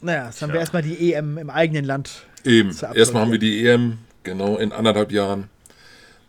Naja, 0.00 0.26
jetzt 0.26 0.40
haben 0.40 0.52
wir 0.52 0.60
erstmal 0.60 0.82
die 0.82 1.12
EM 1.12 1.36
im 1.38 1.50
eigenen 1.50 1.84
Land. 1.84 2.24
Eben. 2.44 2.70
Erstmal 2.94 3.22
haben 3.22 3.32
wir 3.32 3.38
die 3.38 3.66
EM, 3.66 3.98
genau, 4.22 4.56
in 4.56 4.72
anderthalb 4.72 5.12
Jahren. 5.12 5.50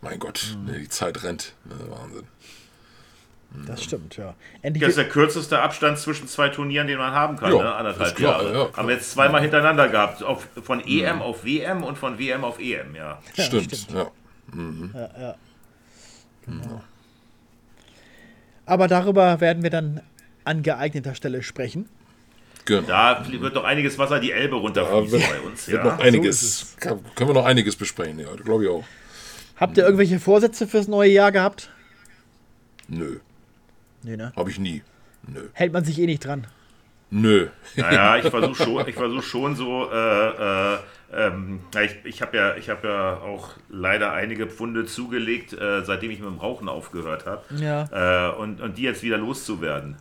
Mein 0.02 0.18
Gott, 0.18 0.56
Mhm. 0.58 0.64
ne, 0.72 0.78
die 0.80 0.88
Zeit 0.88 1.22
rennt. 1.22 1.54
Ne, 1.64 1.74
Wahnsinn. 1.88 2.24
Das 3.66 3.82
stimmt, 3.84 4.16
ja. 4.16 4.34
Endlich 4.62 4.80
Das 4.80 4.90
ist 4.90 4.96
der 4.96 5.08
kürzeste 5.08 5.60
Abstand 5.60 5.98
zwischen 5.98 6.26
zwei 6.26 6.48
Turnieren, 6.48 6.86
den 6.86 6.98
man 6.98 7.12
haben 7.12 7.36
kann, 7.36 7.50
Ja, 7.50 7.58
ne? 7.58 7.68
ist 7.68 7.74
anderthalb 7.74 8.16
klar, 8.16 8.32
Jahre. 8.42 8.46
ja, 8.46 8.64
klar. 8.64 8.76
Haben 8.76 8.88
wir 8.88 8.94
jetzt 8.94 9.10
zweimal 9.10 9.42
hintereinander 9.42 9.88
gehabt. 9.88 10.22
Auf, 10.22 10.48
von 10.62 10.80
EM 10.86 11.20
auf 11.20 11.44
WM 11.44 11.84
und 11.84 11.98
von 11.98 12.18
WM 12.18 12.44
auf 12.44 12.58
EM, 12.58 12.94
ja. 12.94 13.20
Ja, 13.34 13.44
stimmt, 13.44 13.76
stimmt. 13.76 13.90
ja. 13.94 15.34
Aber 18.64 18.88
darüber 18.88 19.40
werden 19.40 19.62
wir 19.62 19.70
dann 19.70 20.00
an 20.44 20.62
geeigneter 20.62 21.14
Stelle 21.14 21.42
sprechen. 21.42 21.88
Genau. 22.64 22.86
Da 22.86 23.26
wird 23.28 23.56
doch 23.56 23.64
einiges 23.64 23.98
Wasser 23.98 24.20
die 24.20 24.30
Elbe 24.30 24.56
runterfließen 24.56 25.20
wird, 25.20 25.30
bei 25.30 25.40
uns, 25.40 25.68
wird 25.68 25.84
ja. 25.84 25.90
noch 25.90 25.98
einiges, 25.98 26.76
kann, 26.78 27.00
können 27.16 27.30
wir 27.30 27.34
noch 27.34 27.44
einiges 27.44 27.74
besprechen, 27.76 28.20
ja, 28.20 28.32
glaube 28.36 28.64
ich 28.64 28.70
auch. 28.70 28.84
Habt 29.56 29.76
ihr 29.76 29.84
irgendwelche 29.84 30.20
Vorsätze 30.20 30.66
fürs 30.68 30.86
neue 30.88 31.10
Jahr 31.10 31.32
gehabt? 31.32 31.70
Nö, 32.88 33.18
Nee, 34.02 34.16
ne? 34.16 34.32
habe 34.36 34.50
ich 34.50 34.58
nie. 34.58 34.82
Nö. 35.26 35.48
Hält 35.52 35.72
man 35.72 35.84
sich 35.84 35.98
eh 35.98 36.06
nicht 36.06 36.24
dran. 36.24 36.46
Nö. 37.10 37.48
Naja, 37.76 38.16
ich 38.16 38.26
versuche 38.30 38.64
schon, 38.64 38.88
ich 38.88 38.94
versuch 38.94 39.22
schon 39.22 39.54
so, 39.54 39.90
äh, 39.92 40.74
äh, 40.74 40.78
ähm, 41.12 41.60
ich, 41.80 41.96
ich 42.04 42.22
habe 42.22 42.36
ja, 42.36 42.56
ich 42.56 42.70
hab 42.70 42.82
ja 42.84 43.18
auch 43.18 43.50
leider 43.68 44.12
einige 44.12 44.46
Pfunde 44.46 44.86
zugelegt, 44.86 45.52
äh, 45.52 45.84
seitdem 45.84 46.10
ich 46.10 46.20
mit 46.20 46.28
dem 46.28 46.38
Rauchen 46.38 46.68
aufgehört 46.68 47.26
habe. 47.26 47.42
Ja. 47.56 48.30
Äh, 48.30 48.34
und, 48.36 48.60
und 48.60 48.78
die 48.78 48.82
jetzt 48.82 49.02
wieder 49.02 49.18
loszuwerden. 49.18 49.96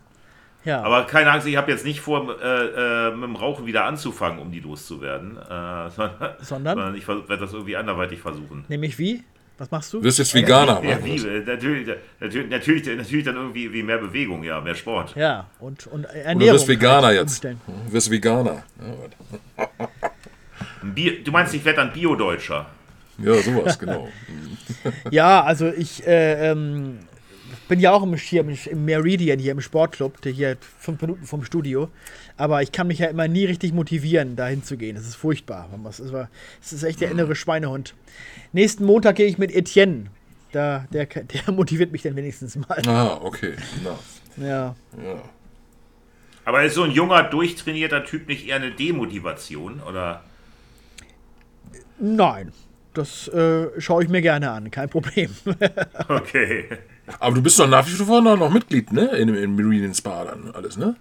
Ja. 0.64 0.84
Aber 0.84 1.06
keine 1.06 1.32
Angst, 1.32 1.48
ich 1.48 1.58
habe 1.58 1.72
jetzt 1.72 1.86
nicht 1.86 2.00
vor, 2.00 2.40
äh, 2.42 3.08
äh, 3.08 3.12
mit 3.12 3.24
dem 3.24 3.36
Rauchen 3.36 3.66
wieder 3.66 3.86
anzufangen, 3.86 4.40
um 4.40 4.52
die 4.52 4.60
loszuwerden. 4.60 5.38
Äh, 5.38 5.90
sondern, 5.90 6.36
Sondern? 6.40 6.96
ich 6.96 7.08
werde 7.08 7.38
das 7.38 7.54
irgendwie 7.54 7.76
anderweitig 7.76 8.22
versuchen. 8.22 8.66
Nämlich 8.68 8.98
wie? 9.00 9.24
Was 9.62 9.70
machst 9.70 9.94
du? 9.94 10.00
Du 10.00 10.06
wirst 10.06 10.18
jetzt 10.18 10.34
Veganer. 10.34 10.82
Ja, 10.84 10.98
wie, 11.06 11.18
natürlich, 11.46 11.88
natürlich, 12.20 12.50
natürlich, 12.50 12.98
natürlich 12.98 13.24
dann 13.26 13.36
irgendwie 13.36 13.72
wie 13.72 13.84
mehr 13.84 14.00
Bewegung, 14.00 14.44
ja, 14.44 14.60
mehr 14.60 14.74
Sport. 14.74 15.16
Ja, 15.16 15.46
und, 15.60 15.86
und 15.86 16.06
Du 16.06 16.08
Ernährung. 16.18 16.56
wirst 16.56 16.68
Veganer 16.68 17.06
halt 17.08 17.18
jetzt. 17.20 17.28
umstellen. 17.34 17.62
Du 17.86 17.94
wirst 17.94 18.10
Veganer. 18.10 18.64
Bio, 20.82 21.14
du 21.24 21.32
meinst, 21.32 21.54
ich 21.54 21.64
werde 21.64 21.78
dann 21.78 21.94
Bio-Deutscher? 21.94 22.66
ja 23.20 23.36
sowas, 23.36 23.78
genau. 23.78 24.10
Ja, 25.12 25.44
also 25.44 25.68
ich 25.68 26.08
äh, 26.08 26.50
ähm, 26.50 26.98
bin 27.72 27.80
ja 27.80 27.94
auch 27.94 28.04
im, 28.04 28.14
hier, 28.16 28.46
im, 28.70 28.84
Meridian 28.84 29.40
hier 29.40 29.54
im 29.54 29.62
Sportclub, 29.62 30.22
der 30.24 30.34
hier 30.34 30.58
fünf 30.78 31.00
Minuten 31.00 31.24
vom 31.24 31.46
Studio. 31.46 31.88
Aber 32.36 32.62
ich 32.62 32.74
kann 32.74 32.88
mich 32.88 33.00
ja 33.00 33.08
immer 33.08 33.30
nie 33.30 33.46
richtig 33.46 33.72
motivieren, 33.72 34.36
da 34.36 34.48
hinzugehen. 34.48 34.98
Das 34.98 35.08
ist 35.08 35.16
furchtbar. 35.16 35.70
Das 35.86 36.02
ist, 36.02 36.12
das 36.12 36.74
ist 36.74 36.84
echt 36.84 37.00
der 37.00 37.12
innere 37.12 37.34
Schweinehund. 37.34 37.96
Nächsten 38.52 38.84
Montag 38.84 39.16
gehe 39.16 39.26
ich 39.26 39.38
mit 39.38 39.56
Etienne. 39.56 40.08
Da, 40.52 40.86
der, 40.92 41.06
der 41.06 41.24
motiviert 41.54 41.94
mich 41.94 42.02
dann 42.02 42.18
wenigstens 42.18 42.58
mal. 42.58 42.82
Ah, 42.86 43.18
okay. 43.22 43.54
Na. 43.86 44.46
Ja. 44.46 44.76
Ja. 45.02 45.22
Aber 46.44 46.66
ist 46.66 46.76
so 46.76 46.84
ein 46.84 46.92
junger, 46.92 47.24
durchtrainierter 47.24 48.04
Typ 48.04 48.28
nicht 48.28 48.50
eher 48.50 48.58
eine 48.58 48.72
Demotivation? 48.72 49.80
Oder? 49.80 50.26
Nein. 52.00 52.52
Das 52.94 53.30
äh, 53.30 53.70
schaue 53.80 54.04
ich 54.04 54.10
mir 54.10 54.22
gerne 54.22 54.52
an, 54.52 54.72
kein 54.72 54.90
Problem. 54.90 55.34
Okay. 56.10 56.66
Aber 57.20 57.36
du 57.36 57.42
bist 57.42 57.60
doch 57.60 57.68
nach 57.68 57.86
wie 57.88 57.92
vor 57.92 58.22
noch, 58.22 58.38
noch 58.38 58.50
Mitglied, 58.50 58.92
ne? 58.92 59.08
In, 59.18 59.34
in 59.36 59.56
Meridian 59.56 59.94
Spa 59.94 60.26
dann 60.26 60.52
alles, 60.54 60.78
ne? 60.78 60.96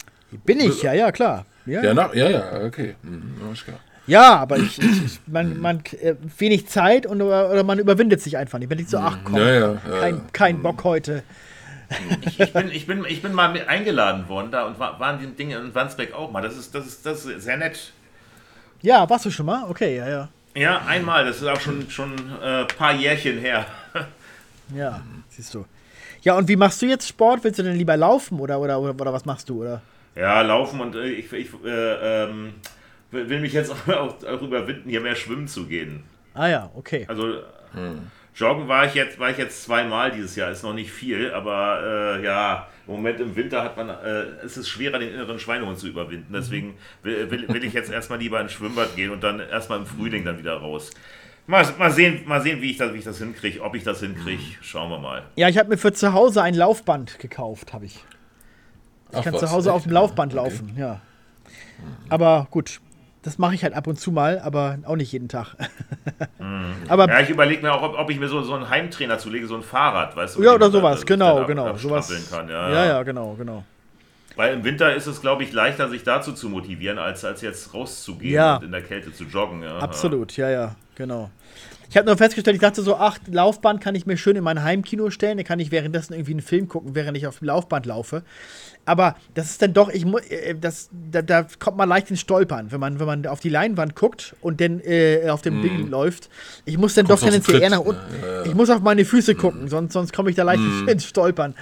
Bin 0.44 0.60
ich, 0.60 0.82
ja, 0.82 0.92
ja, 0.92 1.10
klar. 1.12 1.44
Ja, 1.66 1.82
Ja, 1.82 1.94
nach, 1.94 2.14
ja, 2.14 2.28
ja, 2.28 2.64
okay. 2.64 2.96
Hm, 3.02 3.36
alles 3.46 3.64
klar. 3.64 3.78
Ja, 4.06 4.36
aber 4.36 4.58
ich, 4.58 4.80
ich, 4.80 5.04
ich 5.04 5.20
man, 5.26 5.60
man 5.60 5.82
äh, 6.00 6.14
wenig 6.38 6.66
Zeit 6.68 7.06
und 7.06 7.22
oder, 7.22 7.62
man 7.62 7.78
überwindet 7.78 8.20
sich 8.20 8.36
einfach 8.36 8.58
nicht. 8.58 8.70
Wenn 8.70 8.78
ich 8.78 8.88
so, 8.88 8.98
ach 8.98 9.18
komm, 9.24 9.36
Ja, 9.36 9.48
ja, 9.48 9.72
ja, 9.72 10.00
kein, 10.00 10.14
ja. 10.16 10.22
kein 10.32 10.62
Bock 10.62 10.84
heute. 10.84 11.22
Ich, 12.26 12.40
ich, 12.40 12.52
bin, 12.52 12.70
ich, 12.70 12.86
bin, 12.86 13.04
ich 13.04 13.22
bin 13.22 13.32
mal 13.32 13.52
mit 13.52 13.68
eingeladen 13.68 14.28
worden 14.28 14.50
da 14.50 14.64
und 14.64 14.78
war, 14.78 14.98
waren 15.00 15.18
die 15.18 15.26
Dinge 15.26 15.56
in 15.56 15.74
Wandsbek 15.74 16.14
auch 16.14 16.30
mal. 16.30 16.40
Das 16.40 16.56
ist, 16.56 16.74
das 16.74 16.86
ist, 16.86 17.04
das 17.04 17.24
ist 17.24 17.42
sehr 17.42 17.56
nett. 17.56 17.92
Ja, 18.80 19.08
warst 19.10 19.24
du 19.26 19.30
schon 19.30 19.46
mal? 19.46 19.64
Okay, 19.68 19.96
ja, 19.96 20.08
ja. 20.08 20.28
Ja, 20.54 20.82
einmal. 20.86 21.24
Das 21.24 21.36
ist 21.36 21.46
auch 21.46 21.60
schon 21.60 21.90
schon 21.90 22.12
ein 22.14 22.62
äh, 22.62 22.64
paar 22.64 22.94
Jährchen 22.94 23.38
her. 23.38 23.66
Ja, 24.74 25.00
siehst 25.28 25.52
du. 25.54 25.64
Ja, 26.22 26.36
und 26.36 26.48
wie 26.48 26.56
machst 26.56 26.82
du 26.82 26.86
jetzt 26.86 27.08
Sport? 27.08 27.44
Willst 27.44 27.58
du 27.58 27.62
denn 27.62 27.76
lieber 27.76 27.96
laufen 27.96 28.38
oder, 28.40 28.60
oder, 28.60 28.78
oder, 28.80 28.94
oder 29.00 29.12
was 29.12 29.24
machst 29.24 29.48
du? 29.48 29.62
Oder? 29.62 29.80
Ja, 30.14 30.42
laufen 30.42 30.80
und 30.80 30.94
äh, 30.94 31.08
ich, 31.08 31.32
ich 31.32 31.48
äh, 31.64 32.24
ähm, 32.24 32.54
will 33.10 33.40
mich 33.40 33.52
jetzt 33.52 33.72
auch, 33.88 34.22
auch 34.22 34.42
überwinden, 34.42 34.90
hier 34.90 35.00
mehr 35.00 35.16
schwimmen 35.16 35.48
zu 35.48 35.66
gehen. 35.66 36.04
Ah 36.34 36.48
ja, 36.48 36.70
okay. 36.74 37.06
Also 37.08 37.40
joggen 38.34 38.68
war 38.68 38.86
ich 38.86 38.94
jetzt 38.94 39.18
war 39.18 39.30
ich 39.30 39.38
jetzt 39.38 39.62
zweimal 39.62 40.10
dieses 40.10 40.36
Jahr, 40.36 40.50
ist 40.50 40.62
noch 40.62 40.74
nicht 40.74 40.90
viel, 40.90 41.32
aber 41.32 42.18
äh, 42.18 42.24
ja, 42.24 42.68
im 42.86 42.94
Moment 42.94 43.20
im 43.20 43.36
Winter 43.36 43.62
hat 43.62 43.76
man 43.76 43.88
äh, 43.88 44.44
es 44.44 44.56
ist 44.56 44.68
schwerer 44.68 44.98
den 44.98 45.14
inneren 45.14 45.38
Schweinehund 45.38 45.78
zu 45.78 45.88
überwinden. 45.88 46.32
Deswegen 46.32 46.74
will, 47.02 47.30
will, 47.30 47.48
will 47.48 47.64
ich 47.64 47.72
jetzt 47.72 47.90
erstmal 47.90 48.18
lieber 48.18 48.40
ins 48.40 48.52
Schwimmbad 48.52 48.96
gehen 48.96 49.10
und 49.10 49.22
dann 49.22 49.40
erstmal 49.40 49.78
im 49.78 49.86
Frühling 49.86 50.24
dann 50.24 50.38
wieder 50.38 50.54
raus. 50.54 50.90
Mal, 51.50 51.66
mal 51.78 51.90
sehen, 51.90 52.22
mal 52.26 52.40
sehen, 52.40 52.62
wie 52.62 52.70
ich 52.70 52.76
das, 52.76 52.92
wie 52.94 52.98
ich 52.98 53.04
das 53.04 53.18
hinkriege, 53.18 53.60
ob 53.60 53.74
ich 53.74 53.82
das 53.82 53.98
hinkriege. 54.00 54.40
Schauen 54.62 54.88
wir 54.88 54.98
mal. 54.98 55.22
Ja, 55.34 55.48
ich 55.48 55.58
habe 55.58 55.68
mir 55.68 55.76
für 55.78 55.92
zu 55.92 56.12
Hause 56.12 56.42
ein 56.42 56.54
Laufband 56.54 57.18
gekauft, 57.18 57.72
habe 57.72 57.86
ich. 57.86 57.96
Ich 59.10 59.18
Ach, 59.18 59.24
kann 59.24 59.32
was, 59.34 59.40
zu 59.40 59.50
Hause 59.50 59.70
echt? 59.70 59.76
auf 59.76 59.82
dem 59.82 59.90
Laufband 59.92 60.32
Okay. 60.32 60.44
laufen, 60.44 60.72
ja. 60.78 61.00
Aber 62.08 62.46
gut, 62.52 62.80
das 63.22 63.38
mache 63.38 63.56
ich 63.56 63.64
halt 63.64 63.74
ab 63.74 63.88
und 63.88 63.98
zu 63.98 64.12
mal, 64.12 64.38
aber 64.38 64.78
auch 64.84 64.94
nicht 64.94 65.10
jeden 65.10 65.28
Tag. 65.28 65.56
aber 66.88 67.08
Ja, 67.08 67.18
ich 67.20 67.30
überlege 67.30 67.62
mir 67.62 67.72
auch, 67.72 67.82
ob, 67.82 67.98
ob 67.98 68.08
ich 68.10 68.20
mir 68.20 68.28
so, 68.28 68.42
so 68.42 68.54
einen 68.54 68.68
Heimtrainer 68.70 69.18
zulege, 69.18 69.46
so 69.48 69.56
ein 69.56 69.62
Fahrrad, 69.64 70.14
weißt 70.14 70.36
du? 70.36 70.44
ja, 70.44 70.54
oder 70.54 70.70
sowas, 70.70 71.00
da- 71.00 71.04
genau, 71.06 71.40
da- 71.40 71.46
genau. 71.46 71.64
da 71.72 71.78
Sowas. 71.78 72.30
Kann, 72.30 72.48
ja, 72.48 72.70
ja, 72.70 72.86
ja, 72.86 73.02
genau, 73.02 73.34
genau. 73.34 73.64
Weil 74.36 74.54
im 74.54 74.62
Winter 74.64 74.94
ist 74.94 75.06
es, 75.08 75.20
glaube 75.20 75.42
ich, 75.42 75.52
leichter, 75.52 75.88
sich 75.88 76.04
dazu 76.04 76.32
zu 76.32 76.48
motivieren, 76.48 76.98
als, 76.98 77.24
als 77.24 77.40
jetzt 77.42 77.74
rauszugehen 77.74 78.34
Ja. 78.34 78.56
und 78.56 78.64
in 78.64 78.70
der 78.72 78.82
Kälte 78.82 79.12
zu 79.12 79.24
joggen. 79.24 79.62
Ja. 79.64 79.78
Absolut, 79.78 80.36
ja, 80.36 80.48
ja, 80.48 80.76
genau. 81.00 81.30
Ich 81.88 81.96
habe 81.96 82.06
nur 82.06 82.16
festgestellt, 82.16 82.54
ich 82.54 82.60
dachte 82.60 82.82
so, 82.82 82.94
ach, 82.94 83.18
Laufband 83.28 83.80
kann 83.80 83.96
ich 83.96 84.06
mir 84.06 84.16
schön 84.16 84.36
in 84.36 84.44
mein 84.44 84.62
Heimkino 84.62 85.10
stellen, 85.10 85.38
dann 85.38 85.44
kann 85.46 85.58
ich 85.58 85.72
währenddessen 85.72 86.12
irgendwie 86.12 86.32
einen 86.34 86.40
Film 86.40 86.68
gucken, 86.68 86.94
während 86.94 87.16
ich 87.18 87.26
auf 87.26 87.40
dem 87.40 87.46
Laufband 87.48 87.84
laufe. 87.86 88.22
Aber 88.86 89.16
das 89.34 89.50
ist 89.50 89.60
dann 89.62 89.72
doch, 89.72 89.88
ich 89.88 90.04
mu- 90.04 90.18
äh, 90.18 90.54
das, 90.54 90.88
da, 91.10 91.20
da 91.22 91.46
kommt 91.58 91.76
man 91.76 91.88
leicht 91.88 92.08
ins 92.10 92.20
Stolpern, 92.20 92.70
wenn 92.70 92.78
man, 92.78 93.00
wenn 93.00 93.06
man 93.06 93.26
auf 93.26 93.40
die 93.40 93.48
Leinwand 93.48 93.96
guckt 93.96 94.36
und 94.40 94.60
dann 94.60 94.80
äh, 94.80 95.28
auf 95.30 95.42
dem 95.42 95.62
Ding 95.62 95.88
läuft. 95.88 96.30
Ich 96.64 96.78
muss 96.78 96.94
dann 96.94 97.06
Kommst 97.08 97.24
doch 97.24 97.28
tendenziell 97.28 97.60
eher 97.60 97.70
nach 97.70 97.80
unten. 97.80 98.00
ja, 98.22 98.34
ja. 98.36 98.44
Ich 98.44 98.54
muss 98.54 98.70
auf 98.70 98.80
meine 98.82 99.04
Füße 99.04 99.34
gucken, 99.34 99.66
sonst, 99.68 99.92
sonst 99.92 100.12
komme 100.12 100.30
ich 100.30 100.36
da 100.36 100.44
leicht 100.44 100.62
ins 100.86 101.04
Stolpern. 101.04 101.54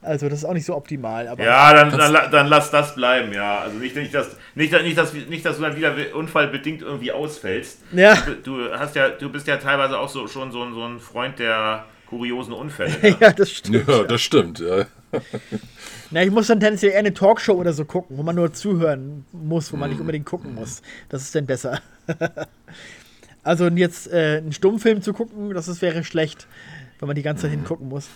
Also 0.00 0.28
das 0.28 0.38
ist 0.40 0.44
auch 0.44 0.54
nicht 0.54 0.64
so 0.66 0.76
optimal. 0.76 1.26
Aber 1.28 1.42
Ja, 1.42 1.72
dann, 1.74 1.90
dann, 1.90 2.30
dann 2.30 2.46
lass 2.46 2.70
das 2.70 2.94
bleiben, 2.94 3.32
ja. 3.32 3.58
Also 3.60 3.78
nicht, 3.78 3.96
nicht, 3.96 4.14
dass, 4.14 4.36
nicht, 4.54 4.72
nicht, 4.72 4.96
dass, 4.96 5.12
nicht, 5.12 5.44
dass 5.44 5.56
du 5.56 5.62
dann 5.62 5.76
wieder 5.76 5.94
unfallbedingt 6.14 6.82
irgendwie 6.82 7.10
ausfällst. 7.12 7.80
Ja. 7.92 8.14
Du, 8.44 8.58
du 8.58 8.70
hast 8.78 8.94
ja, 8.94 9.08
du 9.08 9.28
bist 9.30 9.46
ja 9.48 9.56
teilweise 9.56 9.98
auch 9.98 10.08
so, 10.08 10.28
schon 10.28 10.52
so, 10.52 10.62
ein- 10.62 10.72
so 10.72 10.84
ein 10.84 11.00
Freund 11.00 11.38
der 11.40 11.84
kuriosen 12.06 12.52
Unfälle. 12.54 12.94
Ne? 13.02 13.16
ja, 13.20 13.32
das 13.32 13.50
stimmt. 13.50 13.88
Ja, 13.88 14.04
das 14.04 14.20
stimmt, 14.22 14.60
ja. 14.60 14.86
Na, 16.10 16.22
ich 16.22 16.30
muss 16.30 16.46
dann 16.46 16.60
tendenziell 16.60 16.92
eher 16.92 17.00
eine 17.00 17.12
Talkshow 17.12 17.52
oder 17.54 17.72
so 17.72 17.84
gucken, 17.84 18.16
wo 18.16 18.22
man 18.22 18.36
nur 18.36 18.52
zuhören 18.52 19.24
muss, 19.32 19.72
wo 19.72 19.76
man 19.76 19.90
nicht 19.90 20.00
unbedingt 20.00 20.26
gucken 20.26 20.54
muss. 20.54 20.80
Das 21.08 21.22
ist 21.22 21.34
dann 21.34 21.44
besser. 21.46 21.80
also 23.42 23.66
jetzt 23.68 24.10
äh, 24.12 24.38
einen 24.38 24.52
Stummfilm 24.52 25.02
zu 25.02 25.12
gucken, 25.12 25.52
das 25.54 25.68
ist, 25.68 25.82
wäre 25.82 26.04
schlecht, 26.04 26.46
wenn 26.98 27.08
man 27.08 27.16
die 27.16 27.22
ganze 27.22 27.42
Zeit 27.42 27.50
hingucken 27.50 27.88
muss. 27.88 28.08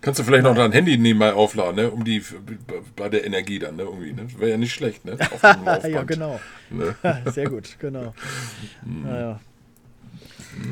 Kannst 0.00 0.20
du 0.20 0.24
vielleicht 0.24 0.44
noch 0.44 0.54
dein 0.54 0.72
Handy 0.72 0.98
nebenbei 0.98 1.32
aufladen, 1.32 1.76
ne? 1.76 1.90
Um 1.90 2.04
die 2.04 2.22
bei 2.96 3.08
der 3.08 3.24
Energie 3.24 3.58
dann, 3.58 3.76
ne? 3.76 3.82
Irgendwie, 3.84 4.12
ne? 4.12 4.26
Wäre 4.38 4.50
ja 4.52 4.56
nicht 4.56 4.72
schlecht, 4.74 5.04
ne? 5.04 5.16
Ja, 5.88 6.02
genau. 6.02 6.40
Ne? 6.70 6.94
Sehr 7.26 7.48
gut, 7.48 7.76
genau. 7.78 8.14
Naja. 8.84 9.40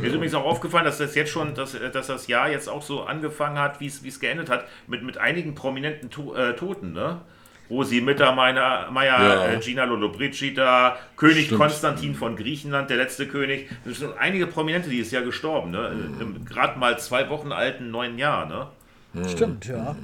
Mir 0.00 0.07
ist 0.09 0.14
übrigens 0.14 0.34
auch 0.34 0.44
aufgefallen, 0.44 0.84
dass 0.84 0.98
das 0.98 1.14
jetzt 1.14 1.30
schon, 1.30 1.55
dass, 1.55 1.74
äh, 1.74 1.90
dass 1.90 2.07
das 2.07 2.26
Jahr 2.26 2.48
jetzt 2.50 2.68
auch 2.68 2.82
so 2.82 3.03
angefangen 3.03 3.59
hat, 3.59 3.80
wie 3.80 3.86
es 3.86 4.20
geendet 4.20 4.48
hat, 4.50 4.66
mit, 4.86 5.03
mit 5.03 5.18
einigen 5.18 5.55
prominenten 5.55 6.11
to 6.11 6.34
äh, 6.34 6.55
Toten, 6.55 6.92
ne? 6.92 7.20
Rosi 7.70 8.00
Mittermeier, 8.03 8.90
Meier, 8.90 9.22
Ja. 9.22 9.46
äh, 9.46 9.59
Gina 9.61 9.84
Lollobrigida, 9.84 10.96
König 11.16 11.46
Stimmt. 11.46 11.61
Konstantin 11.61 12.14
von 12.14 12.36
Griechenland, 12.36 12.90
der 12.90 12.98
letzte 12.98 13.26
König. 13.26 13.70
Es 13.88 13.98
sind 14.00 14.12
einige 14.18 14.46
Prominente 14.46 14.90
dieses 14.90 15.11
Jahr 15.12 15.22
gestorben, 15.22 15.70
ne? 15.70 15.90
Im 16.20 16.44
gerade 16.44 16.78
mal 16.78 16.98
zwei 16.98 17.28
Wochen 17.30 17.50
alten 17.53 17.90
neuen 17.90 18.18
Jahr, 18.18 18.46
ne? 18.46 18.66
Stimmt, 19.29 19.67
ja. 19.67 19.97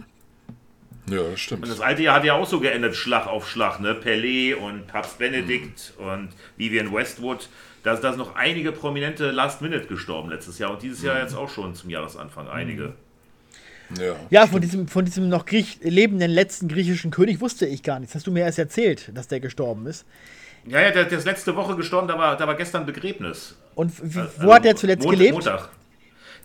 Ja, 1.11 1.23
das 1.31 1.41
stimmt. 1.41 1.63
Und 1.63 1.71
das 1.71 1.81
alte 1.81 2.03
Jahr 2.03 2.17
hat 2.17 2.25
ja 2.25 2.35
auch 2.35 2.47
so 2.47 2.61
geendet, 2.61 2.95
Schlag 2.95 3.27
auf 3.27 3.49
Schlag, 3.49 3.81
ne? 3.81 3.93
Pelé 3.95 4.55
und 4.55 4.87
Papst 4.87 5.19
Benedikt 5.19 5.95
und 5.97 6.29
Vivian 6.59 6.93
Westwood. 6.93 7.49
Da 7.83 7.95
da 7.95 8.11
sind 8.11 8.19
noch 8.19 8.35
einige 8.35 8.73
prominente 8.73 9.31
Last 9.31 9.63
Minute 9.63 9.87
gestorben 9.87 10.29
letztes 10.29 10.59
Jahr 10.59 10.73
und 10.73 10.83
dieses 10.83 11.03
Jahr 11.03 11.19
jetzt 11.21 11.35
auch 11.35 11.49
schon 11.49 11.75
zum 11.75 11.89
Jahresanfang 11.89 12.49
einige. 12.49 12.93
Ja. 13.99 14.17
Ja, 14.29 14.47
von 14.47 14.61
diesem, 14.61 14.87
von 14.87 15.07
diesem 15.07 15.31
noch 15.31 15.47
Griech 15.47 15.79
lebenden 15.83 16.31
letzten 16.31 16.69
griechischen 16.69 17.11
König 17.11 17.41
wusste 17.41 17.65
ich 17.65 17.83
gar 17.83 17.99
nichts. 18.01 18.15
Hast 18.15 18.27
du 18.27 18.31
mir 18.31 18.41
erst 18.41 18.59
erzählt, 18.59 19.11
dass 19.15 19.29
der 19.29 19.41
gestorben 19.41 19.87
ist? 19.87 20.05
Ja, 20.67 20.81
ja, 20.83 20.91
der, 20.91 21.05
der 21.05 21.17
ist 21.19 21.25
letzte 21.25 21.57
Woche 21.57 21.75
gestorben, 21.77 22.07
da 22.09 22.19
war, 22.19 22.37
da 22.37 22.47
war 22.47 22.55
gestern 22.57 22.85
Begräbnis. 22.85 23.57
Und 23.75 23.93
wie, 24.15 24.19
Also 24.19 24.43
wo 24.43 24.53
hat 24.53 24.67
er 24.67 24.77
zuletzt 24.77 25.05
Mont- 25.05 25.17
gelebt? 25.17 25.33
Montag. 25.33 25.71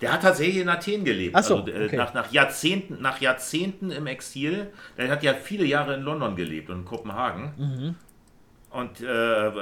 Der 0.03 0.11
hat 0.11 0.21
tatsächlich 0.21 0.57
in 0.57 0.67
Athen 0.67 1.05
gelebt. 1.05 1.33
Ach 1.33 1.43
so, 1.43 1.59
also, 1.59 1.71
äh, 1.71 1.85
okay. 1.85 1.95
nach, 1.95 2.13
nach, 2.13 2.29
Jahrzehnten, 2.33 3.01
nach 3.01 3.21
Jahrzehnten 3.21 3.89
im 3.89 4.05
Exil. 4.05 4.67
Der 4.97 5.09
hat 5.09 5.23
ja 5.23 5.33
viele 5.33 5.63
Jahre 5.63 5.93
in 5.93 6.01
London 6.01 6.35
gelebt 6.35 6.69
und 6.69 6.79
in 6.79 6.85
Kopenhagen. 6.85 7.53
Mhm. 7.57 7.95
Und 8.69 8.99
äh, 8.99 9.07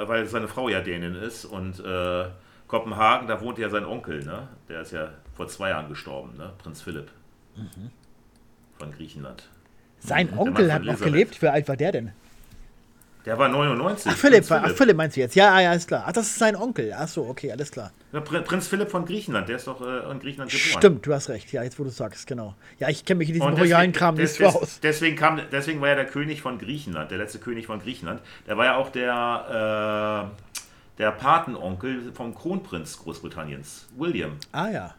weil 0.08 0.26
seine 0.26 0.48
Frau 0.48 0.68
ja 0.68 0.80
Dänin 0.80 1.14
ist. 1.14 1.44
Und 1.44 1.78
äh, 1.78 2.24
Kopenhagen, 2.66 3.28
da 3.28 3.40
wohnt 3.40 3.58
ja 3.58 3.68
sein 3.68 3.84
Onkel, 3.84 4.24
ne? 4.24 4.48
Der 4.68 4.80
ist 4.80 4.90
ja 4.90 5.10
vor 5.32 5.46
zwei 5.46 5.68
Jahren 5.68 5.88
gestorben, 5.88 6.36
ne? 6.36 6.52
Prinz 6.58 6.82
Philipp. 6.82 7.12
Mhm. 7.54 7.90
Von 8.78 8.90
Griechenland. 8.90 9.48
Sein 10.00 10.36
Onkel 10.36 10.72
hat 10.72 10.82
noch 10.82 11.00
gelebt. 11.00 11.40
Wie 11.40 11.46
alt 11.46 11.68
war 11.68 11.76
der 11.76 11.92
denn? 11.92 12.12
Der 13.24 13.38
war 13.38 13.48
99. 13.48 14.10
Ach, 14.12 14.16
Philipp, 14.16 14.50
war- 14.50 14.62
ach, 14.64 14.70
Philipp 14.72 14.96
meinst 14.96 15.16
du 15.16 15.20
jetzt? 15.20 15.36
Ja, 15.36 15.60
ja, 15.60 15.70
alles 15.70 15.86
klar. 15.86 16.04
Ach, 16.06 16.12
das 16.12 16.26
ist 16.26 16.38
sein 16.40 16.56
Onkel. 16.56 16.92
Ach 16.96 17.06
so, 17.06 17.24
okay, 17.28 17.52
alles 17.52 17.70
klar. 17.70 17.92
Ja, 18.12 18.18
Pr- 18.18 18.40
Prinz 18.42 18.66
Philipp 18.66 18.90
von 18.90 19.04
Griechenland, 19.06 19.48
der 19.48 19.56
ist 19.56 19.66
doch 19.68 19.80
äh, 19.80 20.10
in 20.10 20.18
Griechenland 20.18 20.50
geboren. 20.50 20.78
Stimmt, 20.80 21.06
du 21.06 21.14
hast 21.14 21.28
recht. 21.28 21.52
Ja, 21.52 21.62
jetzt 21.62 21.78
wo 21.78 21.84
du 21.84 21.90
sagst, 21.90 22.26
genau. 22.26 22.54
Ja, 22.80 22.88
ich 22.88 23.04
kenne 23.04 23.18
mich 23.18 23.28
in 23.28 23.34
diesem 23.34 23.48
royalen 23.54 23.92
Kram 23.92 24.16
des- 24.16 24.38
nicht 24.40 24.50
so 24.52 24.58
aus. 24.58 24.80
Deswegen, 24.82 25.14
kam, 25.16 25.40
deswegen 25.52 25.80
war 25.80 25.88
ja 25.90 25.94
der 25.94 26.06
König 26.06 26.42
von 26.42 26.58
Griechenland, 26.58 27.12
der 27.12 27.18
letzte 27.18 27.38
König 27.38 27.66
von 27.66 27.80
Griechenland. 27.80 28.20
Der 28.48 28.56
war 28.56 28.64
ja 28.64 28.74
auch 28.76 28.90
der, 28.90 30.30
äh, 30.32 30.98
der 30.98 31.12
Patenonkel 31.12 32.12
vom 32.14 32.34
Kronprinz 32.34 32.98
Großbritanniens, 32.98 33.86
William. 33.96 34.32
Ah 34.50 34.68
ja. 34.68 34.94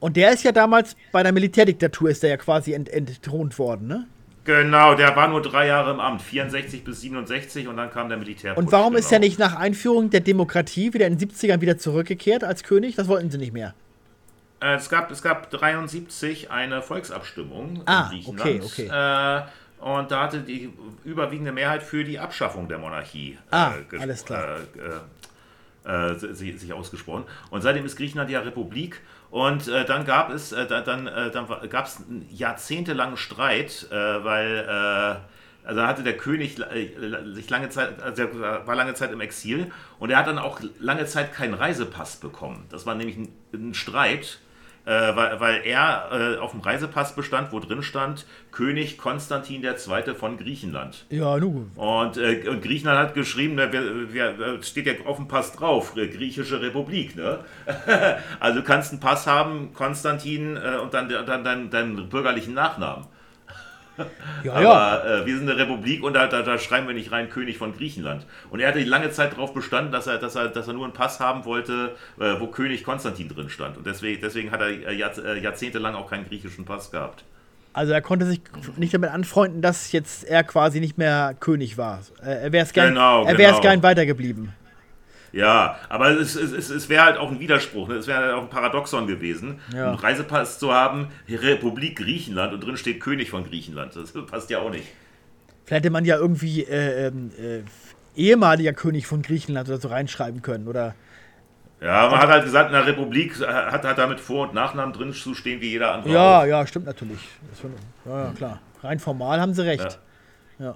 Und 0.00 0.16
der 0.16 0.32
ist 0.32 0.44
ja 0.44 0.52
damals 0.52 0.94
bei 1.10 1.24
der 1.24 1.32
Militärdiktatur 1.32 2.10
ist 2.10 2.22
der 2.22 2.30
ja 2.30 2.36
quasi 2.36 2.72
ent, 2.74 2.88
entthront 2.88 3.58
worden, 3.58 3.88
ne? 3.88 4.06
Genau, 4.44 4.94
der 4.94 5.14
war 5.14 5.28
nur 5.28 5.42
drei 5.42 5.66
Jahre 5.66 5.90
im 5.90 6.00
Amt, 6.00 6.22
64 6.22 6.82
bis 6.82 7.00
67 7.02 7.68
und 7.68 7.76
dann 7.76 7.90
kam 7.90 8.08
der 8.08 8.16
Militär. 8.16 8.56
Und 8.56 8.72
warum 8.72 8.96
ist 8.96 9.12
er 9.12 9.18
genau. 9.18 9.28
nicht 9.28 9.38
nach 9.38 9.54
Einführung 9.56 10.08
der 10.10 10.20
Demokratie 10.20 10.94
wieder 10.94 11.06
in 11.06 11.18
den 11.18 11.28
70ern 11.30 11.60
wieder 11.60 11.76
zurückgekehrt 11.76 12.44
als 12.44 12.62
König? 12.62 12.94
Das 12.96 13.08
wollten 13.08 13.30
sie 13.30 13.36
nicht 13.38 13.52
mehr. 13.52 13.74
Äh, 14.60 14.76
es, 14.76 14.88
gab, 14.88 15.10
es 15.10 15.20
gab 15.22 15.50
73 15.50 16.50
eine 16.50 16.80
Volksabstimmung 16.82 17.82
Ah, 17.86 18.04
in 18.04 18.08
Griechenland. 18.10 18.64
okay, 18.64 18.88
okay. 18.90 19.36
Äh, 19.38 19.42
und 19.84 20.10
da 20.10 20.22
hatte 20.24 20.40
die 20.40 20.72
überwiegende 21.04 21.52
Mehrheit 21.52 21.82
für 21.82 22.02
die 22.02 22.18
Abschaffung 22.18 22.68
der 22.68 22.78
Monarchie 22.78 23.38
Ah, 23.50 23.74
ge- 23.88 24.00
alles 24.00 24.24
klar. 24.24 24.56
Äh, 25.86 25.88
äh, 25.88 26.10
äh, 26.12 26.34
sich 26.34 26.72
ausgesprochen. 26.72 27.24
Und 27.50 27.60
seitdem 27.62 27.84
ist 27.86 27.96
Griechenland 27.96 28.30
ja 28.30 28.40
Republik. 28.40 29.00
Und 29.30 29.68
äh, 29.68 29.84
dann 29.84 30.04
gab 30.04 30.30
es 30.30 30.52
äh, 30.52 30.66
dann, 30.66 31.06
äh, 31.06 31.30
dann 31.30 31.46
gab 31.68 31.86
es 31.86 31.98
einen 31.98 32.26
jahrzehntelangen 32.30 33.16
Streit, 33.16 33.86
äh, 33.90 33.94
weil 33.94 34.66
äh, 34.66 35.68
also 35.68 35.82
hatte 35.82 36.02
der 36.02 36.16
König 36.16 36.58
äh, 36.58 36.88
sich 37.34 37.50
lange 37.50 37.68
Zeit, 37.68 38.00
also 38.00 38.22
er 38.22 38.66
war 38.66 38.74
lange 38.74 38.94
Zeit 38.94 39.12
im 39.12 39.20
Exil 39.20 39.70
und 39.98 40.10
er 40.10 40.16
hat 40.16 40.26
dann 40.26 40.38
auch 40.38 40.60
lange 40.80 41.04
Zeit 41.04 41.34
keinen 41.34 41.52
Reisepass 41.52 42.16
bekommen. 42.16 42.64
Das 42.70 42.86
war 42.86 42.94
nämlich 42.94 43.18
ein, 43.18 43.28
ein 43.52 43.74
Streit 43.74 44.38
äh, 44.88 45.14
weil, 45.14 45.38
weil 45.38 45.60
er 45.66 46.08
äh, 46.10 46.38
auf 46.38 46.52
dem 46.52 46.60
Reisepass 46.60 47.14
bestand, 47.14 47.52
wo 47.52 47.60
drin 47.60 47.82
stand 47.82 48.24
König 48.50 48.96
Konstantin 48.96 49.62
II. 49.62 50.14
von 50.14 50.38
Griechenland. 50.38 51.04
Ja, 51.10 51.36
nun. 51.36 51.70
Und, 51.76 52.16
äh, 52.16 52.48
und 52.48 52.62
Griechenland 52.62 52.98
hat 52.98 53.14
geschrieben, 53.14 53.58
wer, 53.58 53.70
wer, 53.70 54.62
steht 54.62 54.86
ja 54.86 54.94
auf 55.04 55.16
dem 55.16 55.28
Pass 55.28 55.52
drauf, 55.52 55.94
äh, 55.96 56.08
Griechische 56.08 56.62
Republik. 56.62 57.16
Ne? 57.16 57.40
also 58.40 58.60
du 58.60 58.64
kannst 58.64 58.92
einen 58.92 59.00
Pass 59.00 59.26
haben, 59.26 59.74
Konstantin, 59.74 60.56
äh, 60.56 60.78
und 60.82 60.94
dann, 60.94 61.10
dann, 61.10 61.44
dann 61.44 61.70
deinen 61.70 62.08
bürgerlichen 62.08 62.54
Nachnamen. 62.54 63.04
Ja, 64.44 64.52
Aber 64.52 64.62
ja. 64.62 65.04
äh, 65.22 65.26
wir 65.26 65.36
sind 65.36 65.48
eine 65.50 65.58
Republik 65.58 66.02
und 66.04 66.14
da, 66.14 66.26
da, 66.28 66.42
da 66.42 66.58
schreiben 66.58 66.86
wir 66.86 66.94
nicht 66.94 67.10
rein 67.10 67.28
König 67.28 67.58
von 67.58 67.76
Griechenland. 67.76 68.24
Und 68.50 68.60
er 68.60 68.68
hatte 68.68 68.82
lange 68.84 69.10
Zeit 69.10 69.32
darauf 69.32 69.52
bestanden, 69.52 69.90
dass 69.92 70.06
er, 70.06 70.18
dass, 70.18 70.36
er, 70.36 70.48
dass 70.48 70.68
er 70.68 70.74
nur 70.74 70.84
einen 70.84 70.92
Pass 70.92 71.18
haben 71.20 71.44
wollte, 71.44 71.96
äh, 72.20 72.34
wo 72.38 72.46
König 72.46 72.84
Konstantin 72.84 73.28
drin 73.28 73.48
stand. 73.50 73.76
Und 73.76 73.86
deswegen, 73.86 74.20
deswegen 74.20 74.50
hat 74.52 74.60
er 74.60 74.68
äh, 74.68 74.94
äh, 74.94 75.42
jahrzehntelang 75.42 75.94
auch 75.94 76.08
keinen 76.08 76.26
griechischen 76.28 76.64
Pass 76.64 76.90
gehabt. 76.90 77.24
Also 77.72 77.92
er 77.92 78.00
konnte 78.00 78.26
sich 78.26 78.40
nicht 78.76 78.94
damit 78.94 79.10
anfreunden, 79.10 79.62
dass 79.62 79.92
jetzt 79.92 80.24
er 80.24 80.42
quasi 80.42 80.80
nicht 80.80 80.98
mehr 80.98 81.34
König 81.38 81.78
war. 81.78 82.00
Äh, 82.24 82.44
Er 82.44 82.52
wäre 82.52 82.64
es 82.64 82.72
gern, 82.72 82.88
Genau, 82.88 83.24
er 83.24 83.34
genau. 83.34 83.60
gern 83.60 83.82
weitergeblieben. 83.82 84.52
Ja, 85.32 85.76
aber 85.88 86.10
es, 86.10 86.34
es, 86.36 86.52
es, 86.52 86.70
es 86.70 86.88
wäre 86.88 87.04
halt 87.04 87.18
auch 87.18 87.30
ein 87.30 87.38
Widerspruch, 87.40 87.88
ne? 87.88 87.96
es 87.96 88.06
wäre 88.06 88.18
halt 88.18 88.32
auch 88.34 88.42
ein 88.42 88.50
Paradoxon 88.50 89.06
gewesen, 89.06 89.60
Ja. 89.74 89.88
einen 89.88 89.98
Reisepass 89.98 90.58
zu 90.58 90.72
haben, 90.72 91.08
Republik 91.28 91.98
Griechenland 91.98 92.54
und 92.54 92.60
drin 92.64 92.76
steht 92.76 93.00
König 93.00 93.30
von 93.30 93.44
Griechenland. 93.44 93.94
Das 93.94 94.12
passt 94.26 94.48
ja 94.50 94.58
auch 94.60 94.70
nicht. 94.70 94.86
Vielleicht 95.64 95.84
hätte 95.84 95.90
man 95.92 96.04
ja 96.06 96.16
irgendwie 96.16 96.62
äh, 96.64 97.08
ähm, 97.08 97.30
äh, 97.38 97.60
ehemaliger 98.18 98.72
König 98.72 99.06
von 99.06 99.20
Griechenland 99.22 99.68
oder 99.68 99.78
so 99.78 99.88
reinschreiben 99.88 100.40
können. 100.40 100.66
Oder 100.66 100.94
Ja, 101.82 102.08
man 102.08 102.18
hat 102.20 102.28
halt 102.30 102.44
gesagt, 102.44 102.68
in 102.68 102.72
der 102.72 102.86
Republik 102.86 103.38
hat, 103.46 103.84
hat 103.84 103.98
damit 103.98 104.18
Vor- 104.20 104.48
und 104.48 104.54
Nachnamen 104.54 104.94
drin 104.94 105.12
zu 105.12 105.34
stehen 105.34 105.60
wie 105.60 105.68
jeder 105.70 105.92
andere. 105.92 106.14
ja, 106.14 106.40
auch. 106.40 106.44
ja, 106.46 106.66
stimmt 106.66 106.86
natürlich. 106.86 107.20
Ja, 108.06 108.24
ja, 108.24 108.32
klar. 108.34 108.60
Rein 108.82 108.98
formal 108.98 109.40
haben 109.40 109.52
sie 109.52 109.64
recht. 109.66 109.98
Ja, 110.58 110.74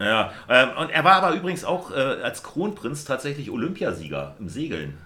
ähm, 0.00 0.68
und 0.78 0.90
er 0.90 1.04
war 1.04 1.14
aber 1.14 1.34
übrigens 1.34 1.64
auch 1.64 1.90
äh, 1.90 1.94
als 1.94 2.42
Kronprinz 2.42 3.04
tatsächlich 3.04 3.50
Olympiasieger 3.50 4.36
im 4.38 4.48
Segeln. 4.48 4.96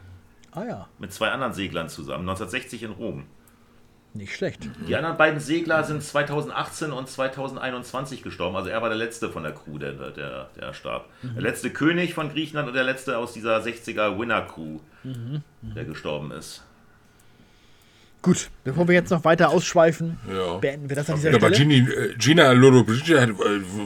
Ah 0.53 0.65
ja, 0.65 0.89
Mit 0.99 1.13
zwei 1.13 1.31
anderen 1.31 1.55
Seglern 1.55 1.89
zusammen, 1.89 2.29
1960 2.29 2.83
in 2.83 2.91
Rom. 2.91 3.25
nicht 4.13 4.35
schlecht. 4.37 4.69
Die 4.87 4.95
anderen 4.95 5.17
beiden 5.17 5.41
Segler 5.41 5.83
sind 5.85 6.03
2018 6.03 6.93
und 6.93 7.09
2021 7.09 8.23
gestorben. 8.23 8.55
Also 8.57 8.69
er 8.69 8.83
war 8.83 8.91
der 8.91 8.99
letzte 8.99 9.31
von 9.31 9.45
der 9.45 9.53
Crew, 9.53 9.79
der, 9.79 9.93
der, 10.11 10.51
der 10.61 10.75
starb. 10.75 11.09
Der 11.23 11.41
letzte 11.41 11.71
König 11.71 12.13
von 12.13 12.29
Griechenland 12.31 12.69
und 12.69 12.75
der 12.75 12.85
letzte 12.85 13.17
aus 13.17 13.33
dieser 13.33 13.57
60er 13.63 14.19
Winner 14.19 14.43
Crew, 14.43 14.81
der 15.63 15.85
gestorben 15.87 16.33
ist. 16.33 16.63
Gut, 18.23 18.51
bevor 18.63 18.87
wir 18.87 18.95
jetzt 18.95 19.11
noch 19.11 19.25
weiter 19.25 19.51
ausschweifen, 19.51 20.17
Ja. 20.33 20.55
beenden 20.59 20.89
wir 20.89 20.95
das 20.97 21.11
an 21.11 21.17
dieser 21.17 21.31
Ja, 21.31 21.37
aber 21.37 21.53
Stelle. 21.53 21.69
Gini, 21.69 21.91
äh, 21.91 22.15
Gina 22.17 22.53
Lollobrigida 22.53 23.21
hat, 23.21 23.31
äh, 23.31 23.33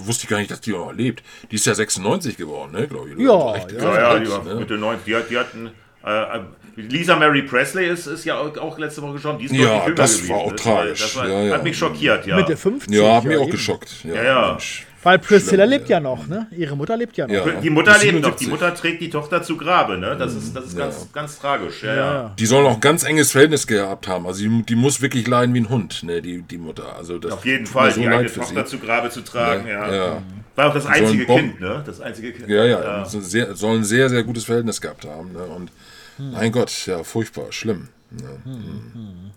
wusste 0.06 0.24
ich 0.24 0.28
gar 0.28 0.38
nicht, 0.38 0.50
dass 0.50 0.60
die 0.60 0.72
noch 0.72 0.92
lebt. 0.92 1.22
Die 1.50 1.56
ist 1.56 1.64
ja 1.64 1.74
96 1.74 2.36
geworden, 2.36 2.72
ne, 2.72 2.86
glaube 2.86 3.08
ich. 3.10 3.18
Ja, 3.18 3.50
Recht 3.52 3.72
ja. 3.72 3.78
Ja, 3.78 3.88
alt, 3.90 4.28
ja, 4.28 4.38
die 4.38 4.46
war 4.46 4.54
ne? 4.54 4.60
Mitte 4.60 4.74
90. 4.76 5.04
Die, 5.06 5.16
hat, 5.16 5.30
die 5.30 5.38
hatten. 5.38 5.70
Äh, 6.04 6.10
äh, 6.38 6.40
Lisa 6.76 7.16
Mary 7.16 7.42
Presley 7.42 7.88
ist, 7.88 8.06
ist 8.06 8.24
ja 8.26 8.38
auch 8.38 8.78
letzte 8.78 9.00
Woche 9.00 9.14
gestorben. 9.14 9.38
Die 9.38 9.46
ist 9.46 9.52
Ja, 9.54 9.84
jünger 9.86 9.94
das 9.94 10.28
war 10.28 10.36
auch 10.36 10.52
Das 10.52 10.60
tragisch. 10.62 11.00
Das 11.00 11.16
war, 11.16 11.26
Ja, 11.28 11.42
ja. 11.42 11.54
Hat 11.54 11.64
mich 11.64 11.76
schockiert, 11.78 12.26
ja. 12.26 12.36
Mitte 12.36 12.56
50. 12.56 12.94
Ja, 12.94 13.16
hat 13.16 13.24
mich 13.24 13.36
auch 13.38 13.42
eben. 13.42 13.50
geschockt. 13.50 14.04
Ja, 14.04 14.14
Ja, 14.14 14.22
ja. 14.22 14.48
Mensch. 14.50 14.85
Weil 15.06 15.20
Priscilla 15.20 15.66
Schlimm, 15.66 15.78
lebt 15.78 15.88
ja 15.88 16.00
noch, 16.00 16.26
ne? 16.26 16.48
Ihre 16.50 16.76
Mutter 16.76 16.96
lebt 16.96 17.16
ja 17.16 17.28
noch. 17.28 17.32
Ja. 17.46 17.60
Die 17.60 17.70
Mutter 17.70 17.92
lebt 17.92 18.20
noch. 18.20 18.34
Die 18.34 18.44
77. 18.44 18.48
Mutter 18.48 18.74
trägt 18.74 19.00
die 19.00 19.08
Tochter 19.08 19.40
zu 19.40 19.56
Grabe, 19.56 19.96
ne? 19.98 20.16
Das 20.18 20.34
ist, 20.34 20.54
das 20.56 20.64
ist 20.64 20.72
Ja. 20.76 20.86
ganz, 20.86 21.12
ganz 21.12 21.38
tragisch. 21.38 21.84
Ja, 21.84 21.90
Ja, 21.90 21.96
ja. 21.96 22.12
ja. 22.14 22.34
Die 22.36 22.46
sollen 22.46 22.66
auch 22.66 22.80
ganz 22.80 23.04
enges 23.04 23.30
Verhältnis 23.30 23.68
gehabt 23.68 24.08
haben. 24.08 24.26
Also 24.26 24.42
die, 24.42 24.62
die 24.64 24.74
muss 24.74 25.00
wirklich 25.00 25.28
leiden 25.28 25.54
wie 25.54 25.60
ein 25.60 25.68
Hund, 25.68 26.02
ne, 26.02 26.20
die, 26.20 26.42
die 26.42 26.58
Mutter. 26.58 26.96
Also 26.96 27.18
das 27.18 27.30
Auf 27.32 27.46
jeden 27.46 27.66
Fall, 27.66 27.92
so 27.92 28.00
die 28.00 28.08
eigene 28.08 28.32
Tochter 28.32 28.64
sie. 28.64 28.70
zu 28.70 28.78
Grabe 28.80 29.08
zu 29.10 29.20
tragen, 29.22 29.68
ja. 29.68 29.94
Ja, 29.94 30.22
War 30.56 30.70
auch 30.70 30.74
das 30.74 30.86
einzige 30.86 31.24
Kind, 31.24 31.60
ne? 31.60 31.84
Das 31.86 32.00
einzige 32.00 32.32
Kind. 32.32 32.48
ja, 32.48 32.64
ja. 32.64 32.82
ja. 32.82 33.04
Sehr, 33.04 33.54
sollen 33.54 33.82
ein 33.82 33.84
sehr, 33.84 34.08
sehr 34.10 34.24
gutes 34.24 34.44
Verhältnis 34.44 34.80
gehabt 34.80 35.04
haben. 35.04 35.32
Ne? 35.32 35.44
Und 35.44 35.70
mein 36.18 36.50
Gott, 36.50 36.72
ja, 36.86 37.04
furchtbar, 37.04 37.46
schlimm. 37.50 37.88
Ne? 38.10 39.32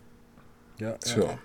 Ja, 0.80 0.94
Tja. 0.94 1.38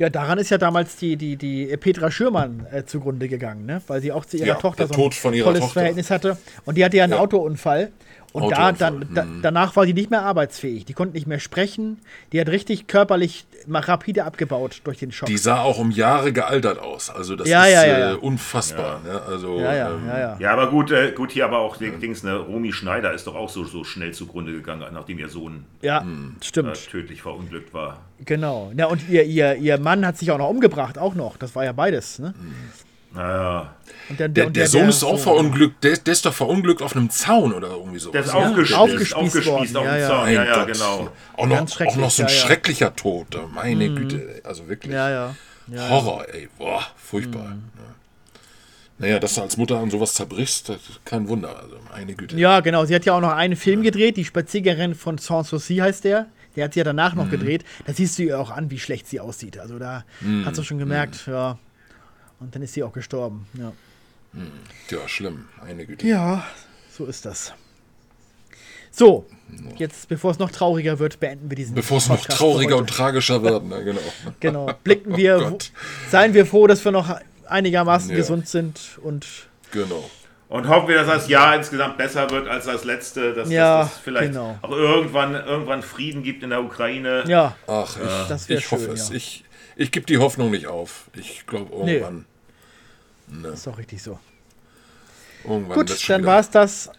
Ja, 0.00 0.08
daran 0.08 0.38
ist 0.38 0.48
ja 0.50 0.56
damals 0.56 0.96
die, 0.96 1.16
die, 1.16 1.36
die 1.36 1.66
Petra 1.76 2.10
Schürmann 2.10 2.66
äh, 2.72 2.84
zugrunde 2.86 3.28
gegangen, 3.28 3.66
ne? 3.66 3.82
Weil 3.86 4.00
sie 4.00 4.12
auch 4.12 4.24
zu 4.24 4.38
ihrer 4.38 4.46
Ja, 4.46 4.54
Tochter 4.54 4.86
so 4.86 4.94
ein 4.94 4.96
Tod 4.96 5.14
von 5.14 5.34
ihrer 5.34 5.44
tolles 5.44 5.60
Tochter. 5.60 5.74
Verhältnis 5.74 6.10
hatte. 6.10 6.38
Und 6.64 6.78
die 6.78 6.84
hatte 6.84 6.96
ja 6.96 7.04
einen 7.04 7.12
Ja. 7.12 7.18
Autounfall. 7.20 7.92
Und 8.32 8.50
da, 8.52 8.70
dann, 8.70 9.08
da, 9.12 9.26
danach 9.42 9.74
war 9.74 9.86
die 9.86 9.92
nicht 9.94 10.10
mehr 10.10 10.22
arbeitsfähig. 10.22 10.84
Die 10.84 10.92
konnte 10.92 11.14
nicht 11.14 11.26
mehr 11.26 11.40
sprechen. 11.40 11.98
Die 12.32 12.40
hat 12.40 12.48
richtig 12.48 12.86
körperlich 12.86 13.44
mal 13.66 13.80
rapide 13.80 14.24
abgebaut 14.24 14.82
durch 14.84 14.98
den 14.98 15.10
Schock. 15.10 15.26
Die 15.26 15.36
sah 15.36 15.60
auch 15.62 15.78
um 15.78 15.90
Jahre 15.90 16.32
gealtert 16.32 16.78
aus. 16.78 17.10
Also 17.10 17.34
das 17.34 17.48
Ja, 17.48 17.64
ist 17.64 17.72
ja, 17.72 17.86
ja, 17.86 17.98
ja. 17.98 18.10
Äh, 18.12 18.14
unfassbar. 18.16 19.00
Ne? 19.04 19.20
Also, 19.26 19.58
ja, 19.58 19.74
ja, 19.74 19.90
ähm, 19.90 20.06
ja, 20.06 20.18
ja. 20.18 20.36
Ja, 20.38 20.52
aber 20.52 20.70
gut, 20.70 20.92
äh, 20.92 21.10
gut 21.10 21.32
hier 21.32 21.44
aber 21.44 21.58
auch 21.58 21.76
die 21.76 21.90
Dings, 21.90 22.22
ne? 22.22 22.36
Romy 22.36 22.72
Schneider 22.72 23.12
ist 23.12 23.26
doch 23.26 23.34
auch 23.34 23.48
so, 23.48 23.64
so 23.64 23.82
schnell 23.82 24.12
zugrunde 24.14 24.52
gegangen, 24.52 24.84
nachdem 24.92 25.18
ihr 25.18 25.28
Sohn 25.28 25.64
Ja, 25.82 26.02
Hm. 26.02 26.36
äh, 26.40 26.44
stimmt. 26.44 26.88
tödlich 26.88 27.22
verunglückt 27.22 27.74
war. 27.74 27.98
Genau. 28.24 28.70
Ja, 28.76 28.86
und 28.86 29.08
ihr, 29.08 29.24
ihr, 29.24 29.56
ihr 29.56 29.78
Mann 29.80 30.06
hat 30.06 30.18
sich 30.18 30.30
auch 30.30 30.38
noch 30.38 30.48
umgebracht, 30.50 30.98
auch 30.98 31.14
noch. 31.14 31.36
Das 31.36 31.54
war 31.56 31.64
ja 31.64 31.72
beides, 31.72 32.18
ne? 32.20 32.32
Naja. 33.12 33.74
Und 34.08 34.20
der, 34.20 34.28
Der, 34.28 34.46
und 34.46 34.56
der 34.56 34.66
Sohn 34.68 34.88
ist 34.88 35.02
auch 35.04 35.18
verunglückt. 35.18 35.82
Der, 35.84 35.96
der 35.96 36.12
ist 36.12 36.24
doch 36.26 36.32
verunglückt 36.34 36.82
auf 36.82 36.94
einem 36.96 37.10
Zaun 37.10 37.52
oder 37.52 37.68
irgendwie 37.68 37.98
so. 37.98 38.10
Der 38.10 38.22
ist 38.22 38.28
Ja, 38.28 38.34
aufgespießt, 38.34 38.78
aufgespießt 38.78 39.14
aufgespießt, 39.14 39.76
auf 39.76 39.84
ja, 39.84 39.92
dem 39.94 40.00
ja. 40.00 40.08
Zaun. 40.08 40.32
Ja, 40.32 40.44
ja, 40.44 40.64
genau. 40.64 41.08
Auch 41.36 41.46
noch, 41.46 41.60
auch 41.80 41.96
noch 41.96 42.10
so 42.10 42.22
ein 42.22 42.28
schrecklich, 42.28 42.28
ja, 42.28 42.28
ja. 42.28 42.28
schrecklicher 42.28 42.96
Tod. 42.96 43.26
Meine 43.54 43.88
Güte. 43.94 44.40
Also 44.44 44.68
wirklich. 44.68 44.92
Ja, 44.92 45.10
ja. 45.10 45.34
ja 45.68 45.88
Horror, 45.88 46.26
ey. 46.32 46.48
Boah, 46.58 46.82
furchtbar. 46.96 47.42
Mhm. 47.48 47.62
Ja. 47.76 47.84
Naja, 48.98 49.18
dass 49.18 49.34
du 49.34 49.40
als 49.42 49.56
Mutter 49.56 49.78
an 49.78 49.90
sowas 49.90 50.12
zerbrichst, 50.14 50.68
das 50.68 50.76
ist 50.76 51.04
kein 51.06 51.26
Wunder. 51.28 51.56
Also, 51.60 51.76
meine 51.90 52.14
Güte. 52.14 52.36
Ja, 52.36 52.60
genau. 52.60 52.84
Sie 52.84 52.94
hat 52.94 53.04
ja 53.06 53.14
auch 53.14 53.20
noch 53.20 53.32
einen 53.32 53.56
Film 53.56 53.82
gedreht, 53.82 54.16
die 54.18 54.24
Spaziergängerin 54.24 54.94
von 54.94 55.18
Sanssouci 55.18 55.76
heißt 55.76 56.04
der. 56.04 56.26
Der 56.56 56.64
hat 56.64 56.74
sie 56.74 56.80
ja 56.80 56.84
danach 56.84 57.14
Mhm. 57.14 57.18
noch 57.20 57.30
gedreht. 57.30 57.64
Da 57.86 57.92
siehst 57.94 58.18
du 58.18 58.24
ihr 58.24 58.38
auch 58.38 58.50
an, 58.50 58.70
wie 58.70 58.78
schlecht 58.78 59.06
sie 59.08 59.20
aussieht. 59.20 59.58
Also 59.58 59.78
da 59.78 60.04
Mhm. 60.20 60.44
hat 60.44 60.54
sie 60.56 60.64
schon 60.64 60.78
gemerkt, 60.78 61.26
ja. 61.26 61.58
Und 62.40 62.54
dann 62.54 62.62
ist 62.62 62.72
sie 62.74 62.82
auch 62.82 62.92
gestorben. 62.92 63.46
Ja. 63.54 63.72
Ja, 64.90 65.08
schlimm. 65.08 65.48
Meine 65.62 65.84
Güte. 65.86 66.06
ja, 66.06 66.44
so 66.96 67.06
ist 67.06 67.24
das. 67.26 67.52
So, 68.92 69.26
jetzt, 69.76 70.08
bevor 70.08 70.32
es 70.32 70.38
noch 70.38 70.50
trauriger 70.50 70.98
wird, 70.98 71.20
beenden 71.20 71.48
wir 71.48 71.56
diesen 71.56 71.74
Bevor 71.74 71.98
es 71.98 72.08
noch 72.08 72.24
trauriger 72.24 72.76
und 72.76 72.88
tragischer 72.90 73.42
wird. 73.42 73.64
Ne? 73.64 73.84
Genau. 73.84 74.00
Genau. 74.40 74.70
Blicken 74.84 75.16
wir, 75.16 75.52
Oh 75.52 75.58
seien 76.10 76.34
wir 76.34 76.44
froh, 76.46 76.66
dass 76.66 76.84
wir 76.84 76.92
noch 76.92 77.08
einigermaßen 77.46 78.10
Ja. 78.10 78.16
gesund 78.16 78.48
sind 78.48 78.98
und 79.02 79.26
Genau. 79.72 80.08
Und 80.48 80.66
hoffen 80.66 80.88
wir, 80.88 80.96
dass 80.96 81.06
das 81.06 81.28
Jahr 81.28 81.54
insgesamt 81.56 81.96
besser 81.96 82.28
wird 82.30 82.48
als 82.48 82.64
das 82.66 82.82
letzte, 82.84 83.34
dass, 83.34 83.48
Ja, 83.50 83.82
dass 83.82 83.92
es 83.92 83.98
vielleicht 83.98 84.32
genau. 84.32 84.58
auch 84.62 84.72
irgendwann, 84.72 85.34
irgendwann 85.34 85.82
Frieden 85.82 86.24
gibt 86.24 86.42
in 86.42 86.50
der 86.50 86.62
Ukraine. 86.64 87.22
ja, 87.28 87.54
Ach, 87.68 87.96
ich, 87.96 88.28
Das 88.28 88.48
wär 88.48 88.58
ich 88.58 88.68
hoffe 88.72 88.86
schön, 88.86 88.94
es. 88.94 89.08
ja. 89.10 89.14
Ich, 89.14 89.44
ich 89.80 89.90
gebe 89.90 90.04
die 90.04 90.18
Hoffnung 90.18 90.50
nicht 90.50 90.66
auf. 90.66 91.06
Ich 91.14 91.46
glaube, 91.46 91.74
irgendwann, 91.74 92.26
ist 93.54 93.66
doch 93.66 93.78
richtig 93.78 94.02
so. 94.02 94.18
irgendwann 95.42 95.74
Gut, 95.74 96.08
dann 96.10 96.26
war 96.26 96.40
es 96.40 96.50
das. 96.50 96.90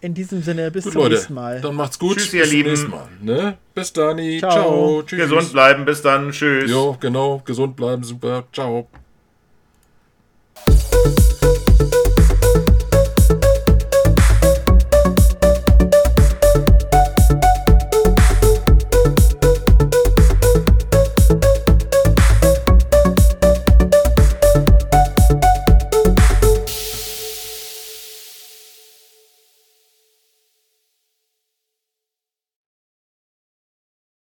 In 0.00 0.14
diesem 0.14 0.42
Sinne, 0.42 0.70
bis 0.70 0.84
Gut, 0.84 0.92
zum 0.94 1.02
Leute, 1.02 1.14
nächsten 1.14 1.34
Mal. 1.34 1.60
dann 1.60 1.74
macht's 1.74 1.98
gut. 1.98 2.16
Tschüss, 2.16 2.32
ihr 2.34 2.40
Bis 2.42 2.50
zum 2.50 2.56
Lieben. 2.56 2.70
nächsten 2.70 2.90
Mal. 2.90 3.08
Ne? 3.20 3.58
Bis 3.74 3.92
dann. 3.92 4.18
Ciao. 4.38 4.50
Ciao. 4.50 5.02
Tschüss. 5.04 5.18
Gesund 5.20 5.52
bleiben, 5.52 5.84
bis 5.84 6.02
dann, 6.02 6.30
tschüss. 6.30 6.70
Jo, 6.70 6.96
genau. 6.98 7.42
Gesund 7.44 7.76
bleiben. 7.76 8.02
Super. 8.02 8.44
Ciao. 8.52 8.88